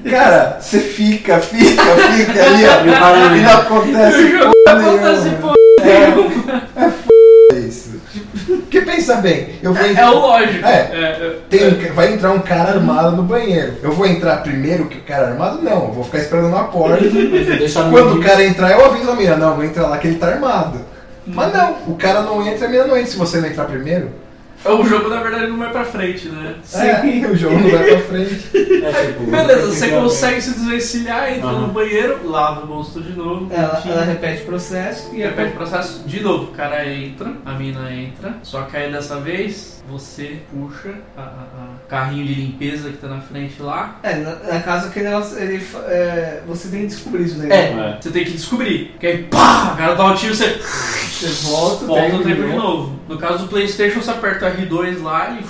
Cara, 0.08 0.58
você 0.60 0.78
fica, 0.80 1.38
fica, 1.40 1.82
fica 1.82 2.44
ali, 2.44 2.64
ó. 2.66 2.80
E 2.82 2.86
não 2.86 3.36
E 3.36 3.40
não 3.40 3.52
acontece 3.52 4.22
Não 4.32 4.50
porra 4.50 4.78
acontece 4.88 5.28
nenhuma. 5.28 5.52
É, 5.82 6.82
é 6.82 6.84
f 6.86 7.58
isso. 7.66 7.92
Porque 8.46 8.80
pensa 8.82 9.16
bem, 9.16 9.50
eu 9.62 9.72
vou 9.74 9.84
É, 9.84 9.90
entrar. 9.90 10.10
o 10.12 10.18
lógico. 10.18 10.66
É. 10.66 10.70
é, 10.92 11.36
Tem 11.50 11.68
um- 11.68 11.94
vai 11.94 12.12
entrar 12.12 12.30
um 12.32 12.40
cara 12.40 12.72
armado 12.72 13.16
no 13.16 13.22
banheiro. 13.22 13.74
Eu 13.82 13.92
vou 13.92 14.06
entrar 14.06 14.42
primeiro 14.42 14.86
que 14.86 14.98
o 14.98 15.02
cara 15.02 15.28
armado? 15.28 15.62
Não, 15.62 15.86
eu 15.88 15.92
vou 15.92 16.04
ficar 16.04 16.18
esperando 16.18 16.50
na 16.50 16.64
porta. 16.64 16.98
Quando 17.90 18.18
o 18.18 18.22
cara 18.22 18.44
entrar, 18.44 18.70
eu 18.72 18.84
aviso 18.86 19.10
a 19.10 19.14
menina, 19.14 19.36
não, 19.36 19.54
vou 19.56 19.64
entrar 19.64 19.86
lá 19.88 19.98
que 19.98 20.08
ele 20.08 20.16
tá 20.16 20.28
armado. 20.28 20.80
Mas 21.26 21.52
não, 21.52 21.72
o 21.88 21.96
cara 21.96 22.22
não 22.22 22.46
entra, 22.46 22.66
a 22.66 22.70
mina 22.70 22.86
não 22.86 22.96
entra 22.96 23.10
se 23.10 23.16
você 23.16 23.40
não 23.40 23.48
entrar 23.48 23.66
primeiro. 23.66 24.10
O 24.64 24.84
jogo, 24.86 25.08
na 25.08 25.20
verdade, 25.22 25.48
não 25.48 25.58
vai 25.58 25.70
pra 25.70 25.84
frente, 25.84 26.28
né? 26.28 26.54
Sim, 26.62 27.26
o 27.26 27.36
jogo 27.36 27.58
não 27.58 27.68
vai 27.70 27.84
pra 27.84 27.98
frente. 28.00 28.50
É, 28.84 29.06
tipo, 29.06 29.24
Beleza, 29.30 29.66
você 29.66 29.88
consegue 29.88 30.40
se 30.40 30.50
desvencilhar, 30.54 31.32
entra 31.32 31.48
Aham. 31.48 31.60
no 31.62 31.68
banheiro, 31.68 32.20
lava 32.28 32.62
o 32.62 32.66
bolso 32.66 33.00
de 33.00 33.12
novo. 33.12 33.48
Ela, 33.52 33.82
ela 33.84 34.04
repete 34.04 34.42
o 34.42 34.46
processo 34.46 35.10
e 35.14 35.18
repete 35.22 35.52
o 35.52 35.56
processo 35.56 36.02
de 36.06 36.20
novo. 36.20 36.44
O 36.44 36.54
cara 36.54 36.86
entra, 36.88 37.32
a 37.44 37.52
mina 37.54 37.92
entra, 37.92 38.36
só 38.42 38.62
que 38.62 38.76
aí 38.76 38.92
dessa 38.92 39.18
vez 39.20 39.82
você 39.88 40.38
puxa 40.52 40.94
a, 41.16 41.20
a- 41.22 41.24
a 41.24 41.88
carrinho 41.88 42.24
de 42.24 42.34
limpeza 42.34 42.88
que 42.90 42.98
tá 42.98 43.08
na 43.08 43.20
frente 43.20 43.60
lá. 43.60 43.98
É, 44.04 44.14
na, 44.16 44.34
na 44.36 44.60
casa 44.60 44.90
que 44.90 45.00
negócio, 45.00 45.38
ele, 45.38 45.60
é, 45.88 46.40
você 46.46 46.68
tem 46.68 46.82
que 46.82 46.86
descobrir 46.86 47.24
isso 47.24 47.36
daí. 47.38 47.50
É. 47.50 47.98
Você 48.00 48.10
tem 48.10 48.24
que 48.24 48.30
descobrir. 48.30 48.90
Porque 48.92 49.06
aí, 49.08 49.22
pá, 49.24 49.72
o 49.74 49.76
cara 49.76 49.94
dá 49.94 50.04
um 50.06 50.14
tiro, 50.14 50.34
você 50.34 50.56
Você 50.60 51.26
volta, 51.48 51.84
volta 51.84 52.08
no 52.08 52.22
tempo 52.22 52.42
de 52.42 52.48
novo. 52.48 52.56
novo. 52.56 53.02
No 53.08 53.18
caso 53.18 53.38
do 53.40 53.48
Playstation, 53.48 54.00
você 54.00 54.10
aperta 54.10 54.46
o 54.46 54.48
R2 54.54 55.02
lá 55.02 55.38
e 55.38 55.44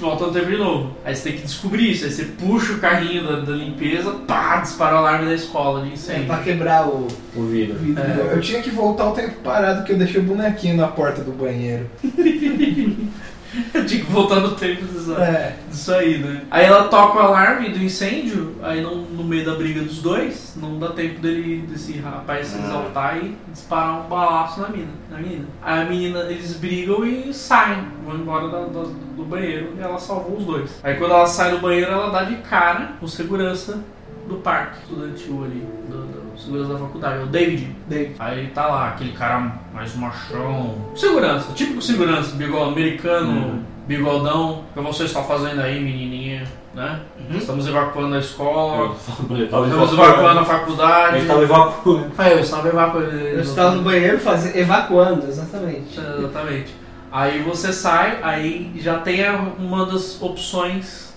volta 0.00 0.26
no 0.26 0.32
tempo 0.32 0.46
de 0.46 0.56
novo. 0.56 0.96
Aí 1.04 1.14
você 1.14 1.24
tem 1.30 1.32
que 1.38 1.42
descobrir 1.46 1.90
isso. 1.90 2.04
Aí 2.04 2.10
você 2.10 2.24
puxa 2.24 2.72
o 2.74 2.78
carrinho 2.78 3.24
da, 3.24 3.40
da 3.40 3.52
limpeza, 3.52 4.10
pá, 4.26 4.56
dispara 4.60 4.94
o 4.94 4.98
alarme 4.98 5.26
da 5.26 5.34
escola 5.34 5.82
de 5.82 5.90
É, 5.90 5.92
incêndio. 5.94 6.26
pra 6.26 6.38
quebrar 6.38 6.86
o 6.86 7.08
O 7.34 7.42
vidro. 7.46 7.76
vidro. 7.78 8.02
É. 8.02 8.32
Eu 8.34 8.40
tinha 8.40 8.62
que 8.62 8.70
voltar 8.70 9.08
o 9.08 9.12
tempo 9.12 9.40
parado 9.42 9.84
que 9.84 9.92
eu 9.92 9.98
deixei 9.98 10.20
o 10.20 10.24
bonequinho 10.24 10.76
na 10.76 10.86
porta 10.88 11.22
do 11.22 11.32
banheiro. 11.32 11.88
Eu 13.74 13.86
tinha 13.86 14.04
que 14.04 14.10
voltar 14.12 14.40
no 14.40 14.50
tempo 14.52 14.84
disso, 14.84 15.14
É. 15.14 15.56
disso 15.70 15.92
aí, 15.94 16.18
né? 16.18 16.42
Aí 16.50 16.64
ela 16.66 16.84
toca 16.88 17.18
o 17.18 17.20
alarme 17.22 17.70
do 17.70 17.78
incêndio, 17.82 18.56
aí 18.62 18.82
não- 18.82 18.96
no 18.96 19.24
meio 19.24 19.44
da 19.44 19.54
briga 19.54 19.80
dos 19.82 20.02
dois, 20.02 20.54
não 20.56 20.78
dá 20.78 20.90
tempo 20.90 21.20
dele, 21.20 21.64
desse 21.66 21.98
rapaz 21.98 22.48
se 22.48 22.58
Ah. 22.58 22.64
exaltar 22.64 23.18
e 23.24 23.36
disparar 23.50 24.04
um 24.04 24.08
balaço 24.08 24.60
na 24.60 24.68
mina, 24.68 24.90
na 25.10 25.18
menina. 25.18 25.44
Aí 25.62 25.82
a 25.82 25.84
menina, 25.86 26.18
eles 26.30 26.54
brigam 26.54 27.04
e 27.06 27.32
saem, 27.32 27.84
vão 28.04 28.16
embora 28.16 28.48
da- 28.48 28.64
da- 28.66 28.88
do 29.16 29.24
banheiro 29.24 29.72
e 29.78 29.80
ela 29.80 29.98
salvou 29.98 30.36
os 30.38 30.44
dois. 30.44 30.70
Aí 30.82 30.96
quando 30.96 31.12
ela 31.12 31.26
sai 31.26 31.50
do 31.50 31.58
banheiro, 31.58 31.90
ela 31.90 32.10
dá 32.10 32.24
de 32.24 32.36
cara 32.42 32.92
com 33.00 33.06
segurança 33.06 33.82
do 34.28 34.36
parque 34.36 34.78
estudantil 34.82 35.44
ali, 35.44 35.64
do, 35.88 35.96
do 36.06 36.17
segurança 36.38 36.72
da 36.72 36.78
faculdade, 36.78 37.18
é 37.18 37.22
o 37.22 37.26
David. 37.26 37.76
David. 37.86 38.14
Aí 38.18 38.46
tá 38.48 38.66
lá, 38.66 38.88
aquele 38.88 39.12
cara 39.12 39.52
mais 39.74 39.94
machão. 39.96 40.74
Segurança, 40.94 41.52
típico 41.52 41.82
segurança, 41.82 42.34
bigode 42.36 42.72
americano, 42.72 43.30
Uhum. 43.30 43.62
bigodão. 43.86 44.64
O 44.74 44.78
que 44.78 44.80
você 44.80 45.04
está 45.04 45.22
fazendo 45.22 45.60
aí, 45.60 45.80
menininha? 45.82 46.44
Né? 46.74 47.00
Estamos 47.30 47.66
evacuando 47.66 48.14
a 48.14 48.18
escola, 48.20 48.94
estamos 48.94 49.92
evacuando 49.92 50.40
a 50.40 50.44
faculdade. 50.44 51.16
Ele 51.16 51.26
tava 51.26 51.42
evacuando. 51.42 52.12
Ah, 52.16 52.28
eu 52.30 52.38
estava 52.40 52.68
evacuando. 52.68 53.10
Eu 53.10 53.40
estava 53.40 53.74
no 53.74 53.82
banheiro 53.82 54.18
fazendo, 54.20 54.56
evacuando, 54.56 55.26
exatamente. 55.26 55.98
Exatamente. 55.98 56.74
Aí 57.10 57.42
você 57.42 57.72
sai, 57.72 58.18
aí 58.22 58.70
já 58.76 58.98
tem 58.98 59.24
uma 59.58 59.86
das 59.86 60.20
opções 60.22 61.12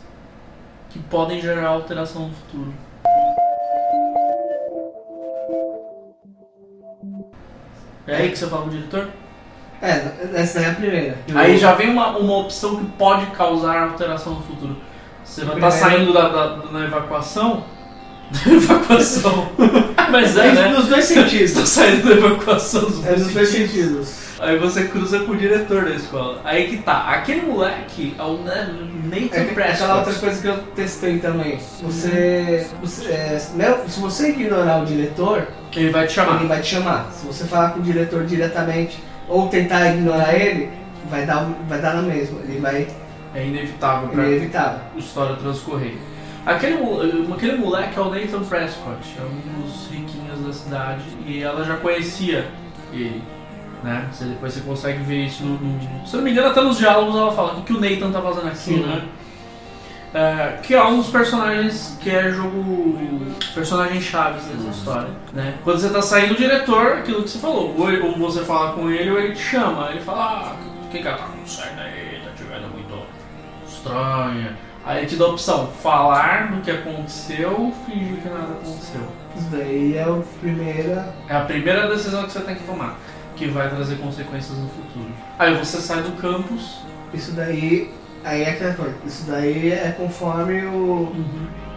que 0.90 0.98
podem 1.00 1.40
gerar 1.42 1.68
alteração 1.68 2.30
no 2.30 2.34
futuro. 2.34 2.74
É 8.08 8.16
aí 8.16 8.30
que 8.32 8.38
você 8.38 8.48
fala 8.48 8.64
com 8.64 8.68
o 8.68 8.72
diretor? 8.72 9.08
É, 9.82 10.12
essa 10.36 10.60
daí 10.60 10.68
é 10.68 10.72
a 10.72 10.76
primeira. 10.76 11.18
Aí 11.36 11.58
já 11.58 11.74
vem 11.74 11.90
uma, 11.90 12.16
uma 12.18 12.38
opção 12.38 12.76
que 12.78 12.86
pode 12.98 13.26
causar 13.28 13.84
alteração 13.84 14.36
no 14.36 14.42
futuro. 14.42 14.78
Você 15.24 15.44
vai 15.46 15.56
estar 15.56 15.70
Primeiro- 15.72 15.96
saindo 15.96 16.14
da, 16.14 16.28
da, 16.30 16.56
na 16.72 16.86
evacuação. 16.86 17.64
Da 18.32 18.52
evacuação. 18.52 19.50
Mas 20.12 20.38
é, 20.38 20.48
É, 20.50 20.52
né? 20.54 20.68
nos 20.70 20.88
dois 20.88 21.06
Você 21.06 21.16
tá 21.22 21.22
sentidos. 21.28 21.70
saindo 21.70 22.08
da 22.10 22.12
evacuação 22.16 22.82
dos 22.82 23.06
É 23.06 23.10
dois 23.10 23.24
nos 23.24 23.34
dois 23.34 23.50
sentidos. 23.50 24.08
sentidos. 24.08 24.22
Aí 24.40 24.58
você 24.58 24.86
cruza 24.88 25.20
com 25.20 25.32
o 25.34 25.38
diretor 25.38 25.84
da 25.86 25.92
escola. 25.92 26.42
Aí 26.44 26.68
que 26.68 26.78
tá. 26.78 27.04
Aquele 27.10 27.42
moleque 27.44 28.16
é 28.18 28.24
o 28.24 28.38
Na- 28.44 28.66
Nathan 28.66 29.38
É 29.38 29.46
que- 29.46 29.62
aquela 29.62 29.98
outra 29.98 30.14
Prescott. 30.14 30.20
coisa 30.20 30.42
que 30.42 30.48
eu 30.48 30.58
testei 30.76 31.20
também. 31.20 31.60
Você. 31.82 32.68
você 32.82 33.12
é, 33.12 33.40
se 33.88 34.00
você 34.00 34.30
ignorar 34.30 34.82
o 34.82 34.86
diretor, 34.86 35.48
Ele 35.76 35.90
vai 35.90 36.06
te 36.08 36.14
chamar. 36.14 36.36
ele 36.40 36.48
vai 36.48 36.62
te 36.62 36.68
chamar. 36.68 37.10
Se 37.12 37.26
você 37.26 37.46
falar 37.46 37.72
com 37.72 37.80
o 37.80 37.84
diretor 37.84 38.26
diretamente 38.26 39.02
ou 39.28 39.48
tentar 39.48 39.88
ignorar 39.94 40.34
ele, 40.34 40.70
vai 41.10 41.26
dar, 41.26 41.50
vai 41.68 41.80
dar 41.80 41.94
na 41.96 42.02
mesma. 42.02 42.40
Ele 42.42 42.60
vai. 42.60 42.88
É 43.34 43.46
inevitável 43.48 44.10
é 44.22 44.30
evitável. 44.32 44.80
história 44.98 45.36
transcorrer. 45.38 45.94
Aquele, 46.46 46.78
mo- 46.78 47.34
aquele 47.34 47.56
moleque 47.58 47.98
é 47.98 48.02
o 48.02 48.10
Nathan 48.10 48.44
Prescott, 48.44 49.16
é 49.18 49.22
um 49.24 49.62
dos 49.62 49.88
riquinhos 49.92 50.40
da 50.46 50.52
cidade 50.52 51.04
e 51.26 51.42
ela 51.44 51.64
já 51.64 51.78
conhecia 51.78 52.48
ele. 52.92 53.24
Né? 53.84 54.08
Você, 54.12 54.26
depois 54.26 54.54
você 54.54 54.60
consegue 54.62 55.04
ver 55.04 55.26
isso 55.28 55.44
no, 55.44 55.58
no- 55.58 56.06
Se 56.08 56.14
eu 56.14 56.18
não 56.18 56.26
me 56.26 56.32
engano, 56.32 56.50
até 56.50 56.62
nos 56.62 56.78
diálogos 56.78 57.16
ela 57.16 57.32
fala 57.32 57.54
o 57.54 57.56
que, 57.58 57.62
que 57.62 57.74
o 57.74 57.80
Nathan 57.80 58.12
tá 58.12 58.22
fazendo 58.22 58.48
aqui, 58.48 58.58
Sim. 58.58 58.84
né? 58.84 59.02
É, 60.14 60.58
que 60.62 60.74
é 60.74 60.84
um 60.84 60.98
dos 60.98 61.08
personagens 61.08 61.98
que 62.02 62.10
é 62.10 62.30
jogo. 62.32 63.32
personagem 63.54 64.00
chaves 64.02 64.44
dessa 64.46 64.70
história. 64.70 65.10
Né? 65.34 65.56
Quando 65.64 65.80
você 65.80 65.90
tá 65.90 66.02
saindo, 66.02 66.34
o 66.34 66.38
diretor, 66.38 66.94
aquilo 67.00 67.24
que 67.24 67.30
você 67.30 67.40
falou, 67.40 67.76
ou, 67.78 67.90
ele- 67.92 68.02
ou 68.02 68.18
você 68.18 68.44
fala 68.46 68.74
com 68.74 68.90
ele 68.90 69.10
ou 69.12 69.20
ele 69.20 69.34
te 69.34 69.42
chama. 69.42 69.90
Ele 69.92 70.00
fala, 70.02 70.52
ah, 70.52 70.56
quem 70.90 71.02
que 71.02 71.08
ela 71.08 71.18
tá? 71.18 71.28
Sai 71.46 71.70
daí, 71.76 72.22
tá 72.24 72.32
te 72.36 72.44
vendo 72.44 72.68
muito 72.74 73.06
estranha. 73.68 74.58
Aí 74.86 75.00
ele 75.00 75.08
te 75.08 75.16
dá 75.16 75.26
a 75.26 75.30
opção, 75.30 75.68
falar 75.84 76.52
do 76.52 76.62
que 76.62 76.72
aconteceu 76.72 77.52
ou 77.52 77.72
fingir 77.86 78.18
que 78.22 78.30
nada 78.30 78.54
aconteceu. 78.54 79.02
Isso 79.38 79.48
daí 79.52 79.96
é 79.98 80.04
a 80.04 80.22
primeira. 80.40 81.14
É 81.30 81.36
a 81.36 81.42
primeira 81.42 81.88
decisão 81.88 82.24
que 82.26 82.32
você 82.32 82.40
tem 82.42 82.56
que 82.56 82.64
tomar, 82.64 82.98
que 83.36 83.48
vai 83.48 83.70
trazer 83.70 83.96
consequências 83.98 84.58
no 84.58 84.68
futuro. 84.70 85.10
Aí 85.38 85.54
você 85.56 85.78
sai 85.78 86.02
do 86.04 86.12
campus. 86.14 86.80
Isso 87.14 87.34
daí. 87.34 87.94
Aí 88.24 88.44
é 88.44 88.50
aquela 88.52 88.74
coisa. 88.74 88.96
Isso 89.06 89.26
daí 89.30 89.72
é 89.72 89.94
conforme 89.98 90.62
o 90.66 91.12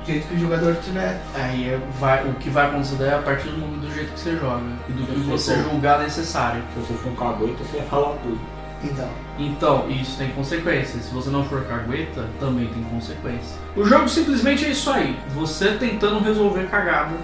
jeito 0.06 0.26
que 0.28 0.34
o 0.34 0.38
jogador 0.38 0.76
tiver. 0.76 1.18
Aí 1.34 1.70
é- 1.70 1.78
vai, 1.98 2.24
o 2.28 2.34
que 2.34 2.50
vai 2.50 2.66
acontecer 2.66 2.96
daí 2.96 3.08
é 3.08 3.14
a 3.14 3.18
partir 3.22 3.48
do, 3.48 3.58
momento- 3.58 3.80
do 3.86 3.94
jeito 3.94 4.12
que 4.12 4.20
você 4.20 4.36
joga 4.36 4.62
e 4.88 4.92
do 4.92 5.06
que 5.06 5.20
você 5.20 5.56
julgar 5.62 6.00
necessário. 6.00 6.62
Se 6.74 6.80
você 6.80 6.94
for 6.94 7.12
um 7.12 7.16
cagueta, 7.16 7.64
você 7.64 7.76
ia 7.78 7.82
falar 7.84 8.16
tudo. 8.22 8.38
Então. 8.82 9.08
Então, 9.38 9.86
isso 9.88 10.18
tem 10.18 10.28
consequências. 10.30 11.04
Se 11.04 11.14
você 11.14 11.30
não 11.30 11.42
for 11.44 11.64
cagueta, 11.64 12.26
também 12.38 12.66
tem 12.66 12.82
consequências. 12.84 13.58
O 13.74 13.82
jogo 13.84 14.06
simplesmente 14.08 14.66
é 14.66 14.68
isso 14.68 14.90
aí. 14.90 15.18
Você 15.34 15.68
tentando 15.78 16.18
resolver 16.22 16.64
cagada 16.66 17.14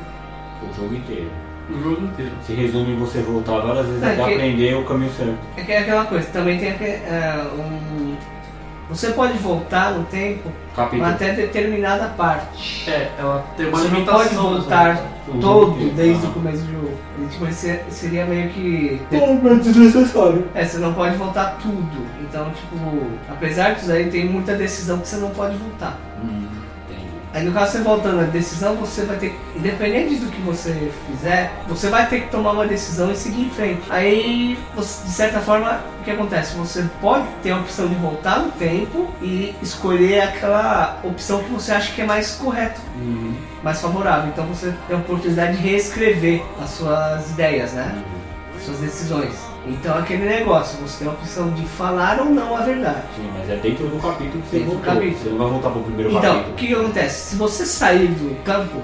O 0.62 0.74
jogo 0.74 0.94
inteiro. 0.94 1.30
o 1.68 1.82
jogo 1.82 2.02
inteiro. 2.06 2.32
Se 2.46 2.54
resume 2.54 2.92
em 2.94 2.96
você 2.96 3.20
voltar 3.20 3.60
várias 3.60 3.86
vezes 3.86 4.02
É 4.02 4.06
até 4.14 4.24
que- 4.24 4.32
aprender 4.34 4.74
o 4.74 4.84
caminho 4.86 5.12
certo. 5.12 5.38
É 5.58 5.62
que 5.62 5.70
é 5.72 5.78
aquela 5.80 6.06
coisa, 6.06 6.26
também 6.32 6.58
tem 6.58 6.70
aquele, 6.70 6.90
é, 6.92 7.46
um. 7.54 8.16
Você 8.90 9.12
pode 9.12 9.38
voltar 9.38 9.92
no 9.92 10.04
tempo 10.04 10.50
Capítulo. 10.74 11.08
até 11.08 11.32
determinada 11.32 12.08
parte. 12.08 12.90
É, 12.90 13.10
ela 13.18 13.44
tem 13.56 13.68
uma 13.68 13.78
Você 13.78 13.88
não 13.88 14.04
pode 14.04 14.34
voltar 14.34 14.96
O 15.28 15.32
jogo 15.32 15.40
todo 15.40 15.72
inteiro. 15.76 15.94
desde 15.94 16.26
o 16.26 16.30
começo 16.30 16.58
do 16.64 16.72
jogo. 16.72 16.90
Tipo, 17.30 17.46
seria 17.90 18.26
meio 18.26 18.50
que. 18.50 19.00
Totalmente 19.10 19.62
desnecessário. 19.70 20.48
É, 20.54 20.64
você 20.64 20.78
não 20.78 20.92
pode 20.92 21.16
voltar 21.16 21.56
tudo. 21.62 22.06
Então, 22.20 22.50
tipo, 22.50 22.76
apesar 23.28 23.74
disso 23.74 23.92
aí, 23.92 24.10
tem 24.10 24.28
muita 24.28 24.54
decisão 24.54 24.98
que 24.98 25.06
você 25.08 25.16
não 25.16 25.30
pode 25.30 25.56
voltar. 25.56 25.96
Hum, 26.22 26.26
entendi. 26.26 26.49
Aí 27.32 27.44
no 27.44 27.52
caso 27.52 27.72
você 27.72 27.78
voltando 27.82 28.20
a 28.20 28.24
decisão, 28.24 28.74
você 28.74 29.02
vai 29.04 29.16
ter 29.16 29.30
que, 29.30 29.58
independente 29.58 30.16
do 30.16 30.30
que 30.30 30.40
você 30.40 30.90
fizer, 31.08 31.52
você 31.68 31.88
vai 31.88 32.08
ter 32.08 32.22
que 32.22 32.28
tomar 32.28 32.52
uma 32.52 32.66
decisão 32.66 33.12
e 33.12 33.16
seguir 33.16 33.42
em 33.42 33.50
frente. 33.50 33.82
Aí, 33.88 34.58
você- 34.74 35.04
de 35.06 35.12
certa 35.12 35.38
forma, 35.38 35.80
o 36.00 36.02
que 36.04 36.10
acontece? 36.10 36.56
Você 36.56 36.84
pode 37.00 37.26
ter 37.42 37.52
a 37.52 37.56
opção 37.58 37.86
de 37.86 37.94
voltar 37.94 38.40
no 38.40 38.50
tempo 38.52 39.08
e 39.22 39.54
escolher 39.62 40.22
aquela 40.22 40.98
opção 41.04 41.42
que 41.44 41.50
você 41.50 41.70
acha 41.72 41.92
que 41.92 42.00
é 42.02 42.04
mais 42.04 42.32
correta, 42.32 42.80
Hum, 42.96 43.34
mais 43.62 43.80
favorável. 43.80 44.28
Então 44.30 44.44
você 44.46 44.74
tem 44.88 44.96
a 44.96 44.98
oportunidade 45.00 45.56
de 45.56 45.62
reescrever 45.62 46.42
as 46.60 46.70
suas 46.70 47.30
ideias, 47.30 47.72
né? 47.74 47.94
hum. 47.96 48.60
Suas 48.64 48.78
decisões. 48.78 49.49
Então 49.66 49.96
aquele 49.98 50.24
negócio, 50.24 50.78
você 50.78 51.00
tem 51.04 51.08
a 51.08 51.10
opção 51.14 51.50
de 51.50 51.64
falar 51.66 52.18
ou 52.20 52.26
não 52.26 52.56
a 52.56 52.60
verdade. 52.62 53.02
Sim, 53.14 53.30
mas 53.38 53.48
é 53.50 53.56
dentro 53.56 53.86
do 53.88 54.00
capítulo 54.00 54.42
que 54.42 54.48
você 54.48 54.58
Dentro 54.58 54.72
voltou. 54.74 54.94
capítulo. 54.94 55.18
Você 55.22 55.28
não 55.30 55.38
vai 55.38 55.48
voltar 55.48 55.70
pro 55.70 55.82
primeiro 55.82 56.10
Então, 56.10 56.22
capítulo. 56.34 56.52
o 56.52 56.56
que, 56.56 56.74
acontece? 56.74 57.30
Se 57.30 57.36
você 57.36 57.66
sair 57.66 58.08
do 58.08 58.42
campo 58.42 58.80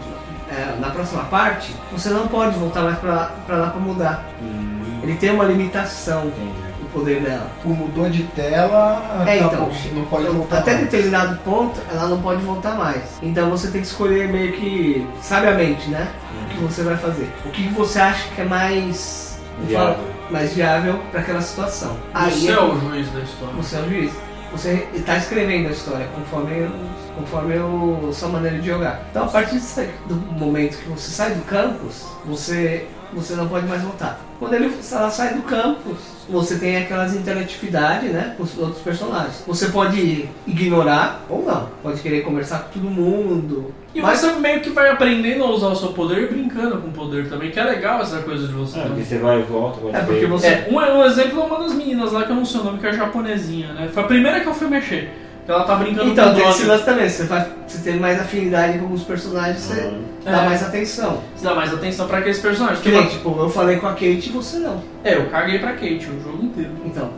é, 0.51 0.79
na 0.81 0.91
próxima 0.91 1.25
parte, 1.25 1.75
você 1.91 2.11
não 2.11 2.29
pode 2.29 2.57
voltar 2.59 2.83
mais 2.83 2.99
pra 2.99 3.11
lá 3.15 3.33
pra, 3.47 3.57
lá 3.57 3.71
pra 3.71 3.81
mudar. 3.81 4.25
Hum, 4.43 5.01
Ele 5.03 5.15
tem 5.17 5.31
uma 5.31 5.45
limitação, 5.45 6.27
entendi. 6.27 6.53
o 6.83 6.85
poder 6.93 7.21
dela. 7.23 7.51
Tipo, 7.57 7.71
mudou 7.71 8.09
de 8.11 8.23
tela, 8.25 9.25
É, 9.27 9.41
acabou, 9.41 9.71
então, 9.73 9.95
não 9.95 10.05
pode 10.05 10.27
voltar 10.27 10.59
Até 10.59 10.73
mais. 10.75 10.85
determinado 10.85 11.37
ponto, 11.39 11.81
ela 11.91 12.07
não 12.07 12.21
pode 12.21 12.43
voltar 12.43 12.75
mais. 12.77 13.03
Então 13.23 13.49
você 13.51 13.69
tem 13.71 13.81
que 13.81 13.87
escolher 13.87 14.29
meio 14.29 14.53
que 14.53 15.07
sabiamente, 15.23 15.89
né? 15.89 16.07
O 16.45 16.49
que 16.51 16.59
você 16.59 16.83
vai 16.83 16.97
fazer. 16.97 17.29
O 17.47 17.49
que 17.51 17.67
você 17.71 17.99
acha 17.99 18.29
que 18.35 18.41
é 18.43 18.45
mais 18.45 19.39
Viável. 19.67 19.97
Mais 20.31 20.53
viável 20.53 20.99
para 21.11 21.21
aquela 21.21 21.41
situação. 21.41 21.97
Você 22.15 22.49
é 22.49 22.53
é 22.53 22.61
o 22.61 22.81
juiz 22.81 23.11
da 23.11 23.21
história. 23.21 23.55
Você 23.55 23.77
é 23.77 23.81
o 23.81 23.89
juiz. 23.89 24.13
Você 24.53 24.89
está 24.95 25.17
escrevendo 25.17 25.69
a 25.69 25.73
história 25.73 26.07
conforme, 26.15 26.69
conforme 27.17 27.59
o, 27.59 28.11
sua 28.13 28.29
maneira 28.29 28.59
de 28.59 28.67
jogar. 28.67 29.03
Então, 29.11 29.25
a 29.25 29.29
partir 29.29 29.61
aí, 29.81 29.91
do 30.09 30.15
momento 30.15 30.79
que 30.79 30.89
você 30.89 31.11
sai 31.11 31.35
do 31.35 31.45
campus, 31.45 32.07
você 32.25 32.87
você 33.13 33.35
não 33.35 33.49
pode 33.49 33.67
mais 33.67 33.83
voltar. 33.83 34.21
Quando 34.39 34.55
ele, 34.55 34.71
ela 34.93 35.11
sai 35.11 35.35
do 35.35 35.43
campus, 35.43 35.97
você 36.29 36.59
tem 36.59 36.77
aquelas 36.77 37.15
interatividades, 37.15 38.11
né, 38.13 38.35
com 38.37 38.43
os 38.43 38.59
outros 38.59 38.83
personagens. 38.83 39.43
Você 39.47 39.69
pode 39.69 40.29
ignorar 40.47 41.25
ou 41.29 41.45
não. 41.45 41.69
Pode 41.83 42.01
querer 42.01 42.23
conversar 42.23 42.61
com 42.65 42.81
todo 42.81 42.91
mundo. 42.91 43.73
E 43.95 44.01
mas 44.03 44.19
você 44.19 44.33
meio 44.33 44.61
que 44.61 44.71
vai 44.71 44.91
aprendendo 44.91 45.43
a 45.45 45.51
usar 45.51 45.69
o 45.69 45.77
seu 45.77 45.89
poder 45.91 46.25
e 46.25 46.27
brincando 46.27 46.79
com 46.79 46.89
o 46.89 46.93
poder 46.93 47.29
também, 47.31 47.51
que 47.51 47.59
é 47.59 47.65
legal 47.65 48.01
essa 48.03 48.19
coisa 48.19 48.47
de 48.47 48.53
você. 48.53 48.79
É, 48.79 48.83
porque 48.83 49.03
você 49.05 49.19
vai 49.19 49.41
e 49.41 49.43
volta, 49.45 49.81
vai 49.81 50.01
É, 50.01 50.05
porque 50.05 50.27
você- 50.27 50.47
É, 50.49 50.69
um, 50.71 50.77
um 50.77 51.05
exemplo 51.05 51.41
é 51.41 51.45
uma 51.45 51.59
das 51.61 51.73
meninas 51.73 52.13
lá 52.13 52.25
que 52.25 52.31
eu 52.31 52.37
não 52.37 52.45
sei 52.45 52.61
o 52.61 52.65
nome, 52.65 52.79
que 52.79 52.87
é 52.87 52.91
a 52.91 52.93
japonesinha, 52.93 53.73
né? 53.73 53.89
Foi 53.93 54.03
a 54.03 54.07
primeira 54.07 54.41
que 54.41 54.47
eu 54.47 54.55
fui 54.55 54.69
mexer. 54.69 55.11
Que 55.47 55.53
ela 55.53 55.63
tá 55.65 55.77
brincando 55.77 56.11
Então, 56.11 56.25
com 56.25 56.31
o 56.33 56.35
tem 56.35 56.49
esse 56.51 56.65
lance 56.65 56.85
também. 56.85 57.09
Você, 57.09 57.23
vai, 57.25 57.47
você 57.67 57.79
tem 57.89 58.01
mais 58.01 58.21
afinidade 58.21 58.79
com 58.79 58.85
alguns 58.85 59.05
personagens, 59.05 59.59
você 59.61 59.81
Uhum. 59.81 60.03
dá 60.25 60.43
É. 60.43 60.45
mais 60.45 60.63
atenção. 60.63 61.23
Você 61.37 61.45
dá 61.45 61.55
mais 61.55 61.73
atenção 61.73 62.09
pra 62.09 62.19
aqueles 62.19 62.41
personagens. 62.41 62.81
Que 62.81 62.91
Que 62.91 62.97
nem, 62.97 63.07
tipo, 63.07 63.35
eu 63.39 63.49
falei 63.49 63.77
com 63.77 63.87
a 63.87 63.93
Kate 63.93 64.29
e 64.29 64.33
você 64.33 64.59
não. 64.59 64.83
É, 65.05 65.15
eu 65.15 65.27
caguei 65.31 65.61
pra 65.61 65.73
Kate 65.75 66.09
o 66.11 66.21
jogo 66.23 66.45
inteiro. 66.45 66.73
Então, 66.85 67.09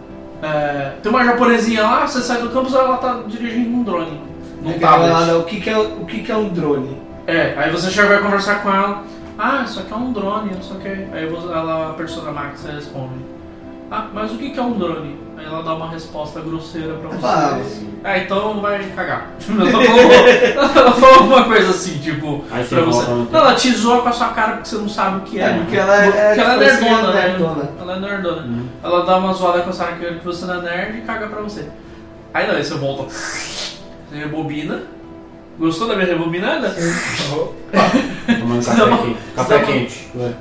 É, 0.43 0.93
tem 1.03 1.11
uma 1.11 1.25
japonesinha 1.25 1.83
lá, 1.83 2.07
você 2.07 2.21
sai 2.21 2.41
do 2.41 2.51
campus 2.51 2.73
ela 2.73 2.97
tá 2.99 3.23
dirigindo 3.27 3.71
um 3.77 3.83
drone. 3.83 4.21
Num 4.63 4.71
é 4.71 4.77
ela 4.77 4.79
tablet. 4.81 5.31
o 5.33 5.43
que, 5.45 5.61
que, 5.61 5.71
é, 5.71 5.79
o 5.79 6.05
que, 6.05 6.23
que 6.23 6.31
é 6.31 6.37
um 6.37 6.49
drone? 6.51 6.97
É, 7.27 7.55
aí 7.57 7.73
você 7.73 7.91
e 7.91 8.07
vai 8.07 8.19
conversar 8.21 8.63
com 8.63 8.69
ela. 8.73 9.03
Ah, 9.37 9.63
isso 9.65 9.81
aqui 9.81 9.93
é 9.93 9.97
um 9.97 10.13
drone, 10.13 10.53
não 10.55 10.63
sei 10.63 10.77
o 10.77 10.81
que. 10.81 10.89
Aí 11.13 11.25
ela, 11.27 11.91
a 11.91 11.93
persona 11.95 12.31
Max 12.31 12.65
responde. 12.67 13.15
Ah, 13.91 14.07
mas 14.13 14.31
o 14.33 14.37
que 14.37 14.51
que 14.51 14.59
é 14.61 14.63
um 14.63 14.73
drone? 14.79 15.17
Aí 15.39 15.47
ela 15.47 15.63
dá 15.63 15.75
uma 15.75 15.89
resposta 15.89 16.41
grosseira 16.41 16.95
pra 16.95 17.09
você. 17.11 17.25
Ah, 17.27 17.61
Ah, 18.05 18.19
então 18.19 18.61
vai 18.61 18.83
cagar. 18.95 19.29
Ela 19.49 20.69
falou, 20.69 20.77
ela 20.77 20.93
falou 20.93 21.15
alguma 21.17 21.45
coisa 21.45 21.71
assim, 21.71 21.99
tipo, 21.99 22.45
Aí 22.51 22.65
você 22.65 22.75
pra 22.77 22.85
você. 22.85 23.07
volta 23.07 23.33
Não, 23.33 23.41
ela 23.41 23.55
te 23.55 23.71
zoa 23.73 24.03
com 24.03 24.09
a 24.09 24.13
sua 24.13 24.29
cara 24.29 24.53
porque 24.55 24.69
você 24.69 24.77
não 24.77 24.89
sabe 24.89 25.17
o 25.19 25.21
que 25.23 25.41
é. 25.41 25.45
É, 25.45 25.55
porque 25.59 25.77
ela 25.77 26.05
é- 26.05 26.11
Porque 26.29 26.41
ela 26.41 26.55
é 26.65 26.71
tipo 26.71 26.71
assim, 26.71 26.85
nerdona, 26.85 27.09
ela 27.09 27.11
é 27.11 27.23
né? 27.23 27.29
nerdona. 27.29 27.71
Ela 27.81 27.93
é 27.97 28.01
nerdona. 28.01 28.43
Uhum. 28.43 28.69
Ela 28.83 29.05
dá 29.07 29.17
uma 29.17 29.33
zoada 29.33 29.61
com 29.61 29.71
a 29.71 29.73
sua 29.73 29.87
cara 29.87 30.15
que 30.15 30.25
você 30.25 30.45
não 30.47 30.55
é 30.55 30.63
nerd 30.63 30.99
e 30.99 31.01
caga 31.03 31.27
pra 31.29 31.41
você. 31.41 31.69
Aí 32.35 32.47
não, 32.47 32.55
aí 32.57 32.65
você 32.65 32.75
volta. 32.75 33.05
Você 33.13 34.17
rebobina. 34.17 34.83
Gostou 35.59 35.89
da 35.89 35.95
minha 35.97 36.07
rebobinada? 36.07 36.75
Tomando 38.41 38.65
café 38.65 38.85
uma- 38.85 38.99
quente. 38.99 39.17
Café 39.35 39.57
uma- 39.57 39.65
quente. 39.67 40.09
Ué. 40.15 40.33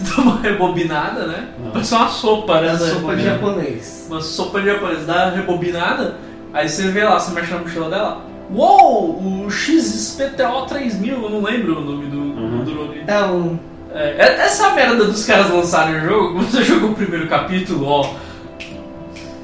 Dá 0.00 0.22
uma 0.22 0.40
rebobinada, 0.40 1.26
né? 1.26 1.48
Não. 1.62 1.70
Parece 1.72 1.94
uma 1.94 2.08
sopa, 2.08 2.60
né? 2.60 2.68
É 2.68 2.72
da 2.72 2.78
sopa 2.78 3.16
de 3.16 3.24
japonês. 3.24 4.06
Uma 4.08 4.20
sopa 4.20 4.60
de 4.60 4.66
japonês. 4.68 5.06
Dá 5.06 5.26
uma 5.26 5.36
rebobinada, 5.36 6.16
aí 6.54 6.68
você 6.68 6.88
vê 6.88 7.04
lá, 7.04 7.18
você 7.18 7.32
mexe 7.32 7.52
na 7.52 7.58
mochila 7.60 7.90
dela. 7.90 8.24
Uou! 8.50 9.44
O 9.44 9.50
XPTO 9.50 10.66
3000, 10.68 11.22
eu 11.22 11.30
não 11.30 11.42
lembro 11.42 11.78
o 11.78 11.84
nome 11.84 12.06
do, 12.06 12.18
Uhum. 12.18 12.64
do 12.64 12.70
drone. 12.72 13.02
É 13.06 13.22
um. 13.24 13.58
É, 13.94 14.14
é- 14.18 14.40
essa 14.46 14.70
merda 14.70 15.04
dos 15.04 15.24
caras 15.26 15.50
lançarem 15.50 15.96
o 15.96 16.00
jogo, 16.08 16.40
você 16.44 16.62
jogou 16.64 16.90
o 16.90 16.94
primeiro 16.94 17.28
capítulo, 17.28 17.86
ó. 17.86 18.14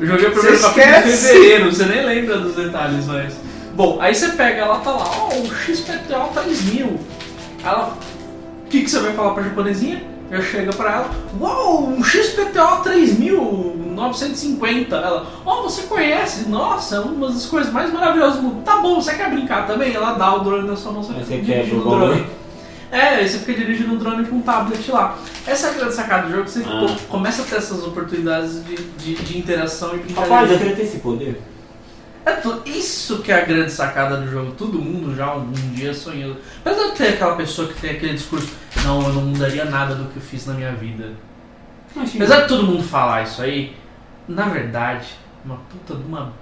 Eu 0.01 0.07
joguei 0.07 0.29
o 0.29 0.33
primeiro 0.33 0.57
Você 0.57 0.63
capítulo 0.69 0.87
em 0.95 0.99
esquece. 1.11 1.27
fevereiro, 1.33 1.73
você 1.73 1.85
nem 1.85 2.05
lembra 2.07 2.39
dos 2.39 2.55
detalhes, 2.55 3.07
mas. 3.07 3.35
Bom, 3.79 3.99
aí 4.01 4.13
você 4.13 4.31
pega, 4.31 4.63
ela 4.63 4.81
tá 4.81 4.91
lá, 4.91 5.05
ó, 5.09 5.29
o 5.39 5.55
XPTO 5.55 6.31
3000. 6.35 6.99
Ela. 7.65 7.97
O 8.67 8.69
que, 8.69 8.83
que 8.83 8.91
você 8.91 8.99
vai 8.99 9.13
falar 9.13 9.35
pra 9.35 9.45
japonesinha? 9.45 10.03
Já 10.33 10.43
chega 10.43 10.73
pra 10.73 10.93
ela, 10.93 11.11
uau, 11.41 11.85
um 11.85 12.03
XPTO 12.03 12.83
3950. 12.83 14.97
Ela, 14.97 15.27
ó, 15.47 15.63
você 15.63 15.83
conhece? 15.83 16.49
Nossa, 16.49 16.97
é 16.97 17.01
uma 17.01 17.29
das 17.29 17.47
coisas 17.47 17.73
mais 17.73 17.93
maravilhosas 17.93 18.39
do 18.39 18.43
mundo. 18.43 18.65
Tá 18.65 18.79
bom, 18.79 19.01
você 19.01 19.15
quer 19.15 19.31
brincar 19.31 19.69
também? 19.69 19.95
Ela 19.95 20.15
dá 20.15 20.35
o 20.35 20.41
drone 20.41 20.67
na 20.67 20.75
sua 20.75 20.91
mão, 20.91 21.05
você 21.05 21.15
fica 21.15 21.41
dirigindo 21.41 21.77
jogar 21.85 21.91
o 21.91 21.95
o 21.95 21.99
drone. 22.01 22.27
É, 22.91 23.01
aí 23.11 23.29
você 23.29 23.39
fica 23.39 23.61
dirigindo 23.61 23.95
um 23.95 23.97
drone 23.97 24.27
com 24.27 24.39
um 24.39 24.43
tablet 24.43 24.91
lá. 24.91 25.17
Essa 25.47 25.69
é 25.69 25.71
a 25.71 25.75
grande 25.75 25.95
sacada 25.95 26.27
do 26.27 26.33
jogo, 26.33 26.43
que 26.47 26.51
você 26.51 26.65
Ah. 26.67 26.97
começa 27.09 27.43
a 27.43 27.45
ter 27.45 27.59
essas 27.59 27.85
oportunidades 27.85 28.61
de, 28.65 28.75
de, 28.75 29.15
de 29.23 29.39
interação 29.39 29.95
e 29.95 29.99
brincadeira. 29.99 30.35
Rapaz, 30.35 30.51
eu 30.51 30.59
queria 30.59 30.75
ter 30.75 30.83
esse 30.83 30.99
poder. 30.99 31.41
É 32.29 32.37
tu- 32.37 32.63
isso 32.67 33.23
que 33.23 33.33
é 33.33 33.43
a 33.43 33.45
grande 33.45 33.73
sacada 33.73 34.17
do 34.19 34.31
jogo. 34.31 34.53
Todo 34.53 34.79
mundo 34.79 35.15
já 35.17 35.35
um, 35.35 35.49
um 35.49 35.73
dia 35.75 35.95
sonhou. 35.95 36.37
Apesar 36.65 36.89
de 36.89 36.93
ter 36.97 37.09
aquela 37.09 37.37
pessoa 37.37 37.69
que 37.69 37.81
tem 37.81 37.91
aquele 37.93 38.15
discurso, 38.15 38.53
não, 38.85 39.03
eu 39.03 39.13
não 39.15 39.23
mudaria 39.23 39.65
nada 39.65 39.95
do 39.95 40.05
que 40.11 40.17
eu 40.17 40.23
fiz 40.23 40.47
na 40.47 40.55
minha 40.55 40.73
vida. 40.73 41.13
Apesar 41.97 42.43
de 42.43 42.49
todo 42.49 42.65
mundo 42.65 42.83
falar 42.83 43.23
isso 43.23 43.41
aí, 43.43 43.75
na 44.29 44.47
verdade, 44.49 45.09
uma 45.45 45.57
puta 45.71 45.95
de 45.95 46.03
uma 46.07 46.33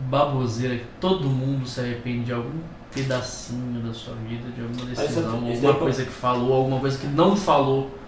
baboseira 0.00 0.76
que 0.76 0.84
todo 1.00 1.28
mundo 1.28 1.66
se 1.66 1.80
arrepende 1.80 2.24
de 2.26 2.32
algum 2.32 2.58
pedacinho 2.94 3.80
da 3.80 3.92
sua 3.94 4.14
vida, 4.28 4.48
de 4.54 4.60
alguma 4.62 4.84
decisão, 4.86 5.22
isso 5.48 5.54
alguma 5.56 5.72
daí- 5.72 5.80
coisa 5.80 6.04
que 6.04 6.10
falou, 6.10 6.52
alguma 6.54 6.80
coisa 6.80 6.98
que 6.98 7.06
não 7.06 7.36
falou 7.36 7.98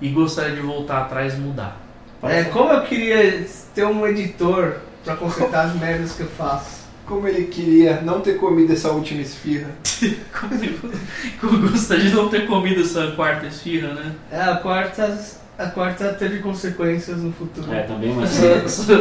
e 0.00 0.08
gostaria 0.08 0.54
de 0.54 0.60
voltar 0.62 1.02
atrás 1.02 1.34
e 1.34 1.36
mudar. 1.38 1.76
É, 2.22 2.44
como 2.44 2.72
eu 2.72 2.82
queria 2.82 3.46
ter 3.74 3.84
um 3.84 4.06
editor 4.06 4.76
pra 5.04 5.16
consertar 5.16 5.66
as 5.66 5.74
merdas 5.76 6.12
que 6.12 6.22
eu 6.22 6.28
faço. 6.28 6.77
Como 7.08 7.26
ele 7.26 7.46
queria 7.46 8.02
não 8.02 8.20
ter 8.20 8.34
comido 8.36 8.72
essa 8.72 8.90
última 8.90 9.22
esfirra. 9.22 9.70
Como 10.38 10.62
eu- 10.62 10.92
como 11.40 11.70
gostaria 11.70 12.04
de 12.10 12.14
não 12.14 12.28
ter 12.28 12.46
comido 12.46 12.82
essa 12.82 13.12
quarta 13.12 13.46
esfirra, 13.46 13.94
né? 13.94 14.14
É, 14.30 14.40
a 14.42 14.56
quarta, 14.56 15.18
a 15.58 15.66
quarta 15.66 16.12
teve 16.14 16.40
consequências 16.40 17.16
no 17.18 17.32
futuro. 17.32 17.72
É, 17.72 17.82
também, 17.84 18.12
mas. 18.14 18.38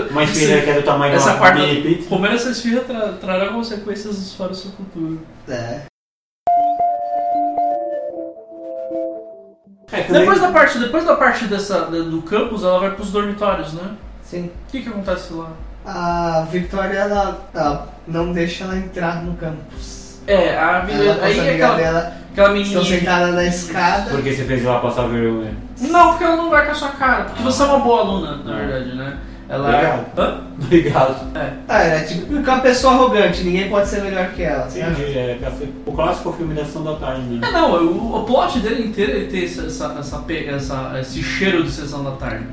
Uma 0.10 0.24
espelha 0.24 0.62
que 0.64 0.70
é 0.70 0.74
do 0.76 0.84
tamanho 0.84 1.14
essa 1.16 1.32
uma 1.32 1.38
quarta, 1.39 1.60
mini 1.60 1.82
pizza. 1.82 2.08
comer 2.10 2.32
essa 2.34 2.49
esfirra 2.51 2.82
tra- 2.82 3.14
trará 3.14 3.49
consequências 3.49 4.34
para 4.38 4.51
o 4.51 4.55
seu 4.55 4.72
futuro. 4.72 5.20
É. 5.49 5.82
É, 9.91 10.03
Depois 10.12 10.39
da 10.41 10.51
parte, 10.51 10.80
depois 10.80 11.05
da 11.05 11.16
parte 11.16 11.45
dessa, 11.45 11.82
da- 11.82 11.99
do 12.03 12.22
campus, 12.22 12.64
ela 12.64 12.80
vai 12.80 12.91
pros 12.95 13.12
dormitórios, 13.12 13.74
né? 13.74 13.95
Sim. 14.24 14.45
O 14.68 14.72
que 14.72 14.82
que 14.82 14.89
acontece 14.89 15.34
lá? 15.34 15.51
A 15.89 16.45
Victoria, 16.51 16.99
ela, 16.99 17.47
ela 17.55 17.88
não 18.05 18.33
deixa 18.33 18.65
ela 18.65 18.75
entrar 18.75 19.23
no 19.23 19.33
campus. 19.35 20.19
É, 20.27 20.57
a 20.57 20.79
as 20.79 21.23
Aí 21.23 21.39
é 21.39 21.53
aquela, 21.55 21.75
dela 21.77 22.13
aquela 22.33 22.57
estão 22.57 22.83
menininha. 22.83 22.99
sentadas 22.99 23.33
na 23.35 23.45
escada. 23.45 24.09
Porque 24.11 24.33
você 24.33 24.43
fez 24.43 24.65
ela 24.65 24.79
passar 24.81 25.07
vergonha. 25.07 25.53
Não, 25.79 26.09
porque 26.09 26.25
ela 26.25 26.35
não 26.35 26.49
vai 26.49 26.65
com 26.65 26.71
a 26.71 26.75
sua 26.75 26.89
cara. 26.89 27.23
Porque 27.23 27.41
você 27.43 27.63
é 27.63 27.65
uma 27.67 27.79
boa 27.79 28.01
aluna, 28.01 28.35
na 28.43 28.55
verdade, 28.57 28.95
né? 28.95 29.17
Ela 29.47 29.69
Obrigado. 29.69 30.05
é. 30.17 30.21
Hã? 30.21 30.41
Obrigado. 30.61 31.15
Ah, 31.69 31.77
é 31.83 31.99
tipo 32.01 32.33
uma 32.35 32.59
pessoa 32.59 32.93
arrogante, 32.95 33.43
ninguém 33.45 33.69
pode 33.69 33.88
ser 33.88 34.01
melhor 34.01 34.27
que 34.31 34.43
ela. 34.43 34.67
Entendi. 34.67 35.17
É, 35.17 35.39
o 35.85 35.91
clássico 35.93 36.33
filme 36.33 36.53
da 36.53 36.65
Sessão 36.65 36.83
da 36.83 36.95
Tarde, 36.95 37.21
né? 37.21 37.47
É, 37.47 37.51
não, 37.53 37.71
o, 37.85 38.17
o 38.17 38.23
plot 38.25 38.59
dele 38.59 38.85
inteiro 38.89 39.13
ele 39.13 39.27
tem 39.27 39.45
essa, 39.45 39.61
essa, 39.67 39.95
essa, 39.97 40.25
essa- 40.53 40.99
esse 40.99 41.23
cheiro 41.23 41.63
de 41.63 41.71
sessão 41.71 42.03
da 42.03 42.11
tarde, 42.11 42.45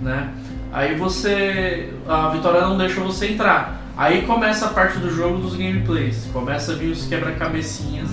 né? 0.00 0.30
Aí 0.72 0.94
você, 0.96 1.90
a 2.08 2.28
Vitória 2.28 2.60
não 2.62 2.76
deixa 2.76 3.00
você 3.00 3.28
entrar. 3.28 3.82
Aí 3.96 4.22
começa 4.22 4.66
a 4.66 4.68
parte 4.68 4.98
do 4.98 5.10
jogo 5.10 5.38
dos 5.38 5.54
gameplays. 5.54 6.26
Começa 6.32 6.72
a 6.72 6.74
vir 6.74 6.90
os 6.90 7.06
quebra-cabecinhas. 7.06 8.08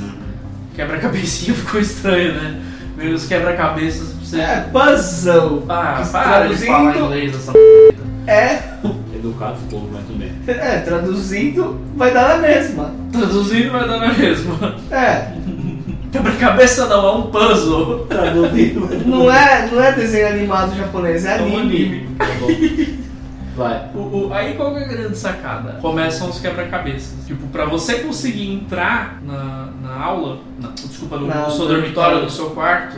Quebra-cabecinha 0.76 1.54
ficou 1.56 1.80
estranho, 1.82 2.34
né? 2.34 2.62
Vem 2.98 3.14
os 3.14 3.26
quebra-cabeças 3.28 4.10
pra 4.10 4.20
você. 4.26 4.40
É 4.42 4.68
puzzle. 4.72 5.66
Ah, 5.68 6.02
Que 6.04 6.10
para 6.12 6.48
de 6.48 6.56
falar 6.66 6.92
traduzindo- 6.94 7.06
inglês 7.06 7.36
essa 7.36 7.54
É, 8.28 8.60
Educado 9.14 9.58
povo, 9.70 9.90
mas 9.92 10.06
tudo 10.06 10.20
bem. 10.20 10.32
é, 10.48 10.80
traduzindo 10.80 11.80
vai 11.96 12.12
dar 12.14 12.30
na 12.30 12.48
mesma. 12.48 12.94
Traduzindo 13.12 13.72
vai 13.72 13.88
dar 13.88 14.00
na 14.00 14.14
mesma. 14.14 14.76
É, 14.92 15.34
Quebra-cabeça 16.14 16.86
não, 16.88 17.06
é 17.08 17.12
um 17.16 17.22
puzzle. 17.24 18.06
Traduzido. 18.08 18.88
não 19.06 19.30
é, 19.34 19.68
não 19.70 19.84
é 19.84 19.92
desenho 19.92 20.28
animado 20.30 20.74
japonês, 20.78 21.26
é 21.26 21.38
É 21.40 21.42
um 21.42 21.58
anime. 21.58 21.58
anime. 21.60 22.16
Tá 22.18 22.26
bom. 22.40 23.04
Vai. 23.56 23.90
O- 23.94 24.00
o- 24.28 24.34
aí 24.34 24.54
qual 24.56 24.74
que 24.74 24.80
é 24.82 24.84
a 24.86 24.88
grande 24.88 25.18
sacada? 25.18 25.74
Começam 25.82 26.30
os 26.30 26.40
quebra-cabeças. 26.40 27.26
Tipo, 27.28 27.46
pra 27.48 27.66
você 27.66 27.96
conseguir 28.00 28.52
entrar 28.52 29.20
na, 29.24 29.70
na 29.82 29.96
aula, 30.04 30.38
na- 30.60 30.70
desculpa, 30.70 31.18
no, 31.18 31.28
Na- 31.28 31.48
no 31.48 31.52
seu 31.52 31.68
dormitório. 31.68 32.22
no 32.22 32.30
seu 32.30 32.50
quarto, 32.52 32.96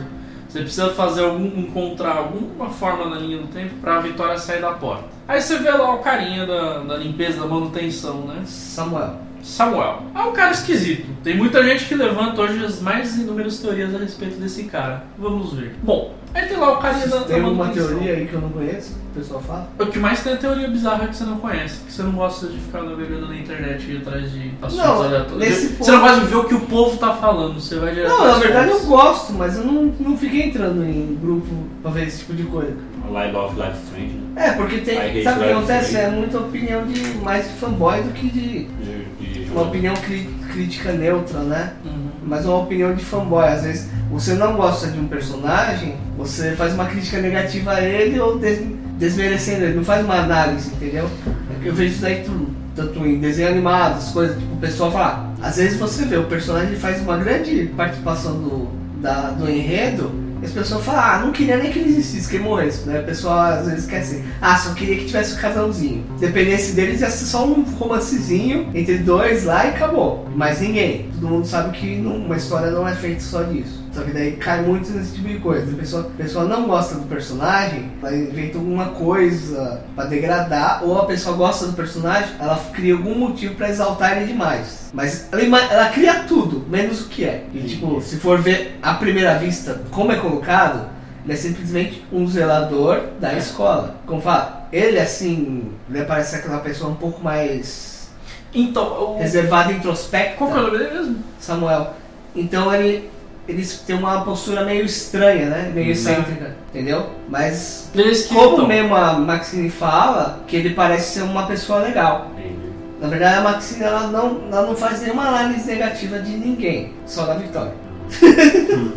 você 0.48 0.60
precisa 0.60 0.90
fazer 0.90 1.24
algum, 1.24 1.44
encontrar 1.58 2.16
alguma 2.16 2.70
forma 2.70 3.06
na 3.10 3.16
linha 3.16 3.38
do 3.38 3.48
tempo 3.48 3.74
pra 3.82 4.00
Vitória 4.00 4.38
sair 4.38 4.60
da 4.62 4.70
porta. 4.72 5.04
Aí 5.28 5.40
você 5.42 5.58
vê 5.58 5.70
lá 5.70 5.94
o 5.94 5.98
carinha 5.98 6.46
da, 6.46 6.78
da 6.80 6.96
limpeza, 6.96 7.40
da 7.40 7.46
manutenção, 7.46 8.22
né? 8.22 8.40
Samuel. 8.46 9.25
Samuel. 9.46 10.02
É 10.14 10.18
um 10.20 10.32
cara 10.32 10.50
esquisito. 10.50 11.06
Tem 11.22 11.36
muita 11.36 11.62
gente 11.62 11.84
que 11.86 11.94
levanta 11.94 12.42
hoje 12.42 12.64
as 12.64 12.80
mais 12.80 13.16
inúmeras 13.16 13.58
teorias 13.58 13.94
a 13.94 13.98
respeito 13.98 14.38
desse 14.40 14.64
cara. 14.64 15.04
Vamos 15.16 15.52
ver. 15.54 15.74
Bom, 15.82 16.14
aí 16.34 16.46
tem 16.46 16.56
lá 16.56 16.72
o 16.72 16.78
carinha 16.78 17.06
da, 17.06 17.20
Tem 17.20 17.42
uma 17.42 17.68
teoria 17.68 18.14
aí 18.14 18.26
que 18.26 18.34
eu 18.34 18.40
não 18.40 18.50
conheço, 18.50 18.96
o 19.12 19.18
pessoal 19.18 19.40
fala. 19.40 19.68
O 19.78 19.86
que 19.86 19.98
mais 20.00 20.20
tem 20.22 20.32
é 20.32 20.36
teoria 20.36 20.68
bizarra 20.68 21.06
que 21.06 21.16
você 21.16 21.24
não 21.24 21.38
conhece, 21.38 21.80
que 21.86 21.92
você 21.92 22.02
não 22.02 22.12
gosta 22.12 22.48
de 22.48 22.58
ficar 22.58 22.82
navegando 22.82 23.28
na 23.28 23.36
internet 23.36 23.84
e 23.86 23.92
ir 23.94 23.96
atrás 23.98 24.30
de 24.32 24.50
assuntos 24.60 24.76
Não, 24.84 25.02
aleatórios. 25.04 25.54
Você 25.54 25.68
ponto- 25.68 25.92
não 25.92 26.00
gosta 26.00 26.20
de 26.20 26.26
ver 26.26 26.36
o 26.36 26.44
que 26.44 26.54
o 26.54 26.60
povo 26.62 26.96
tá 26.96 27.14
falando, 27.14 27.60
você 27.60 27.76
vai 27.78 27.94
direto 27.94 28.08
Não, 28.08 28.26
na 28.26 28.34
verdade 28.38 28.70
eu 28.70 28.80
gosto, 28.80 29.32
mas 29.32 29.56
eu 29.56 29.64
não, 29.64 29.94
não 30.00 30.18
fiquei 30.18 30.42
entrando 30.42 30.84
em 30.84 31.16
grupo 31.22 31.46
pra 31.82 31.92
ver 31.92 32.08
esse 32.08 32.18
tipo 32.18 32.34
de 32.34 32.42
coisa. 32.42 32.74
Live 33.12 33.36
of 33.36 33.54
Life 33.56 33.76
Strange, 33.84 34.14
né? 34.34 34.46
É, 34.48 34.52
porque 34.52 34.78
tem. 34.78 35.22
Sabe 35.22 35.36
o 35.38 35.42
que 35.42 35.48
Life 35.48 35.52
acontece? 35.58 35.96
É 35.96 36.10
muita 36.10 36.38
opinião 36.38 36.86
de 36.86 37.00
mais 37.22 37.44
de 37.48 37.54
fanboy 37.54 38.02
do 38.02 38.12
que 38.12 38.28
de. 38.28 38.64
De, 38.64 39.44
de 39.44 39.50
uma 39.50 39.62
opinião 39.62 39.94
cri- 39.94 40.28
crítica 40.52 40.92
neutra, 40.92 41.40
né? 41.40 41.72
Uhum. 41.84 42.08
Mas 42.24 42.44
uma 42.44 42.58
opinião 42.58 42.94
de 42.94 43.04
fanboy. 43.04 43.46
Às 43.46 43.62
vezes 43.62 43.88
você 44.10 44.34
não 44.34 44.56
gosta 44.56 44.88
de 44.88 44.98
um 44.98 45.06
personagem, 45.08 45.96
você 46.18 46.52
faz 46.52 46.74
uma 46.74 46.86
crítica 46.86 47.18
negativa 47.18 47.72
a 47.72 47.80
ele 47.82 48.18
ou 48.20 48.38
des 48.38 48.60
desmerecendo 48.98 49.64
ele, 49.64 49.74
não 49.74 49.84
faz 49.84 50.02
uma 50.04 50.14
análise, 50.20 50.70
entendeu? 50.72 51.04
É 51.50 51.62
que 51.62 51.68
eu 51.68 51.74
vejo 51.74 51.92
isso 51.92 52.00
daí 52.02 52.22
tudo, 52.24 52.48
tanto 52.74 52.98
em 53.06 53.18
desenho 53.20 53.48
animado, 53.50 53.98
as 53.98 54.10
coisas, 54.10 54.38
tipo, 54.38 54.54
o 54.54 54.58
pessoal 54.58 54.90
fala, 54.90 55.34
às 55.42 55.56
vezes 55.56 55.78
você 55.78 56.06
vê, 56.06 56.16
o 56.16 56.24
personagem 56.24 56.76
faz 56.76 57.02
uma 57.02 57.18
grande 57.18 57.66
participação 57.76 58.38
do, 58.38 58.68
da, 59.02 59.30
do 59.32 59.50
enredo, 59.50 60.10
as 60.42 60.50
pessoas 60.50 60.84
falam, 60.84 61.00
ah, 61.00 61.18
não 61.24 61.32
queria 61.32 61.56
nem 61.56 61.72
que 61.72 61.78
ele 61.78 61.88
existisse, 61.88 62.28
que 62.28 62.36
ele 62.36 62.44
morresse, 62.44 62.86
né? 62.88 63.00
O 63.00 63.04
pessoal 63.04 63.38
às 63.38 63.66
vezes 63.66 63.86
quer 63.86 63.98
assim, 64.00 64.22
ah, 64.40 64.56
só 64.56 64.74
queria 64.74 64.96
que 64.96 65.06
tivesse 65.06 65.34
um 65.34 65.38
casalzinho. 65.38 66.04
Dependesse 66.18 66.72
deles, 66.72 67.00
ia 67.00 67.10
ser 67.10 67.24
só 67.24 67.46
um 67.46 67.62
romancezinho 67.62 68.70
entre 68.74 68.98
dois 68.98 69.44
lá 69.44 69.66
e 69.66 69.70
acabou. 69.70 70.28
Mais 70.34 70.60
ninguém. 70.60 71.08
Todo 71.14 71.28
mundo 71.30 71.46
sabe 71.46 71.76
que 71.78 71.96
não- 71.96 72.16
uma 72.16 72.36
história 72.36 72.70
não 72.70 72.86
é 72.86 72.94
feita 72.94 73.20
só 73.20 73.42
disso. 73.42 73.85
Só 73.96 74.02
que 74.02 74.10
daí 74.10 74.32
cai 74.32 74.60
muito 74.60 74.90
nesse 74.90 75.14
tipo 75.14 75.26
de 75.26 75.38
coisa. 75.38 75.72
A 75.72 75.78
pessoa, 75.78 76.02
a 76.02 76.22
pessoa 76.22 76.44
não 76.44 76.66
gosta 76.66 76.96
do 76.96 77.06
personagem, 77.06 77.90
ela 78.02 78.14
inventa 78.14 78.58
alguma 78.58 78.90
coisa 78.90 79.82
pra 79.94 80.04
degradar, 80.04 80.84
ou 80.84 80.98
a 80.98 81.06
pessoa 81.06 81.34
gosta 81.34 81.66
do 81.66 81.72
personagem, 81.72 82.28
ela 82.38 82.62
cria 82.74 82.92
algum 82.92 83.14
motivo 83.14 83.54
pra 83.54 83.70
exaltar 83.70 84.18
ele 84.18 84.26
demais. 84.26 84.90
Mas 84.92 85.28
ela, 85.32 85.42
ela 85.72 85.88
cria 85.88 86.24
tudo, 86.24 86.66
menos 86.68 87.06
o 87.06 87.08
que 87.08 87.24
é. 87.24 87.46
E 87.54 87.60
tipo, 87.60 87.98
se 88.02 88.18
for 88.18 88.38
ver 88.38 88.78
à 88.82 88.92
primeira 88.92 89.38
vista 89.38 89.80
como 89.90 90.12
é 90.12 90.16
colocado, 90.16 90.90
ele 91.24 91.32
é 91.32 91.36
simplesmente 91.36 92.04
um 92.12 92.28
zelador 92.28 93.00
da 93.18 93.32
escola. 93.32 93.96
Como 94.06 94.20
fala, 94.20 94.68
ele 94.70 94.98
assim, 94.98 95.72
ele 95.88 96.04
parece 96.04 96.36
aquela 96.36 96.58
pessoa 96.58 96.90
um 96.90 96.96
pouco 96.96 97.24
mais 97.24 98.10
Então, 98.52 99.14
o... 99.14 99.18
reservada, 99.20 99.72
introspecta. 99.72 100.36
qual 100.36 100.50
é 100.50 100.52
o 100.52 100.62
nome 100.64 100.78
dele 100.78 100.90
mesmo? 100.98 101.16
Samuel. 101.40 101.94
Então 102.34 102.72
ele, 102.74 103.08
eles 103.48 103.78
têm 103.86 103.96
uma 103.96 104.22
postura 104.24 104.64
meio 104.64 104.84
estranha, 104.84 105.46
né? 105.48 105.70
Meio 105.74 105.92
excêntrica, 105.92 106.56
entendeu? 106.70 107.10
Mas 107.28 107.90
Ele 107.94 108.10
esquisito. 108.10 108.34
como 108.34 108.66
mesmo 108.66 108.94
a 108.94 109.12
Maxine 109.14 109.70
fala, 109.70 110.40
que 110.46 110.56
ele 110.56 110.70
parece 110.74 111.14
ser 111.14 111.22
uma 111.22 111.46
pessoa 111.46 111.78
legal. 111.80 112.30
Entendi. 112.36 112.56
Na 113.00 113.08
verdade 113.08 113.36
a 113.36 113.42
Maxine 113.42 113.84
ela 113.84 114.06
não, 114.08 114.40
ela 114.50 114.66
não 114.66 114.74
faz 114.76 115.02
nenhuma 115.02 115.24
análise 115.28 115.66
negativa 115.66 116.18
de 116.18 116.32
ninguém, 116.32 116.92
só 117.06 117.24
da 117.26 117.34
Vitória. 117.34 117.72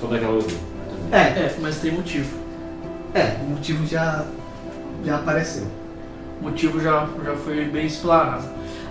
Só 0.00 0.06
daquela 0.06 0.32
outra. 0.32 0.56
É, 1.12 1.16
É, 1.18 1.54
mas 1.60 1.76
tem 1.78 1.92
motivo. 1.92 2.36
é, 3.14 3.36
o 3.42 3.50
motivo 3.50 3.86
já, 3.86 4.24
já 5.04 5.16
apareceu. 5.16 5.64
O 6.40 6.44
motivo 6.44 6.80
já, 6.80 7.06
já 7.24 7.34
foi 7.36 7.64
bem 7.64 7.86
explanado. 7.86 8.44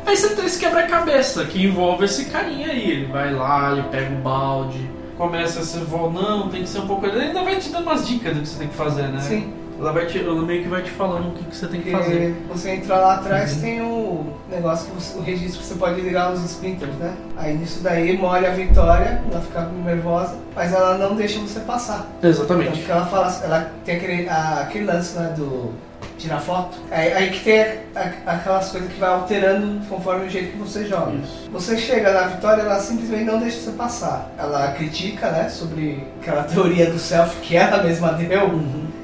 Aí 0.07 0.15
você 0.15 0.29
tem 0.35 0.45
esse 0.45 0.57
quebra-cabeça 0.59 1.43
que 1.45 1.65
envolve 1.65 2.05
esse 2.05 2.25
carinha 2.25 2.67
aí. 2.67 2.91
Ele 2.91 3.05
vai 3.11 3.33
lá, 3.33 3.73
ele 3.73 3.83
pega 3.91 4.13
o 4.15 4.17
balde, 4.19 4.89
começa 5.17 5.59
a 5.59 5.63
ser 5.63 5.81
vó, 5.81 6.09
não, 6.09 6.47
tem 6.49 6.63
que 6.63 6.69
ser 6.69 6.79
um 6.79 6.87
pouco. 6.87 7.05
Ele 7.05 7.19
ainda 7.19 7.43
vai 7.43 7.57
te 7.57 7.69
dando 7.69 7.83
umas 7.83 8.07
dicas 8.07 8.33
do 8.33 8.41
que 8.41 8.47
você 8.47 8.57
tem 8.59 8.67
que 8.69 8.75
fazer, 8.75 9.03
né? 9.09 9.19
Sim. 9.19 9.53
Ela, 9.79 9.91
vai 9.93 10.07
te, 10.07 10.17
ela 10.17 10.41
meio 10.41 10.63
que 10.63 10.69
vai 10.69 10.81
te 10.81 10.89
falando 10.89 11.27
o 11.27 11.31
que, 11.33 11.43
que 11.43 11.55
você 11.55 11.67
tem 11.67 11.81
que 11.81 11.91
Porque 11.91 12.03
fazer. 12.05 12.35
você 12.49 12.69
entra 12.71 12.95
lá 12.95 13.13
atrás 13.15 13.57
tem 13.57 13.79
o 13.79 14.25
negócio 14.49 14.87
que 14.89 14.95
você, 14.95 15.15
o 15.19 15.21
registro 15.21 15.59
que 15.61 15.67
você 15.67 15.75
pode 15.75 16.01
ligar 16.01 16.33
os 16.33 16.43
splinters, 16.43 16.93
né? 16.95 17.13
Aí 17.37 17.55
nisso 17.55 17.81
daí 17.83 18.17
molha 18.17 18.49
a 18.49 18.53
Vitória, 18.53 19.21
ela 19.31 19.39
fica 19.39 19.69
nervosa, 19.85 20.35
mas 20.55 20.73
ela 20.73 20.97
não 20.97 21.15
deixa 21.15 21.39
você 21.39 21.59
passar. 21.59 22.07
Então, 22.17 22.27
Exatamente. 22.27 22.77
porque 22.79 22.91
ela 22.91 23.05
fala, 23.05 23.39
ela 23.43 23.71
tem 23.85 23.97
aquele, 23.97 24.27
a- 24.27 24.61
aquele 24.61 24.85
lance 24.85 25.15
né, 25.15 25.31
do 25.37 25.71
tirar 26.17 26.39
foto. 26.39 26.77
Aí, 26.91 27.13
aí 27.13 27.29
que 27.29 27.43
tem 27.43 27.61
a- 27.95 28.11
aquelas 28.33 28.69
coisas 28.71 28.91
que 28.91 28.99
vai 28.99 29.09
alterando 29.09 29.85
conforme 29.87 30.25
o 30.25 30.29
jeito 30.29 30.53
que 30.53 30.57
você 30.57 30.85
joga. 30.85 31.13
Isso. 31.13 31.49
Você 31.51 31.77
chega 31.77 32.11
na 32.11 32.27
vitória, 32.27 32.61
ela 32.63 32.79
simplesmente 32.79 33.23
não 33.25 33.39
deixa 33.39 33.59
você 33.59 33.71
passar. 33.71 34.31
Ela 34.37 34.71
critica, 34.71 35.29
né, 35.31 35.49
sobre 35.49 36.07
aquela 36.21 36.43
teoria 36.43 36.89
do 36.89 36.97
self 36.99 37.35
que 37.41 37.55
ela 37.55 37.83
mesma 37.83 38.13
deu, 38.13 38.59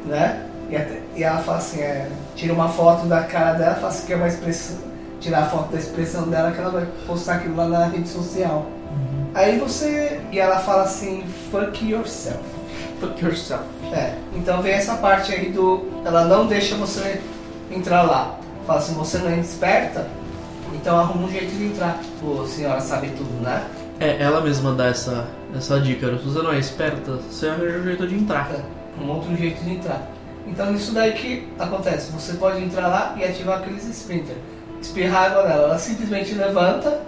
né? 0.05 0.43
E, 0.69 0.75
até- 0.75 0.99
e 1.15 1.23
ela 1.23 1.37
fala 1.39 1.57
assim, 1.59 1.81
é, 1.81 2.07
tira 2.35 2.53
uma 2.53 2.69
foto 2.69 3.05
da 3.05 3.21
cara 3.23 3.53
dela, 3.53 3.75
fala 3.75 3.87
assim 3.89 4.07
que 4.07 4.13
é 4.13 4.15
uma 4.15 4.27
expressão, 4.27 4.77
tirar 5.19 5.41
a 5.43 5.45
foto 5.45 5.71
da 5.71 5.77
expressão 5.77 6.27
dela 6.27 6.51
que 6.51 6.59
ela 6.59 6.71
vai 6.71 6.87
postar 7.05 7.35
aquilo 7.35 7.55
lá 7.55 7.67
na 7.67 7.85
rede 7.85 8.09
social. 8.09 8.65
Aí 9.35 9.57
você, 9.59 10.19
e 10.31 10.39
ela 10.39 10.59
fala 10.59 10.83
assim, 10.83 11.23
fuck 11.51 11.85
yourself. 11.87 12.39
Fuck 12.99 13.23
yourself. 13.23 13.63
É, 13.91 14.15
então 14.35 14.61
vem 14.61 14.73
essa 14.73 14.95
parte 14.95 15.33
aí 15.33 15.51
do. 15.51 15.85
Ela 16.05 16.25
não 16.25 16.47
deixa 16.47 16.75
você 16.75 17.21
entrar 17.71 18.03
lá. 18.03 18.37
Fala 18.65 18.79
assim, 18.79 18.93
você 18.93 19.17
não 19.17 19.29
é 19.29 19.39
esperta, 19.39 20.07
então 20.73 20.97
arruma 20.97 21.27
um 21.27 21.31
jeito 21.31 21.53
de 21.55 21.65
entrar. 21.65 21.99
Pô, 22.19 22.45
senhora 22.45 22.79
sabe 22.79 23.09
tudo, 23.09 23.41
né? 23.41 23.65
É, 23.99 24.21
ela 24.21 24.41
mesma 24.41 24.73
dá 24.73 24.87
essa, 24.87 25.27
essa 25.55 25.79
dica. 25.79 26.07
Se 26.17 26.23
você 26.23 26.41
não 26.41 26.53
é 26.53 26.59
esperta, 26.59 27.19
você 27.29 27.47
arranja 27.47 27.79
um 27.79 27.83
jeito 27.83 28.07
de 28.07 28.15
entrar. 28.15 28.49
Um 28.99 29.09
outro 29.09 29.35
jeito 29.35 29.63
de 29.63 29.75
entrar. 29.75 30.01
Então 30.47 30.71
nisso 30.71 30.93
daí 30.93 31.13
que 31.13 31.47
acontece, 31.57 32.11
você 32.11 32.33
pode 32.33 32.61
entrar 32.61 32.87
lá 32.87 33.15
e 33.17 33.23
ativar 33.23 33.59
aqueles 33.59 33.85
sprinter. 33.85 34.35
Espirrar 34.81 35.31
água 35.31 35.43
nela, 35.43 35.63
ela 35.63 35.79
simplesmente 35.79 36.33
levanta, 36.33 37.01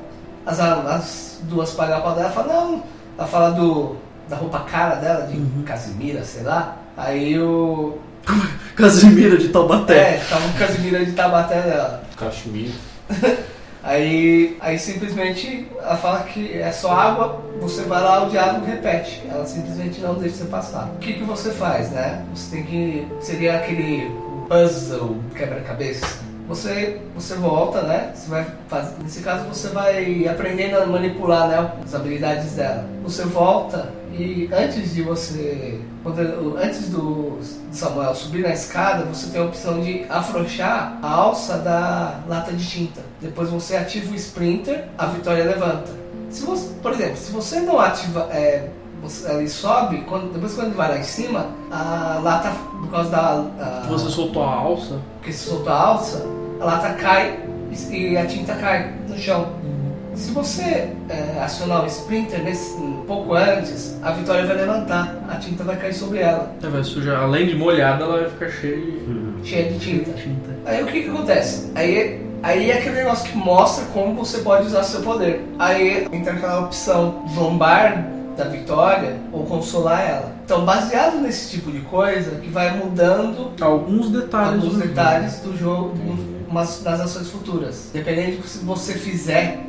as, 0.45 0.59
as 0.59 1.39
duas 1.43 1.71
pagam 1.71 1.97
a 1.97 2.13
dela 2.13 2.30
e 2.30 2.34
fala, 2.34 2.53
não. 2.53 2.84
Ela 3.17 3.28
fala 3.28 3.49
do, 3.51 3.97
da 4.28 4.36
roupa 4.36 4.59
cara 4.61 4.95
dela, 4.95 5.28
de 5.28 5.63
Casimira, 5.63 6.23
sei 6.23 6.43
lá. 6.43 6.78
Aí 6.97 7.39
o. 7.39 7.97
Casimira 8.76 9.38
de 9.38 9.49
Taubaté. 9.49 10.15
É, 10.15 10.23
tava 10.30 10.47
com 10.47 10.57
Casimira 10.57 11.05
de 11.05 11.11
Tabaté 11.11 11.61
dela. 11.61 12.03
Cachemira. 12.17 12.73
Aí, 13.86 14.57
aí 14.61 14.80
simplesmente 14.80 15.69
ela 15.80 15.95
fala 15.95 16.23
que 16.23 16.53
é 16.53 16.71
só 16.71 16.91
água, 16.91 17.39
você 17.61 17.84
vai 17.84 18.01
lá, 18.01 18.26
o 18.26 18.32
diálogo 18.32 18.65
repete. 18.65 19.21
Ela 19.30 19.45
simplesmente 19.45 20.01
não 20.01 20.15
deixa 20.15 20.38
você 20.38 20.45
passar. 20.45 20.89
O 20.95 20.97
que, 20.97 21.13
que 21.13 21.23
você 21.23 21.51
faz, 21.51 21.91
né? 21.91 22.26
Você 22.34 22.55
tem 22.55 22.65
que. 22.65 23.07
Seria 23.21 23.57
aquele 23.57 24.09
puzzle 24.49 25.17
quebra-cabeça. 25.36 26.26
Você, 26.47 26.99
você 27.13 27.36
volta, 27.36 27.84
né? 27.84 28.11
Você 28.15 28.28
vai 28.28 28.47
fazer, 28.67 28.95
nesse 29.03 29.21
caso 29.21 29.45
você 29.45 29.67
vai 29.69 30.28
aprendendo 30.28 30.78
a 30.78 30.86
manipular 30.88 31.47
né, 31.47 31.71
as 31.84 31.93
habilidades 31.93 32.53
dela. 32.53 32.88
Você 33.03 33.23
volta 33.23 33.91
e 34.18 34.49
antes 34.53 34.93
de 34.93 35.01
você. 35.01 35.80
antes 36.61 36.89
do 36.89 37.38
Samuel 37.72 38.13
subir 38.16 38.41
na 38.43 38.49
escada, 38.53 39.03
você 39.05 39.28
tem 39.32 39.41
a 39.41 39.45
opção 39.45 39.82
de 39.82 40.05
afrouxar 40.09 40.97
a 41.01 41.09
alça 41.11 41.57
da 41.57 42.20
lata 42.28 42.51
de 42.53 42.66
tinta. 42.66 43.01
Depois 43.22 43.49
você 43.49 43.76
ativa 43.76 44.11
o 44.11 44.16
sprinter, 44.16 44.86
a 44.97 45.05
vitória 45.07 45.43
levanta. 45.43 45.91
Se 46.30 46.45
você, 46.45 46.74
por 46.82 46.91
exemplo, 46.93 47.18
se 47.18 47.32
você 47.32 47.59
não 47.59 47.80
ativa. 47.80 48.28
É, 48.32 48.70
ele 49.30 49.47
sobe, 49.47 50.01
quando, 50.07 50.34
depois 50.34 50.53
quando 50.55 50.68
ele 50.68 50.76
vai 50.76 50.89
lá 50.89 50.97
em 50.97 51.03
cima, 51.03 51.47
a 51.72 52.20
lata, 52.24 52.51
por 52.82 52.89
causa 52.89 53.09
da. 53.11 53.45
a- 53.59 53.86
Você 53.88 54.09
soltou 54.09 54.43
a 54.43 54.51
alça. 54.51 54.99
porque 55.18 55.32
se 55.32 55.47
soltar 55.49 55.76
a 55.76 55.80
alça, 55.89 56.26
a 56.59 56.66
lata 56.66 56.93
cai 56.93 57.39
e 57.91 58.18
a 58.18 58.26
tinta 58.26 58.55
cai 58.55 58.93
no 59.07 59.16
chão. 59.18 59.47
Se 60.16 60.32
você 60.32 60.89
é, 61.09 61.39
acionar 61.43 61.84
o 61.84 61.88
sprinter 61.88 62.41
nesse, 62.41 62.74
um 62.76 63.03
pouco 63.05 63.34
antes, 63.34 63.97
a 64.01 64.11
vitória 64.11 64.45
vai 64.45 64.55
levantar, 64.55 65.13
a 65.28 65.36
tinta 65.36 65.63
vai 65.63 65.76
cair 65.76 65.93
sobre 65.93 66.20
ela, 66.20 66.51
Ela 66.61 66.72
vai 66.72 66.84
sujar, 66.84 67.22
além 67.24 67.47
de 67.47 67.55
molhada, 67.55 68.03
ela 68.05 68.22
vai 68.22 68.30
ficar 68.30 68.49
cheia 68.49 68.78
de 68.78 69.47
cheia 69.49 69.72
de 69.74 69.80
tinta. 69.80 70.11
tinta. 70.13 70.49
Aí 70.66 70.82
o 70.82 70.86
que, 70.86 71.03
que 71.03 71.09
acontece? 71.09 71.70
Aí, 71.76 72.26
aí 72.41 72.72
é 72.72 72.78
aquele 72.80 72.95
negócio 72.95 73.30
que 73.30 73.38
mostra 73.38 73.86
como 73.93 74.16
você 74.16 74.38
pode 74.39 74.68
usar 74.68 74.84
seu 74.84 75.01
poder. 75.01 75.45
Aí 75.59 76.07
entra 76.11 76.34
aquela 76.34 76.61
opção 76.61 77.26
zombar 77.36 78.07
da 78.38 78.45
vitória 78.45 79.18
ou 79.34 79.43
consolar 79.45 80.01
ela. 80.01 80.32
Então, 80.45 80.63
baseado 80.66 81.18
nesse 81.22 81.51
tipo 81.51 81.72
de 81.72 81.80
coisa, 81.82 82.32
que 82.39 82.49
vai 82.49 82.76
mudando 82.78 83.51
Alguns 83.61 84.09
detalhes. 84.11 84.47
alguns 84.63 84.63
do 84.63 84.72
jogo. 84.80 84.88
detalhes 84.88 85.39
do 85.39 85.57
jogo 85.57 85.93
umas- 86.49 86.82
nas 86.84 87.01
ações 87.01 87.30
futuras. 87.30 87.89
Dependendo 87.93 88.38
do 88.38 88.43
que 88.43 88.57
você 88.59 88.93
fizer 88.93 89.59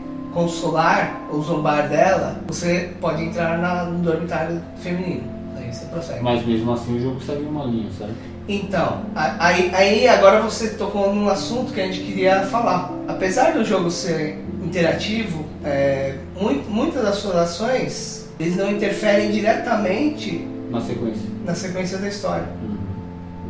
consolar 0.47 1.23
ou 1.33 1.43
zombar 1.43 1.89
dela, 1.89 2.37
você 2.47 2.91
pode 3.01 3.25
entrar 3.25 3.57
na- 3.57 3.85
no 3.85 4.01
dormitário 4.01 4.61
feminino. 4.77 5.23
Aí 5.57 5.73
você 5.73 5.87
prossegue. 5.87 6.23
Mas 6.23 6.45
mesmo 6.47 6.71
assim 6.75 6.95
o 6.99 7.01
jogo 7.01 7.21
segue 7.23 7.43
uma 7.45 7.65
linha, 7.65 7.89
sabe? 7.99 8.13
Então, 8.47 9.01
aí, 9.15 9.71
aí 9.75 10.07
agora 10.07 10.43
você 10.43 10.69
tocou 10.75 11.13
num 11.15 11.27
assunto 11.29 11.73
que 11.73 11.81
a 11.81 11.87
gente 11.87 12.01
queria 12.01 12.43
falar. 12.43 12.93
Apesar 13.09 13.53
do 13.55 13.65
jogo 13.65 13.91
ser 13.91 14.39
interativo, 14.63 15.43
é, 15.65 16.17
mui- 16.41 16.63
muitas 16.69 17.03
das 17.03 17.17
suas 17.17 17.35
ações 17.37 18.29
eles 18.39 18.57
não 18.57 18.71
interferem 18.71 19.31
diretamente 19.31 20.47
Na 20.71 20.81
sequência. 20.83 21.23
na 21.47 21.55
sequência 21.55 21.97
da 21.99 22.09
história, 22.09 22.47
Uhum. 22.63 22.77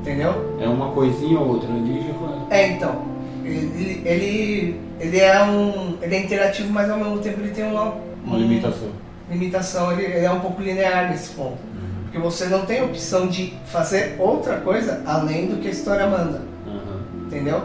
entendeu? 0.00 0.56
É 0.60 0.68
uma 0.68 0.90
coisinha 0.92 1.40
ou 1.40 1.48
outra 1.48 1.68
ali. 1.68 2.14
É, 2.48 2.68
então, 2.68 3.02
ele, 3.46 4.02
ele, 4.04 4.80
ele 5.00 5.18
é 5.18 5.42
um. 5.44 5.96
Ele 6.02 6.14
é 6.14 6.22
interativo, 6.24 6.72
mas 6.72 6.90
ao 6.90 6.98
mesmo 6.98 7.18
tempo 7.18 7.40
ele 7.40 7.50
tem 7.50 7.64
uma, 7.64 7.94
Uma 8.24 8.36
um- 8.36 8.38
limitação. 8.40 8.88
limitação, 9.30 9.92
ele, 9.92 10.02
ele 10.04 10.24
é 10.26 10.30
um 10.30 10.40
pouco 10.40 10.60
linear 10.62 11.10
nesse 11.10 11.30
ponto. 11.34 11.58
Porque 12.04 12.18
você 12.18 12.46
não 12.46 12.64
tem 12.64 12.82
opção 12.82 13.26
de 13.26 13.52
fazer 13.66 14.16
outra 14.18 14.56
coisa 14.56 15.02
além 15.04 15.46
do 15.48 15.56
que 15.56 15.68
a 15.68 15.70
história 15.70 16.06
manda, 16.06 16.42
Uhum. 16.66 17.26
entendeu? 17.26 17.62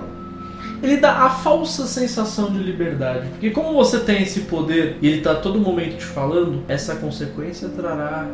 ele 0.83 0.97
dá 0.97 1.11
a 1.25 1.29
falsa 1.29 1.85
sensação 1.85 2.51
de 2.51 2.57
liberdade. 2.57 3.27
Porque 3.29 3.51
como 3.51 3.71
você 3.75 3.99
tem 3.99 4.23
esse 4.23 4.39
poder 4.41 4.97
e 4.99 5.07
ele 5.07 5.21
tá 5.21 5.33
a 5.33 5.35
todo 5.35 5.59
momento 5.59 5.97
te 5.97 6.05
falando, 6.05 6.63
essa 6.67 6.95
consequência 6.95 7.69
trará. 7.69 8.27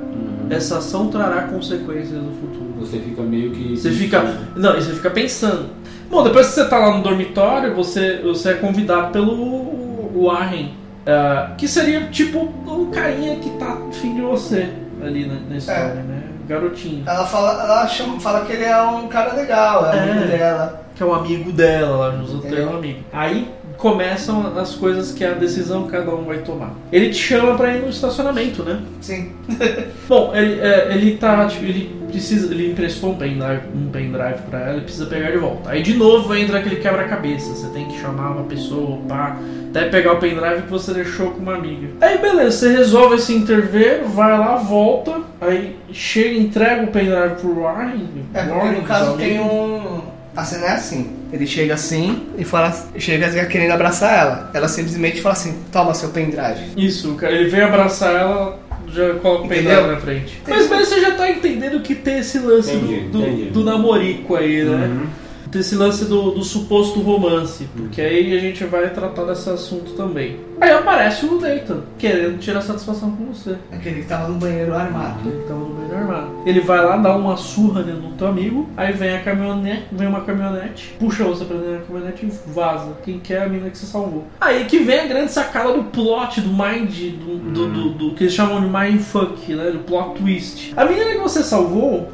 Essa 0.50 0.78
ação 0.78 1.10
trará 1.10 1.42
consequências 1.42 2.14
no 2.24 2.32
futuro. 2.32 2.74
Você 2.80 3.00
fica 3.00 3.22
meio 3.22 3.52
que. 3.52 3.76
Você 3.76 3.92
fica. 3.92 4.24
Não, 4.56 4.76
você 4.76 4.94
fica 4.94 5.10
pensando. 5.10 5.72
Bom, 6.10 6.24
depois 6.24 6.48
que 6.48 6.54
você 6.54 6.66
tá 6.68 6.78
lá 6.80 6.96
no 6.98 7.04
dormitório, 7.04 7.76
você, 7.76 8.18
você 8.24 8.52
é 8.52 8.54
convidado 8.56 9.12
pelo 9.12 10.24
Warren. 10.26 10.74
ah, 11.06 11.52
que 11.58 11.68
seria 11.68 12.08
tipo 12.08 12.40
um 12.68 12.90
carinha 12.92 13.36
que 13.38 13.50
tá 13.52 13.78
afim 13.90 14.16
de 14.16 14.22
você 14.22 14.70
ali 15.02 15.26
na, 15.26 15.36
na 15.50 15.58
história, 15.58 15.94
né? 15.96 16.24
Garotinho. 16.48 17.04
Ela 17.06 17.26
fala, 17.26 17.62
ela 17.64 17.88
chama, 17.88 18.20
fala 18.20 18.46
que 18.46 18.54
ele 18.54 18.64
é 18.64 18.82
um 18.82 19.08
cara 19.10 19.34
legal, 19.34 19.86
é, 19.92 19.98
É. 19.98 20.02
amigo 20.12 20.28
dela. 20.28 20.82
que 20.96 21.04
é 21.04 21.06
um 21.06 21.14
amigo 21.14 21.52
dela, 21.52 21.98
lá 21.98 22.12
nos 22.14 22.34
Entendeu? 22.34 22.70
é 22.70 22.72
um 22.72 22.78
amigo. 22.78 23.00
Aí 23.12 23.52
começam 23.78 24.58
as 24.58 24.76
coisas 24.76 25.12
que 25.12 25.24
a 25.24 25.34
decisão 25.34 25.84
que 25.84 25.92
cada 25.92 26.14
um 26.14 26.24
vai 26.24 26.40
tomar. 26.40 26.74
Ele 26.92 27.10
te 27.10 27.18
chama 27.18 27.56
pra 27.56 27.76
ir 27.76 27.82
no 27.82 27.90
estacionamento, 27.90 28.64
né? 28.64 28.82
Sim. 29.02 29.32
Bom, 30.08 30.36
ele, 30.36 30.60
é, 30.60 30.94
ele 30.94 31.18
tá. 31.18 31.46
tipo, 31.48 31.66
ele 31.66 31.96
precisa. 32.08 32.52
Ele 32.54 32.72
emprestou 32.72 33.12
um 33.12 33.16
pendrive, 33.16 33.62
um 33.76 33.90
pendrive 33.90 34.42
pra 34.50 34.60
ela 34.60 34.78
e 34.80 34.82
precisa 34.82 35.06
pegar 35.06 35.32
de 35.32 35.38
volta. 35.38 35.70
Aí 35.70 35.82
de 35.82 35.94
novo 35.94 36.36
entra 36.36 36.60
aquele 36.60 36.78
quebra-cabeça. 36.78 37.54
Você 37.54 37.68
tem 37.70 37.88
que 37.88 38.00
chamar 38.00 38.32
uma 38.32 38.44
pessoa, 38.44 39.00
pá, 39.08 39.38
até 39.70 39.90
pegar 39.90 40.14
o 40.14 40.18
pendrive 40.18 40.64
que 40.64 40.72
você 40.72 40.94
deixou 40.94 41.32
com 41.32 41.42
uma 41.42 41.56
amiga. 41.56 41.88
Aí 42.02 42.18
beleza, 42.18 42.52
você 42.52 42.76
resolve 42.76 43.16
esse 43.16 43.34
intervir, 43.34 44.04
vai 44.04 44.38
lá, 44.38 44.56
volta, 44.56 45.22
aí 45.40 45.78
chega, 45.92 46.38
entrega 46.38 46.84
o 46.84 46.88
pendrive 46.88 47.36
pro 47.40 47.62
Warren. 47.62 48.08
É 48.34 48.44
porque 48.44 48.70
no 48.72 48.82
caso 48.84 49.18
tem 49.18 49.40
um. 49.40 50.17
A 50.38 50.46
cena 50.46 50.68
é 50.68 50.72
assim. 50.74 51.10
Ele 51.34 51.48
chega 51.48 51.74
assim 51.74 52.28
e 52.38 52.46
fala. 52.46 52.72
Chega 53.00 53.48
querendo 53.48 53.72
abraçar 53.72 54.20
ela. 54.20 54.52
Ela 54.54 54.68
simplesmente 54.68 55.20
fala 55.20 55.34
assim, 55.34 55.58
toma 55.72 55.96
seu 55.96 56.10
pendrive. 56.10 56.74
Isso, 56.78 57.16
cara, 57.16 57.34
ele 57.34 57.50
vem 57.50 57.62
abraçar 57.62 58.14
ela, 58.14 58.60
já 58.88 59.16
coloca 59.16 59.46
o 59.46 59.48
pendrive 59.48 59.88
na 59.88 59.98
frente. 59.98 60.40
Mas, 60.48 60.70
mas 60.70 60.88
você 60.88 61.02
já 61.02 61.16
tá 61.16 61.28
entendendo 61.28 61.80
que 61.82 61.96
tem 61.96 62.20
esse 62.20 62.38
lance 62.38 62.72
Entendi, 62.72 63.00
do, 63.06 63.18
do, 63.18 63.28
entendi. 63.28 63.50
do 63.50 63.64
namorico 63.64 64.36
aí, 64.36 64.64
né? 64.64 64.86
Uhum. 64.86 65.08
Esse 65.60 65.76
lance 65.76 66.06
do, 66.06 66.32
do 66.32 66.44
suposto 66.44 67.00
romance, 67.02 67.68
porque 67.76 68.02
aí 68.02 68.36
a 68.38 68.40
gente 68.40 68.64
vai 68.66 68.90
tratar 68.90 69.24
desse 69.26 69.50
assunto 69.50 69.92
também. 69.94 70.40
Aí 70.60 70.72
aparece 70.72 71.26
o 71.26 71.40
Nathan, 71.40 71.82
querendo 72.00 72.40
tirar 72.40 72.62
satisfação 72.62 73.12
com 73.12 73.26
você. 73.26 73.56
Aquele 73.72 74.02
que 74.02 74.08
tava 74.08 74.28
no 74.28 74.36
banheiro 74.40 74.74
armado. 74.74 75.20
Ele 75.30 75.44
tava 75.48 75.60
no 75.60 75.70
meio 75.76 75.88
do 75.90 75.96
armário. 75.96 76.30
Ele 76.46 76.60
vai 76.62 76.84
lá, 76.84 76.98
dá 76.98 77.16
uma 77.16 77.38
surra 77.38 77.84
né, 77.84 77.94
no 77.94 78.14
teu 78.14 78.28
amigo, 78.28 78.68
aí 78.76 78.92
vem 78.94 79.16
a 79.16 79.22
caminhonete, 79.22 79.84
vem 79.92 80.08
uma 80.08 80.22
caminhonete, 80.22 80.96
puxa 81.00 81.24
você 81.26 81.46
pra 81.46 81.58
dentro 81.58 81.74
da 81.74 81.80
caminhonete 81.86 82.26
e 82.26 82.50
vaza. 82.52 82.92
Quem 83.04 83.20
quer 83.20 83.42
é 83.42 83.44
a 83.46 83.50
mina 83.50 83.70
que 83.70 83.78
você 83.78 83.86
salvou. 83.86 84.26
Aí 84.42 84.66
que 84.66 84.80
vem 84.80 85.00
a 85.02 85.06
grande 85.08 85.32
sacada 85.32 85.74
do 85.74 85.84
plot, 85.86 86.42
do 86.42 86.50
mind, 86.50 87.14
do, 87.20 87.38
do, 87.38 87.68
do- 87.68 87.90
do- 87.90 88.16
que 88.16 88.24
eles 88.24 88.34
chamam 88.34 88.60
de 88.62 88.68
mindfuck, 88.68 89.54
né? 89.54 89.70
Do 89.72 89.80
plot 89.80 90.20
twist. 90.20 90.74
A 90.76 90.86
menina 90.86 91.12
que 91.12 91.20
você 91.20 91.44
salvou, 91.44 92.10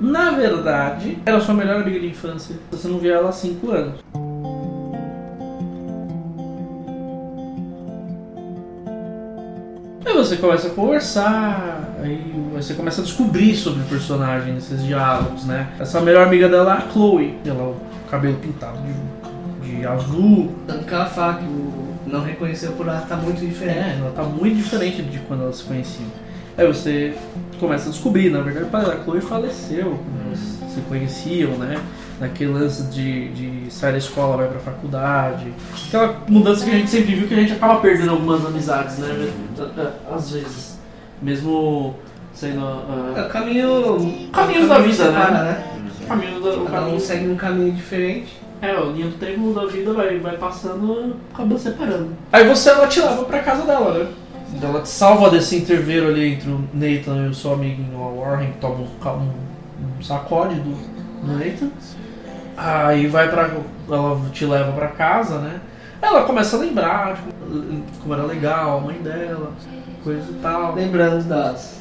na 0.00 0.30
verdade, 0.32 1.18
era 1.24 1.40
sua 1.40 1.54
melhor 1.54 1.82
amiga 1.82 2.00
de 2.00 2.08
infância. 2.08 2.56
Você 2.70 2.88
não 2.88 2.98
via 2.98 3.14
ela 3.14 3.28
há 3.28 3.32
5 3.32 3.70
anos. 3.70 4.00
Aí 10.04 10.12
você 10.12 10.36
começa 10.36 10.68
a 10.68 10.70
conversar, 10.70 11.96
aí 12.02 12.34
você 12.52 12.74
começa 12.74 13.00
a 13.00 13.04
descobrir 13.04 13.56
sobre 13.56 13.82
o 13.82 13.84
personagem 13.86 14.54
nesses 14.54 14.84
diálogos, 14.84 15.44
né? 15.44 15.68
Essa 15.78 16.00
melhor 16.00 16.26
amiga 16.26 16.48
dela 16.48 16.74
é 16.74 16.78
a 16.78 16.90
Chloe, 16.92 17.38
ela 17.44 17.64
o 17.64 17.76
cabelo 18.10 18.36
pintado 18.36 18.78
de, 19.62 19.78
de 19.78 19.86
azul. 19.86 20.54
Tanto 20.66 20.84
que 20.84 20.94
ela 20.94 21.06
fala 21.06 21.34
que 21.34 21.44
o 21.44 21.84
não 22.06 22.22
reconheceu 22.22 22.72
por 22.72 22.86
ela 22.86 23.00
tá 23.00 23.16
muito 23.16 23.44
diferente. 23.44 23.78
É, 23.78 23.96
ela 23.98 24.12
tá 24.12 24.22
muito 24.22 24.56
diferente 24.56 25.02
de 25.02 25.18
quando 25.20 25.42
elas 25.42 25.56
se 25.56 25.64
conheciam. 25.64 26.08
Aí 26.56 26.66
você 26.66 27.14
começa 27.58 27.88
a 27.88 27.92
descobrir, 27.92 28.30
na 28.30 28.40
verdade, 28.40 28.70
da 28.70 29.02
Chloe 29.02 29.20
faleceu, 29.20 29.98
eles 30.26 30.58
se 30.68 30.80
conheciam, 30.88 31.52
né? 31.52 31.80
Naquele 32.20 32.52
lance 32.52 32.84
de, 32.84 33.28
de 33.30 33.72
sair 33.72 33.92
da 33.92 33.98
escola, 33.98 34.36
vai 34.38 34.48
pra 34.48 34.60
faculdade. 34.60 35.52
Aquela 35.88 36.16
mudança 36.28 36.64
que 36.64 36.70
a 36.70 36.74
gente 36.74 36.90
sempre 36.90 37.14
viu 37.14 37.26
que 37.26 37.34
a 37.34 37.38
gente 37.38 37.52
acaba 37.52 37.80
perdendo 37.80 38.10
algumas 38.10 38.44
amizades, 38.46 38.98
né? 38.98 39.32
Às 40.12 40.30
vezes. 40.30 40.78
Mesmo 41.20 41.96
sendo. 42.32 42.60
É 43.16 43.20
ah, 43.20 43.26
o 43.26 43.30
caminho. 43.30 44.28
Caminhos 44.32 44.68
da 44.68 44.78
vida, 44.78 44.94
separa, 44.94 45.42
né? 45.42 45.64
caminho 46.06 46.40
da, 46.40 46.50
o 46.50 46.62
um 46.62 46.66
caminho, 46.66 47.00
segue 47.00 47.28
um 47.28 47.36
caminho 47.36 47.72
diferente. 47.72 48.38
é, 48.60 48.78
o 48.78 48.92
linha 48.92 49.06
do 49.06 49.18
tempo 49.18 49.52
da 49.52 49.66
vida 49.66 49.92
vai, 49.92 50.18
vai 50.18 50.36
passando 50.36 51.16
acaba 51.32 51.58
separando. 51.58 52.10
Aí 52.32 52.46
você 52.48 52.70
ela 52.70 52.86
te 52.86 53.00
leva 53.00 53.24
pra 53.24 53.40
casa 53.40 53.64
dela, 53.64 53.98
né? 53.98 54.08
Ela 54.62 54.80
te 54.80 54.88
salva 54.88 55.30
desse 55.30 55.56
interveiro 55.56 56.08
ali 56.08 56.34
entre 56.34 56.48
o 56.50 56.64
Nathan 56.72 57.26
e 57.26 57.28
o 57.28 57.34
seu 57.34 57.52
amiguinho 57.54 57.98
o 57.98 58.20
Warren, 58.20 58.52
que 58.52 58.58
toma 58.58 58.76
um, 58.76 59.18
um, 59.18 60.02
sacode 60.02 60.54
do, 60.56 60.70
do 61.26 61.32
Nathan. 61.38 61.70
Aí 62.56 63.06
vai 63.08 63.28
pra. 63.28 63.50
Ela 63.88 64.20
te 64.32 64.46
leva 64.46 64.72
pra 64.72 64.88
casa, 64.88 65.38
né? 65.38 65.60
Ela 66.00 66.22
começa 66.24 66.56
a 66.56 66.60
lembrar 66.60 67.14
de 67.14 67.22
como- 68.00 68.14
era 68.14 68.22
legal, 68.24 68.78
a 68.78 68.80
mãe 68.80 68.96
dela, 68.98 69.50
coisa 70.02 70.30
e 70.30 70.34
tal. 70.34 70.74
Lembrando 70.74 71.24
das 71.24 71.80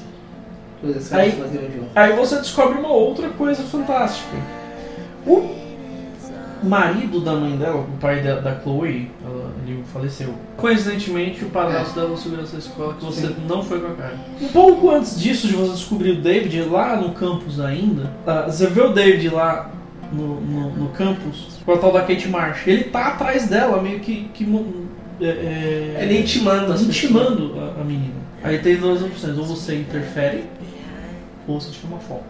coisas 0.82 1.08
que 1.10 1.16
Aí- 1.16 1.30
elas 1.32 1.40
faziam 1.52 1.72
junto. 1.72 1.88
Aí 1.96 2.14
você 2.16 2.36
descobre 2.38 2.80
uma 2.80 2.90
outra 2.92 3.30
coisa 3.30 3.62
fantástica. 3.64 4.36
O 5.26 5.56
marido 6.64 7.20
da 7.22 7.34
mãe 7.34 7.56
dela, 7.56 7.78
o 7.82 7.98
pai 8.00 8.22
da, 8.22 8.40
da 8.40 8.60
Chloe, 8.62 9.12
ela- 9.24 9.52
ele 9.72 9.84
faleceu. 9.92 10.34
Coincidentemente, 10.58 11.44
o 11.44 11.50
padrasto 11.50 11.96
dela 11.96 12.10
é 12.10 12.14
o 12.14 12.18
segurança 12.18 12.54
da 12.54 12.60
escola, 12.60 12.94
que 12.94 13.06
você 13.06 13.28
Sim. 13.28 13.36
não 13.48 13.64
foi 13.64 13.80
com 13.80 13.88
a 13.88 13.96
cara. 13.96 14.20
Um 14.42 14.48
pouco 14.50 14.90
antes 14.90 15.20
disso, 15.20 15.48
de 15.48 15.54
você 15.54 15.72
descobrir 15.72 16.12
o 16.12 16.22
David 16.22 16.62
lá 16.64 16.96
no 16.96 17.14
campus 17.14 17.60
ainda, 17.60 18.12
ah, 18.26 18.44
você 18.48 18.68
vê 18.68 18.82
o 18.82 18.94
David 18.94 19.30
lá 19.30 19.72
no, 20.12 20.40
no, 20.42 20.70
no 20.72 20.90
campus, 20.90 21.60
com 21.66 21.74
a 21.74 21.78
tal 21.78 21.92
da 21.92 22.02
Kate 22.02 22.28
Marsh. 22.28 22.68
Ele 22.68 22.86
tá 22.86 23.08
atrás 23.08 23.48
dela, 23.48 23.82
meio 23.82 24.00
que. 24.00 24.30
que 24.34 24.46
é, 25.22 25.26
é, 25.26 26.04
Ele 26.04 26.20
intimando 26.20 26.72
as 26.72 26.82
pessoas. 26.82 26.88
intimando 26.90 27.60
a, 27.60 27.82
a 27.82 27.84
menina. 27.84 28.24
Aí 28.44 28.60
tem 28.60 28.76
duas 28.76 29.02
opções, 29.02 29.38
ou 29.38 29.46
você 29.46 29.76
interfere, 29.80 30.44
ou 31.48 31.60
você 31.60 31.72
tira 31.72 31.88
uma 31.88 32.00
foto. 32.00 32.26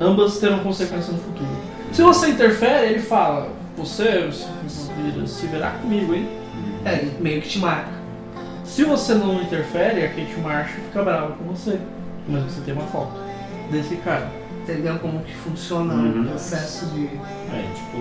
Ambas 0.00 0.38
terão 0.38 0.60
consequência 0.60 1.12
no 1.12 1.18
futuro. 1.18 1.50
Se 1.92 2.02
você 2.02 2.28
interfere, 2.28 2.92
ele 2.92 3.00
fala, 3.00 3.50
você 3.78 4.30
se- 4.32 5.26
se 5.26 5.46
verá 5.46 5.70
comigo, 5.70 6.14
hein? 6.14 6.28
É, 6.84 6.94
ele 6.94 7.12
meio 7.20 7.40
que 7.42 7.48
te 7.48 7.58
marca. 7.58 7.90
Se 8.64 8.84
você 8.84 9.14
não 9.14 9.40
interfere, 9.42 10.04
a 10.04 10.08
Kate 10.08 10.38
Marsh 10.42 10.72
fica 10.72 11.02
brava 11.02 11.32
com 11.32 11.44
você. 11.44 11.78
Mas 12.28 12.44
você 12.44 12.60
tem 12.60 12.74
uma 12.74 12.86
foto 12.86 13.12
desse 13.70 13.96
cara. 13.96 14.30
Entendeu 14.62 14.98
como 14.98 15.20
que 15.20 15.34
funciona 15.34 15.94
Uhum. 15.94 16.22
o 16.22 16.28
processo 16.28 16.86
de. 16.86 17.06
É, 17.06 17.72
tipo, 17.74 17.96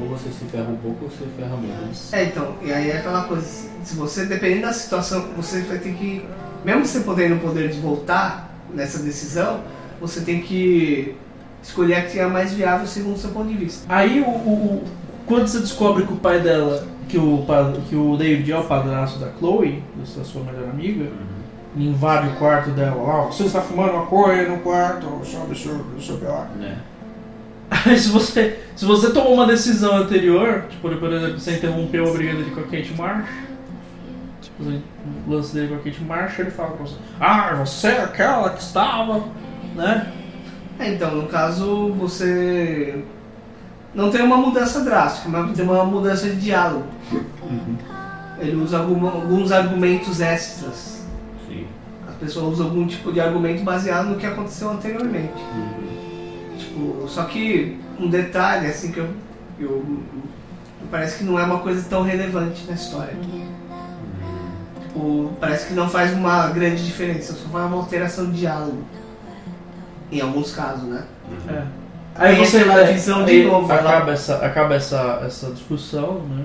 ou 0.00 0.08
você 0.10 0.28
se 0.30 0.44
ferra 0.44 0.70
um 0.70 0.76
pouco 0.76 1.04
ou 1.06 1.10
você 1.10 1.24
ferra 1.36 1.56
menos. 1.56 2.12
É, 2.12 2.24
então, 2.24 2.54
e 2.62 2.72
aí 2.72 2.90
é 2.90 2.98
aquela 2.98 3.24
coisa, 3.24 3.44
se 3.82 3.96
você, 3.96 4.24
dependendo 4.26 4.62
da 4.66 4.72
situação, 4.72 5.26
você 5.36 5.62
vai 5.62 5.78
ter 5.78 5.92
que. 5.94 6.24
Mesmo 6.64 6.86
você 6.86 7.00
podendo 7.00 7.34
o 7.34 7.38
poder 7.40 7.68
de 7.70 7.80
voltar 7.80 8.48
nessa 8.72 9.00
decisão, 9.00 9.60
você 10.00 10.20
tem 10.20 10.40
que 10.40 11.16
escolher 11.62 11.94
a 11.96 12.02
que 12.02 12.18
é 12.20 12.26
mais 12.26 12.52
viável 12.52 12.86
segundo 12.86 13.16
o 13.16 13.18
seu 13.18 13.30
ponto 13.30 13.48
de 13.48 13.54
vista. 13.56 13.84
Aí 13.92 14.20
o- 14.20 14.28
o- 14.30 14.84
quando 15.26 15.46
você 15.46 15.60
descobre 15.60 16.04
que 16.04 16.12
o 16.12 16.16
pai 16.16 16.40
dela, 16.40 16.86
que 17.08 17.18
o, 17.18 17.44
que 17.88 17.96
o 17.96 18.16
David 18.16 18.52
é 18.52 18.58
o 18.58 18.64
padrasto 18.64 19.18
da 19.18 19.30
Chloe, 19.38 19.82
essa 20.02 20.24
sua 20.24 20.42
melhor 20.42 20.68
amiga, 20.68 21.10
invade 21.76 22.28
o 22.28 22.36
quarto 22.36 22.70
dela 22.70 23.02
lá, 23.02 23.24
você 23.24 23.44
está 23.44 23.60
fumando 23.60 23.94
maconha 23.94 24.48
no 24.48 24.58
quarto, 24.58 25.06
sei 25.24 26.14
o 26.14 26.18
que 26.18 26.24
lá. 26.24 26.48
Aí 27.86 27.98
se 27.98 28.08
você, 28.10 28.60
se 28.76 28.84
você 28.84 29.10
tomou 29.10 29.34
uma 29.34 29.46
decisão 29.46 29.96
anterior, 29.96 30.64
tipo, 30.68 30.88
por 30.96 31.12
exemplo, 31.12 31.38
você 31.38 31.56
interrompeu 31.56 32.08
a 32.08 32.12
briga 32.12 32.34
dele 32.34 32.50
com 32.50 32.60
a 32.60 32.64
Kate 32.64 32.94
Marsh, 32.96 33.30
o 35.26 35.30
lance 35.30 35.54
dele 35.54 35.68
com 35.68 35.74
a 35.74 35.78
Kate 35.78 36.04
Marsh, 36.04 36.38
ele 36.38 36.50
fala 36.50 36.70
pra 36.72 36.86
você, 36.86 36.96
ah, 37.18 37.54
você 37.64 37.88
é 37.88 38.04
aquela 38.04 38.50
que 38.50 38.62
estava, 38.62 39.24
né? 39.74 40.12
É, 40.78 40.92
então, 40.92 41.14
no 41.14 41.26
caso, 41.28 41.92
você 41.92 43.02
não 43.94 44.10
tem 44.10 44.22
uma 44.22 44.36
mudança 44.36 44.80
drástica, 44.80 45.28
mas 45.28 45.56
tem 45.56 45.64
uma 45.64 45.84
mudança 45.84 46.28
de 46.28 46.36
diálogo. 46.36 46.84
Ele 48.38 48.56
usa 48.56 48.78
alguma- 48.78 49.12
alguns 49.12 49.52
argumentos 49.52 50.20
extras. 50.20 51.02
Sim. 51.46 51.66
As 52.08 52.14
pessoas 52.16 52.54
usam 52.54 52.66
algum 52.66 52.86
tipo 52.86 53.12
de 53.12 53.20
argumento 53.20 53.62
baseado 53.62 54.06
no 54.08 54.16
que 54.16 54.26
aconteceu 54.26 54.70
anteriormente. 54.70 55.32
Tipo, 56.58 57.06
só 57.08 57.24
que 57.24 57.78
um 57.98 58.08
detalhe, 58.10 58.66
assim, 58.66 58.90
que 58.92 58.98
eu, 58.98 59.08
eu, 59.58 59.70
eu- 59.70 60.24
Parece 60.90 61.18
que 61.18 61.24
não 61.24 61.38
é 61.40 61.44
uma 61.44 61.58
coisa 61.60 61.82
tão 61.88 62.02
relevante 62.02 62.66
na 62.68 62.74
história. 62.74 63.16
Tipo, 64.80 65.32
parece 65.40 65.66
que 65.68 65.72
não 65.74 65.88
faz 65.88 66.12
uma 66.12 66.48
grande 66.48 66.84
diferença, 66.84 67.32
só 67.32 67.48
faz 67.48 67.66
uma 67.66 67.76
alteração 67.78 68.26
de 68.30 68.40
diálogo. 68.40 68.82
Em 70.12 70.20
alguns 70.20 70.52
casos, 70.54 70.84
né? 70.84 71.04
É. 71.48 71.62
Aí 72.16 72.36
Tem 72.36 72.44
você 72.44 72.58
é, 72.58 72.92
visão 72.92 73.24
de 73.24 73.44
novo, 73.44 73.70
ela- 73.72 73.90
Acaba, 73.90 74.12
essa, 74.12 74.36
acaba 74.36 74.74
essa, 74.74 75.22
essa 75.26 75.50
discussão, 75.50 76.20
né? 76.30 76.44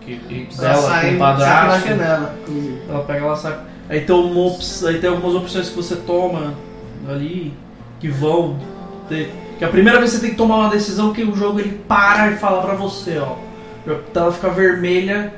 Que, 0.00 0.16
que 0.16 0.48
Ela 0.62 0.74
sai, 0.76 1.12
com 1.12 1.18
padrasto. 1.18 1.88
inclusive. 1.88 2.82
Ela 2.88 3.02
pega, 3.04 3.24
ela 3.24 3.36
sai. 3.36 3.58
Aí 3.88 4.00
tem, 4.02 4.14
uma 4.16 4.56
aí 4.88 4.98
tem 5.00 5.10
algumas 5.10 5.34
opções 5.34 5.68
que 5.68 5.76
você 5.76 5.96
toma 5.96 6.54
ali 7.08 7.52
que 7.98 8.08
vão 8.08 8.58
ter. 9.08 9.32
Que 9.58 9.64
a 9.64 9.68
primeira 9.68 9.98
vez 9.98 10.10
você 10.12 10.20
tem 10.20 10.30
que 10.30 10.36
tomar 10.36 10.56
uma 10.56 10.70
decisão 10.70 11.12
que 11.12 11.22
o 11.22 11.34
jogo 11.34 11.60
ele 11.60 11.80
para 11.88 12.30
e 12.30 12.36
fala 12.36 12.62
pra 12.62 12.74
você, 12.74 13.18
ó. 13.18 13.36
A 13.90 13.94
tela 14.12 14.32
fica 14.32 14.48
vermelha, 14.50 15.32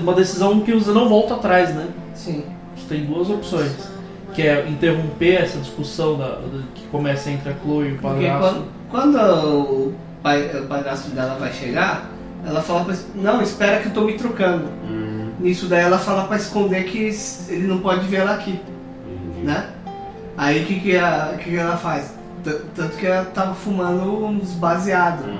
uma 0.00 0.14
decisão 0.14 0.60
que 0.60 0.72
você 0.72 0.90
não 0.90 1.08
volta 1.08 1.34
atrás, 1.34 1.74
né? 1.74 1.88
Sim. 2.14 2.44
Você 2.76 2.86
tem 2.88 3.04
duas 3.04 3.28
opções. 3.30 3.91
Que 4.34 4.42
é 4.42 4.66
interromper 4.68 5.42
essa 5.42 5.58
discussão 5.58 6.16
da, 6.16 6.26
da- 6.36 6.62
que 6.74 6.86
começa 6.86 7.30
entre 7.30 7.50
a 7.50 7.54
Chloe 7.62 7.88
e 7.88 7.92
o 7.92 7.98
Porque 7.98 8.26
padrasto. 8.26 8.64
quando, 8.90 9.12
quando 9.12 9.16
o, 9.18 9.94
pai, 10.22 10.50
o 10.58 10.66
padrasto 10.66 11.10
dela 11.10 11.36
vai 11.38 11.52
chegar, 11.52 12.10
ela 12.46 12.62
fala 12.62 12.84
pra 12.84 12.94
não, 13.14 13.42
espera 13.42 13.80
que 13.80 13.88
eu 13.88 13.92
tô 13.92 14.02
me 14.02 14.14
trocando. 14.14 14.64
Hum, 14.88 15.30
Nisso 15.38 15.66
daí 15.66 15.82
ela 15.82 15.98
fala 15.98 16.24
pra 16.24 16.36
esconder 16.36 16.84
que 16.84 17.10
ele 17.48 17.66
não 17.66 17.78
pode 17.80 18.06
ver 18.06 18.18
ela 18.18 18.34
aqui, 18.34 18.58
entendi. 19.06 19.46
né? 19.46 19.66
Aí 20.36 20.62
o 20.62 20.66
que, 20.66 20.80
que, 20.80 20.96
a- 20.96 21.34
que, 21.38 21.50
que 21.50 21.56
ela 21.56 21.76
faz? 21.76 22.14
T- 22.42 22.60
Tanto 22.74 22.96
que 22.96 23.06
ela 23.06 23.24
tava 23.26 23.54
fumando 23.54 24.24
uns 24.24 24.52
baseados. 24.52 25.26
Uhum. 25.26 25.36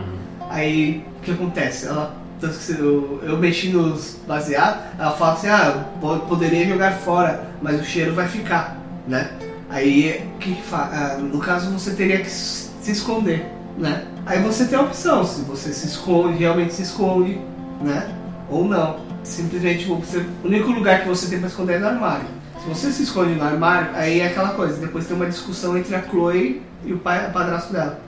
Aí 0.51 1.05
o 1.18 1.22
que 1.22 1.30
acontece? 1.32 1.86
Ela, 1.86 2.14
tanto 2.40 2.55
que 2.59 2.62
se 2.62 2.78
eu, 2.78 3.20
eu 3.22 3.38
mexi 3.38 3.68
nos 3.70 4.18
baseados, 4.28 4.82
ela 4.99 5.12
fala 5.12 5.32
assim, 5.32 5.49
ah, 5.49 5.72
eu 5.76 6.01
po- 6.01 6.26
poderia 6.26 6.66
jogar 6.66 6.93
fora, 6.93 7.43
mas 7.62 7.80
o 7.80 7.84
cheiro 7.84 8.12
vai 8.14 8.28
ficar, 8.28 8.76
né? 9.07 9.31
Aí 9.71 10.23
que, 10.41 10.57
ah, 10.73 11.19
No 11.21 11.39
caso 11.39 11.71
você 11.71 11.93
teria 11.93 12.19
que 12.21 12.31
se 12.31 12.91
esconder, 12.91 13.47
né? 13.79 14.05
Aí 14.27 14.41
você 14.43 14.65
tem 14.67 14.79
a 14.79 14.83
opção, 14.83 15.25
se 15.25 15.41
você 15.43 15.73
se 15.73 15.87
esconde, 15.87 16.39
realmente 16.39 16.75
se 16.75 16.83
esconde, 16.83 17.41
né? 17.81 18.09
Ou 18.51 18.65
não. 18.67 18.97
Simplesmente 19.25 19.85
você, 19.87 20.19
o 20.43 20.47
único 20.49 20.71
lugar 20.73 21.03
que 21.03 21.09
você 21.09 21.29
tem 21.29 21.39
pra 21.39 21.49
esconder 21.49 21.75
é 21.77 21.79
no 21.79 21.87
armário. 21.89 22.27
Se 22.63 22.69
você 22.69 22.93
se 22.93 23.03
esconde 23.05 23.35
no 23.35 23.43
armário, 23.45 23.91
aí 23.95 24.21
é 24.21 24.27
aquela 24.27 24.51
coisa, 24.51 24.77
depois 24.79 25.07
tem 25.07 25.17
uma 25.17 25.27
discussão 25.27 25.77
entre 25.77 25.95
a 25.95 26.03
Chloe 26.03 26.63
e 26.85 26.93
o 26.93 26.99
pai, 26.99 27.29
o 27.29 27.33
padrasto 27.33 27.73
dela. 27.73 27.99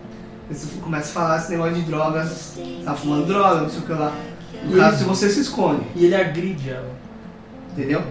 Você 0.50 0.66
começa 0.80 1.08
a 1.10 1.12
falar 1.12 1.38
esse 1.38 1.50
negócio 1.50 1.74
de 1.74 1.82
drogas, 1.82 2.54
tá 2.84 2.94
fumando 2.94 3.26
droga, 3.26 3.62
não 3.62 3.70
sei 3.70 3.78
o 3.80 3.82
que 3.82 3.92
lá. 3.92 4.12
No 4.64 4.76
E 4.76 4.80
caso, 4.80 4.88
ele- 4.90 4.98
se 4.98 5.04
você 5.04 5.30
se 5.30 5.40
esconde, 5.40 5.82
E 5.96 6.04
ele 6.04 6.14
agride 6.14 6.70
ela. 6.70 6.90
entendeu? 7.72 8.02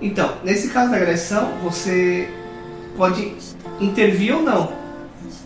Então, 0.00 0.30
nesse 0.44 0.68
caso 0.68 0.90
da 0.90 0.96
agressão, 0.96 1.52
você 1.62 2.28
pode 2.96 3.34
intervir 3.80 4.34
ou 4.36 4.42
não. 4.42 4.72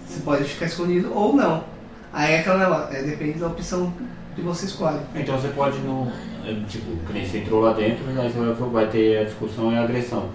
Você 0.07 0.21
pode 0.25 0.45
ficar 0.45 0.67
escondido 0.67 1.13
ou 1.15 1.35
não. 1.35 1.65
Aí 2.13 2.33
é 2.35 2.41
aquela 2.41 2.59
negócio, 2.59 2.97
é, 2.97 3.03
depende 3.03 3.39
da 3.39 3.47
opção 3.47 3.93
que 4.35 4.41
você 4.43 4.67
escolhe. 4.67 4.99
Então 5.15 5.39
você 5.39 5.49
pode 5.49 5.79
não. 5.79 6.11
é, 6.45 6.55
Tipo, 6.69 6.97
que 7.07 7.13
nem 7.13 7.25
você 7.27 7.39
entrou 7.39 7.61
lá 7.61 7.73
dentro, 7.73 8.03
aí 8.19 8.29
você 8.31 8.39
vai- 8.39 8.69
vai 8.71 8.87
ter 8.89 9.19
a 9.19 9.25
discussão 9.25 9.73
e 9.73 9.77
a 9.77 9.83
agressão. 9.85 10.29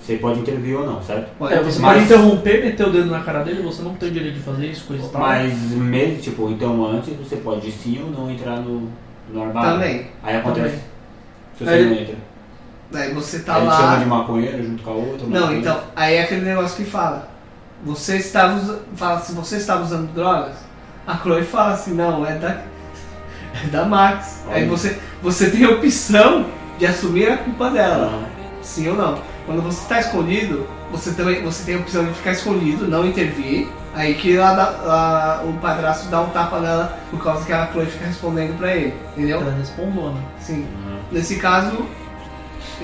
Você 0.00 0.16
pode 0.16 0.40
intervir 0.40 0.76
ou 0.78 0.86
não, 0.86 1.00
certo? 1.02 1.28
Pode 1.38 1.52
É, 1.54 1.62
você 1.62 1.78
Mas- 1.78 1.92
pode 1.92 2.04
interromper, 2.06 2.64
meter 2.64 2.86
o 2.88 2.90
dedo 2.90 3.10
na 3.10 3.20
cara 3.20 3.44
dele, 3.44 3.62
você 3.62 3.82
não 3.82 3.94
tem 3.94 4.08
o 4.08 4.12
direito 4.12 4.34
de 4.34 4.40
fazer 4.40 4.66
isso, 4.66 4.86
coisa 4.86 5.06
e 5.06 5.08
tal. 5.10 5.20
Mas 5.20 5.52
mesmo, 5.72 6.16
tipo, 6.18 6.48
então 6.50 6.84
antes 6.86 7.14
você 7.16 7.36
pode 7.36 7.70
sim 7.70 8.02
ou 8.02 8.10
não 8.10 8.30
entrar 8.30 8.56
no, 8.56 8.88
no 9.32 9.42
armário. 9.42 9.72
Também. 9.72 10.06
Aí 10.22 10.36
acontece. 10.38 10.68
Também. 10.70 10.80
Se 11.58 11.64
você 11.64 11.70
Aí- 11.70 11.84
não 11.84 11.92
entra. 11.92 12.14
Aí 12.92 13.14
você 13.14 13.40
tá 13.40 13.56
aí 13.56 13.66
lá. 13.66 13.76
chama 13.76 13.96
de 13.98 14.04
maconheiro 14.06 14.62
junto 14.64 14.82
com 14.82 14.90
a 14.90 14.94
outra. 14.94 15.26
Não, 15.26 15.40
maconheiro. 15.40 15.60
então, 15.60 15.80
aí 15.94 16.14
é 16.16 16.22
aquele 16.22 16.40
negócio 16.42 16.76
que 16.76 16.90
fala. 16.90 17.28
Você 17.84 18.16
estava 18.16 18.56
usando. 18.56 18.82
Fala, 18.96 19.20
se 19.20 19.32
você 19.32 19.56
estava 19.56 19.82
usando 19.82 20.12
drogas, 20.12 20.54
a 21.06 21.16
Chloe 21.16 21.42
fala 21.44 21.72
assim, 21.74 21.94
não, 21.94 22.26
é 22.26 22.34
da. 22.34 22.62
É 23.64 23.66
da 23.68 23.84
Max. 23.84 24.42
Aí 24.48 24.62
Olha. 24.62 24.70
você, 24.70 24.98
você 25.22 25.50
tem 25.50 25.64
a 25.64 25.70
opção 25.70 26.46
de 26.78 26.86
assumir 26.86 27.30
a 27.30 27.36
culpa 27.38 27.70
dela. 27.70 28.10
Não. 28.10 28.24
Sim 28.62 28.88
ou 28.88 28.96
não. 28.96 29.18
Quando 29.46 29.62
você 29.62 29.80
está 29.82 29.98
escondido, 30.00 30.66
você 30.92 31.12
também 31.12 31.42
você 31.42 31.64
tem 31.64 31.74
a 31.74 31.78
opção 31.78 32.04
de 32.04 32.12
ficar 32.14 32.32
escondido, 32.32 32.86
não 32.86 33.04
intervir. 33.06 33.68
Aí 33.92 34.14
que 34.14 34.36
ela 34.36 34.54
dá- 34.54 35.40
a- 35.40 35.42
o 35.44 35.52
padrasto 35.54 36.08
dá 36.08 36.20
um 36.20 36.28
tapa 36.30 36.60
nela 36.60 36.96
por 37.10 37.20
causa 37.22 37.44
que 37.44 37.52
a 37.52 37.66
Chloe 37.72 37.86
fica 37.86 38.06
respondendo 38.06 38.56
pra 38.56 38.74
ele. 38.76 38.94
Entendeu? 39.16 39.40
Ela 39.40 39.52
respondona. 39.52 40.18
Sim. 40.38 40.60
Uhum. 40.86 40.98
Nesse 41.10 41.36
caso, 41.36 41.86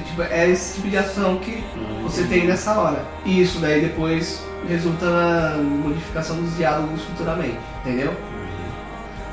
tipo, 0.01 0.23
é 0.23 0.49
esse 0.51 0.75
tipo 0.77 0.89
de 0.89 0.97
ação 0.97 1.37
que 1.37 1.63
Uhum. 1.77 2.03
você 2.05 2.25
tem 2.25 2.47
nessa 2.47 2.73
hora. 2.79 3.03
E 3.25 3.41
isso 3.43 3.59
daí 3.59 3.81
depois 3.81 4.43
resulta 4.69 5.07
na 5.07 5.57
modificação 5.63 6.37
dos 6.37 6.57
diálogos 6.57 7.03
futuramente, 7.05 7.59
entendeu? 7.85 8.13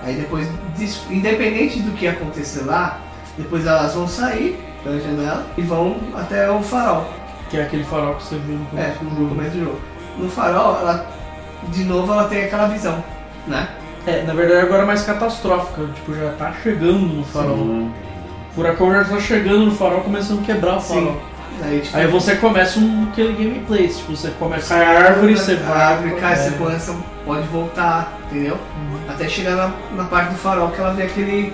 Aí 0.03 0.15
depois, 0.15 0.47
independente 1.09 1.79
do 1.81 1.91
que 1.91 2.07
acontecer 2.07 2.63
lá, 2.65 2.99
depois 3.37 3.65
elas 3.65 3.93
vão 3.93 4.07
sair 4.07 4.59
pela 4.83 4.99
janela 4.99 5.45
e 5.57 5.61
vão 5.61 5.97
até 6.13 6.49
o 6.51 6.61
farol. 6.61 7.05
Que 7.49 7.57
é 7.57 7.63
aquele 7.63 7.83
farol 7.83 8.15
que 8.15 8.23
você 8.23 8.35
viu 8.37 8.57
no 8.57 8.79
É, 8.79 8.91
começo 8.91 8.99
do 8.99 9.05
no 9.05 9.15
jogo. 9.17 9.29
começo 9.35 9.51
do 9.57 9.63
jogo. 9.63 9.79
No 10.17 10.29
farol, 10.29 10.77
ela, 10.81 11.07
de 11.69 11.83
novo, 11.85 12.11
ela 12.11 12.25
tem 12.25 12.43
aquela 12.45 12.67
visão, 12.67 13.03
né? 13.47 13.69
É, 14.05 14.21
na 14.23 14.33
verdade 14.33 14.65
agora 14.65 14.83
é 14.83 14.85
mais 14.85 15.03
catastrófica. 15.03 15.85
Tipo, 15.95 16.13
já 16.13 16.31
tá 16.33 16.51
chegando 16.61 16.99
no 16.99 17.23
farol. 17.23 17.55
Uhum. 17.55 17.91
Furacão 18.55 18.91
já 18.91 19.03
tá 19.03 19.19
chegando 19.19 19.65
no 19.65 19.71
farol, 19.71 20.01
começando 20.01 20.41
a 20.41 20.43
quebrar 20.43 20.77
o 20.77 20.81
farol. 20.81 21.17
Aí, 21.61 21.81
tipo, 21.81 21.97
Aí 21.97 22.07
você 22.07 22.35
começa 22.35 22.79
um 22.79 23.07
aquele 23.09 23.33
gameplay, 23.33 23.87
tipo, 23.87 24.15
você 24.15 24.29
começa 24.31 24.75
a 24.75 24.79
árvore, 24.79 25.37
você 25.37 25.53
a 25.53 25.69
vai. 25.69 25.81
árvore 25.81 26.15
cai, 26.15 26.33
é. 26.33 26.35
você 26.35 26.51
começa, 26.51 26.95
pode 27.25 27.47
voltar, 27.47 28.13
entendeu? 28.25 28.57
Até 29.07 29.27
chegar 29.27 29.55
na, 29.55 29.71
na 29.95 30.03
parte 30.05 30.31
do 30.31 30.37
farol 30.37 30.69
que 30.69 30.79
ela 30.79 30.93
vê 30.93 31.03
aquele. 31.03 31.53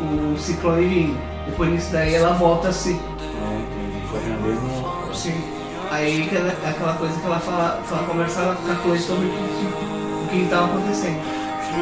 o 0.00 0.36
ciclone 0.38 0.86
vindo. 0.86 1.18
Depois 1.46 1.70
disso 1.72 1.92
daí 1.92 2.14
ela 2.14 2.34
volta 2.34 2.68
assim. 2.68 3.00
É, 3.20 3.60
entendi. 3.60 4.06
Que 4.10 4.28
na 4.28 4.36
mesma. 4.36 5.14
Sim. 5.14 5.58
Aí 5.90 6.26
que 6.28 6.36
é 6.36 6.68
aquela 6.68 6.94
coisa 6.94 7.18
que 7.18 7.26
ela 7.26 7.40
fala, 7.40 7.80
ela 7.90 8.02
conversa 8.04 8.56
com 8.64 8.72
a 8.72 8.74
Chloe 8.76 8.98
sobre 8.98 9.26
o 9.26 10.26
que, 10.30 10.36
que 10.36 10.42
estava 10.44 10.66
acontecendo. 10.66 11.20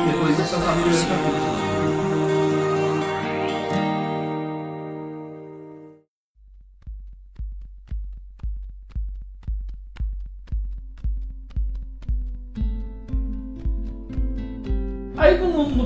Depois 0.06 0.36
disso 0.36 0.54
ela 0.54 0.64
fala 0.64 0.80
primeiro 0.80 1.06
pra 1.06 1.65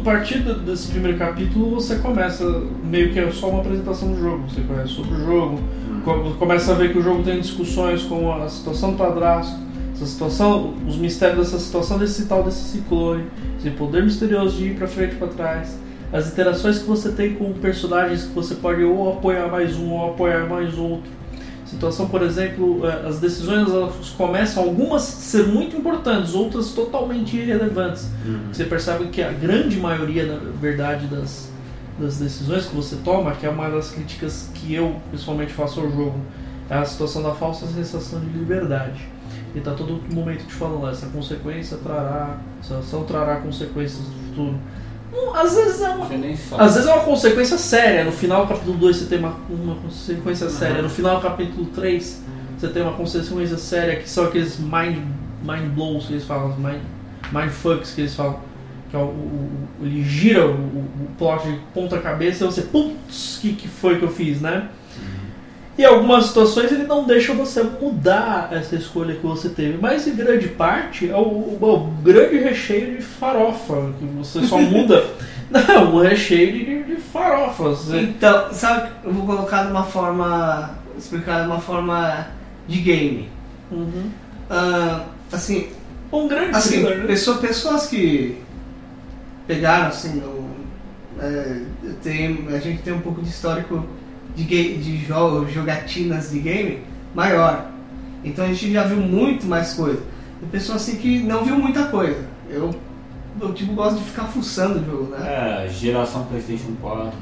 No 0.00 0.04
partir 0.04 0.38
desse 0.38 0.88
primeiro 0.88 1.18
capítulo 1.18 1.74
você 1.74 1.96
começa 1.96 2.42
meio 2.82 3.12
que 3.12 3.18
é 3.18 3.30
só 3.30 3.50
uma 3.50 3.60
apresentação 3.60 4.10
do 4.12 4.18
jogo. 4.18 4.48
Você 4.48 4.62
conhece 4.62 4.94
sobre 4.94 5.12
o 5.12 5.26
jogo, 5.26 5.60
co- 6.02 6.30
começa 6.38 6.72
a 6.72 6.74
ver 6.74 6.90
que 6.90 6.98
o 6.98 7.02
jogo 7.02 7.22
tem 7.22 7.38
discussões 7.38 8.02
como 8.04 8.32
a 8.32 8.48
situação 8.48 8.92
do 8.92 8.96
padrasto, 8.96 9.58
essa 9.94 10.06
situação, 10.06 10.72
os 10.88 10.96
mistérios 10.96 11.50
dessa 11.50 11.58
situação 11.62 11.98
desse 11.98 12.24
tal 12.24 12.42
desse 12.42 12.62
ciclone, 12.78 13.24
esse 13.58 13.68
poder 13.72 14.02
misterioso 14.02 14.56
de 14.56 14.68
ir 14.68 14.74
pra 14.76 14.88
frente 14.88 15.12
e 15.12 15.16
pra 15.16 15.28
trás, 15.28 15.78
as 16.10 16.32
interações 16.32 16.78
que 16.78 16.88
você 16.88 17.12
tem 17.12 17.34
com 17.34 17.52
personagens 17.52 18.22
que 18.24 18.34
você 18.34 18.54
pode 18.54 18.82
ou 18.82 19.12
apoiar 19.12 19.48
mais 19.50 19.76
um 19.76 19.90
ou 19.90 20.12
apoiar 20.12 20.48
mais 20.48 20.78
outro. 20.78 21.10
Situação, 21.70 22.08
por 22.08 22.20
exemplo, 22.22 22.84
eh, 22.84 23.06
as 23.06 23.20
decisões 23.20 23.70
elas 23.70 24.10
começam 24.18 24.64
algumas 24.64 25.02
a 25.02 25.06
ser 25.06 25.46
muito 25.46 25.76
importantes, 25.76 26.34
outras 26.34 26.72
totalmente 26.72 27.36
irrelevantes. 27.36 28.08
Uhum. 28.26 28.52
Você 28.52 28.64
percebe 28.64 29.06
que 29.06 29.22
a 29.22 29.30
grande 29.30 29.78
maioria, 29.78 30.26
na 30.26 30.50
verdade, 30.60 31.06
das, 31.06 31.48
das 31.96 32.18
decisões 32.18 32.66
que 32.66 32.74
você 32.74 32.96
toma, 33.04 33.30
que 33.36 33.46
é 33.46 33.50
uma 33.50 33.70
das 33.70 33.92
críticas 33.92 34.50
que 34.52 34.74
eu 34.74 34.96
pessoalmente 35.12 35.52
faço 35.52 35.78
ao 35.78 35.88
jogo, 35.92 36.18
é 36.68 36.74
a 36.74 36.84
situação 36.84 37.22
da 37.22 37.34
falsa 37.34 37.68
sensação 37.68 38.18
de 38.18 38.36
liberdade. 38.36 39.06
E 39.54 39.60
tá 39.60 39.72
todo 39.72 40.00
momento 40.12 40.44
te 40.46 40.54
falando 40.54 40.88
essa 40.88 41.06
consequência 41.06 41.76
trará, 41.76 42.36
essa 42.60 42.78
ação 42.78 43.04
trará 43.04 43.36
consequências 43.36 44.00
no 44.00 44.28
futuro. 44.28 44.58
Não, 45.12 45.34
às 45.34 45.54
vezes 45.54 45.80
é 45.80 45.88
uma 45.88 46.06
Você 46.06 46.16
nem 46.16 46.36
sabe. 46.36 46.62
às 46.62 46.74
vezes 46.74 46.88
é 46.88 46.92
uma 46.94 47.04
consequência 47.04 47.58
séria. 47.58 48.04
No 48.04 48.12
final 48.12 48.42
do 48.46 48.48
capítulo 48.48 48.76
2 48.78 48.96
você 48.96 49.06
tem 49.06 49.18
uma, 49.18 49.36
uma 49.48 49.74
consequência 49.76 50.48
séria. 50.48 50.82
No 50.82 50.88
final 50.88 51.16
do 51.16 51.22
capítulo 51.22 51.66
3 51.66 52.22
você 52.58 52.68
tem 52.68 52.82
uma 52.82 52.92
consequência 52.92 53.56
séria 53.58 53.96
que 53.96 54.08
são 54.08 54.24
aqueles 54.24 54.58
mind, 54.58 54.98
mind 55.42 55.72
blows 55.74 56.06
que 56.06 56.12
eles 56.12 56.24
falam, 56.24 56.54
mind, 56.58 56.80
mind 57.32 57.50
fucks 57.50 57.92
que 57.94 58.02
eles 58.02 58.14
falam. 58.14 58.38
Que 58.90 58.96
é 58.96 58.98
o, 58.98 59.02
o- 59.02 59.68
ele 59.82 60.02
gira 60.02 60.46
o, 60.46 60.50
o, 60.52 61.08
plot 61.16 61.46
de 61.48 61.58
ponta 61.72 61.98
cabeça 61.98 62.44
e 62.44 62.46
você, 62.46 62.62
putz, 62.62 63.36
o 63.38 63.40
que, 63.40 63.52
que 63.54 63.68
foi 63.68 63.98
que 63.98 64.04
eu 64.04 64.10
fiz, 64.10 64.40
né? 64.40 64.68
E 65.80 65.82
em 65.82 65.86
algumas 65.86 66.26
situações 66.26 66.70
ele 66.70 66.84
não 66.84 67.04
deixa 67.06 67.32
você 67.32 67.62
mudar 67.62 68.50
essa 68.52 68.76
escolha 68.76 69.14
que 69.14 69.26
você 69.26 69.48
teve, 69.48 69.78
mas 69.80 70.06
em 70.06 70.14
grande 70.14 70.48
parte 70.48 71.08
é 71.08 71.16
o, 71.16 71.20
o- 71.20 71.58
o 71.62 71.86
grande 72.02 72.36
recheio 72.36 72.96
de 72.96 73.02
farofa, 73.02 73.90
que 73.98 74.04
você 74.04 74.42
só 74.46 74.58
muda. 74.60 75.02
não, 75.50 75.94
o 75.96 76.02
recheio 76.02 76.52
de, 76.52 76.82
de 76.84 76.96
farofas. 77.00 77.86
né? 77.86 78.02
Então, 78.02 78.52
sabe, 78.52 78.90
eu 79.04 79.10
vou 79.12 79.24
colocar 79.24 79.64
de 79.64 79.70
uma 79.70 79.84
forma. 79.84 80.70
explicar 80.98 81.40
de 81.42 81.46
uma 81.46 81.60
forma 81.60 82.26
de 82.68 82.78
game. 82.80 83.30
Uhum. 83.72 84.10
Ah, 84.50 85.04
assim, 85.32 85.68
Um 86.12 86.28
grande 86.28 86.56
Assim, 86.56 86.80
thriller, 86.80 86.98
né? 86.98 87.06
pessoa- 87.06 87.38
pessoas 87.38 87.86
que 87.86 88.36
pegaram 89.46 89.86
assim, 89.86 90.18
o, 90.18 90.44
é, 91.20 91.60
tem, 92.02 92.46
a 92.52 92.58
gente 92.58 92.82
tem 92.82 92.92
um 92.92 93.00
pouco 93.00 93.22
de 93.22 93.30
histórico 93.30 93.82
de, 94.34 94.44
de 94.44 94.98
jo- 94.98 95.46
jogatinas 95.48 96.30
de 96.30 96.38
game 96.38 96.78
maior. 97.14 97.66
Então 98.24 98.44
a 98.44 98.48
gente 98.48 98.72
já 98.72 98.84
viu 98.84 98.98
muito 98.98 99.46
mais 99.46 99.72
coisa. 99.74 100.00
Tem 100.40 100.48
pessoas 100.48 100.82
assim 100.82 100.96
que 100.96 101.20
não 101.20 101.44
viu 101.44 101.56
muita 101.58 101.84
coisa. 101.84 102.24
Eu, 102.48 102.70
eu 103.40 103.52
tipo, 103.52 103.72
gosto 103.74 103.98
de 103.98 104.04
ficar 104.04 104.24
fuçando 104.24 104.80
o 104.80 104.84
jogo, 104.84 105.10
né? 105.16 105.64
É, 105.64 105.68
geração 105.68 106.24
Playstation 106.24 106.74
4. 106.80 107.12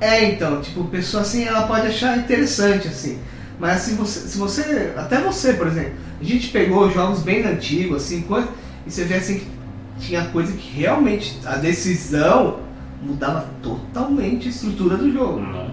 É, 0.00 0.24
então, 0.30 0.60
tipo, 0.60 0.84
pessoa 0.84 1.22
assim, 1.22 1.44
ela 1.44 1.66
pode 1.66 1.86
achar 1.86 2.18
interessante, 2.18 2.88
assim. 2.88 3.18
Mas 3.58 3.82
se 3.82 3.94
você, 3.94 4.20
se 4.28 4.38
você, 4.38 4.92
até 4.96 5.20
você, 5.20 5.52
por 5.52 5.68
exemplo, 5.68 5.92
a 6.20 6.24
gente 6.24 6.48
pegou 6.48 6.90
jogos 6.90 7.22
bem 7.22 7.44
antigos, 7.44 8.02
assim, 8.02 8.22
coisa, 8.22 8.48
e 8.84 8.90
você 8.90 9.04
vê 9.04 9.14
assim 9.14 9.38
que 9.38 9.46
tinha 10.00 10.24
coisa 10.26 10.52
que 10.52 10.80
realmente 10.80 11.38
a 11.44 11.56
decisão 11.56 12.58
mudava 13.00 13.46
totalmente 13.62 14.48
a 14.48 14.50
estrutura 14.50 14.96
do 14.96 15.12
jogo. 15.12 15.40
Né? 15.40 15.70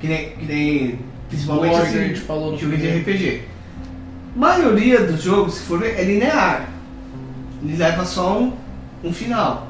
Que 0.00 0.06
nem, 0.06 0.30
que 0.30 0.44
nem 0.46 0.98
principalmente 1.28 1.74
que 1.74 1.80
assim, 1.82 1.98
a 1.98 2.04
gente 2.08 2.20
falou 2.20 2.52
no 2.52 2.58
jogo 2.58 2.76
de. 2.76 2.88
RPG. 2.88 3.42
maioria 4.36 5.04
dos 5.04 5.22
jogos, 5.22 5.54
se 5.54 5.62
for 5.62 5.80
ver, 5.80 5.98
é 5.98 6.04
linear. 6.04 6.68
Ele 7.62 7.76
leva 7.76 8.04
só 8.04 8.38
um, 8.38 8.52
um 9.02 9.12
final. 9.12 9.66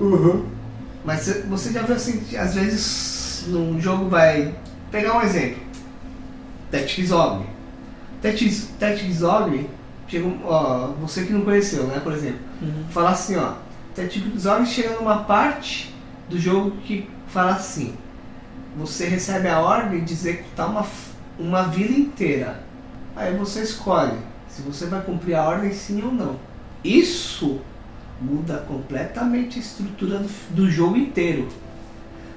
Mas 1.04 1.20
cê- 1.20 1.42
você 1.48 1.72
já 1.72 1.82
viu 1.82 1.94
assim, 1.94 2.36
às 2.36 2.54
vezes 2.54 3.44
num 3.48 3.80
jogo 3.80 4.08
vai. 4.08 4.54
Pegar 4.90 5.16
um 5.18 5.22
exemplo. 5.22 5.58
Tactics 6.70 7.10
Ogre. 7.12 7.46
Tactics, 8.22 8.68
Tactics 8.78 9.22
Ogre, 9.22 9.68
chega 10.06 10.26
ó, 10.44 10.88
você 11.00 11.24
que 11.24 11.32
não 11.32 11.42
conheceu, 11.42 11.84
né, 11.84 12.00
por 12.02 12.12
exemplo. 12.12 12.40
Uhum. 12.60 12.84
Fala 12.90 13.10
assim, 13.10 13.36
ó. 13.36 13.52
Tactics 13.94 14.44
Ogre 14.46 14.66
chega 14.66 14.90
numa 14.96 15.18
parte 15.24 15.94
do 16.28 16.38
jogo 16.38 16.72
que 16.84 17.08
fala 17.28 17.52
assim. 17.52 17.94
Você 18.78 19.06
recebe 19.06 19.48
a 19.48 19.60
ordem 19.60 20.04
de 20.04 20.12
executar 20.12 20.70
uma, 20.70 20.82
f- 20.82 21.12
uma 21.38 21.62
vila 21.64 21.96
inteira. 21.98 22.62
Aí 23.16 23.36
você 23.36 23.62
escolhe 23.62 24.16
se 24.48 24.62
você 24.62 24.86
vai 24.86 25.02
cumprir 25.02 25.34
a 25.34 25.44
ordem 25.44 25.72
sim 25.72 26.02
ou 26.02 26.12
não. 26.12 26.36
Isso 26.84 27.60
muda 28.20 28.58
completamente 28.68 29.58
a 29.58 29.62
estrutura 29.62 30.18
do, 30.18 30.28
do 30.54 30.70
jogo 30.70 30.96
inteiro. 30.96 31.48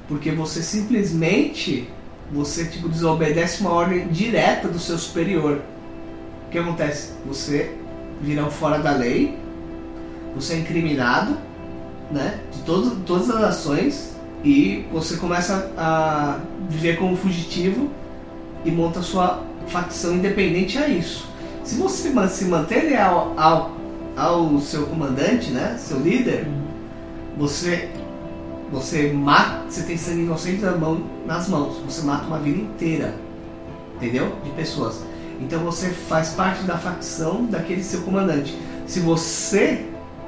Porque 0.07 0.31
você 0.31 0.61
simplesmente 0.63 1.87
você 2.31 2.65
tipo 2.65 2.87
desobedece 2.89 3.61
uma 3.61 3.71
ordem 3.71 4.07
direta 4.07 4.67
do 4.67 4.79
seu 4.79 4.97
superior. 4.97 5.61
O 6.47 6.49
que 6.51 6.57
acontece? 6.57 7.13
Você 7.25 7.75
vira 8.21 8.43
um 8.45 8.49
fora 8.51 8.79
da 8.79 8.91
lei, 8.91 9.37
você 10.35 10.53
é 10.53 10.57
incriminado, 10.59 11.37
né? 12.11 12.39
De 12.51 12.59
todo, 12.63 13.03
todas 13.05 13.29
as 13.29 13.43
ações 13.43 14.10
e 14.43 14.85
você 14.91 15.17
começa 15.17 15.71
a 15.77 16.39
viver 16.69 16.97
como 16.97 17.15
fugitivo 17.15 17.89
e 18.65 18.71
monta 18.71 19.01
sua 19.01 19.43
facção 19.67 20.15
independente 20.15 20.77
a 20.77 20.87
isso. 20.87 21.27
Se 21.63 21.75
você 21.75 22.11
se 22.29 22.45
manter 22.45 22.83
leal 22.85 23.33
ao, 23.37 23.71
ao 24.17 24.59
seu 24.59 24.87
comandante, 24.87 25.51
né? 25.51 25.75
Seu 25.77 25.99
líder, 25.99 26.47
você 27.37 27.89
você 28.71 29.11
mata, 29.11 29.69
você 29.69 29.83
tem 29.83 29.97
sangue 29.97 30.21
inocente 30.21 30.61
na 30.61 30.71
mão, 30.71 31.03
nas 31.25 31.49
mãos, 31.49 31.77
você 31.85 32.01
mata 32.03 32.25
uma 32.25 32.39
vila 32.39 32.57
inteira, 32.57 33.13
entendeu? 33.97 34.33
De 34.45 34.49
pessoas. 34.51 35.03
Então 35.41 35.59
você 35.59 35.89
faz 35.89 36.29
parte 36.29 36.63
da 36.63 36.77
facção 36.77 37.45
daquele 37.45 37.83
seu 37.83 38.01
comandante. 38.03 38.57
Se 38.87 39.01
você 39.01 39.85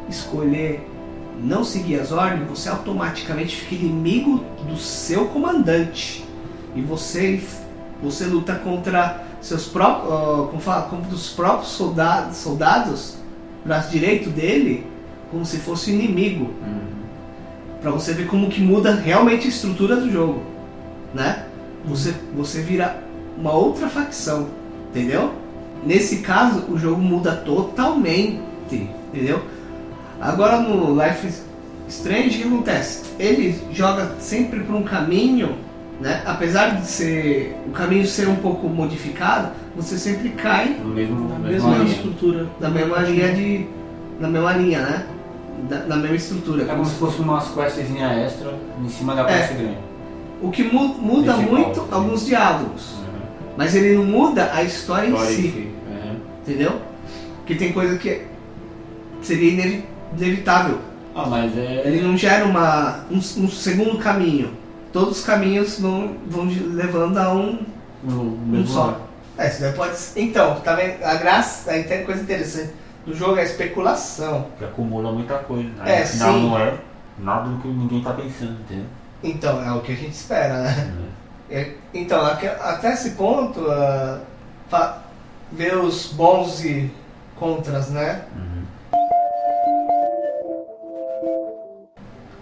escolher 0.10 0.86
não 1.44 1.64
seguir 1.64 2.00
as 2.00 2.12
ordens, 2.12 2.48
você 2.48 2.70
automaticamente 2.70 3.56
fica 3.58 3.76
inimigo 3.76 4.44
do 4.68 4.78
seu 4.78 5.26
comandante. 5.28 6.26
E 6.76 6.82
você 6.82 7.40
você 8.04 8.26
luta 8.26 8.56
contra 8.56 9.24
seus 9.42 9.66
próprios, 9.68 10.10
como 10.50 10.60
fala, 10.60 10.84
contra 10.84 11.16
os 11.16 11.30
próprios 11.30 11.72
soldados, 11.72 12.38
soldados, 12.38 13.16
braço 13.64 13.92
direito 13.92 14.30
dele, 14.30 14.86
como 15.32 15.46
se 15.46 15.58
fosse 15.58 15.92
inimigo. 15.92 16.54
Pra 17.82 17.92
você 17.92 18.14
ver 18.14 18.28
como 18.28 18.50
que 18.50 18.62
muda 18.62 18.94
realmente 18.94 19.46
a 19.46 19.50
estrutura 19.50 19.96
do 19.96 20.12
jogo, 20.12 20.44
né? 21.14 21.46
Você, 21.86 22.14
você 22.36 22.62
vira 22.62 23.02
uma 23.38 23.54
outra 23.54 23.88
facção, 23.90 24.50
entendeu? 24.90 25.34
Nesse 25.86 26.18
caso, 26.18 26.66
o 26.70 26.78
jogo 26.78 27.02
muda 27.02 27.34
totalmente, 27.36 28.40
entendeu? 28.72 29.44
Agora 30.24 30.60
no 30.62 30.94
Life 31.02 31.28
is 31.28 31.44
Strange, 31.90 32.38
o 32.40 32.42
que 32.42 32.48
acontece? 32.48 33.04
Ele 33.20 33.60
joga 33.74 34.16
sempre 34.20 34.62
por 34.62 34.74
um 34.76 34.84
caminho, 34.84 35.58
né? 36.00 36.22
Apesar 36.26 36.78
de 36.80 36.88
ser 36.88 37.56
o 37.68 37.72
caminho 37.72 38.06
ser 38.08 38.30
um 38.30 38.38
pouco 38.38 38.68
modificado, 38.70 39.50
você 39.76 39.98
sempre 39.98 40.30
cai 40.30 40.78
No 40.82 40.94
mesmo, 40.94 41.28
Na 41.28 41.40
mesma 41.40 41.70
mesma 41.72 41.84
estrutura. 41.86 42.48
na 42.60 42.70
mesma 42.70 43.00
linha 43.00 43.34
de, 43.34 43.68
na 44.20 44.30
mesma 44.30 44.54
linha, 44.54 44.80
né? 44.82 45.06
Da, 45.70 45.80
na 45.80 45.96
mesma 45.98 46.16
estrutura. 46.16 46.64
É 46.64 46.66
como 46.68 46.86
se 46.86 46.96
fosse 46.96 47.20
umas 47.22 47.50
questzinha 47.50 48.08
extra 48.26 48.54
em 48.82 48.88
cima 48.90 49.14
da 49.16 49.24
É. 49.30 49.38
quest 49.38 49.54
grande. 49.58 49.78
O 50.42 50.50
que 50.52 50.64
mu- 50.64 50.88
muda 51.00 51.34
Principal, 51.34 51.58
muito 51.60 51.80
sim. 51.82 51.88
alguns 51.92 52.26
diálogos, 52.26 52.94
Uhum. 52.94 53.20
mas 53.58 53.76
ele 53.76 53.96
não 53.96 54.06
muda 54.06 54.52
a 54.54 54.64
história 54.64 55.08
em 55.08 55.12
História 55.14 55.32
em 55.32 55.36
si, 55.36 55.42
si. 55.52 55.68
Uhum. 55.90 56.16
entendeu? 56.42 56.72
Porque 57.38 57.56
tem 57.56 57.74
coisa 57.74 57.98
que 57.98 58.22
seria 59.22 59.52
inevi- 59.52 59.84
inevitável. 60.18 60.80
Ah, 61.16 61.26
mas 61.28 61.56
é. 61.58 61.84
Ele 61.86 62.02
não 62.02 62.18
gera 62.18 62.46
uma, 62.46 63.02
um, 63.12 63.18
um 63.18 63.50
segundo 63.50 63.98
caminho. 64.00 64.54
Todos 64.92 65.20
os 65.20 65.26
caminhos 65.26 65.80
vão, 65.80 66.16
vão 66.28 66.46
levando 66.74 67.18
a 67.18 67.34
um, 67.34 67.60
no 68.04 68.22
um 68.22 68.38
mesmo 68.46 68.68
só. 68.68 68.86
lugar. 68.86 69.00
É, 69.38 69.48
isso 69.48 69.62
daí 69.62 69.74
pode 69.74 69.96
ser. 69.98 70.22
Então, 70.22 70.60
tá 70.62 70.76
vendo? 70.76 71.04
A 71.04 71.16
graça, 71.16 71.72
aí 71.72 71.84
tem 71.84 72.04
coisa 72.06 72.22
interessante. 72.22 72.72
Do 73.06 73.14
jogo 73.16 73.38
é 73.38 73.42
a 73.42 73.44
especulação. 73.44 74.48
Que 74.58 74.64
acumula 74.66 75.12
muita 75.12 75.36
coisa. 75.40 75.70
Aí 75.80 75.92
É, 75.94 76.02
no 76.02 76.08
final 76.08 76.34
sim. 76.34 76.42
não 76.50 76.60
é 76.60 76.74
nada 77.20 77.50
do 77.50 77.58
que 77.62 77.68
ninguém 77.68 78.02
tá 78.04 78.14
pensando, 78.14 78.60
entendeu? 78.62 78.86
Então, 79.24 79.64
é 79.64 79.72
o 79.72 79.82
que 79.82 79.92
a 79.92 79.96
gente 79.96 80.14
espera, 80.14 80.62
né? 80.64 80.94
Uhum. 80.98 81.06
É, 81.50 81.72
Então, 81.94 82.26
até 82.26 82.94
esse 82.94 83.12
ponto, 83.12 83.62
fa- 84.70 85.00
ver 85.52 85.78
os 85.78 86.08
bons 86.14 86.64
e 86.64 86.90
contras, 87.36 87.90
né? 87.90 88.22
Uhum. 88.36 88.64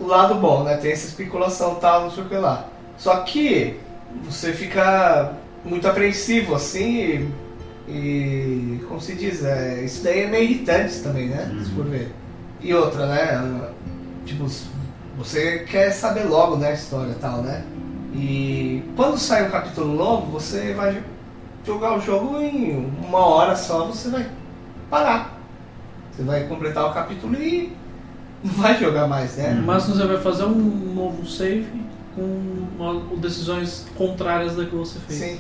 O 0.02 0.08
lado 0.08 0.36
bom, 0.36 0.64
né? 0.64 0.78
Tem 0.78 0.92
essa 0.92 1.08
especulação 1.08 1.76
tal, 1.76 2.02
não 2.02 2.12
sei 2.12 2.24
o 2.24 2.28
que 2.28 2.36
lá. 2.36 2.68
Só 2.98 3.18
que 3.18 3.80
você 4.24 4.52
fica 4.52 5.34
muito 5.64 5.88
apreensivo 5.88 6.56
assim 6.56 7.32
e, 7.88 7.92
e 7.92 8.86
como 8.88 9.00
se 9.00 9.14
diz, 9.16 9.46
é, 9.46 9.84
isso 9.84 10.04
daí 10.04 10.22
é 10.22 10.28
meio 10.28 10.44
irritante 10.44 11.00
também, 11.02 11.28
né? 11.28 11.56
Se 11.64 11.70
for 11.72 11.86
ver. 11.86 12.12
E 12.60 12.74
outra, 12.74 13.06
né? 13.06 13.72
Tipo, 14.26 14.48
você 15.18 15.60
quer 15.70 15.92
saber 15.92 16.24
logo, 16.24 16.56
né, 16.56 16.70
a 16.70 16.74
história 16.74 17.12
e 17.12 17.16
tal, 17.16 17.44
né? 17.44 17.64
E 18.14 18.84
quando 18.96 19.18
sai 19.18 19.48
um 19.48 19.52
capítulo 19.52 19.94
novo, 19.94 20.32
você 20.32 20.74
vai 20.74 21.02
jogar 21.64 21.98
o 21.98 22.02
jogo 22.02 22.42
em 22.42 22.92
uma 23.06 23.20
hora 23.20 23.56
só, 23.56 23.86
você 23.86 24.10
vai 24.10 24.28
parar. 24.90 25.40
Você 26.12 26.24
vai 26.24 26.44
completar 26.48 26.90
o 26.90 26.94
capítulo 26.94 27.36
e 27.36 27.72
não 28.44 28.54
vai 28.54 28.78
jogar 28.80 29.08
mais, 29.08 29.36
né? 29.38 29.52
No 29.54 29.64
máximo 29.64 29.96
você 29.96 30.06
vai 30.06 30.18
fazer 30.18 30.44
um 30.46 30.94
novo 30.96 31.26
save 31.28 31.68
com, 32.16 32.66
uma- 32.80 33.02
decisões 33.18 33.86
contrárias 33.96 34.56
da 34.56 34.66
que 34.66 34.76
você 34.76 35.00
fez. 35.08 35.20
Sim. 35.20 35.40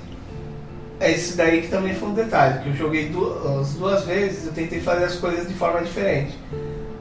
É 0.99 1.11
isso 1.11 1.35
daí 1.35 1.61
que 1.63 1.67
também 1.67 1.95
foi 1.95 2.09
um 2.09 2.13
detalhe, 2.13 2.59
que 2.61 2.69
eu 2.69 2.75
joguei 2.75 3.09
du- 3.09 3.33
as 3.59 3.73
duas 3.73 4.05
vezes, 4.05 4.45
eu 4.45 4.53
tentei 4.53 4.79
fazer 4.79 5.05
as 5.05 5.15
coisas 5.15 5.47
de 5.47 5.53
forma 5.55 5.81
diferente. 5.81 6.37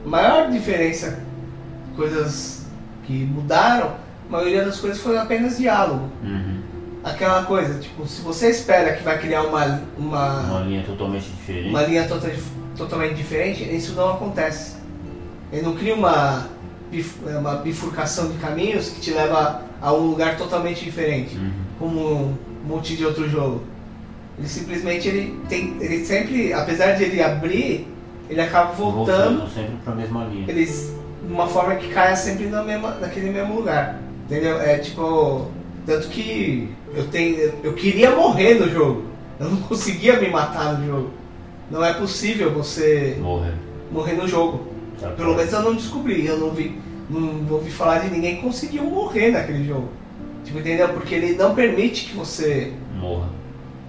A 0.03 0.09
maior 0.09 0.49
diferença, 0.49 1.19
coisas 1.95 2.65
que 3.05 3.13
mudaram, 3.25 3.95
a 4.27 4.31
maioria 4.31 4.65
das 4.65 4.79
coisas 4.79 4.99
foi 4.99 5.17
apenas 5.17 5.57
diálogo. 5.57 6.09
Uhum. 6.23 6.61
Aquela 7.03 7.43
coisa, 7.43 7.79
tipo, 7.79 8.07
se 8.07 8.21
você 8.21 8.49
espera 8.49 8.93
que 8.95 9.03
vai 9.03 9.19
criar 9.19 9.43
uma, 9.43 9.81
Uma 9.97 10.39
uma, 10.41 10.59
linha 10.61 10.83
totalmente 10.83 11.29
diferente. 11.29 11.69
uma 11.69 11.81
linha 11.83 12.07
tota- 12.07 12.31
totalmente 12.77 13.15
diferente, 13.15 13.63
isso 13.63 13.93
não 13.93 14.11
acontece. 14.13 14.77
Ele 15.51 15.61
não 15.61 15.75
cria 15.75 15.95
uma, 15.95 16.47
bif- 16.89 17.19
uma 17.25 17.55
bifurcação 17.55 18.29
de 18.29 18.37
caminhos 18.37 18.89
que 18.89 19.01
te 19.01 19.11
leva 19.11 19.61
a 19.81 19.93
um 19.93 20.07
lugar 20.07 20.37
totalmente 20.37 20.83
diferente 20.83 21.35
Uhum. 21.37 21.51
como 21.79 21.99
um 21.99 22.35
monte 22.67 22.95
de 22.95 23.05
outro 23.05 23.27
jogo. 23.29 23.61
Ele 24.37 24.47
simplesmente 24.47 25.07
ele 25.07 25.39
tem, 25.49 25.75
ele 25.79 26.05
sempre, 26.05 26.53
apesar 26.53 26.93
de 26.93 27.03
ele 27.03 27.21
abrir, 27.21 27.87
ele 28.29 28.39
acaba 28.41 28.71
voltando, 28.71 29.47
sempre 29.49 29.73
pra 29.83 29.93
mesma 29.93 30.23
linha. 30.25 30.45
eles 30.49 30.95
de 31.27 31.31
uma 31.33 31.47
forma 31.47 31.75
que 31.75 31.89
caia 31.89 32.15
sempre 32.15 32.47
na 32.47 32.63
mesma, 32.63 32.91
naquele 32.95 33.29
mesmo 33.29 33.55
lugar. 33.55 33.99
Entendeu? 34.25 34.59
É 34.61 34.77
tipo, 34.77 35.47
tanto 35.85 36.07
que 36.07 36.69
eu 36.95 37.05
tenho, 37.07 37.53
eu 37.63 37.73
queria 37.73 38.11
morrer 38.15 38.53
no 38.55 38.69
jogo. 38.69 39.03
Eu 39.39 39.49
não 39.49 39.57
conseguia 39.67 40.19
me 40.19 40.29
matar 40.29 40.77
no 40.79 40.85
jogo. 40.87 41.09
Não 41.69 41.83
é 41.83 41.93
possível 41.93 42.51
você 42.51 43.17
Morrer. 43.19 43.53
morrer 43.91 44.13
no 44.13 44.27
jogo. 44.27 44.70
Pelo 45.09 45.35
menos 45.35 45.51
eu 45.53 45.61
não 45.61 45.75
descobri, 45.75 46.25
eu 46.25 46.37
não 46.37 46.51
vi, 46.51 46.79
não 47.09 47.53
ouvi 47.55 47.71
falar 47.71 47.99
de 47.99 48.09
ninguém 48.09 48.37
que 48.37 48.41
conseguiu 48.43 48.83
morrer 48.83 49.31
naquele 49.31 49.65
jogo. 49.65 49.89
Tipo, 50.43 50.59
entendeu? 50.59 50.89
Porque 50.89 51.13
ele 51.15 51.35
não 51.35 51.53
permite 51.55 52.05
que 52.05 52.15
você 52.15 52.73
Morra. 52.99 53.29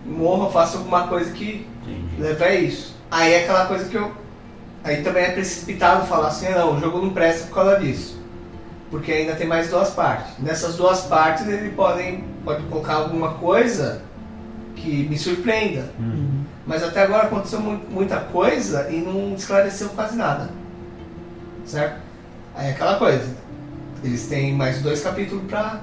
morra 0.04 0.50
faça 0.50 0.78
alguma 0.78 1.06
coisa 1.08 1.30
que 1.32 1.66
Entendi. 1.82 2.20
leve 2.22 2.44
a 2.44 2.54
isso. 2.54 2.94
Aí 3.10 3.32
é 3.32 3.42
aquela 3.44 3.66
coisa 3.66 3.88
que 3.88 3.94
eu. 3.96 4.10
Aí 4.84 5.02
também 5.02 5.22
é 5.24 5.30
precipitado 5.30 6.06
falar 6.06 6.28
assim, 6.28 6.46
ah, 6.48 6.58
não, 6.58 6.76
o 6.76 6.80
jogo 6.80 6.98
não 7.00 7.10
presta 7.10 7.46
por 7.46 7.54
causa 7.54 7.78
disso. 7.78 8.20
Porque 8.90 9.10
ainda 9.12 9.34
tem 9.34 9.46
mais 9.46 9.70
duas 9.70 9.90
partes. 9.90 10.32
Nessas 10.38 10.76
duas 10.76 11.02
partes 11.02 11.46
ele 11.48 11.70
podem, 11.70 12.24
pode 12.44 12.62
colocar 12.64 12.94
alguma 12.94 13.34
coisa 13.34 14.02
que 14.76 15.06
me 15.08 15.16
surpreenda. 15.18 15.90
Hum. 16.00 16.42
Mas 16.66 16.82
até 16.82 17.02
agora 17.02 17.24
aconteceu 17.24 17.60
mu- 17.60 17.80
muita 17.88 18.16
coisa 18.18 18.88
e 18.90 18.96
não 18.96 19.34
esclareceu 19.34 19.88
quase 19.90 20.16
nada. 20.16 20.50
Certo? 21.72 21.96
Aí 22.54 22.68
é 22.68 22.70
aquela 22.72 22.96
coisa. 22.96 23.24
Eles 24.04 24.26
têm 24.26 24.52
mais 24.54 24.82
dois 24.82 25.00
capítulos 25.02 25.44
pra 25.48 25.80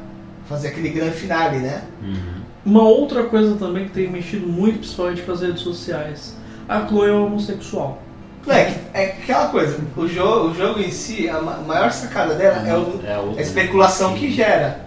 fazer 0.47 0.67
aquele 0.69 0.89
grande 0.89 1.15
finale, 1.15 1.57
né? 1.57 1.81
Uhum. 2.03 2.39
Uma 2.65 2.83
outra 2.83 3.23
coisa 3.23 3.55
também 3.55 3.85
que 3.85 3.91
tem 3.91 4.07
mexido 4.09 4.45
muito, 4.45 4.79
principalmente 4.79 5.21
com 5.23 5.31
as 5.31 5.41
redes 5.41 5.61
sociais. 5.61 6.35
A 6.67 6.85
Chloe 6.87 7.09
é 7.09 7.13
homossexual. 7.13 8.01
É, 8.47 8.73
é 8.93 9.05
aquela 9.05 9.47
coisa, 9.47 9.79
o 9.97 10.07
jogo, 10.07 10.49
o 10.49 10.53
jogo 10.55 10.79
em 10.79 10.91
si, 10.91 11.27
a 11.29 11.41
ma- 11.41 11.55
a 11.55 11.61
maior 11.61 11.91
sacada 11.91 12.35
dela 12.35 12.67
é, 12.67 12.73
o- 12.77 12.99
É 13.35 13.39
a 13.39 13.41
especulação 13.41 14.13
que 14.15 14.31
gera. 14.31 14.85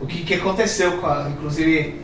O 0.00 0.06
que, 0.06 0.22
que 0.24 0.34
aconteceu 0.34 0.98
com 0.98 1.06
a. 1.06 1.28
Inclusive, 1.30 2.00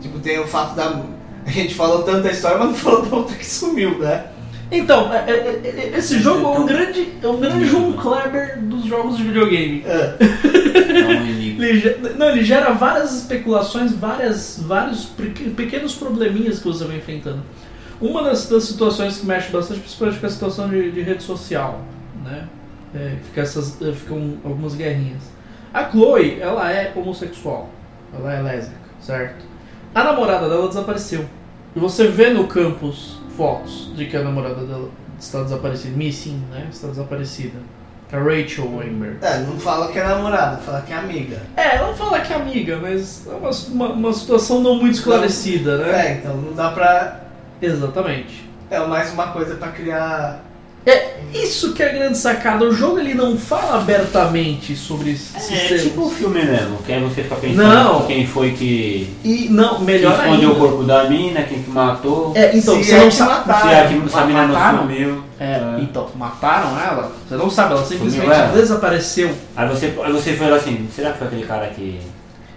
tipo, 0.00 0.18
tem 0.20 0.38
o 0.38 0.46
fato 0.46 0.74
da. 0.76 1.02
A 1.46 1.50
gente 1.50 1.74
falou 1.74 2.02
tanto 2.02 2.22
da 2.22 2.30
história, 2.30 2.58
mas 2.58 2.68
não 2.68 2.74
falou 2.74 3.06
da 3.06 3.16
outra 3.16 3.36
que 3.36 3.46
sumiu, 3.46 3.98
né? 3.98 4.26
Então, 4.70 5.12
é- 5.12 5.24
é- 5.30 5.60
é- 5.94 5.98
esse 5.98 6.18
jogo 6.18 6.44
é 6.46 6.58
um 6.58 6.66
grande, 6.66 7.08
é 7.22 7.28
um 7.28 7.38
grande 7.38 7.64
João 7.66 7.92
Kleber 7.92 8.58
dos 8.60 8.84
jogos 8.84 9.16
de 9.16 9.22
videogame. 9.22 9.84
É. 9.86 10.16
É 10.20 11.06
um. 11.06 11.26
Ele, 11.56 11.96
não, 12.18 12.28
ele 12.28 12.44
gera 12.44 12.72
várias 12.72 13.14
especulações, 13.14 13.92
várias, 13.94 14.60
vários 14.62 15.06
pe- 15.06 15.30
pequenos 15.56 15.94
probleminhas 15.94 16.58
que 16.58 16.66
você 16.66 16.84
vai 16.84 16.96
enfrentando. 16.98 17.42
Uma 17.98 18.22
das, 18.22 18.46
das 18.48 18.64
situações 18.64 19.16
que 19.18 19.24
mexe 19.26 19.50
bastante, 19.50 19.80
principalmente 19.80 20.20
com 20.20 20.26
a 20.26 20.28
situação 20.28 20.68
de, 20.68 20.90
de 20.92 21.00
rede 21.00 21.22
social, 21.22 21.80
né? 22.22 22.44
É, 22.94 23.12
fica 23.24 23.40
essas, 23.40 23.80
é, 23.80 23.90
ficam 23.92 24.34
algumas 24.44 24.74
guerrinhas. 24.74 25.22
A 25.72 25.88
Chloe, 25.90 26.38
ela 26.40 26.70
é 26.70 26.92
homossexual, 26.94 27.70
ela 28.14 28.34
é 28.34 28.42
lésbica, 28.42 28.76
certo? 29.00 29.44
A 29.94 30.04
namorada 30.04 30.48
dela 30.50 30.68
desapareceu. 30.68 31.24
E 31.74 31.78
você 31.80 32.06
vê 32.06 32.28
no 32.28 32.46
campus 32.46 33.18
fotos 33.36 33.92
de 33.94 34.06
que 34.06 34.16
a 34.16 34.22
namorada 34.22 34.64
dela 34.64 34.88
está 35.18 35.42
desaparecida, 35.42 35.96
missing, 35.96 36.42
né? 36.50 36.66
Está 36.70 36.88
desaparecida. 36.88 37.58
A 38.12 38.18
Rachel 38.18 38.70
Weinberg. 38.72 39.18
É, 39.20 39.38
não 39.40 39.58
fala 39.58 39.90
que 39.90 39.98
é 39.98 40.04
namorada, 40.04 40.58
fala 40.58 40.80
que 40.82 40.92
é 40.92 40.96
amiga. 40.96 41.42
É, 41.56 41.76
ela 41.76 41.92
fala 41.92 42.20
que 42.20 42.32
é 42.32 42.36
amiga, 42.36 42.78
mas 42.80 43.26
é 43.26 43.34
uma, 43.34 43.50
uma, 43.50 43.92
uma 43.94 44.12
situação 44.12 44.60
não 44.60 44.76
muito 44.76 44.94
esclarecida, 44.94 45.78
né? 45.78 46.06
É, 46.06 46.12
então 46.14 46.36
não 46.36 46.52
dá 46.52 46.70
pra. 46.70 47.20
Exatamente. 47.60 48.48
É 48.70 48.78
mais 48.86 49.12
uma 49.12 49.28
coisa 49.28 49.56
pra 49.56 49.68
criar. 49.68 50.40
É 50.86 51.16
isso 51.34 51.72
que 51.72 51.82
é 51.82 51.90
a 51.90 51.92
grande 51.92 52.16
sacada. 52.16 52.64
O 52.64 52.72
jogo 52.72 52.98
ele 53.00 53.12
não 53.12 53.36
fala 53.36 53.78
abertamente 53.80 54.76
sobre 54.76 55.10
esses 55.10 55.34
É 55.50 55.66
temas. 55.66 55.82
tipo 55.82 56.02
o 56.06 56.10
filme 56.10 56.44
mesmo, 56.44 56.76
que 56.86 56.92
aí 56.92 57.02
você 57.02 57.24
fica 57.24 57.34
pensando 57.34 57.62
Não. 57.68 58.06
quem 58.06 58.24
foi 58.26 58.52
que, 58.52 59.10
E 59.24 59.48
não, 59.50 59.78
que 59.78 59.82
melhor 59.84 60.12
escondeu 60.12 60.50
ainda. 60.50 60.52
o 60.52 60.54
corpo 60.56 60.84
da 60.84 61.04
mina, 61.10 61.42
quem 61.42 61.60
que 61.60 61.70
matou. 61.70 62.32
É, 62.36 62.56
então, 62.56 62.76
Se 62.76 62.84
você 62.84 62.94
é 62.94 62.98
não 63.00 63.08
que 63.08 63.14
sabe. 63.16 63.30
mataram. 63.30 63.68
Se 63.68 63.74
é 63.74 63.86
que 63.88 63.94
não 63.94 64.48
Mataram? 64.48 64.78
sumiu. 64.82 65.22
É, 65.40 65.60
então, 65.80 66.08
mataram 66.14 66.80
ela? 66.80 67.12
Você 67.28 67.34
não 67.34 67.50
sabe, 67.50 67.72
ela 67.74 67.84
simplesmente 67.84 68.24
ela? 68.30 68.46
desapareceu. 68.52 69.30
Aí 69.56 69.68
você, 69.68 69.92
aí 70.04 70.12
você 70.12 70.32
falou 70.34 70.54
assim, 70.54 70.88
será 70.94 71.10
que 71.12 71.18
foi 71.18 71.26
aquele 71.26 71.44
cara 71.44 71.66
que 71.66 72.00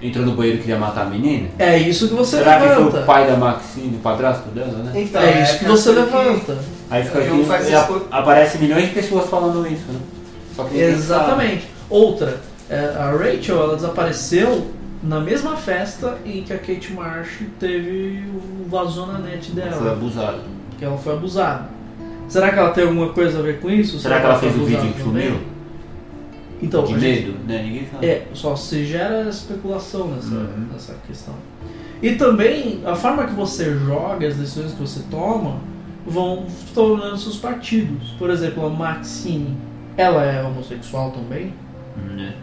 entrou 0.02 0.24
no 0.26 0.34
banheiro 0.34 0.60
e 0.60 0.62
queria 0.62 0.78
matar 0.78 1.02
a 1.02 1.10
menina? 1.10 1.50
É 1.58 1.78
isso 1.78 2.08
que 2.08 2.14
você 2.14 2.38
será 2.38 2.60
que 2.60 2.68
foi 2.68 2.76
levanta. 2.78 3.00
o 3.00 3.06
pai 3.06 3.28
da 3.28 3.36
Maxine, 3.36 3.96
o 3.98 4.00
padrasto 4.00 4.48
dela, 4.50 4.68
né? 4.84 4.92
Então, 5.02 5.20
é 5.22 5.42
isso 5.44 5.60
que 5.60 5.66
você 5.66 5.92
coisa 5.94 6.06
levanta. 6.06 6.58
Aí 6.90 7.04
fica 7.04 7.20
O 7.20 7.22
aqui, 7.22 7.46
faz 7.46 7.68
e 7.70 7.74
isso 7.74 8.08
aparece 8.12 8.58
milhões 8.58 8.88
de 8.88 8.94
pessoas 8.94 9.30
falando 9.30 9.66
isso, 9.68 9.86
né? 9.92 10.00
Exatamente. 10.74 11.68
Outra, 11.90 12.42
é, 12.70 12.80
a 12.98 13.12
Rachel 13.12 13.62
ela 13.62 13.76
desapareceu 13.76 14.68
na 15.02 15.20
mesma 15.20 15.56
festa 15.56 16.18
em 16.26 16.42
que 16.44 16.52
a 16.52 16.58
Kate 16.58 16.92
Marsh 16.94 17.40
teve 17.60 18.24
o 18.34 18.68
vazou 18.70 19.08
na 19.08 19.20
net 19.20 19.52
dela. 19.52 19.72
Foi 19.72 19.90
abusado. 19.92 20.40
que 20.78 20.86
ela 20.86 20.98
foi 20.98 21.14
abusada. 21.14 21.70
Será 22.28 22.52
que 22.52 22.60
ela 22.60 22.72
tem 22.72 22.84
alguma 22.86 23.10
coisa 23.10 23.40
a 23.40 23.42
ver 23.42 23.60
com 23.60 23.70
isso? 23.70 24.00
Será 24.00 24.20
que 24.20 24.26
ela 24.26 24.40
fez 24.40 24.56
o 24.56 24.60
vídeo 24.60 24.78
abusada 24.80 24.94
que 24.94 25.02
sumiu? 25.04 25.36
Então, 26.62 26.84
de 26.84 26.94
a 26.96 27.00
gente- 27.00 27.26
medo, 27.28 27.38
né? 27.48 27.64
Ninguém 27.64 27.88
sabe. 27.92 28.06
é, 28.06 28.28
só 28.34 28.56
se 28.56 28.86
gera 28.86 29.30
especulação 29.30 30.08
nessa, 30.10 30.28
Uhum. 30.36 30.68
nessa 30.74 30.94
questão. 31.08 31.34
E 32.02 32.16
também 32.16 32.82
a 32.86 32.96
forma 32.96 33.26
que 33.26 33.34
você 33.34 33.74
joga, 33.78 34.28
as 34.28 34.36
decisões 34.36 34.74
que 34.74 34.82
você 34.82 35.02
toma, 35.10 35.58
vão 36.10 36.45
tornando 36.74 37.18
seus 37.18 37.38
partidos. 37.38 38.10
Por 38.18 38.30
exemplo, 38.30 38.66
a 38.66 38.70
Maxine, 38.70 39.55
ela 39.95 40.24
é 40.26 40.41
homossexual 40.43 41.12
também? 41.12 41.53
Né? 42.16 42.34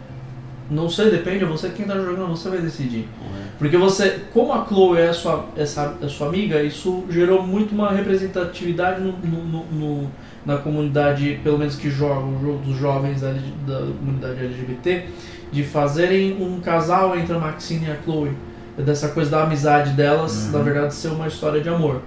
Não 0.69 0.89
sei, 0.89 1.09
depende, 1.09 1.43
é 1.43 1.47
você 1.47 1.69
quem 1.69 1.85
tá 1.85 1.95
jogando, 1.95 2.27
você 2.27 2.49
vai 2.49 2.59
decidir. 2.59 3.07
É? 3.21 3.47
Porque 3.57 3.77
você, 3.77 4.19
como 4.33 4.51
a 4.53 4.65
Chloe 4.65 4.99
é 4.99 5.13
sua, 5.13 5.45
essa, 5.55 5.95
é 6.01 6.07
sua 6.09 6.27
amiga, 6.27 6.61
isso 6.61 7.05
gerou 7.09 7.41
muito 7.41 7.73
uma 7.73 7.89
representatividade 7.91 9.01
no, 9.01 9.13
no- 9.13 9.43
no- 9.45 9.65
no- 9.71 10.11
na 10.45 10.57
comunidade, 10.57 11.39
pelo 11.43 11.57
menos 11.57 11.75
que 11.75 11.89
joga 11.89 12.21
o 12.25 12.39
jogo 12.41 12.59
dos 12.65 12.77
jovens 12.77 13.21
da, 13.21 13.31
da 13.65 13.79
comunidade 13.97 14.39
LGBT, 14.43 15.05
de 15.51 15.63
fazerem 15.63 16.33
um 16.41 16.59
casal 16.59 17.17
entre 17.17 17.33
a 17.33 17.39
Maxine 17.39 17.85
e 17.87 17.91
a 17.91 17.95
Chloe. 18.03 18.31
Dessa 18.77 19.07
coisa 19.09 19.31
da 19.31 19.43
amizade 19.43 19.91
delas, 19.91 20.45
Uhum. 20.47 20.51
na 20.51 20.59
verdade, 20.59 20.93
ser 20.93 21.07
uma 21.07 21.27
história 21.27 21.59
de 21.61 21.69
amor. 21.69 22.01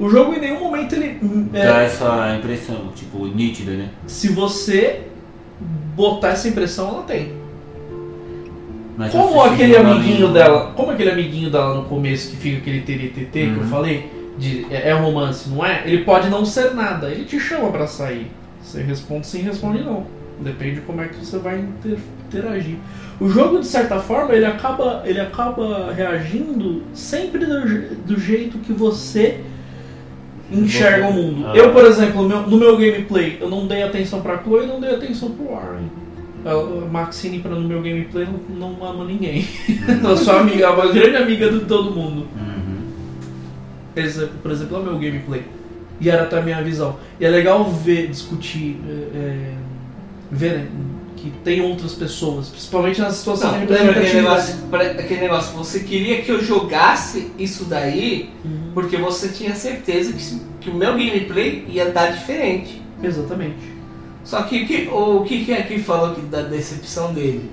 O 0.00 0.08
jogo 0.08 0.32
em 0.34 0.40
nenhum 0.40 0.60
momento 0.60 0.94
ele. 0.94 1.18
é, 1.52 1.66
Dá 1.66 1.82
essa 1.82 2.34
impressão, 2.38 2.88
tipo, 2.94 3.26
nítida, 3.26 3.72
né? 3.72 3.88
se 4.06 4.28
você 4.28 5.02
botar 5.94 6.28
essa 6.30 6.48
impressão, 6.48 6.88
ela 6.88 7.02
tem. 7.02 7.32
Mas 8.96 9.12
Como 9.12 9.40
aquele 9.42 9.76
amiguinho 9.76 10.24
ali- 10.26 10.34
dela, 10.34 10.72
como 10.74 10.90
aquele 10.90 11.10
amiguinho 11.10 11.50
dela 11.50 11.74
no 11.74 11.84
começo 11.84 12.30
que 12.30 12.36
fica 12.36 12.58
aquele 12.58 12.80
TTT 12.80 13.30
que 13.30 13.38
eu 13.56 13.62
Uhum. 13.62 13.68
falei, 13.68 14.10
de 14.38 14.66
é, 14.70 14.88
é 14.90 14.92
romance, 14.92 15.48
não 15.50 15.64
é? 15.64 15.82
Ele 15.86 16.04
pode 16.04 16.28
não 16.28 16.44
ser 16.44 16.74
nada, 16.74 17.08
ele 17.10 17.24
te 17.24 17.38
chama 17.38 17.70
pra 17.70 17.86
sair. 17.86 18.30
Você 18.62 18.82
responde 18.82 19.26
sim, 19.26 19.42
responde 19.42 19.82
não. 19.82 20.06
Depende 20.40 20.76
de 20.76 20.80
como 20.82 21.00
é 21.02 21.08
que 21.08 21.16
você 21.24 21.36
vai 21.38 21.58
inter- 21.60 21.98
interagir. 22.28 22.76
O 23.20 23.28
jogo, 23.28 23.60
de 23.60 23.66
certa 23.66 23.98
forma, 24.00 24.32
ele 24.34 24.46
acaba, 24.46 25.02
ele 25.04 25.20
acaba 25.20 25.92
reagindo 25.92 26.82
sempre 26.94 27.44
do, 27.44 27.96
do 28.06 28.18
jeito 28.18 28.58
que 28.58 28.72
você 28.72 29.40
enxerga 30.50 31.08
o 31.08 31.12
mundo. 31.12 31.46
Ah. 31.46 31.56
Eu, 31.56 31.72
por 31.72 31.84
exemplo, 31.84 32.22
no 32.22 32.28
meu, 32.28 32.42
no 32.42 32.56
meu 32.56 32.76
gameplay, 32.76 33.38
eu 33.40 33.48
não 33.48 33.66
dei 33.66 33.82
atenção 33.82 34.20
pra 34.20 34.38
Chloe 34.38 34.64
e 34.64 34.66
não 34.66 34.80
dei 34.80 34.94
atenção 34.94 35.30
pro 35.30 35.46
Warren. 35.46 35.88
A 36.44 36.90
Maxine, 36.90 37.40
pra, 37.40 37.54
no 37.54 37.68
meu 37.68 37.82
gameplay, 37.82 38.26
não, 38.26 38.72
não 38.72 38.86
ama 38.86 39.04
ninguém. 39.04 39.46
Eu 40.02 40.16
sou 40.16 40.36
amiga, 40.36 40.72
uma 40.72 40.90
grande 40.90 41.16
amiga 41.16 41.50
de 41.50 41.60
todo 41.66 41.90
mundo. 41.90 42.26
Uhum. 42.34 42.78
Esse, 43.94 44.26
por 44.26 44.50
exemplo, 44.50 44.76
é 44.76 44.80
o 44.80 44.82
meu 44.82 44.94
gameplay. 44.94 45.42
E 46.00 46.08
era 46.08 46.22
até 46.22 46.38
a 46.38 46.42
minha 46.42 46.62
visão. 46.62 46.96
E 47.20 47.26
é 47.26 47.28
legal 47.28 47.70
ver, 47.70 48.08
discutir, 48.08 48.80
é, 48.88 49.18
é, 49.18 49.54
ver 50.30 50.52
né, 50.54 50.66
que 51.20 51.30
tem 51.44 51.60
outras 51.60 51.92
pessoas, 51.94 52.48
principalmente 52.48 53.00
na 53.00 53.10
situação 53.10 53.52
Não, 53.52 53.66
de 53.66 53.72
lembra 53.72 54.00
aquele 54.00 54.14
negócio, 54.22 54.54
aquele 54.72 55.20
negócio, 55.20 55.56
você 55.56 55.80
queria 55.80 56.22
que 56.22 56.30
eu 56.30 56.42
jogasse 56.42 57.30
isso 57.38 57.64
daí 57.64 58.30
Uhum. 58.44 58.70
porque 58.72 58.96
você 58.96 59.28
tinha 59.28 59.54
certeza 59.54 60.12
que, 60.12 60.40
que 60.60 60.70
o 60.70 60.74
meu 60.74 60.92
gameplay 60.92 61.64
ia 61.68 61.90
dar 61.90 62.12
diferente. 62.12 62.80
Exatamente. 63.02 63.56
Só 64.24 64.42
que, 64.42 64.64
que- 64.66 64.88
o 64.92 65.22
que 65.24 65.44
que 65.44 65.52
aqui 65.52 65.78
falou 65.78 66.14
que 66.14 66.20
da 66.22 66.42
decepção 66.42 67.12
dele? 67.12 67.50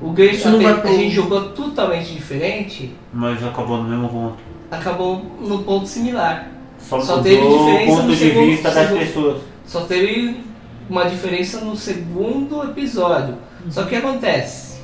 O 0.00 0.10
game 0.12 0.34
Isso 0.34 0.48
não 0.50 0.66
a, 0.68 0.74
pro- 0.74 0.90
gente 0.94 1.10
jogou 1.14 1.50
totalmente 1.50 2.12
diferente, 2.12 2.92
Mas 3.12 3.42
acabou 3.44 3.78
no 3.78 3.88
mesmo 3.88 4.08
ponto. 4.08 4.36
acabou 4.70 5.24
no 5.40 5.60
ponto 5.60 5.86
similar. 5.86 6.50
Só, 6.78 7.00
Só 7.00 7.18
teve 7.22 7.36
diferença 7.40 7.86
ponto 7.96 8.02
no 8.04 8.12
de 8.12 8.16
segundo- 8.18 8.46
vista 8.46 8.70
das 8.70 8.88
segundo- 8.88 8.98
pessoas. 9.06 9.42
Só 9.66 9.80
teve 9.82 10.40
uma 10.88 11.04
diferença 11.04 11.60
no 11.60 11.76
segundo 11.76 12.62
episódio. 12.64 13.36
Só 13.70 13.82
que 13.82 13.86
o 13.86 13.90
que 13.90 13.96
acontece? 14.06 14.76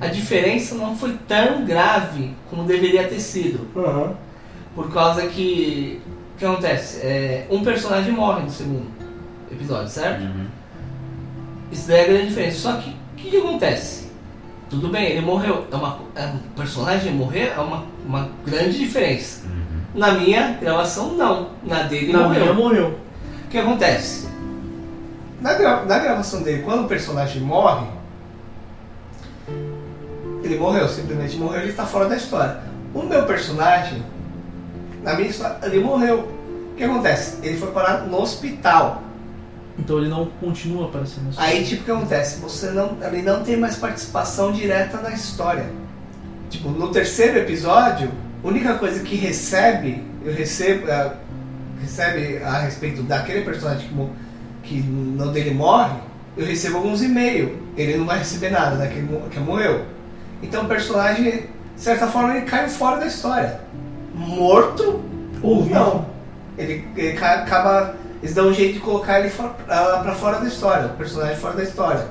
A 0.00 0.06
diferença 0.08 0.74
não 0.74 0.94
foi 0.96 1.16
tão 1.26 1.64
grave 1.64 2.34
como 2.50 2.64
deveria 2.64 3.08
ter 3.08 3.20
sido. 3.20 3.66
Por 4.74 4.92
causa 4.92 5.26
que. 5.26 6.00
O 6.34 6.38
que 6.38 6.44
acontece? 6.44 7.00
É, 7.00 7.46
um 7.50 7.64
personagem 7.64 8.12
morre 8.12 8.42
no 8.42 8.50
segundo 8.50 8.86
episódio, 9.50 9.88
certo? 9.88 10.20
Uhum. 10.22 10.46
Isso 11.72 11.88
daí 11.88 12.00
é 12.00 12.04
a 12.04 12.06
grande 12.08 12.26
diferença. 12.28 12.58
Só 12.58 12.76
que 12.76 12.90
o 12.90 12.94
que, 13.16 13.30
que 13.30 13.36
acontece? 13.38 14.10
Tudo 14.68 14.88
bem, 14.88 15.12
ele 15.12 15.22
morreu. 15.22 15.66
É 15.72 15.76
uma, 15.76 15.98
é 16.14 16.26
um 16.26 16.38
personagem 16.54 17.12
morrer 17.14 17.54
é 17.56 17.58
uma, 17.60 17.84
uma 18.06 18.28
grande 18.44 18.78
diferença. 18.78 19.46
Uhum. 19.46 19.80
Na 19.94 20.12
minha 20.12 20.58
gravação, 20.60 21.14
não. 21.14 21.48
Na 21.64 21.84
dele, 21.84 22.12
Na 22.12 22.24
morreu. 22.24 22.40
minha 22.42 22.52
morreu. 22.54 22.98
O 23.46 23.48
que 23.48 23.56
acontece? 23.56 24.28
Na, 25.40 25.54
gra- 25.54 25.84
na 25.84 25.98
gravação 25.98 26.42
dele, 26.42 26.62
quando 26.62 26.84
o 26.84 26.88
personagem 26.88 27.40
morre, 27.42 27.86
ele 30.42 30.56
morreu, 30.58 30.88
simplesmente 30.88 31.36
morreu, 31.36 31.60
ele 31.62 31.70
está 31.70 31.84
fora 31.86 32.08
da 32.08 32.16
história. 32.16 32.58
O 32.94 33.02
meu 33.02 33.24
personagem, 33.24 34.02
na 35.02 35.14
minha 35.14 35.28
história, 35.28 35.56
ele 35.62 35.80
morreu. 35.80 36.20
O 36.72 36.76
que 36.76 36.84
acontece? 36.84 37.38
Ele 37.42 37.56
foi 37.56 37.70
parar 37.72 38.02
no 38.06 38.20
hospital. 38.20 39.02
Então 39.78 39.98
ele 39.98 40.08
não 40.08 40.26
continua 40.40 40.86
aparecendo. 40.86 41.28
Aí, 41.36 41.64
tipo, 41.64 41.82
o 41.82 41.84
que 41.84 41.90
acontece? 41.90 42.40
Você 42.40 42.70
não, 42.70 42.96
ele 43.02 43.22
não 43.22 43.42
tem 43.42 43.56
mais 43.56 43.76
participação 43.76 44.52
direta 44.52 44.98
na 44.98 45.10
história. 45.10 45.66
Tipo, 46.48 46.70
no 46.70 46.90
terceiro 46.90 47.38
episódio, 47.38 48.10
a 48.42 48.46
única 48.46 48.74
coisa 48.74 49.00
que 49.00 49.16
recebe, 49.16 50.02
eu 50.24 50.32
recebo, 50.32 50.88
eh, 50.88 51.12
recebe 51.80 52.38
a 52.42 52.58
respeito 52.60 53.02
daquele 53.02 53.42
personagem 53.42 53.88
que, 53.88 53.94
mo- 53.94 54.12
que 54.66 54.80
no 54.82 55.30
dele 55.30 55.52
morre, 55.54 55.94
eu 56.36 56.44
recebo 56.44 56.76
alguns 56.78 57.02
e-mails. 57.02 57.52
Ele 57.76 57.96
não 57.96 58.06
vai 58.06 58.18
receber 58.18 58.50
nada 58.50 58.76
daquele 58.76 59.02
mo- 59.10 59.28
que 59.30 59.38
morreu. 59.40 59.84
Então 60.42 60.64
o 60.64 60.66
personagem, 60.68 61.30
de 61.74 61.80
certa 61.82 62.06
forma, 62.08 62.36
ele 62.36 62.46
cai 62.46 62.68
fora 62.68 62.98
da 62.98 63.06
história. 63.06 63.60
Morto 64.14 65.00
ou 65.42 65.64
não. 65.66 66.06
Ele, 66.58 66.86
ele 66.96 67.12
ca- 67.16 67.34
acaba. 67.42 67.94
Eles 68.22 68.34
dão 68.34 68.48
um 68.48 68.52
jeito 68.54 68.74
de 68.74 68.80
colocar 68.80 69.20
ele 69.20 69.28
for, 69.28 69.54
ah, 69.68 70.00
pra 70.02 70.14
fora 70.14 70.38
da 70.40 70.46
história, 70.46 70.86
o 70.86 70.90
personagem 70.96 71.36
fora 71.36 71.54
da 71.54 71.62
história. 71.62 72.06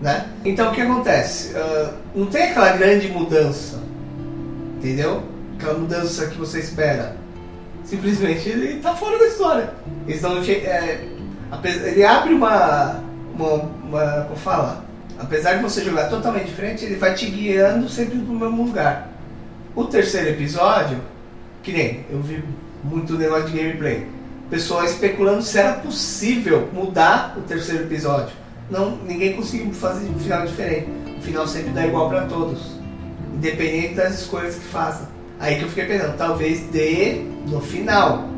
Né? 0.00 0.26
Então 0.44 0.70
o 0.70 0.74
que 0.74 0.82
acontece? 0.82 1.52
Ah, 1.56 1.92
não 2.14 2.26
tem 2.26 2.44
aquela 2.50 2.72
grande 2.76 3.08
mudança. 3.08 3.78
Entendeu? 4.78 5.22
Aquela 5.58 5.78
mudança 5.78 6.26
que 6.26 6.36
você 6.38 6.60
espera. 6.60 7.16
Simplesmente 7.84 8.48
ele 8.48 8.80
tá 8.80 8.94
fora 8.94 9.18
da 9.18 9.26
história. 9.26 9.70
Eles 10.06 10.20
dão 10.20 10.38
um 10.38 10.44
jeito. 10.44 10.66
é, 10.66 11.00
ele 11.64 12.04
abre 12.04 12.34
uma. 12.34 13.00
uma, 13.34 13.52
uma 13.84 14.24
como 14.24 14.36
fala? 14.36 14.84
Apesar 15.18 15.54
de 15.54 15.62
você 15.62 15.82
jogar 15.82 16.08
totalmente 16.08 16.46
diferente, 16.46 16.84
ele 16.84 16.96
vai 16.96 17.14
te 17.14 17.26
guiando 17.26 17.88
sempre 17.88 18.18
pro 18.18 18.34
mesmo 18.34 18.64
lugar. 18.64 19.08
O 19.74 19.84
terceiro 19.84 20.28
episódio, 20.30 20.98
que 21.62 21.72
nem 21.72 22.04
eu 22.10 22.20
vi 22.20 22.42
muito 22.84 23.14
negócio 23.14 23.50
de 23.50 23.56
gameplay. 23.58 24.06
Pessoal 24.50 24.84
especulando 24.84 25.42
se 25.42 25.58
era 25.58 25.74
possível 25.74 26.68
mudar 26.72 27.34
o 27.36 27.40
terceiro 27.40 27.84
episódio. 27.84 28.34
Não, 28.70 28.96
ninguém 28.96 29.34
conseguiu 29.34 29.72
fazer 29.72 30.08
um 30.08 30.18
final 30.18 30.46
diferente. 30.46 30.88
O 31.18 31.22
final 31.22 31.46
sempre 31.48 31.70
dá 31.70 31.86
igual 31.86 32.08
pra 32.08 32.22
todos. 32.26 32.78
Independente 33.34 33.94
das 33.94 34.20
escolhas 34.20 34.54
que 34.54 34.64
façam. 34.66 35.08
Aí 35.38 35.56
que 35.56 35.64
eu 35.64 35.68
fiquei 35.68 35.86
pensando, 35.86 36.16
talvez 36.16 36.60
dê 36.70 37.24
no 37.46 37.60
final. 37.60 38.28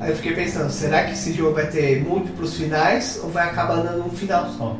Aí 0.00 0.10
eu 0.10 0.16
fiquei 0.16 0.34
pensando, 0.34 0.70
será 0.70 1.04
que 1.04 1.12
esse 1.12 1.32
jogo 1.32 1.54
vai 1.54 1.68
ter 1.68 2.02
múltiplos 2.02 2.54
finais 2.56 3.18
ou 3.22 3.30
vai 3.30 3.48
acabar 3.48 3.76
dando 3.82 4.04
um 4.04 4.10
final 4.10 4.48
só? 4.50 4.76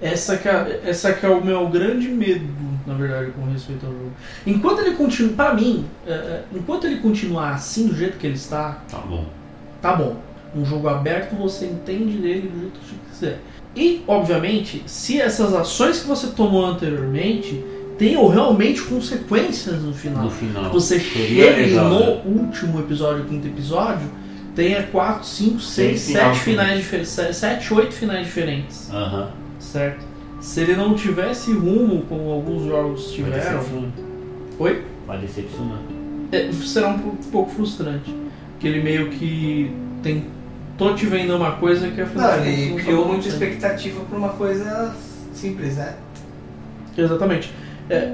Essa 0.00 0.36
que, 0.36 0.48
é, 0.48 0.80
essa 0.84 1.12
que 1.12 1.26
é 1.26 1.28
o 1.28 1.44
meu 1.44 1.68
grande 1.68 2.08
medo, 2.08 2.46
na 2.86 2.94
verdade, 2.94 3.32
com 3.32 3.44
respeito 3.50 3.84
ao 3.86 3.92
jogo. 3.92 4.12
Enquanto 4.46 4.80
ele 4.80 4.94
continua, 4.94 5.32
pra 5.34 5.54
mim, 5.54 5.86
é, 6.06 6.12
é, 6.12 6.42
enquanto 6.54 6.86
ele 6.86 6.98
continuar 6.98 7.54
assim 7.54 7.88
do 7.88 7.96
jeito 7.96 8.16
que 8.18 8.26
ele 8.26 8.36
está, 8.36 8.82
Tá 8.90 8.98
bom. 8.98 9.24
tá 9.82 9.96
bom. 9.96 10.16
Um 10.54 10.64
jogo 10.64 10.88
aberto, 10.88 11.34
você 11.34 11.66
entende 11.66 12.18
dele 12.18 12.48
do 12.48 12.60
jeito 12.60 12.78
que 12.78 12.86
você 12.86 12.96
quiser. 13.10 13.38
E, 13.74 14.02
obviamente, 14.06 14.82
se 14.86 15.20
essas 15.20 15.52
ações 15.52 16.00
que 16.00 16.06
você 16.06 16.28
tomou 16.28 16.64
anteriormente 16.64 17.62
tenham 17.98 18.26
realmente 18.28 18.82
consequências 18.82 19.82
no 19.82 19.92
final. 19.92 20.24
No 20.24 20.30
final. 20.30 20.70
Você 20.70 20.98
Seria 21.00 21.52
chega 21.52 21.66
legal, 21.66 21.88
no 21.90 21.98
né? 22.00 22.22
último 22.24 22.78
episódio, 22.80 23.24
quinto 23.24 23.46
episódio, 23.48 24.08
tenha 24.54 24.82
4, 24.84 25.24
5, 25.26 25.60
6, 25.60 25.88
Tem 26.06 26.14
final, 26.14 26.34
7 26.34 26.36
sim. 26.38 26.50
finais 26.50 26.78
diferentes. 26.80 27.10
7, 27.36 27.74
8 27.74 27.94
finais 27.94 28.26
diferentes. 28.26 28.90
Aham. 28.92 29.30
Certo? 29.58 30.06
Se 30.40 30.60
ele 30.60 30.76
não 30.76 30.94
tivesse 30.94 31.52
rumo, 31.52 32.02
como 32.08 32.30
alguns 32.30 32.64
jogos 32.64 33.06
Vai 33.06 33.14
tiveram. 33.16 33.58
decepcionar. 33.58 33.90
Oi? 34.60 34.84
Vai 35.06 35.18
decepcionar. 35.18 35.78
É, 36.30 36.52
será 36.52 36.88
um 36.88 36.98
pou- 36.98 37.16
pouco 37.32 37.50
frustrante. 37.50 38.14
Que 38.60 38.68
ele 38.68 38.82
meio 38.82 39.08
que 39.10 39.72
tentou 40.02 40.94
te 40.94 41.06
vender 41.06 41.32
uma 41.32 41.52
coisa 41.52 41.88
que 41.90 42.00
afinal 42.00 42.28
Não, 42.28 42.34
de 42.34 42.38
contas 42.44 42.58
ele 42.58 42.70
não 42.70 42.76
criou 42.78 43.08
muita 43.08 43.28
expectativa 43.28 44.00
por 44.08 44.16
uma 44.18 44.28
coisa 44.30 44.94
simples, 45.32 45.76
né? 45.76 45.94
Exatamente. 46.96 47.52
É, 47.90 48.12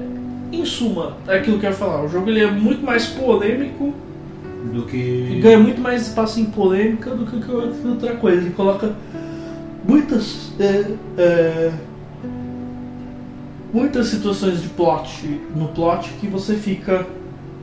em 0.51 0.65
suma, 0.65 1.17
é 1.27 1.37
aquilo 1.37 1.59
que 1.59 1.65
eu 1.65 1.69
ia 1.69 1.75
falar. 1.75 2.03
O 2.03 2.07
jogo 2.07 2.29
ele 2.29 2.41
é 2.41 2.49
muito 2.49 2.85
mais 2.85 3.07
polêmico 3.07 3.93
Do 4.71 4.81
e 4.81 4.83
que. 4.83 5.39
ganha 5.41 5.59
muito 5.59 5.81
mais 5.81 6.03
espaço 6.03 6.39
em 6.39 6.45
polêmica 6.45 7.11
do 7.11 7.25
que 7.25 7.45
qualquer 7.45 7.87
outra 7.87 8.15
coisa. 8.15 8.41
Ele 8.41 8.51
coloca 8.51 8.95
muitas 9.87 10.51
é, 10.59 10.85
é, 11.17 11.71
muitas 13.73 14.07
situações 14.07 14.61
de 14.61 14.69
plot 14.69 15.41
no 15.53 15.67
plot 15.69 16.09
que 16.21 16.27
você 16.27 16.55
fica 16.55 17.05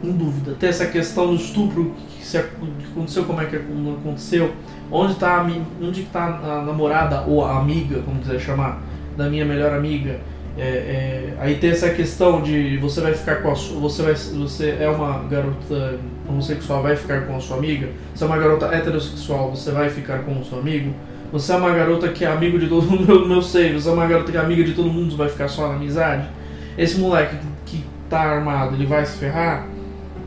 em 0.04 0.12
dúvida. 0.12 0.54
Tem 0.58 0.68
essa 0.68 0.86
questão 0.86 1.28
do 1.28 1.36
estupro 1.36 1.94
que, 2.18 2.24
se, 2.24 2.36
aconteceu, 2.36 3.24
como 3.24 3.40
é 3.40 3.46
que 3.46 3.58
não 3.58 3.94
aconteceu, 3.94 4.52
onde 4.90 5.12
está 5.12 5.46
onde 5.80 6.02
tá 6.04 6.24
a 6.42 6.62
namorada 6.62 7.22
ou 7.22 7.44
a 7.44 7.58
amiga, 7.58 8.02
como 8.02 8.20
quiser 8.20 8.40
chamar, 8.40 8.82
da 9.16 9.30
minha 9.30 9.44
melhor 9.44 9.72
amiga. 9.72 10.20
É, 10.58 10.62
é, 10.62 11.34
aí 11.40 11.54
tem 11.56 11.70
essa 11.70 11.88
questão 11.90 12.42
de 12.42 12.76
você 12.76 13.00
vai 13.00 13.14
ficar 13.14 13.36
com 13.36 13.50
a 13.50 13.54
sua, 13.54 13.80
você 13.80 14.02
vai 14.02 14.14
você 14.14 14.76
é 14.78 14.86
uma 14.88 15.22
garota 15.22 15.98
homossexual 16.28 16.82
vai 16.82 16.94
ficar 16.94 17.22
com 17.22 17.34
a 17.34 17.40
sua 17.40 17.56
amiga 17.56 17.88
você 18.14 18.24
é 18.24 18.26
uma 18.26 18.36
garota 18.36 18.66
heterossexual 18.66 19.48
você 19.50 19.70
vai 19.70 19.88
ficar 19.88 20.18
com 20.24 20.38
o 20.38 20.44
seu 20.44 20.58
amigo 20.58 20.92
você 21.32 21.52
é 21.52 21.56
uma 21.56 21.70
garota 21.70 22.06
que 22.08 22.22
é 22.22 22.28
amigo 22.28 22.58
de 22.58 22.66
todo 22.68 22.82
mundo 22.86 23.06
meu, 23.08 23.26
meu 23.26 23.40
sei 23.40 23.72
você 23.72 23.88
é 23.88 23.92
uma 23.92 24.06
garota 24.06 24.30
que 24.30 24.36
é 24.36 24.40
amiga 24.40 24.62
de 24.62 24.74
todo 24.74 24.90
mundo 24.90 25.16
vai 25.16 25.30
ficar 25.30 25.48
só 25.48 25.68
na 25.68 25.76
amizade 25.76 26.28
esse 26.76 27.00
moleque 27.00 27.36
que, 27.64 27.82
tá 28.10 28.20
armado 28.20 28.74
ele 28.74 28.84
vai 28.84 29.06
se 29.06 29.16
ferrar 29.16 29.66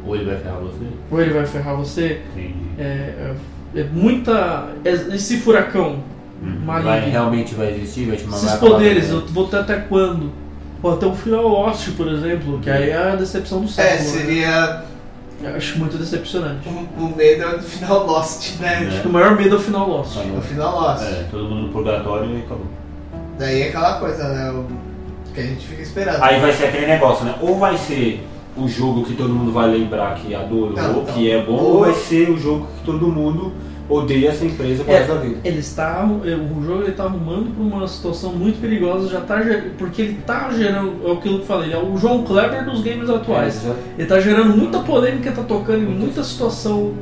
Ou 0.08 0.16
ele 0.16 0.26
vai 0.26 0.38
ferrar 0.38 0.58
você? 0.60 0.86
ou 1.12 1.22
ele 1.22 1.34
vai 1.34 1.46
ferrar 1.46 1.76
você 1.76 2.22
Entendi. 2.36 2.56
é, 2.80 2.84
é, 2.84 3.80
é 3.82 3.84
muita 3.84 4.70
é- 4.84 4.92
esse 5.16 5.38
furacão. 5.38 6.00
Vai, 6.66 7.10
realmente 7.10 7.56
vai 7.56 7.72
existir? 7.74 8.08
Vai 8.08 8.18
te 8.18 8.26
mandar 8.26 8.38
esses 8.38 8.60
poderes 8.60 9.10
eu 9.10 9.26
vou 9.28 9.48
ter 9.48 9.58
até 9.58 9.76
quando 9.78 10.32
Pô, 10.82 10.92
até 10.92 11.06
o 11.08 11.16
final 11.16 11.48
Lost, 11.48 11.90
por 11.98 12.08
exemplo, 12.08 12.60
que 12.60 12.70
aí 12.70 12.90
é 12.90 12.98
a 12.98 13.16
decepção 13.16 13.62
do 13.62 13.68
século. 13.68 13.94
É, 13.96 13.98
né? 13.98 14.04
seria 14.04 14.84
Eu 15.42 15.56
acho 15.56 15.80
muito 15.80 15.98
decepcionante. 15.98 16.68
o, 16.68 17.04
o 17.06 17.16
medo 17.16 17.58
do 17.58 17.64
final 17.64 18.06
Lost, 18.06 18.60
né? 18.60 18.84
É. 18.84 18.88
Acho 18.88 19.02
que 19.02 19.08
o 19.08 19.12
maior 19.12 19.36
medo 19.36 19.56
é 19.56 19.58
o 19.58 19.62
final 19.62 19.90
Lost. 19.90 20.16
Vai 20.16 20.38
O 20.38 20.42
final 20.42 20.80
Lost. 20.80 21.04
É, 21.04 21.26
todo 21.32 21.46
mundo 21.46 21.62
no 21.68 21.70
purgatório 21.70 22.30
e 22.30 22.38
acabou. 22.42 22.68
Daí 23.40 23.62
é 23.64 23.70
aquela 23.70 24.00
coisa, 24.00 24.28
né? 24.30 24.52
o- 24.52 24.66
que 25.34 25.40
a 25.42 25.44
gente 25.44 25.66
fica 25.66 25.82
esperando. 25.82 26.22
Aí 26.24 26.40
vai 26.40 26.54
ser 26.54 26.66
aquele 26.66 26.86
negócio, 26.88 27.26
né? 27.26 27.36
Ou 27.42 27.58
vai 27.58 27.78
ser 27.78 28.26
o 28.56 28.68
jogo 28.68 29.04
que 29.04 29.16
todo 29.16 29.34
mundo 29.34 29.52
vai 29.52 29.68
lembrar 29.70 30.16
que 30.16 30.34
adorou, 30.36 30.72
Não, 30.72 30.94
não. 30.94 31.06
que 31.06 31.30
é 31.30 31.44
bom, 31.44 31.54
Ou- 31.54 31.74
ou 31.74 31.80
vai 31.82 31.94
ser 31.94 32.30
o 32.30 32.38
jogo 32.38 32.68
que 32.78 32.86
todo 32.86 33.08
mundo 33.08 33.52
odeia 33.88 34.30
essa 34.30 34.44
empresa 34.46 34.84
por 34.84 34.94
É. 34.94 35.04
da 35.06 35.16
vida. 35.16 35.38
Ele 35.44 35.60
está, 35.60 36.04
o 36.06 36.64
jogo 36.64 36.82
ele 36.82 36.90
está 36.92 37.04
arrumando 37.04 37.54
para 37.54 37.64
uma 37.64 37.88
situação 37.88 38.34
muito 38.34 38.60
perigosa, 38.60 39.08
já 39.08 39.22
tá, 39.22 39.40
porque 39.78 40.02
ele 40.02 40.18
está 40.20 40.50
gerando, 40.52 41.08
é 41.08 41.12
aquilo 41.12 41.20
que 41.38 41.42
eu 41.42 41.46
falei, 41.46 41.72
é 41.72 41.78
o 41.78 41.96
João 41.98 42.24
Kleber 42.24 42.66
dos 42.66 42.82
games 42.82 43.10
atuais. 43.10 43.64
É, 43.66 43.70
Ele 43.94 44.04
está 44.04 44.20
gerando 44.20 44.56
muita 44.58 44.80
polêmica, 44.80 45.30
está 45.30 45.44
tocando 45.44 45.84
em 45.84 45.86
muita 45.86 46.24
situação, 46.24 46.94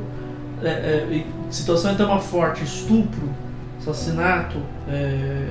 é, 0.62 0.68
é, 0.68 1.24
situação 1.50 1.90
é 1.92 1.94
tema 1.94 2.20
forte, 2.20 2.64
estupro, 2.64 3.28
assassinato, 3.80 4.56
é, 4.88 5.46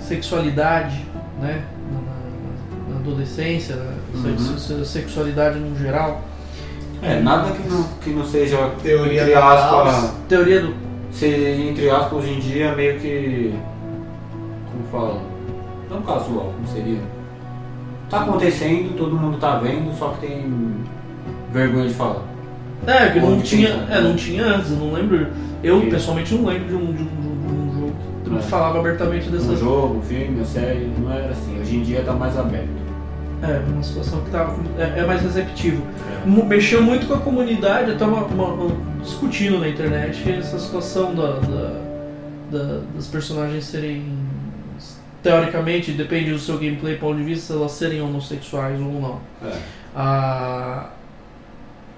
sexualidade, 0.00 1.04
né, 1.40 1.62
na, 1.92 2.94
na- 2.94 3.00
adolescência, 3.00 3.76
né, 3.76 3.92
Uhum. 4.14 4.58
se- 4.58 4.84
sexualidade 4.86 5.58
no 5.58 5.78
geral, 5.78 6.22
É, 7.02 7.20
nada 7.20 7.52
que 7.52 7.68
não, 7.68 7.84
que 8.02 8.10
não 8.10 8.24
seja, 8.24 8.70
Teoria 8.82 9.22
entre 9.22 9.34
aspas, 9.34 10.14
teoria 10.28 10.60
do 10.62 10.74
ser, 11.12 11.60
entre 11.70 11.88
aspas, 11.90 12.12
hoje 12.12 12.32
em 12.32 12.38
dia 12.40 12.74
meio 12.74 12.98
que, 12.98 13.54
como 14.72 14.84
fala, 14.90 15.20
não 15.90 16.02
casual, 16.02 16.52
como 16.56 16.66
seria? 16.66 16.98
Tá 18.10 18.22
acontecendo, 18.22 18.96
todo 18.96 19.16
mundo 19.16 19.38
tá 19.38 19.58
vendo, 19.58 19.96
só 19.96 20.08
que 20.08 20.26
tem 20.26 20.74
vergonha 21.52 21.86
de 21.88 21.94
falar. 21.94 22.22
É, 22.86 23.10
que 23.10 23.20
não 23.20 23.40
tinha, 23.40 23.68
é, 23.90 24.00
não 24.00 24.16
tinha 24.16 24.44
antes, 24.44 24.70
eu 24.70 24.76
não 24.78 24.92
lembro. 24.92 25.26
Eu 25.62 25.80
Que- 25.82 25.90
pessoalmente 25.90 26.34
não 26.34 26.46
lembro 26.46 26.68
de 26.68 26.74
um, 26.74 26.92
de 26.92 27.02
um, 27.02 27.06
de 27.06 27.52
um- 27.52 27.92
de 28.24 28.30
um 28.30 28.32
jogo 28.32 28.38
que 28.40 28.46
É. 28.46 28.48
falava 28.50 28.78
abertamente 28.80 29.28
dessa 29.28 29.52
Um 29.52 29.56
jogo, 29.56 29.98
um 29.98 30.02
filme, 30.02 30.36
uma 30.36 30.44
série, 30.44 30.90
não 30.98 31.12
era 31.12 31.30
assim. 31.30 31.60
Hoje 31.60 31.76
em 31.76 31.82
dia 31.82 32.02
tá 32.02 32.12
mais 32.12 32.36
aberto. 32.38 32.68
É, 33.42 33.58
uma 33.70 33.82
situação 33.82 34.20
que 34.22 34.30
tá, 34.30 34.52
é, 34.78 35.00
é 35.00 35.06
mais 35.06 35.22
receptivo. 35.22 35.82
É. 36.26 36.44
Mexeu 36.44 36.82
muito 36.82 37.06
com 37.06 37.14
a 37.14 37.20
comunidade, 37.20 37.92
até 37.92 38.04
uma, 38.04 38.24
uma- 38.24 38.52
uma- 38.54 38.76
discutindo 39.02 39.58
na 39.60 39.68
internet 39.68 40.28
essa 40.32 40.58
situação 40.58 41.14
da, 41.14 41.38
da- 41.38 41.80
da- 42.50 42.80
das 42.94 43.06
personagens 43.06 43.64
serem. 43.64 44.04
Teoricamente, 45.22 45.92
depende 45.92 46.30
do 46.32 46.38
seu 46.38 46.56
gameplay, 46.58 46.96
ponto 46.96 47.16
de 47.18 47.24
vista, 47.24 47.52
elas 47.52 47.72
serem 47.72 48.00
homossexuais 48.00 48.80
ou 48.80 49.00
não. 49.00 49.20
É. 49.44 49.56
a 49.94 50.90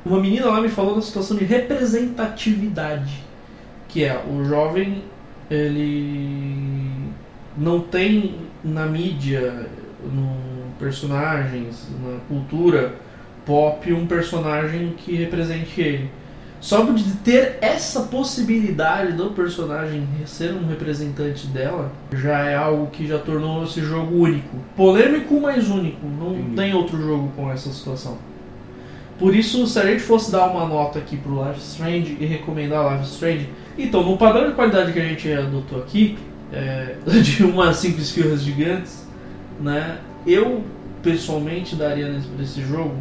uma 0.04 0.18
menina 0.18 0.46
lá 0.46 0.60
me 0.62 0.68
falou 0.70 0.94
da 0.94 1.02
situação 1.02 1.36
de 1.36 1.44
representatividade 1.44 3.22
que 3.88 4.02
é 4.04 4.18
o 4.26 4.42
jovem 4.44 5.02
ele 5.50 6.88
não 7.58 7.80
tem 7.80 8.36
na 8.64 8.86
mídia, 8.86 9.66
no 10.02 10.30
personagens, 10.80 11.86
na 12.02 12.18
cultura 12.26 12.94
pop 13.44 13.92
um 13.92 14.06
personagem 14.06 14.94
que 14.96 15.14
represente 15.14 15.80
ele. 15.80 16.10
Só 16.60 16.82
de 16.84 17.12
ter 17.24 17.58
essa 17.62 18.02
possibilidade 18.02 19.12
do 19.12 19.30
personagem 19.30 20.06
ser 20.26 20.52
um 20.52 20.66
representante 20.66 21.46
dela 21.46 21.90
já 22.12 22.44
é 22.44 22.54
algo 22.54 22.88
que 22.88 23.06
já 23.06 23.18
tornou 23.18 23.64
esse 23.64 23.80
jogo 23.80 24.14
único. 24.14 24.58
Polêmico, 24.76 25.40
mas 25.40 25.70
único. 25.70 26.06
Não 26.06 26.34
Entendi. 26.34 26.56
tem 26.56 26.74
outro 26.74 27.00
jogo 27.00 27.32
com 27.34 27.50
essa 27.50 27.72
situação. 27.72 28.18
Por 29.18 29.34
isso, 29.34 29.66
se 29.66 29.78
a 29.78 29.86
gente 29.86 30.02
fosse 30.02 30.30
dar 30.30 30.48
uma 30.48 30.66
nota 30.66 30.98
aqui 30.98 31.16
pro 31.16 31.46
Life 31.46 31.60
Strange 31.60 32.16
e 32.20 32.26
recomendar 32.26 32.92
Life 32.92 33.10
Strange, 33.10 33.48
então, 33.78 34.02
no 34.02 34.18
padrão 34.18 34.48
de 34.48 34.54
qualidade 34.54 34.92
que 34.92 34.98
a 34.98 35.04
gente 35.04 35.32
adotou 35.32 35.78
aqui, 35.78 36.18
é, 36.52 36.96
de 37.22 37.44
umas 37.44 37.76
5 37.76 37.98
esfirras 37.98 38.42
gigantes, 38.42 39.06
né, 39.60 39.98
eu 40.26 40.62
pessoalmente 41.02 41.74
daria 41.76 42.08
nesse, 42.08 42.60
jogo, 42.62 42.94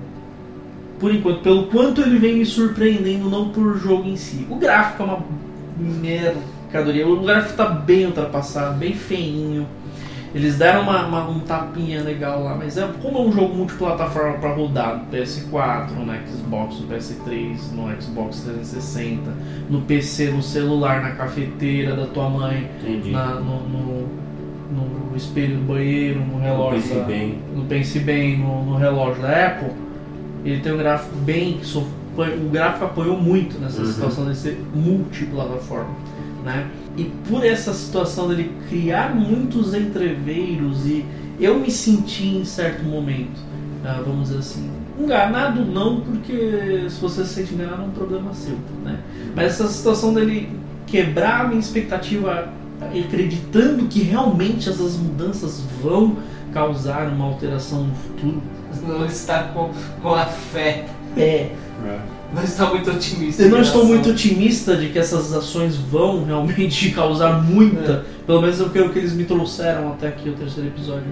por 1.00 1.14
enquanto, 1.14 1.42
pelo 1.42 1.68
quanto 1.68 2.02
ele 2.02 2.18
vem 2.18 2.38
me 2.38 2.46
surpreendendo, 2.46 3.30
não 3.30 3.50
por 3.50 3.78
jogo 3.78 4.08
em 4.08 4.16
si. 4.16 4.46
O 4.50 4.56
gráfico 4.56 5.04
é 5.04 5.06
uma 5.06 5.20
mercadoria, 5.78 7.08
o 7.08 7.20
gráfico 7.22 7.56
tá 7.58 7.66
bem 7.66 8.06
ultrapassado, 8.06 8.78
bem 8.78 8.94
feinho. 8.94 9.66
Eles 10.36 10.58
deram 10.60 10.84
uma, 10.84 11.08
uma- 11.08 11.28
um 11.28 11.40
tapinha 11.40 12.04
legal 12.04 12.44
lá, 12.44 12.54
mas 12.56 12.78
é 12.78 12.88
como 13.02 13.18
é 13.18 13.22
um 13.22 13.32
jogo 13.32 13.56
multiplataforma 13.56 14.38
para 14.38 14.54
rodar 14.54 14.98
no 15.00 15.06
PS4, 15.18 15.90
no 15.96 16.06
Xbox, 16.28 16.80
no 16.82 16.88
PS3, 16.88 17.58
no 17.74 18.00
Xbox 18.02 18.42
360, 18.42 19.32
no 19.72 19.82
PC, 19.82 20.30
no 20.30 20.44
celular, 20.44 21.02
na 21.02 21.12
cafeteira 21.12 21.96
da 21.96 22.06
tua 22.06 22.30
mãe, 22.30 22.70
na- 23.12 23.36
no, 23.36 23.60
no- 23.68 24.29
no 24.72 25.16
espelho 25.18 25.58
do 25.58 25.64
banheiro, 25.64 26.20
no 26.26 26.40
relógio, 26.40 26.82
Pense 26.82 26.94
da- 26.94 27.04
bem. 27.04 27.40
no 27.56 27.66
Pense 27.66 28.00
Bem, 28.00 28.38
no, 28.38 28.66
no 28.66 28.76
relógio 28.78 29.22
da 29.22 29.48
Apple, 29.48 29.70
ele 30.46 30.62
tem 30.62 30.74
um 30.74 30.78
gráfico 30.78 31.16
bem. 31.18 31.60
so- 31.64 31.88
O 32.18 32.50
gráfico 32.50 32.84
apoiou 32.86 33.18
muito 33.18 33.58
nessa 33.60 33.82
Uhum. 33.82 33.88
situação 33.88 34.26
de 34.30 34.36
ser 34.36 34.62
multiplataforma. 34.76 35.92
Né? 36.44 36.68
E 36.98 37.06
por 37.30 37.46
essa 37.46 37.74
situação 37.74 38.28
dele 38.28 38.52
criar 38.70 39.14
muitos 39.16 39.74
entreveiros 39.74 40.86
e 40.86 41.06
eu 41.40 41.58
me 41.60 41.72
senti 41.72 42.28
em 42.28 42.44
certo 42.46 42.84
momento, 42.84 43.40
ah, 43.86 44.02
vamos 44.06 44.28
dizer 44.30 44.40
assim, 44.40 44.70
enganado 45.00 45.64
não, 45.66 46.02
porque 46.02 46.86
se 46.90 47.00
você 47.00 47.24
se 47.24 47.36
sente 47.36 47.54
enganado 47.54 47.84
é 47.84 47.86
um 47.86 47.92
problema 47.92 48.34
seu, 48.34 48.56
né? 48.84 49.00
Mas 49.36 49.46
essa 49.54 49.68
situação 49.68 50.14
dele 50.14 50.50
quebrar 50.88 51.46
a 51.46 51.48
minha 51.48 51.60
expectativa 51.60 52.50
acreditando 52.82 53.86
que 53.86 54.02
realmente 54.02 54.70
essas 54.70 54.96
mudanças 54.98 55.62
vão 55.82 56.18
causar 56.54 57.08
uma 57.08 57.26
alteração 57.26 57.84
no 57.84 57.96
futuro 57.96 58.42
Não 58.88 59.06
está 59.06 59.44
com, 59.44 59.72
com 60.02 60.14
a 60.16 60.26
fé. 60.26 60.86
é 61.18 61.52
É. 61.86 62.00
Não 62.34 62.44
está 62.44 62.68
muito 62.70 62.92
otimista. 62.92 63.42
Eu 63.42 63.50
não 63.50 63.62
estou 63.62 63.86
muito 63.86 64.12
otimista 64.12 64.76
de 64.76 64.90
que 64.90 65.00
essas 65.00 65.34
ações 65.34 65.76
vão 65.76 66.24
realmente 66.26 66.92
causar 66.94 67.44
muita, 67.44 68.06
pelo 68.26 68.42
menos 68.42 68.60
é 68.60 68.64
o 68.64 68.70
que, 68.70 68.80
o 68.80 68.90
que 68.90 69.00
eles 69.00 69.14
me 69.14 69.24
trouxeram 69.26 69.90
até 69.90 70.10
aqui 70.10 70.30
o 70.30 70.34
terceiro 70.34 70.70
episódio 70.70 71.08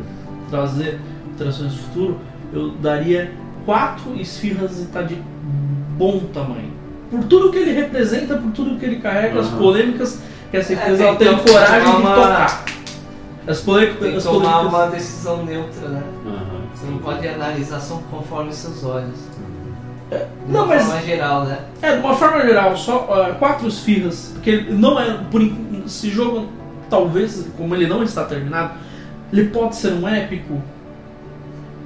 trazer 0.50 1.00
alterações 1.32 1.74
do 1.74 1.80
futuro, 1.80 2.20
eu 2.54 2.72
daria 2.72 3.32
quatro 3.66 4.16
esfirras 4.20 4.80
e 4.82 4.86
tá 4.86 5.02
de 5.02 5.18
bom 5.98 6.20
tamanho. 6.34 6.72
Por 7.10 7.24
tudo 7.24 7.52
que 7.52 7.58
ele 7.58 7.72
representa, 7.72 8.36
por 8.38 8.52
tudo 8.52 8.78
que 8.80 8.86
ele 8.86 8.98
carrega, 8.98 9.40
as 9.40 9.48
Aham. 9.48 9.58
polêmicas 9.58 10.22
que 10.52 10.58
essa 10.58 10.74
É, 10.74 10.76
empresa 10.76 11.04
ela 11.04 11.16
teve 11.16 11.30
tomar 11.36 11.44
coragem 11.44 11.92
de 11.92 11.98
uma- 12.02 12.16
tocar. 12.16 12.66
As 13.48 13.60
polêmicas, 13.62 14.00
Tem 14.00 14.12
que 14.12 14.18
as 14.18 14.24
tomar 14.24 14.40
polêmicas 14.52 14.74
uma 14.74 14.88
decisão 14.88 15.46
neutra, 15.46 15.88
né? 15.90 16.04
Aham. 16.26 16.62
Você 16.76 16.86
não 16.86 16.98
pode 17.00 17.28
analisar 17.28 17.80
só 17.80 18.02
conforme 18.12 18.52
seus 18.54 18.84
olhos. 18.84 19.18
De 20.10 20.18
Não, 20.52 20.64
uma 20.64 20.68
mas- 20.76 20.86
forma 20.86 21.02
geral, 21.02 21.44
né? 21.46 21.60
É, 21.82 21.96
de 21.96 22.00
uma 22.00 22.14
forma 22.16 22.42
geral, 22.42 22.78
só 22.78 23.08
ah, 23.12 23.36
quatro 23.36 23.68
esfirras, 23.68 24.32
porque 24.34 24.66
não 24.70 25.00
é. 25.00 25.20
Por, 25.30 25.42
esse 25.86 26.10
jogo, 26.10 26.48
talvez, 26.90 27.46
como 27.58 27.74
ele 27.76 27.88
não 27.88 28.04
está 28.04 28.24
terminado, 28.26 28.74
ele 29.34 29.46
pode 29.50 29.76
ser 29.76 29.94
um 29.94 30.08
épico, 30.08 30.62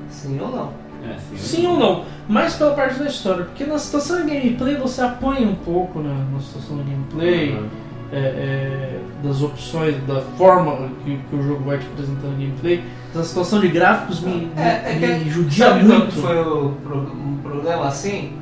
Sim 0.10 0.40
ou 0.40 0.50
não? 0.50 0.74
É, 1.10 1.16
sim. 1.18 1.38
sim 1.38 1.66
ou 1.68 1.80
não, 1.80 2.06
mas 2.30 2.54
pela 2.56 2.76
parte 2.76 3.00
da 3.00 3.06
história, 3.06 3.46
porque 3.46 3.64
na 3.64 3.80
situação 3.80 4.24
de 4.24 4.32
gameplay 4.32 4.76
você 4.76 5.02
apanha 5.02 5.48
um 5.48 5.56
pouco 5.56 6.00
né, 6.00 6.16
na 6.32 6.40
situação 6.40 6.78
de 6.78 6.84
gameplay, 6.84 7.54
Aham. 7.54 7.66
É, 8.12 8.18
é, 8.18 9.00
das 9.24 9.42
opções, 9.42 9.96
da 10.06 10.22
forma 10.38 10.90
que, 11.04 11.18
que 11.30 11.36
o 11.36 11.44
jogo 11.44 11.64
vai 11.64 11.78
te 11.78 11.86
apresentando 11.88 12.32
no 12.32 12.38
gameplay, 12.40 12.84
a 13.16 13.24
situação 13.24 13.60
de 13.60 13.68
gráficos 13.70 14.20
me, 14.22 14.32
me, 14.48 14.52
É, 14.58 14.84
é 14.86 14.98
que- 15.00 15.24
me 15.26 15.30
judia 15.30 15.68
Sabe 15.70 15.84
muito. 15.84 16.12
foi 16.16 16.40
o 16.42 16.72
pro- 16.84 16.98
um 16.98 17.38
problema 17.44 17.88
assim? 17.88 18.34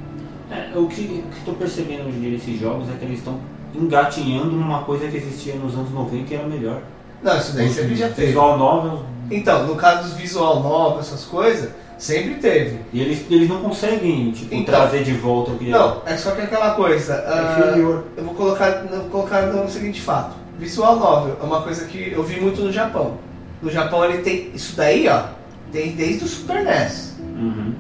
É, 0.52 0.72
o 0.76 0.88
que 0.88 1.24
estou 1.38 1.54
percebendo 1.56 2.08
hoje 2.08 2.18
em 2.18 2.22
dia 2.22 2.32
nesses 2.32 2.60
jogos 2.60 2.90
é 2.90 2.94
que 2.98 3.06
eles 3.06 3.20
estão 3.20 3.40
engatinhando 3.76 4.52
numa 4.52 4.82
coisa 4.84 5.08
que 5.08 5.18
existia 5.18 5.56
nos 5.56 5.74
anos 5.76 5.91
90 5.91 6.34
e 6.34 6.38
era 6.38 6.48
melhor. 6.48 6.82
Não, 7.22 7.38
isso 7.38 7.56
daí 7.56 7.70
sempre 7.70 7.96
já 7.96 8.10
teve. 8.10 8.28
Visual 8.28 8.58
novel. 8.58 9.06
Então, 9.30 9.68
no 9.68 9.76
caso 9.76 10.04
dos 10.10 10.14
visual 10.18 10.64
novos, 10.64 11.06
essas 11.08 11.26
coisas, 11.26 11.70
sempre 12.00 12.36
teve. 12.36 12.80
E 12.92 13.02
eles, 13.02 13.26
eles 13.30 13.48
não 13.48 13.62
conseguem 13.62 14.32
tipo, 14.32 14.56
Então. 14.56 14.74
trazer 14.74 15.04
de 15.04 15.12
volta 15.14 15.52
o 15.52 15.58
que 15.60 15.70
Não, 15.70 16.02
é 16.06 16.18
só 16.18 16.32
que 16.32 16.42
aquela 16.42 16.72
coisa. 16.72 17.14
é 17.14 17.28
ah, 17.28 17.58
inferior. 17.60 18.06
eu 18.18 18.24
vou 18.24 18.34
colocar, 18.34 18.84
vou 18.90 19.02
colocar 19.10 19.42
no 19.44 19.70
seguinte 19.70 20.02
fato. 20.02 20.36
Visual 20.58 20.96
novel 20.98 21.38
é 21.42 21.46
uma 21.46 21.62
coisa 21.62 21.86
que 21.86 22.12
eu 22.12 22.24
vi 22.24 22.40
muito 22.42 22.62
no 22.62 22.72
Japão. 22.72 23.18
No 23.62 23.70
Japão 23.70 24.04
ele 24.06 24.24
tem 24.24 24.50
isso 24.56 24.76
daí, 24.76 25.08
ó, 25.08 25.24
tem 25.72 25.92
desde 25.92 26.26
o 26.26 26.28
Super 26.28 26.64
NES. 26.64 27.16
Uhum. 27.20 27.74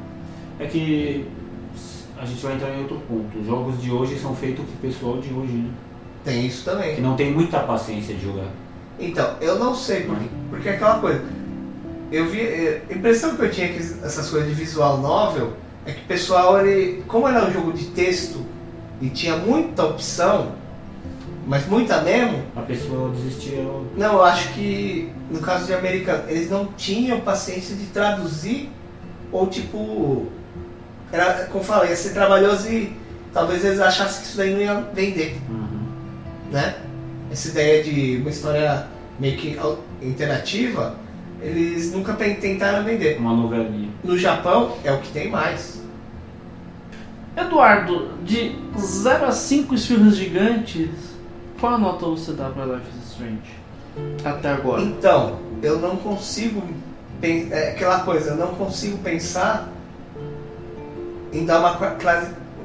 É 0.59 0.65
que 0.67 1.25
a 2.21 2.25
gente 2.25 2.41
vai 2.43 2.53
entrar 2.55 2.69
em 2.75 2.81
outro 2.81 3.01
ponto. 3.07 3.39
Os 3.39 3.45
jogos 3.45 3.81
de 3.81 3.89
hoje 3.91 4.19
são 4.19 4.35
feitos 4.35 4.63
com 4.65 4.71
o 4.73 4.77
pessoal 4.77 5.17
de 5.17 5.33
hoje, 5.33 5.53
né? 5.53 5.69
Tem 6.23 6.45
isso 6.45 6.63
Que 6.65 6.69
também. 6.69 7.01
não 7.01 7.15
tem 7.15 7.31
muita 7.31 7.59
paciência 7.59 8.13
de 8.13 8.21
jogar. 8.23 8.47
Então, 8.99 9.35
eu 9.39 9.57
não 9.57 9.73
sei 9.73 10.01
porque, 10.01 10.25
porque 10.49 10.67
é 10.69 10.73
aquela 10.73 10.99
coisa. 10.99 11.23
Eu 12.11 12.27
vi, 12.27 12.41
eh, 12.41 12.81
a 12.89 12.93
impressão 12.93 13.35
que 13.35 13.41
eu 13.43 13.51
tinha 13.51 13.67
que 13.69 13.77
essas 13.79 14.29
coisas 14.29 14.49
de 14.49 14.55
visual 14.55 14.97
novel 14.97 15.53
é 15.85 15.91
que 15.91 16.01
o 16.01 16.05
pessoal 16.07 16.65
ele, 16.65 17.03
como 17.07 17.27
era 17.27 17.45
um 17.45 17.51
jogo 17.53 17.71
de 17.73 17.85
texto 17.85 18.45
e 19.01 19.09
tinha 19.09 19.35
muita 19.37 19.85
opção, 19.85 20.53
mas 21.45 21.65
muita 21.67 22.01
mesmo, 22.01 22.43
A 22.55 22.61
pessoa 22.61 23.09
desistia. 23.11 23.63
Não, 23.95 24.13
eu 24.13 24.23
acho 24.23 24.53
que 24.53 25.09
no 25.31 25.39
caso 25.39 25.65
de 25.67 25.73
americano, 25.73 26.23
eles 26.27 26.49
não 26.49 26.65
tinham 26.77 27.19
paciência 27.21 27.75
de 27.75 27.85
traduzir 27.87 28.69
ou 29.31 29.47
tipo. 29.47 30.27
Era, 31.11 31.45
como 31.45 31.59
eu 31.59 31.63
falei, 31.63 31.89
ia 31.91 31.95
ser 31.95 32.13
trabalhoso 32.13 32.67
e 32.71 32.95
talvez 33.33 33.63
eles 33.65 33.79
achassem 33.79 34.21
que 34.21 34.27
isso 34.27 34.37
daí 34.37 34.51
não 34.53 34.59
ia 34.59 34.75
vender, 34.93 35.39
Uhum. 35.49 35.87
né? 36.51 36.75
Essa 37.31 37.49
ideia 37.49 37.83
de 37.83 38.17
uma 38.21 38.29
história 38.29 38.85
meio 39.19 39.37
que 39.37 39.57
interativa, 40.01 40.95
eles 41.41 41.91
nunca 41.91 42.13
tentaram 42.13 42.83
vender. 42.83 43.17
Uma 43.17 43.33
novelinha. 43.33 43.89
No 44.03 44.17
Japão 44.17 44.77
é 44.83 44.91
o 44.91 44.99
que 44.99 45.11
tem 45.11 45.29
mais. 45.29 45.81
Eduardo, 47.35 48.13
de 48.23 48.55
0 48.77 49.25
a 49.25 49.31
5 49.31 49.73
esfirras 49.75 50.17
gigantes, 50.17 50.89
qual 51.59 51.75
a 51.75 51.77
nota 51.77 52.05
você 52.05 52.33
dá 52.33 52.49
pra 52.49 52.65
Life 52.65 52.87
is 52.97 53.11
Strange? 53.11 53.59
Até 54.25 54.49
agora. 54.51 54.81
Então, 54.81 55.39
eu 55.61 55.79
não 55.79 55.95
consigo. 55.97 56.61
É 57.21 57.71
aquela 57.71 57.99
coisa, 57.99 58.31
eu 58.31 58.37
não 58.37 58.55
consigo 58.55 58.97
pensar 58.99 59.69
em 61.33 61.45
dar 61.45 61.59
uma, 61.59 61.77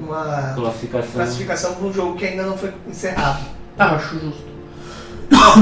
uma 0.01 0.55
Classificação. 0.55 1.13
classificação 1.13 1.75
para 1.75 1.87
um 1.87 1.93
jogo 1.93 2.17
que 2.17 2.25
ainda 2.25 2.45
não 2.45 2.57
foi 2.57 2.73
encerrado. 2.89 3.45
Ah, 3.79 3.97
acho 3.97 4.19
justo. 4.19 4.54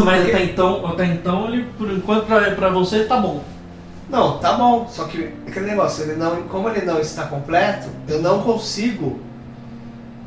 Mas 0.04 0.28
até 0.28 0.44
então, 0.44 0.86
até 0.86 1.06
então 1.06 1.48
ele, 1.48 1.66
por 1.76 1.90
enquanto, 1.90 2.26
pra, 2.26 2.50
pra 2.52 2.68
você 2.70 3.04
tá 3.04 3.16
bom. 3.16 3.42
Não, 4.08 4.38
tá 4.38 4.54
bom, 4.54 4.86
só 4.88 5.04
que 5.04 5.32
aquele 5.46 5.66
negócio, 5.66 6.04
ele 6.04 6.14
não, 6.16 6.42
como 6.42 6.68
ele 6.68 6.84
não 6.84 6.98
está 7.00 7.26
completo, 7.26 7.88
eu 8.08 8.20
não 8.20 8.42
consigo. 8.42 9.20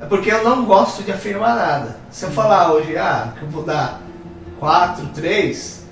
É 0.02 0.06
porque 0.06 0.32
eu 0.32 0.44
não 0.44 0.66
gosto 0.66 1.04
de 1.04 1.12
afirmar 1.12 1.56
nada. 1.56 2.00
Se 2.10 2.26
eu 2.26 2.32
falar 2.32 2.74
hoje, 2.74 2.98
ah, 2.98 3.34
que 3.38 3.44
eu 3.44 3.50
vou 3.50 3.64
dar 3.64 4.02
4, 4.60 5.08
3, 5.14 5.86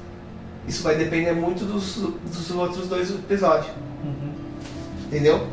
isso 0.67 0.83
vai 0.83 0.95
depender 0.95 1.33
muito 1.33 1.65
dos, 1.65 1.95
dos 1.95 2.51
outros 2.51 2.87
dois 2.87 3.09
episódios. 3.11 3.71
Entendeu? 5.07 5.47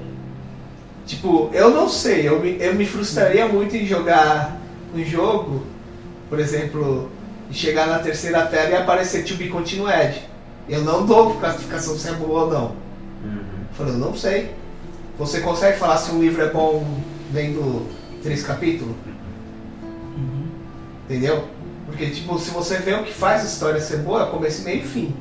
Tipo, 1.06 1.50
eu 1.52 1.70
não 1.70 1.88
sei, 1.88 2.28
eu 2.28 2.40
me, 2.40 2.56
eu 2.60 2.74
me 2.74 2.86
frustraria 2.86 3.46
muito 3.46 3.76
em 3.76 3.84
jogar 3.84 4.56
um 4.94 5.04
jogo, 5.04 5.62
por 6.28 6.38
exemplo, 6.38 7.10
e 7.50 7.54
chegar 7.54 7.86
na 7.86 7.98
terceira 7.98 8.46
tela 8.46 8.70
e 8.70 8.76
aparecer 8.76 9.24
To 9.24 9.34
Be 9.34 9.48
Continued. 9.48 10.22
Eu 10.68 10.82
não 10.82 11.04
dou 11.04 11.34
classificação 11.34 11.98
se 11.98 12.08
é 12.08 12.12
boa 12.12 12.44
ou 12.44 12.50
não. 12.50 12.64
Uhum. 13.24 13.64
Falei, 13.72 13.94
eu 13.94 13.98
não 13.98 14.14
sei. 14.14 14.54
Você 15.18 15.40
consegue 15.40 15.78
falar 15.78 15.98
se 15.98 16.12
um 16.12 16.20
livro 16.20 16.42
é 16.42 16.48
bom 16.48 16.86
lendo 17.32 17.88
três 18.22 18.42
capítulos? 18.42 18.94
Entendeu? 21.04 21.48
Porque, 21.86 22.08
tipo, 22.10 22.38
se 22.38 22.50
você 22.50 22.78
vê 22.78 22.94
o 22.94 23.02
que 23.02 23.12
faz 23.12 23.42
a 23.42 23.46
história 23.46 23.80
ser 23.80 23.98
boa, 23.98 24.22
é 24.22 24.30
começo, 24.30 24.62
meio 24.62 24.84
e 24.84 24.86
fim. 24.86 25.14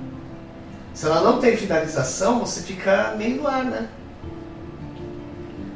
Se 0.94 1.08
ela 1.08 1.22
não 1.22 1.40
tem 1.40 1.58
finalização, 1.58 2.40
você 2.40 2.62
fica 2.62 3.16
meio 3.18 3.42
no 3.42 3.48
ar, 3.48 3.66
né? 3.66 3.88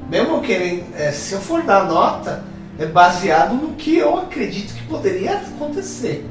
Mesmo 0.07 0.35
eu 0.35 0.41
querendo, 0.41 0.85
é, 0.95 1.11
se 1.11 1.33
eu 1.33 1.41
for 1.41 1.63
dar 1.63 1.87
nota, 1.87 2.43
é 2.77 2.85
baseado 2.85 3.55
no 3.55 3.73
que 3.73 3.97
eu 3.97 4.19
acredito 4.19 4.75
que 4.75 4.83
poderia 4.83 5.37
acontecer. 5.37 6.23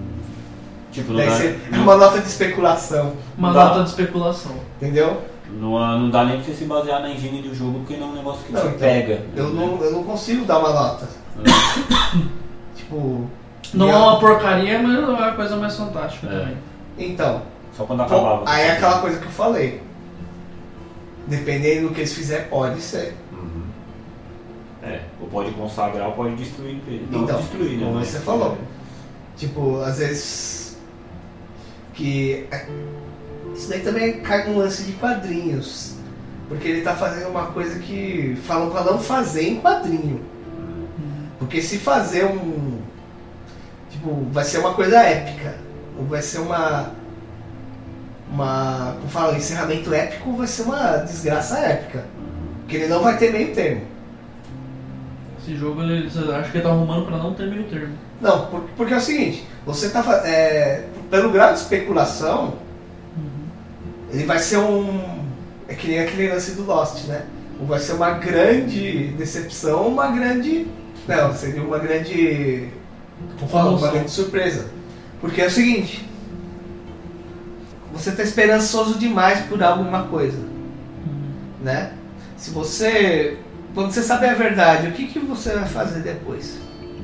Tipo, 0.93 1.11
não 1.13 1.17
Daí 1.17 1.27
dá, 1.29 1.35
você- 1.37 1.59
é 1.73 1.77
uma 1.79 1.97
nota 1.97 2.21
de 2.21 2.29
especulação, 2.29 3.15
Uma 3.37 3.53
Dá. 3.53 3.65
nota 3.65 3.83
de 3.83 3.89
especulação. 3.91 4.53
entendeu? 4.81 5.23
não, 5.51 5.99
não 5.99 6.11
dá 6.11 6.25
nem 6.25 6.37
pra 6.37 6.45
você 6.45 6.55
se 6.55 6.65
basear 6.65 7.01
na 7.03 7.11
engine 7.11 7.43
do 7.43 7.55
jogo, 7.55 7.81
porque 7.81 7.97
não 7.97 8.09
é 8.09 8.11
um 8.11 8.15
negócio 8.15 8.43
que 8.45 8.53
Não, 8.53 8.61
te 8.63 8.67
então, 8.69 8.79
pega. 8.79 9.23
Eu 9.37 9.49
não, 9.51 9.83
eu 9.83 9.93
não 9.93 10.03
consigo 10.05 10.45
dar 10.47 10.59
uma 10.61 10.71
nota. 10.73 11.09
Tipo. 12.77 13.27
Não 13.75 13.89
é 13.91 13.97
uma 13.97 14.19
porcaria, 14.21 14.79
mas 14.83 14.93
não 15.01 15.17
é 15.23 15.29
a 15.29 15.33
coisa 15.33 15.57
mais 15.57 15.75
fantástica 15.77 16.27
É. 16.27 16.31
também. 16.41 16.57
Então, 16.99 17.43
Só 17.77 17.85
quando 17.85 18.03
acabava. 18.03 18.37
Bom, 18.39 18.43
aí 18.47 18.63
é 18.63 18.73
aquela 18.73 18.99
coisa 19.01 19.19
que 19.19 19.25
eu 19.27 19.31
falei. 19.31 19.81
Dependendo 21.27 21.89
do 21.89 21.95
que 21.95 22.01
eles 22.01 22.13
fizerem, 22.13 22.49
pode 22.49 22.81
ser. 22.81 23.17
Uhum. 23.33 23.63
É, 24.83 25.01
ou 25.21 25.29
pode 25.29 25.51
consagrar 25.53 26.09
ou 26.09 26.13
pode 26.13 26.35
destruir. 26.35 26.81
Não 27.11 27.23
Então, 27.23 27.39
destruir, 27.39 27.79
né? 27.79 27.87
como 27.87 28.05
você 28.05 28.19
falou. 28.19 28.59
Tipo, 29.37 29.81
às 29.81 29.99
vezes. 29.99 30.62
Que. 31.95 32.47
é- 32.51 32.67
Isso 33.55 33.69
daí 33.69 33.81
também 33.81 34.21
cai 34.21 34.49
num 34.49 34.59
lance 34.59 34.83
de 34.85 34.93
quadrinhos. 34.93 35.95
Porque 36.49 36.69
ele 36.69 36.83
tá 36.83 36.95
fazendo 36.95 37.29
uma 37.29 37.47
coisa 37.47 37.79
que 37.79 38.37
falam 38.47 38.71
pra 38.71 38.83
não 38.85 38.99
fazer 38.99 39.49
em 39.49 39.61
quadrinho. 39.61 40.21
Porque 41.39 41.61
se 41.63 41.79
fazer 41.79 42.25
um. 42.27 42.79
Tipo, 43.91 44.27
vai 44.31 44.45
ser 44.45 44.59
uma 44.59 44.75
coisa 44.75 44.99
épica. 45.03 45.57
Ou 45.99 46.05
vai 46.07 46.23
ser 46.23 46.39
uma. 46.39 46.91
Uma. 48.31 48.95
Como 48.99 49.09
fala, 49.09 49.37
encerramento 49.37 49.93
épico 49.93 50.37
vai 50.37 50.47
ser 50.47 50.63
uma 50.63 50.97
desgraça 50.99 51.59
épica. 51.59 52.05
Porque 52.61 52.77
ele 52.77 52.87
não 52.89 53.03
vai 53.03 53.17
ter 53.19 53.33
meio 53.33 53.55
termo. 53.55 53.83
Esse 55.41 55.57
jogo, 55.57 55.83
ele, 55.83 56.07
acho 56.07 56.51
que 56.51 56.57
ele 56.59 56.65
tá 56.65 56.71
arrumando 56.71 57.07
pra 57.07 57.19
não 57.19 57.35
ter 57.35 57.47
meio 57.49 57.65
termo. 57.65 57.95
Não, 58.21 58.47
por- 58.47 58.61
porque 58.77 58.95
é 58.95 58.97
o 58.97 59.01
seguinte, 59.01 59.47
você 59.67 59.89
tá 59.91 60.01
é, 60.25 60.85
pelo 61.13 61.31
grau 61.31 61.53
de 61.53 61.59
especulação, 61.59 62.55
ele 64.11 64.25
vai 64.25 64.39
ser 64.39 64.57
um. 64.57 65.21
É 65.69 65.75
que 65.75 65.87
nem 65.87 66.01
aquele 66.01 66.31
lance 66.31 66.53
do 66.53 66.65
Lost, 66.65 67.05
né? 67.05 67.27
Ou 67.61 67.67
vai 67.67 67.79
ser 67.79 67.93
uma 67.93 68.13
grande 68.13 69.09
decepção, 69.09 69.89
uma 69.89 70.11
grande. 70.11 70.67
Não, 71.07 71.35
seria 71.35 71.63
uma 71.63 71.79
grande. 71.79 72.71
Como 73.39 73.51
fala? 73.51 73.77
Uma 73.77 73.91
grande 73.91 74.11
surpresa. 74.11 74.71
Porque 75.21 75.43
é 75.43 75.49
o 75.49 75.51
seguinte. 75.51 76.09
Você 77.93 78.13
tá 78.13 78.23
esperançoso 78.23 78.99
demais 78.99 79.41
por 79.45 79.63
alguma 79.63 80.05
coisa. 80.05 80.39
Né? 81.63 81.93
Se 82.39 82.51
você. 82.51 83.37
Quando 83.75 83.93
você 83.93 84.03
sabe 84.03 84.27
a 84.27 84.35
verdade, 84.35 84.89
o 84.89 84.93
que, 84.93 85.09
que 85.09 85.19
você 85.19 85.51
vai 85.51 85.69
fazer 85.69 86.01
depois? 86.01 86.62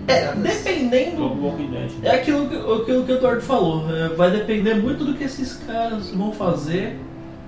É, 0.09 0.33
dependendo. 0.35 1.29
Dead. 1.71 1.91
É 2.03 2.15
aquilo 2.17 2.49
que, 2.49 2.57
aquilo 2.57 3.05
que 3.05 3.13
o 3.13 3.17
Eduardo 3.17 3.43
falou. 3.43 3.85
é, 3.95 4.09
vai 4.09 4.31
depender 4.31 4.75
muito 4.75 5.05
do 5.05 5.15
que 5.15 5.25
esses 5.25 5.55
caras 5.67 6.11
vão 6.11 6.33
fazer. 6.33 6.99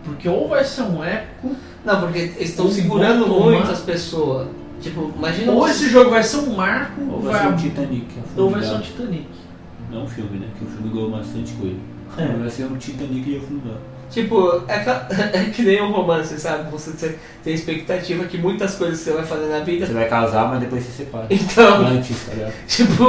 Porque 0.05 0.29
ou 0.29 0.49
vai 0.49 0.65
ser 0.65 0.83
um 0.83 1.05
épico, 1.05 1.55
Não, 1.85 2.01
porque 2.01 2.19
eles 2.19 2.51
estão 2.51 2.71
segurando 2.71 3.27
muito 3.27 3.71
as 3.71 3.81
pessoas. 3.81 4.49
Tipo, 4.81 5.13
imagina 5.15 5.53
ou 5.53 5.69
esse 5.69 5.91
jogo 5.91 6.11
vai 6.11 6.23
ser 6.23 6.39
um 6.39 6.57
marco, 6.57 7.03
Ou 7.03 7.21
vai, 7.21 7.33
vai 7.33 7.43
ser 7.43 7.49
um 7.49 7.57
Titanic. 7.57 8.07
ou 8.37 8.51
vai 8.51 8.63
ser 8.63 8.73
um. 8.73 8.81
Titanic. 8.81 9.27
Não 9.91 10.05
um 10.05 10.09
filme, 10.09 10.39
né? 10.39 10.47
Que 10.57 10.65
o 10.65 10.69
filme 10.69 10.89
ganhou 10.91 11.11
bastante 11.11 11.53
coisa. 11.55 11.77
É. 12.17 12.27
Vai 12.27 12.49
ser 12.51 12.65
um 12.65 12.77
Titanic 12.77 13.31
e 13.31 13.37
afundar. 13.37 13.77
Tipo, 14.11 14.63
é, 14.69 14.75
é 15.39 15.45
que 15.55 15.63
nem 15.63 15.81
um 15.83 15.93
romance, 15.93 16.39
sabe? 16.41 16.71
Você 16.71 17.17
tem- 17.45 17.55
expectativa 17.55 18.25
que 18.25 18.37
muitas 18.39 18.75
coisas 18.75 18.99
que 18.99 19.05
você 19.05 19.13
vai 19.13 19.25
fazer 19.25 19.47
na 19.47 19.61
vida. 19.61 19.87
Você 19.87 19.93
vai 19.93 20.09
casar, 20.09 20.49
mas 20.49 20.61
depois 20.61 20.83
você 20.85 21.05
separa. 21.05 21.27
Então, 21.31 21.87
Antes, 21.87 22.17
tá 22.27 22.35
ligado? 22.35 22.53
tipo. 22.67 23.05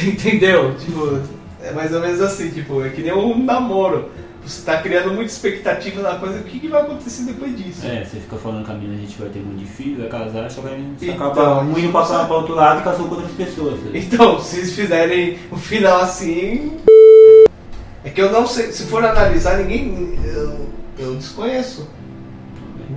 Entendeu? 0.00 0.74
Tipo, 0.76 1.20
é 1.62 1.72
mais 1.72 1.92
ou 1.92 2.00
menos 2.00 2.20
assim, 2.20 2.50
tipo, 2.50 2.84
é 2.84 2.90
que 2.90 3.02
nem 3.02 3.12
um 3.12 3.44
namoro. 3.44 4.10
Você 4.46 4.62
tá 4.64 4.80
criando 4.80 5.12
muita 5.12 5.30
expectativa 5.30 6.00
na 6.00 6.14
coisa, 6.14 6.38
o 6.38 6.42
que, 6.44 6.58
que 6.58 6.68
vai 6.68 6.80
acontecer 6.80 7.24
depois 7.24 7.54
disso? 7.54 7.84
É, 7.84 8.02
você 8.02 8.18
fica 8.18 8.36
falando 8.36 8.64
que 8.64 8.70
a 8.70 8.74
menina 8.74 8.94
a 8.94 9.00
gente 9.00 9.18
vai 9.18 9.28
ter 9.28 9.40
um 9.40 9.42
monte 9.42 9.58
de 9.58 9.66
filho, 9.66 9.98
vai 9.98 10.08
casar, 10.08 10.50
só 10.50 10.62
você 10.62 10.78
Então, 11.02 11.14
acaba 11.26 11.60
um 11.62 11.78
indo 11.78 11.92
passar 11.92 12.14
sabe. 12.18 12.28
para 12.28 12.36
outro 12.36 12.54
lado 12.54 12.80
e 12.80 12.84
casou 12.84 13.08
com 13.08 13.14
outras 13.16 13.32
pessoas. 13.32 13.74
tá 13.80 13.90
ligado? 13.90 14.14
Então, 14.14 14.40
se 14.40 14.56
eles 14.58 14.72
fizerem 14.74 15.38
o 15.50 15.56
final 15.56 16.00
assim. 16.00 16.78
Que 18.18 18.22
eu 18.22 18.32
não 18.32 18.48
sei, 18.48 18.72
se 18.72 18.82
for 18.86 19.04
analisar, 19.04 19.58
ninguém. 19.58 20.18
Eu, 20.24 20.66
eu 20.98 21.14
desconheço 21.14 21.88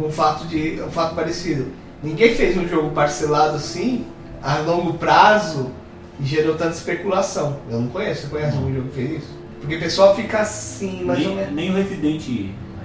um 0.03 0.09
fato, 0.09 0.47
de, 0.47 0.81
um 0.81 0.89
fato 0.89 1.13
parecido. 1.13 1.67
Ninguém 2.01 2.33
fez 2.33 2.57
um 2.57 2.67
jogo 2.67 2.89
parcelado 2.89 3.55
assim, 3.55 4.03
a 4.41 4.57
longo 4.57 4.95
prazo, 4.95 5.69
e 6.19 6.25
gerou 6.25 6.55
tanta 6.55 6.71
especulação. 6.71 7.59
Eu 7.69 7.81
não 7.81 7.87
conheço, 7.89 8.23
você 8.23 8.27
conhece 8.29 8.57
algum 8.57 8.73
jogo 8.73 8.87
que 8.87 8.95
fez 8.95 9.11
isso? 9.21 9.39
Porque 9.59 9.75
o 9.75 9.79
pessoal 9.79 10.15
fica 10.15 10.39
assim, 10.39 11.03
mais 11.03 11.23
ou 11.23 11.35
Nem, 11.35 11.51
nem 11.51 11.69
o 11.69 11.75
Resident 11.75 12.27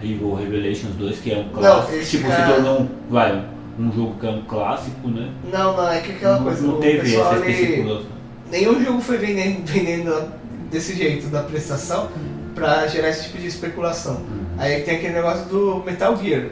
Evil 0.03 0.35
Revelations 0.35 0.95
2, 0.95 1.19
que 1.21 1.33
é 1.33 1.39
um 1.39 1.49
clássico, 1.49 1.97
esse 1.97 2.19
tipo, 2.19 2.29
cara- 2.29 2.49
se 2.49 2.53
tornou 2.53 2.81
um, 2.83 2.89
vai, 3.09 3.47
um 3.79 3.91
jogo 3.91 4.15
que 4.21 4.27
é 4.27 4.31
um 4.31 4.43
clássico, 4.43 5.09
né? 5.09 5.31
Não, 5.51 5.75
não, 5.75 5.91
é 5.91 6.01
que 6.01 6.13
aquela 6.13 6.37
não, 6.37 6.45
coisa. 6.45 6.67
não 6.67 6.81
teve 6.81 7.01
pessoal 7.01 7.35
essa 7.35 7.51
especulação. 7.51 8.11
Nenhum 8.51 8.85
jogo 8.85 9.01
foi 9.01 9.17
vendendo, 9.17 9.65
vendendo 9.65 10.33
desse 10.71 10.95
jeito, 10.95 11.29
da 11.29 11.43
prestação, 11.43 12.09
pra 12.55 12.87
gerar 12.87 13.11
esse 13.11 13.25
tipo 13.25 13.39
de 13.39 13.47
especulação. 13.47 14.21
Aí 14.59 14.81
tem 14.83 14.97
aquele 14.97 15.15
negócio 15.15 15.45
do 15.47 15.83
Metal 15.85 16.17
Gear. 16.17 16.47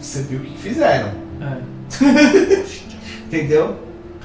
Você 0.00 0.22
viu 0.22 0.38
o 0.40 0.42
que 0.42 0.58
fizeram, 0.58 1.10
É. 1.40 1.58
entendeu? 3.26 3.76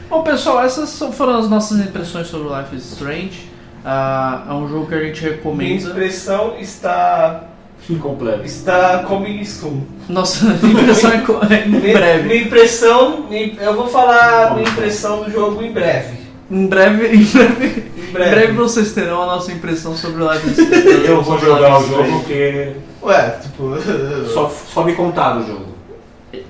Bom, 0.09 0.23
pessoal, 0.23 0.63
essas 0.63 0.97
foram 1.13 1.37
as 1.37 1.49
nossas 1.49 1.79
impressões 1.79 2.27
sobre 2.27 2.47
Life 2.47 2.75
is 2.75 2.91
Strange. 2.93 3.49
Ah, 3.85 4.45
é 4.49 4.53
um 4.53 4.67
jogo 4.67 4.87
que 4.87 4.95
a 4.95 5.03
gente 5.03 5.21
Minha 5.21 5.35
recomenda. 5.35 5.75
expressão 5.87 6.55
está, 6.59 7.43
Incompleto. 7.89 8.43
está 8.45 9.03
coming 9.07 9.43
soon. 9.45 9.81
Nossa 10.09 10.45
impressão 10.65 11.11
é 11.11 11.53
é 11.53 11.65
em 11.65 11.69
Minha, 11.69 11.93
breve. 11.93 12.27
minha 12.27 12.41
impressão, 12.43 13.25
minha- 13.29 13.53
eu 13.61 13.75
vou 13.75 13.87
falar 13.87 14.55
minha 14.55 14.67
impressão 14.67 15.23
do 15.23 15.31
jogo 15.31 15.61
em 15.63 15.71
breve. 15.71 16.18
Em 16.51 16.67
breve, 16.67 17.07
em 17.07 17.23
breve, 17.23 17.65
Em 17.65 18.09
em 18.09 18.11
breve. 18.11 18.29
breve 18.35 18.53
vocês 18.53 18.91
terão 18.93 19.21
a 19.21 19.25
nossa 19.25 19.51
impressão 19.51 19.95
sobre 19.95 20.23
is 20.23 20.57
Strange. 20.57 21.05
Eu 21.05 21.21
vou 21.21 21.37
jogar 21.37 21.79
o 21.79 21.87
jogo 21.87 22.11
porque 22.23 22.73
Ué, 23.03 23.29
tipo. 23.41 23.75
só, 24.33 24.49
só 24.49 24.83
me 24.83 24.93
contaram 24.93 25.41
o 25.41 25.47
jogo. 25.47 25.65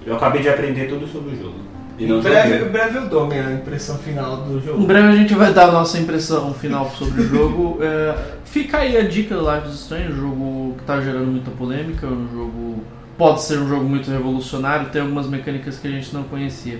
Eu 0.05 0.15
acabei 0.15 0.41
de 0.41 0.49
aprender 0.49 0.87
tudo 0.87 1.07
sobre 1.07 1.35
o 1.35 1.37
jogo. 1.37 1.55
E 1.97 2.05
não 2.05 2.19
Em 2.19 2.21
breve, 2.21 2.49
joguei. 2.49 2.67
em 2.67 2.71
breve 2.71 2.97
eu 2.97 3.09
dou 3.09 3.27
minha 3.27 3.51
impressão 3.51 3.97
final 3.97 4.37
do 4.37 4.61
jogo. 4.61 4.81
Em 4.81 4.85
breve 4.85 5.07
a 5.09 5.15
gente 5.17 5.33
vai 5.33 5.51
dar 5.53 5.67
a 5.67 5.71
nossa 5.73 5.97
impressão 5.99 6.53
final 6.53 6.89
sobre 6.97 7.21
o 7.21 7.27
jogo. 7.27 7.77
É, 7.83 8.15
fica 8.45 8.79
aí 8.79 8.97
a 8.97 9.03
dica 9.03 9.35
do 9.35 9.41
Life 9.53 9.67
is 9.67 9.75
Strange, 9.81 10.11
um 10.13 10.15
jogo 10.15 10.73
que 10.75 10.81
está 10.81 10.99
gerando 11.01 11.27
muita 11.27 11.51
polêmica, 11.51 12.07
um 12.07 12.27
jogo 12.33 12.83
pode 13.17 13.41
ser 13.41 13.57
um 13.59 13.67
jogo 13.67 13.83
muito 13.83 14.09
revolucionário, 14.09 14.89
tem 14.89 15.01
algumas 15.01 15.27
mecânicas 15.27 15.77
que 15.77 15.87
a 15.87 15.91
gente 15.91 16.13
não 16.13 16.23
conhecia. 16.23 16.79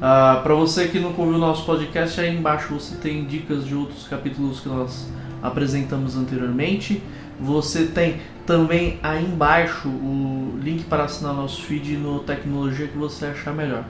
Ah, 0.00 0.40
Para 0.44 0.54
você 0.54 0.86
que 0.86 1.00
nunca 1.00 1.20
ouviu 1.20 1.36
o 1.36 1.40
nosso 1.40 1.64
podcast, 1.64 2.20
aí 2.20 2.36
embaixo 2.36 2.72
você 2.72 2.94
tem 2.96 3.24
dicas 3.24 3.66
de 3.66 3.74
outros 3.74 4.06
capítulos 4.06 4.60
que 4.60 4.68
nós 4.68 5.08
apresentamos 5.42 6.16
anteriormente. 6.16 7.02
Você 7.40 7.86
tem 7.86 8.20
também 8.46 8.98
aí 9.02 9.24
embaixo 9.24 9.88
o 9.88 10.56
link 10.62 10.84
para 10.84 11.04
assinar 11.04 11.34
nosso 11.34 11.62
feed 11.62 11.96
no 11.96 12.20
Tecnologia 12.20 12.86
que 12.86 12.96
você 12.96 13.26
achar 13.26 13.52
melhor. 13.52 13.84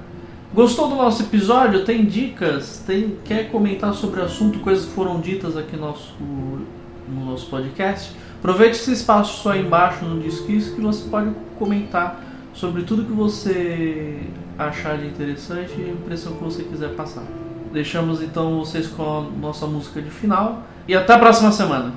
Gostou 0.55 0.89
do 0.89 0.95
nosso 0.95 1.23
episódio? 1.25 1.85
Tem 1.85 2.07
dicas? 2.07 2.83
Tem, 2.87 3.19
quer 3.25 3.51
comentar 3.51 3.93
sobre 3.93 4.21
o 4.21 4.25
assunto, 4.25 4.61
coisas 4.61 4.87
que 4.87 4.93
foram 4.93 5.21
ditas 5.21 5.59
aqui 5.59 5.77
no 5.77 5.89
nosso, 5.89 6.15
no 6.19 7.27
nosso 7.27 7.51
podcast? 7.51 8.17
Aproveite 8.39 8.77
esse 8.77 8.93
espaço 8.93 9.43
só 9.43 9.53
aí 9.53 9.61
embaixo 9.61 10.07
no 10.07 10.23
Disquis 10.23 10.71
que 10.71 10.81
você 10.81 11.07
pode 11.11 11.33
comentar 11.59 12.25
sobre 12.55 12.83
tudo 12.83 13.05
que 13.05 13.13
você 13.13 14.21
achar 14.59 14.99
de 14.99 15.07
interessante 15.07 15.73
e 15.79 15.85
a 15.85 15.93
impressão 15.93 16.35
que 16.35 16.45
você 16.45 16.65
quiser 16.65 16.95
passar. 16.95 17.25
Deixamos 17.73 18.23
então 18.23 18.59
vocês 18.59 18.87
com 18.87 19.03
a 19.03 19.21
nossa 19.41 19.67
música 19.67 20.03
de 20.03 20.11
final 20.11 20.63
e 20.87 20.95
até 20.95 21.13
a 21.13 21.19
próxima 21.19 21.53
semana. 21.53 21.93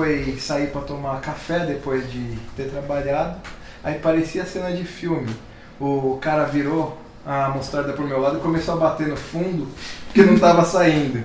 Foi 0.00 0.36
sair 0.38 0.68
pra 0.68 0.80
tomar 0.80 1.20
café 1.20 1.66
depois 1.66 2.10
de 2.10 2.38
ter 2.56 2.70
trabalhado. 2.70 3.38
Aí 3.84 3.98
parecia 3.98 4.46
cena 4.46 4.72
de 4.72 4.82
filme. 4.82 5.28
O 5.78 6.18
cara 6.22 6.44
virou 6.44 6.98
a 7.26 7.50
mostarda 7.50 7.92
pro 7.92 8.08
meu 8.08 8.18
lado 8.18 8.38
e 8.38 8.40
começou 8.40 8.74
a 8.74 8.76
bater 8.78 9.08
no 9.08 9.16
fundo 9.16 9.68
porque 10.06 10.22
não 10.22 10.38
tava 10.38 10.64
saindo. 10.64 11.22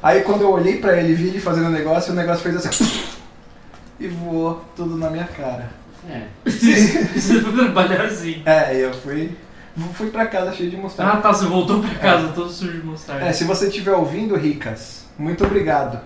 Aí 0.00 0.22
quando 0.22 0.42
eu 0.42 0.52
olhei 0.52 0.78
pra 0.78 0.96
ele 0.96 1.12
vi 1.12 1.28
ele 1.28 1.40
fazendo 1.40 1.66
o 1.66 1.70
negócio, 1.70 2.12
o 2.12 2.16
negócio 2.16 2.42
fez 2.42 2.56
assim. 2.56 3.08
E 4.00 4.06
voou 4.06 4.64
tudo 4.76 4.96
na 4.96 5.10
minha 5.10 5.24
cara. 5.24 5.70
É. 6.08 6.22
Você 6.48 7.40
foi 7.40 7.52
trabalhar 7.52 8.02
assim. 8.02 8.40
É, 8.46 8.76
eu 8.76 8.94
fui. 8.94 9.36
Fui 9.94 10.08
pra 10.08 10.24
casa 10.26 10.52
cheio 10.52 10.70
de 10.70 10.76
Ah 10.76 10.80
mostarda. 10.82 11.16
tá, 11.20 11.32
você 11.32 11.46
voltou 11.46 11.80
pra 11.80 11.92
casa 11.96 12.28
todo 12.28 12.48
sujo 12.48 12.80
de 12.80 12.86
mostarda. 12.86 13.26
É, 13.26 13.32
se 13.32 13.42
você 13.42 13.66
estiver 13.66 13.90
ouvindo, 13.90 14.36
Ricas, 14.36 15.04
muito 15.18 15.44
obrigado. 15.44 15.98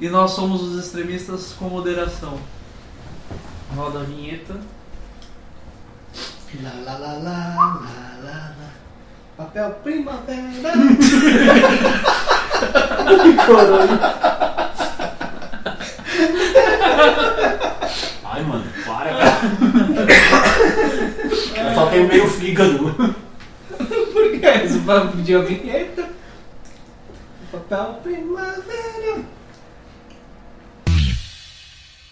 E 0.00 0.08
nós 0.08 0.30
somos 0.30 0.62
os 0.62 0.82
extremistas 0.82 1.52
com 1.52 1.68
moderação. 1.68 2.38
Roda 3.76 4.00
a 4.00 4.02
vinheta. 4.02 4.58
Lá, 6.62 6.72
lá, 6.84 6.96
lá, 6.96 7.12
lá, 7.18 7.80
lá, 8.24 8.54
lá. 8.58 8.70
Papel 9.36 9.70
primavera. 9.82 10.72
Ai, 18.24 18.42
mano, 18.42 18.64
para, 18.86 19.10
cara. 19.10 19.40
Eu 21.56 21.74
só 21.74 21.86
tenho 21.86 22.08
meio 22.08 22.26
fígado. 22.26 22.94
Por 24.12 24.30
que? 24.40 24.58
Você 24.66 24.78
vai 24.78 25.08
pedir 25.08 25.36
a 25.36 25.42
vinheta? 25.42 26.08
Papel 27.52 28.00
primavera. 28.02 29.39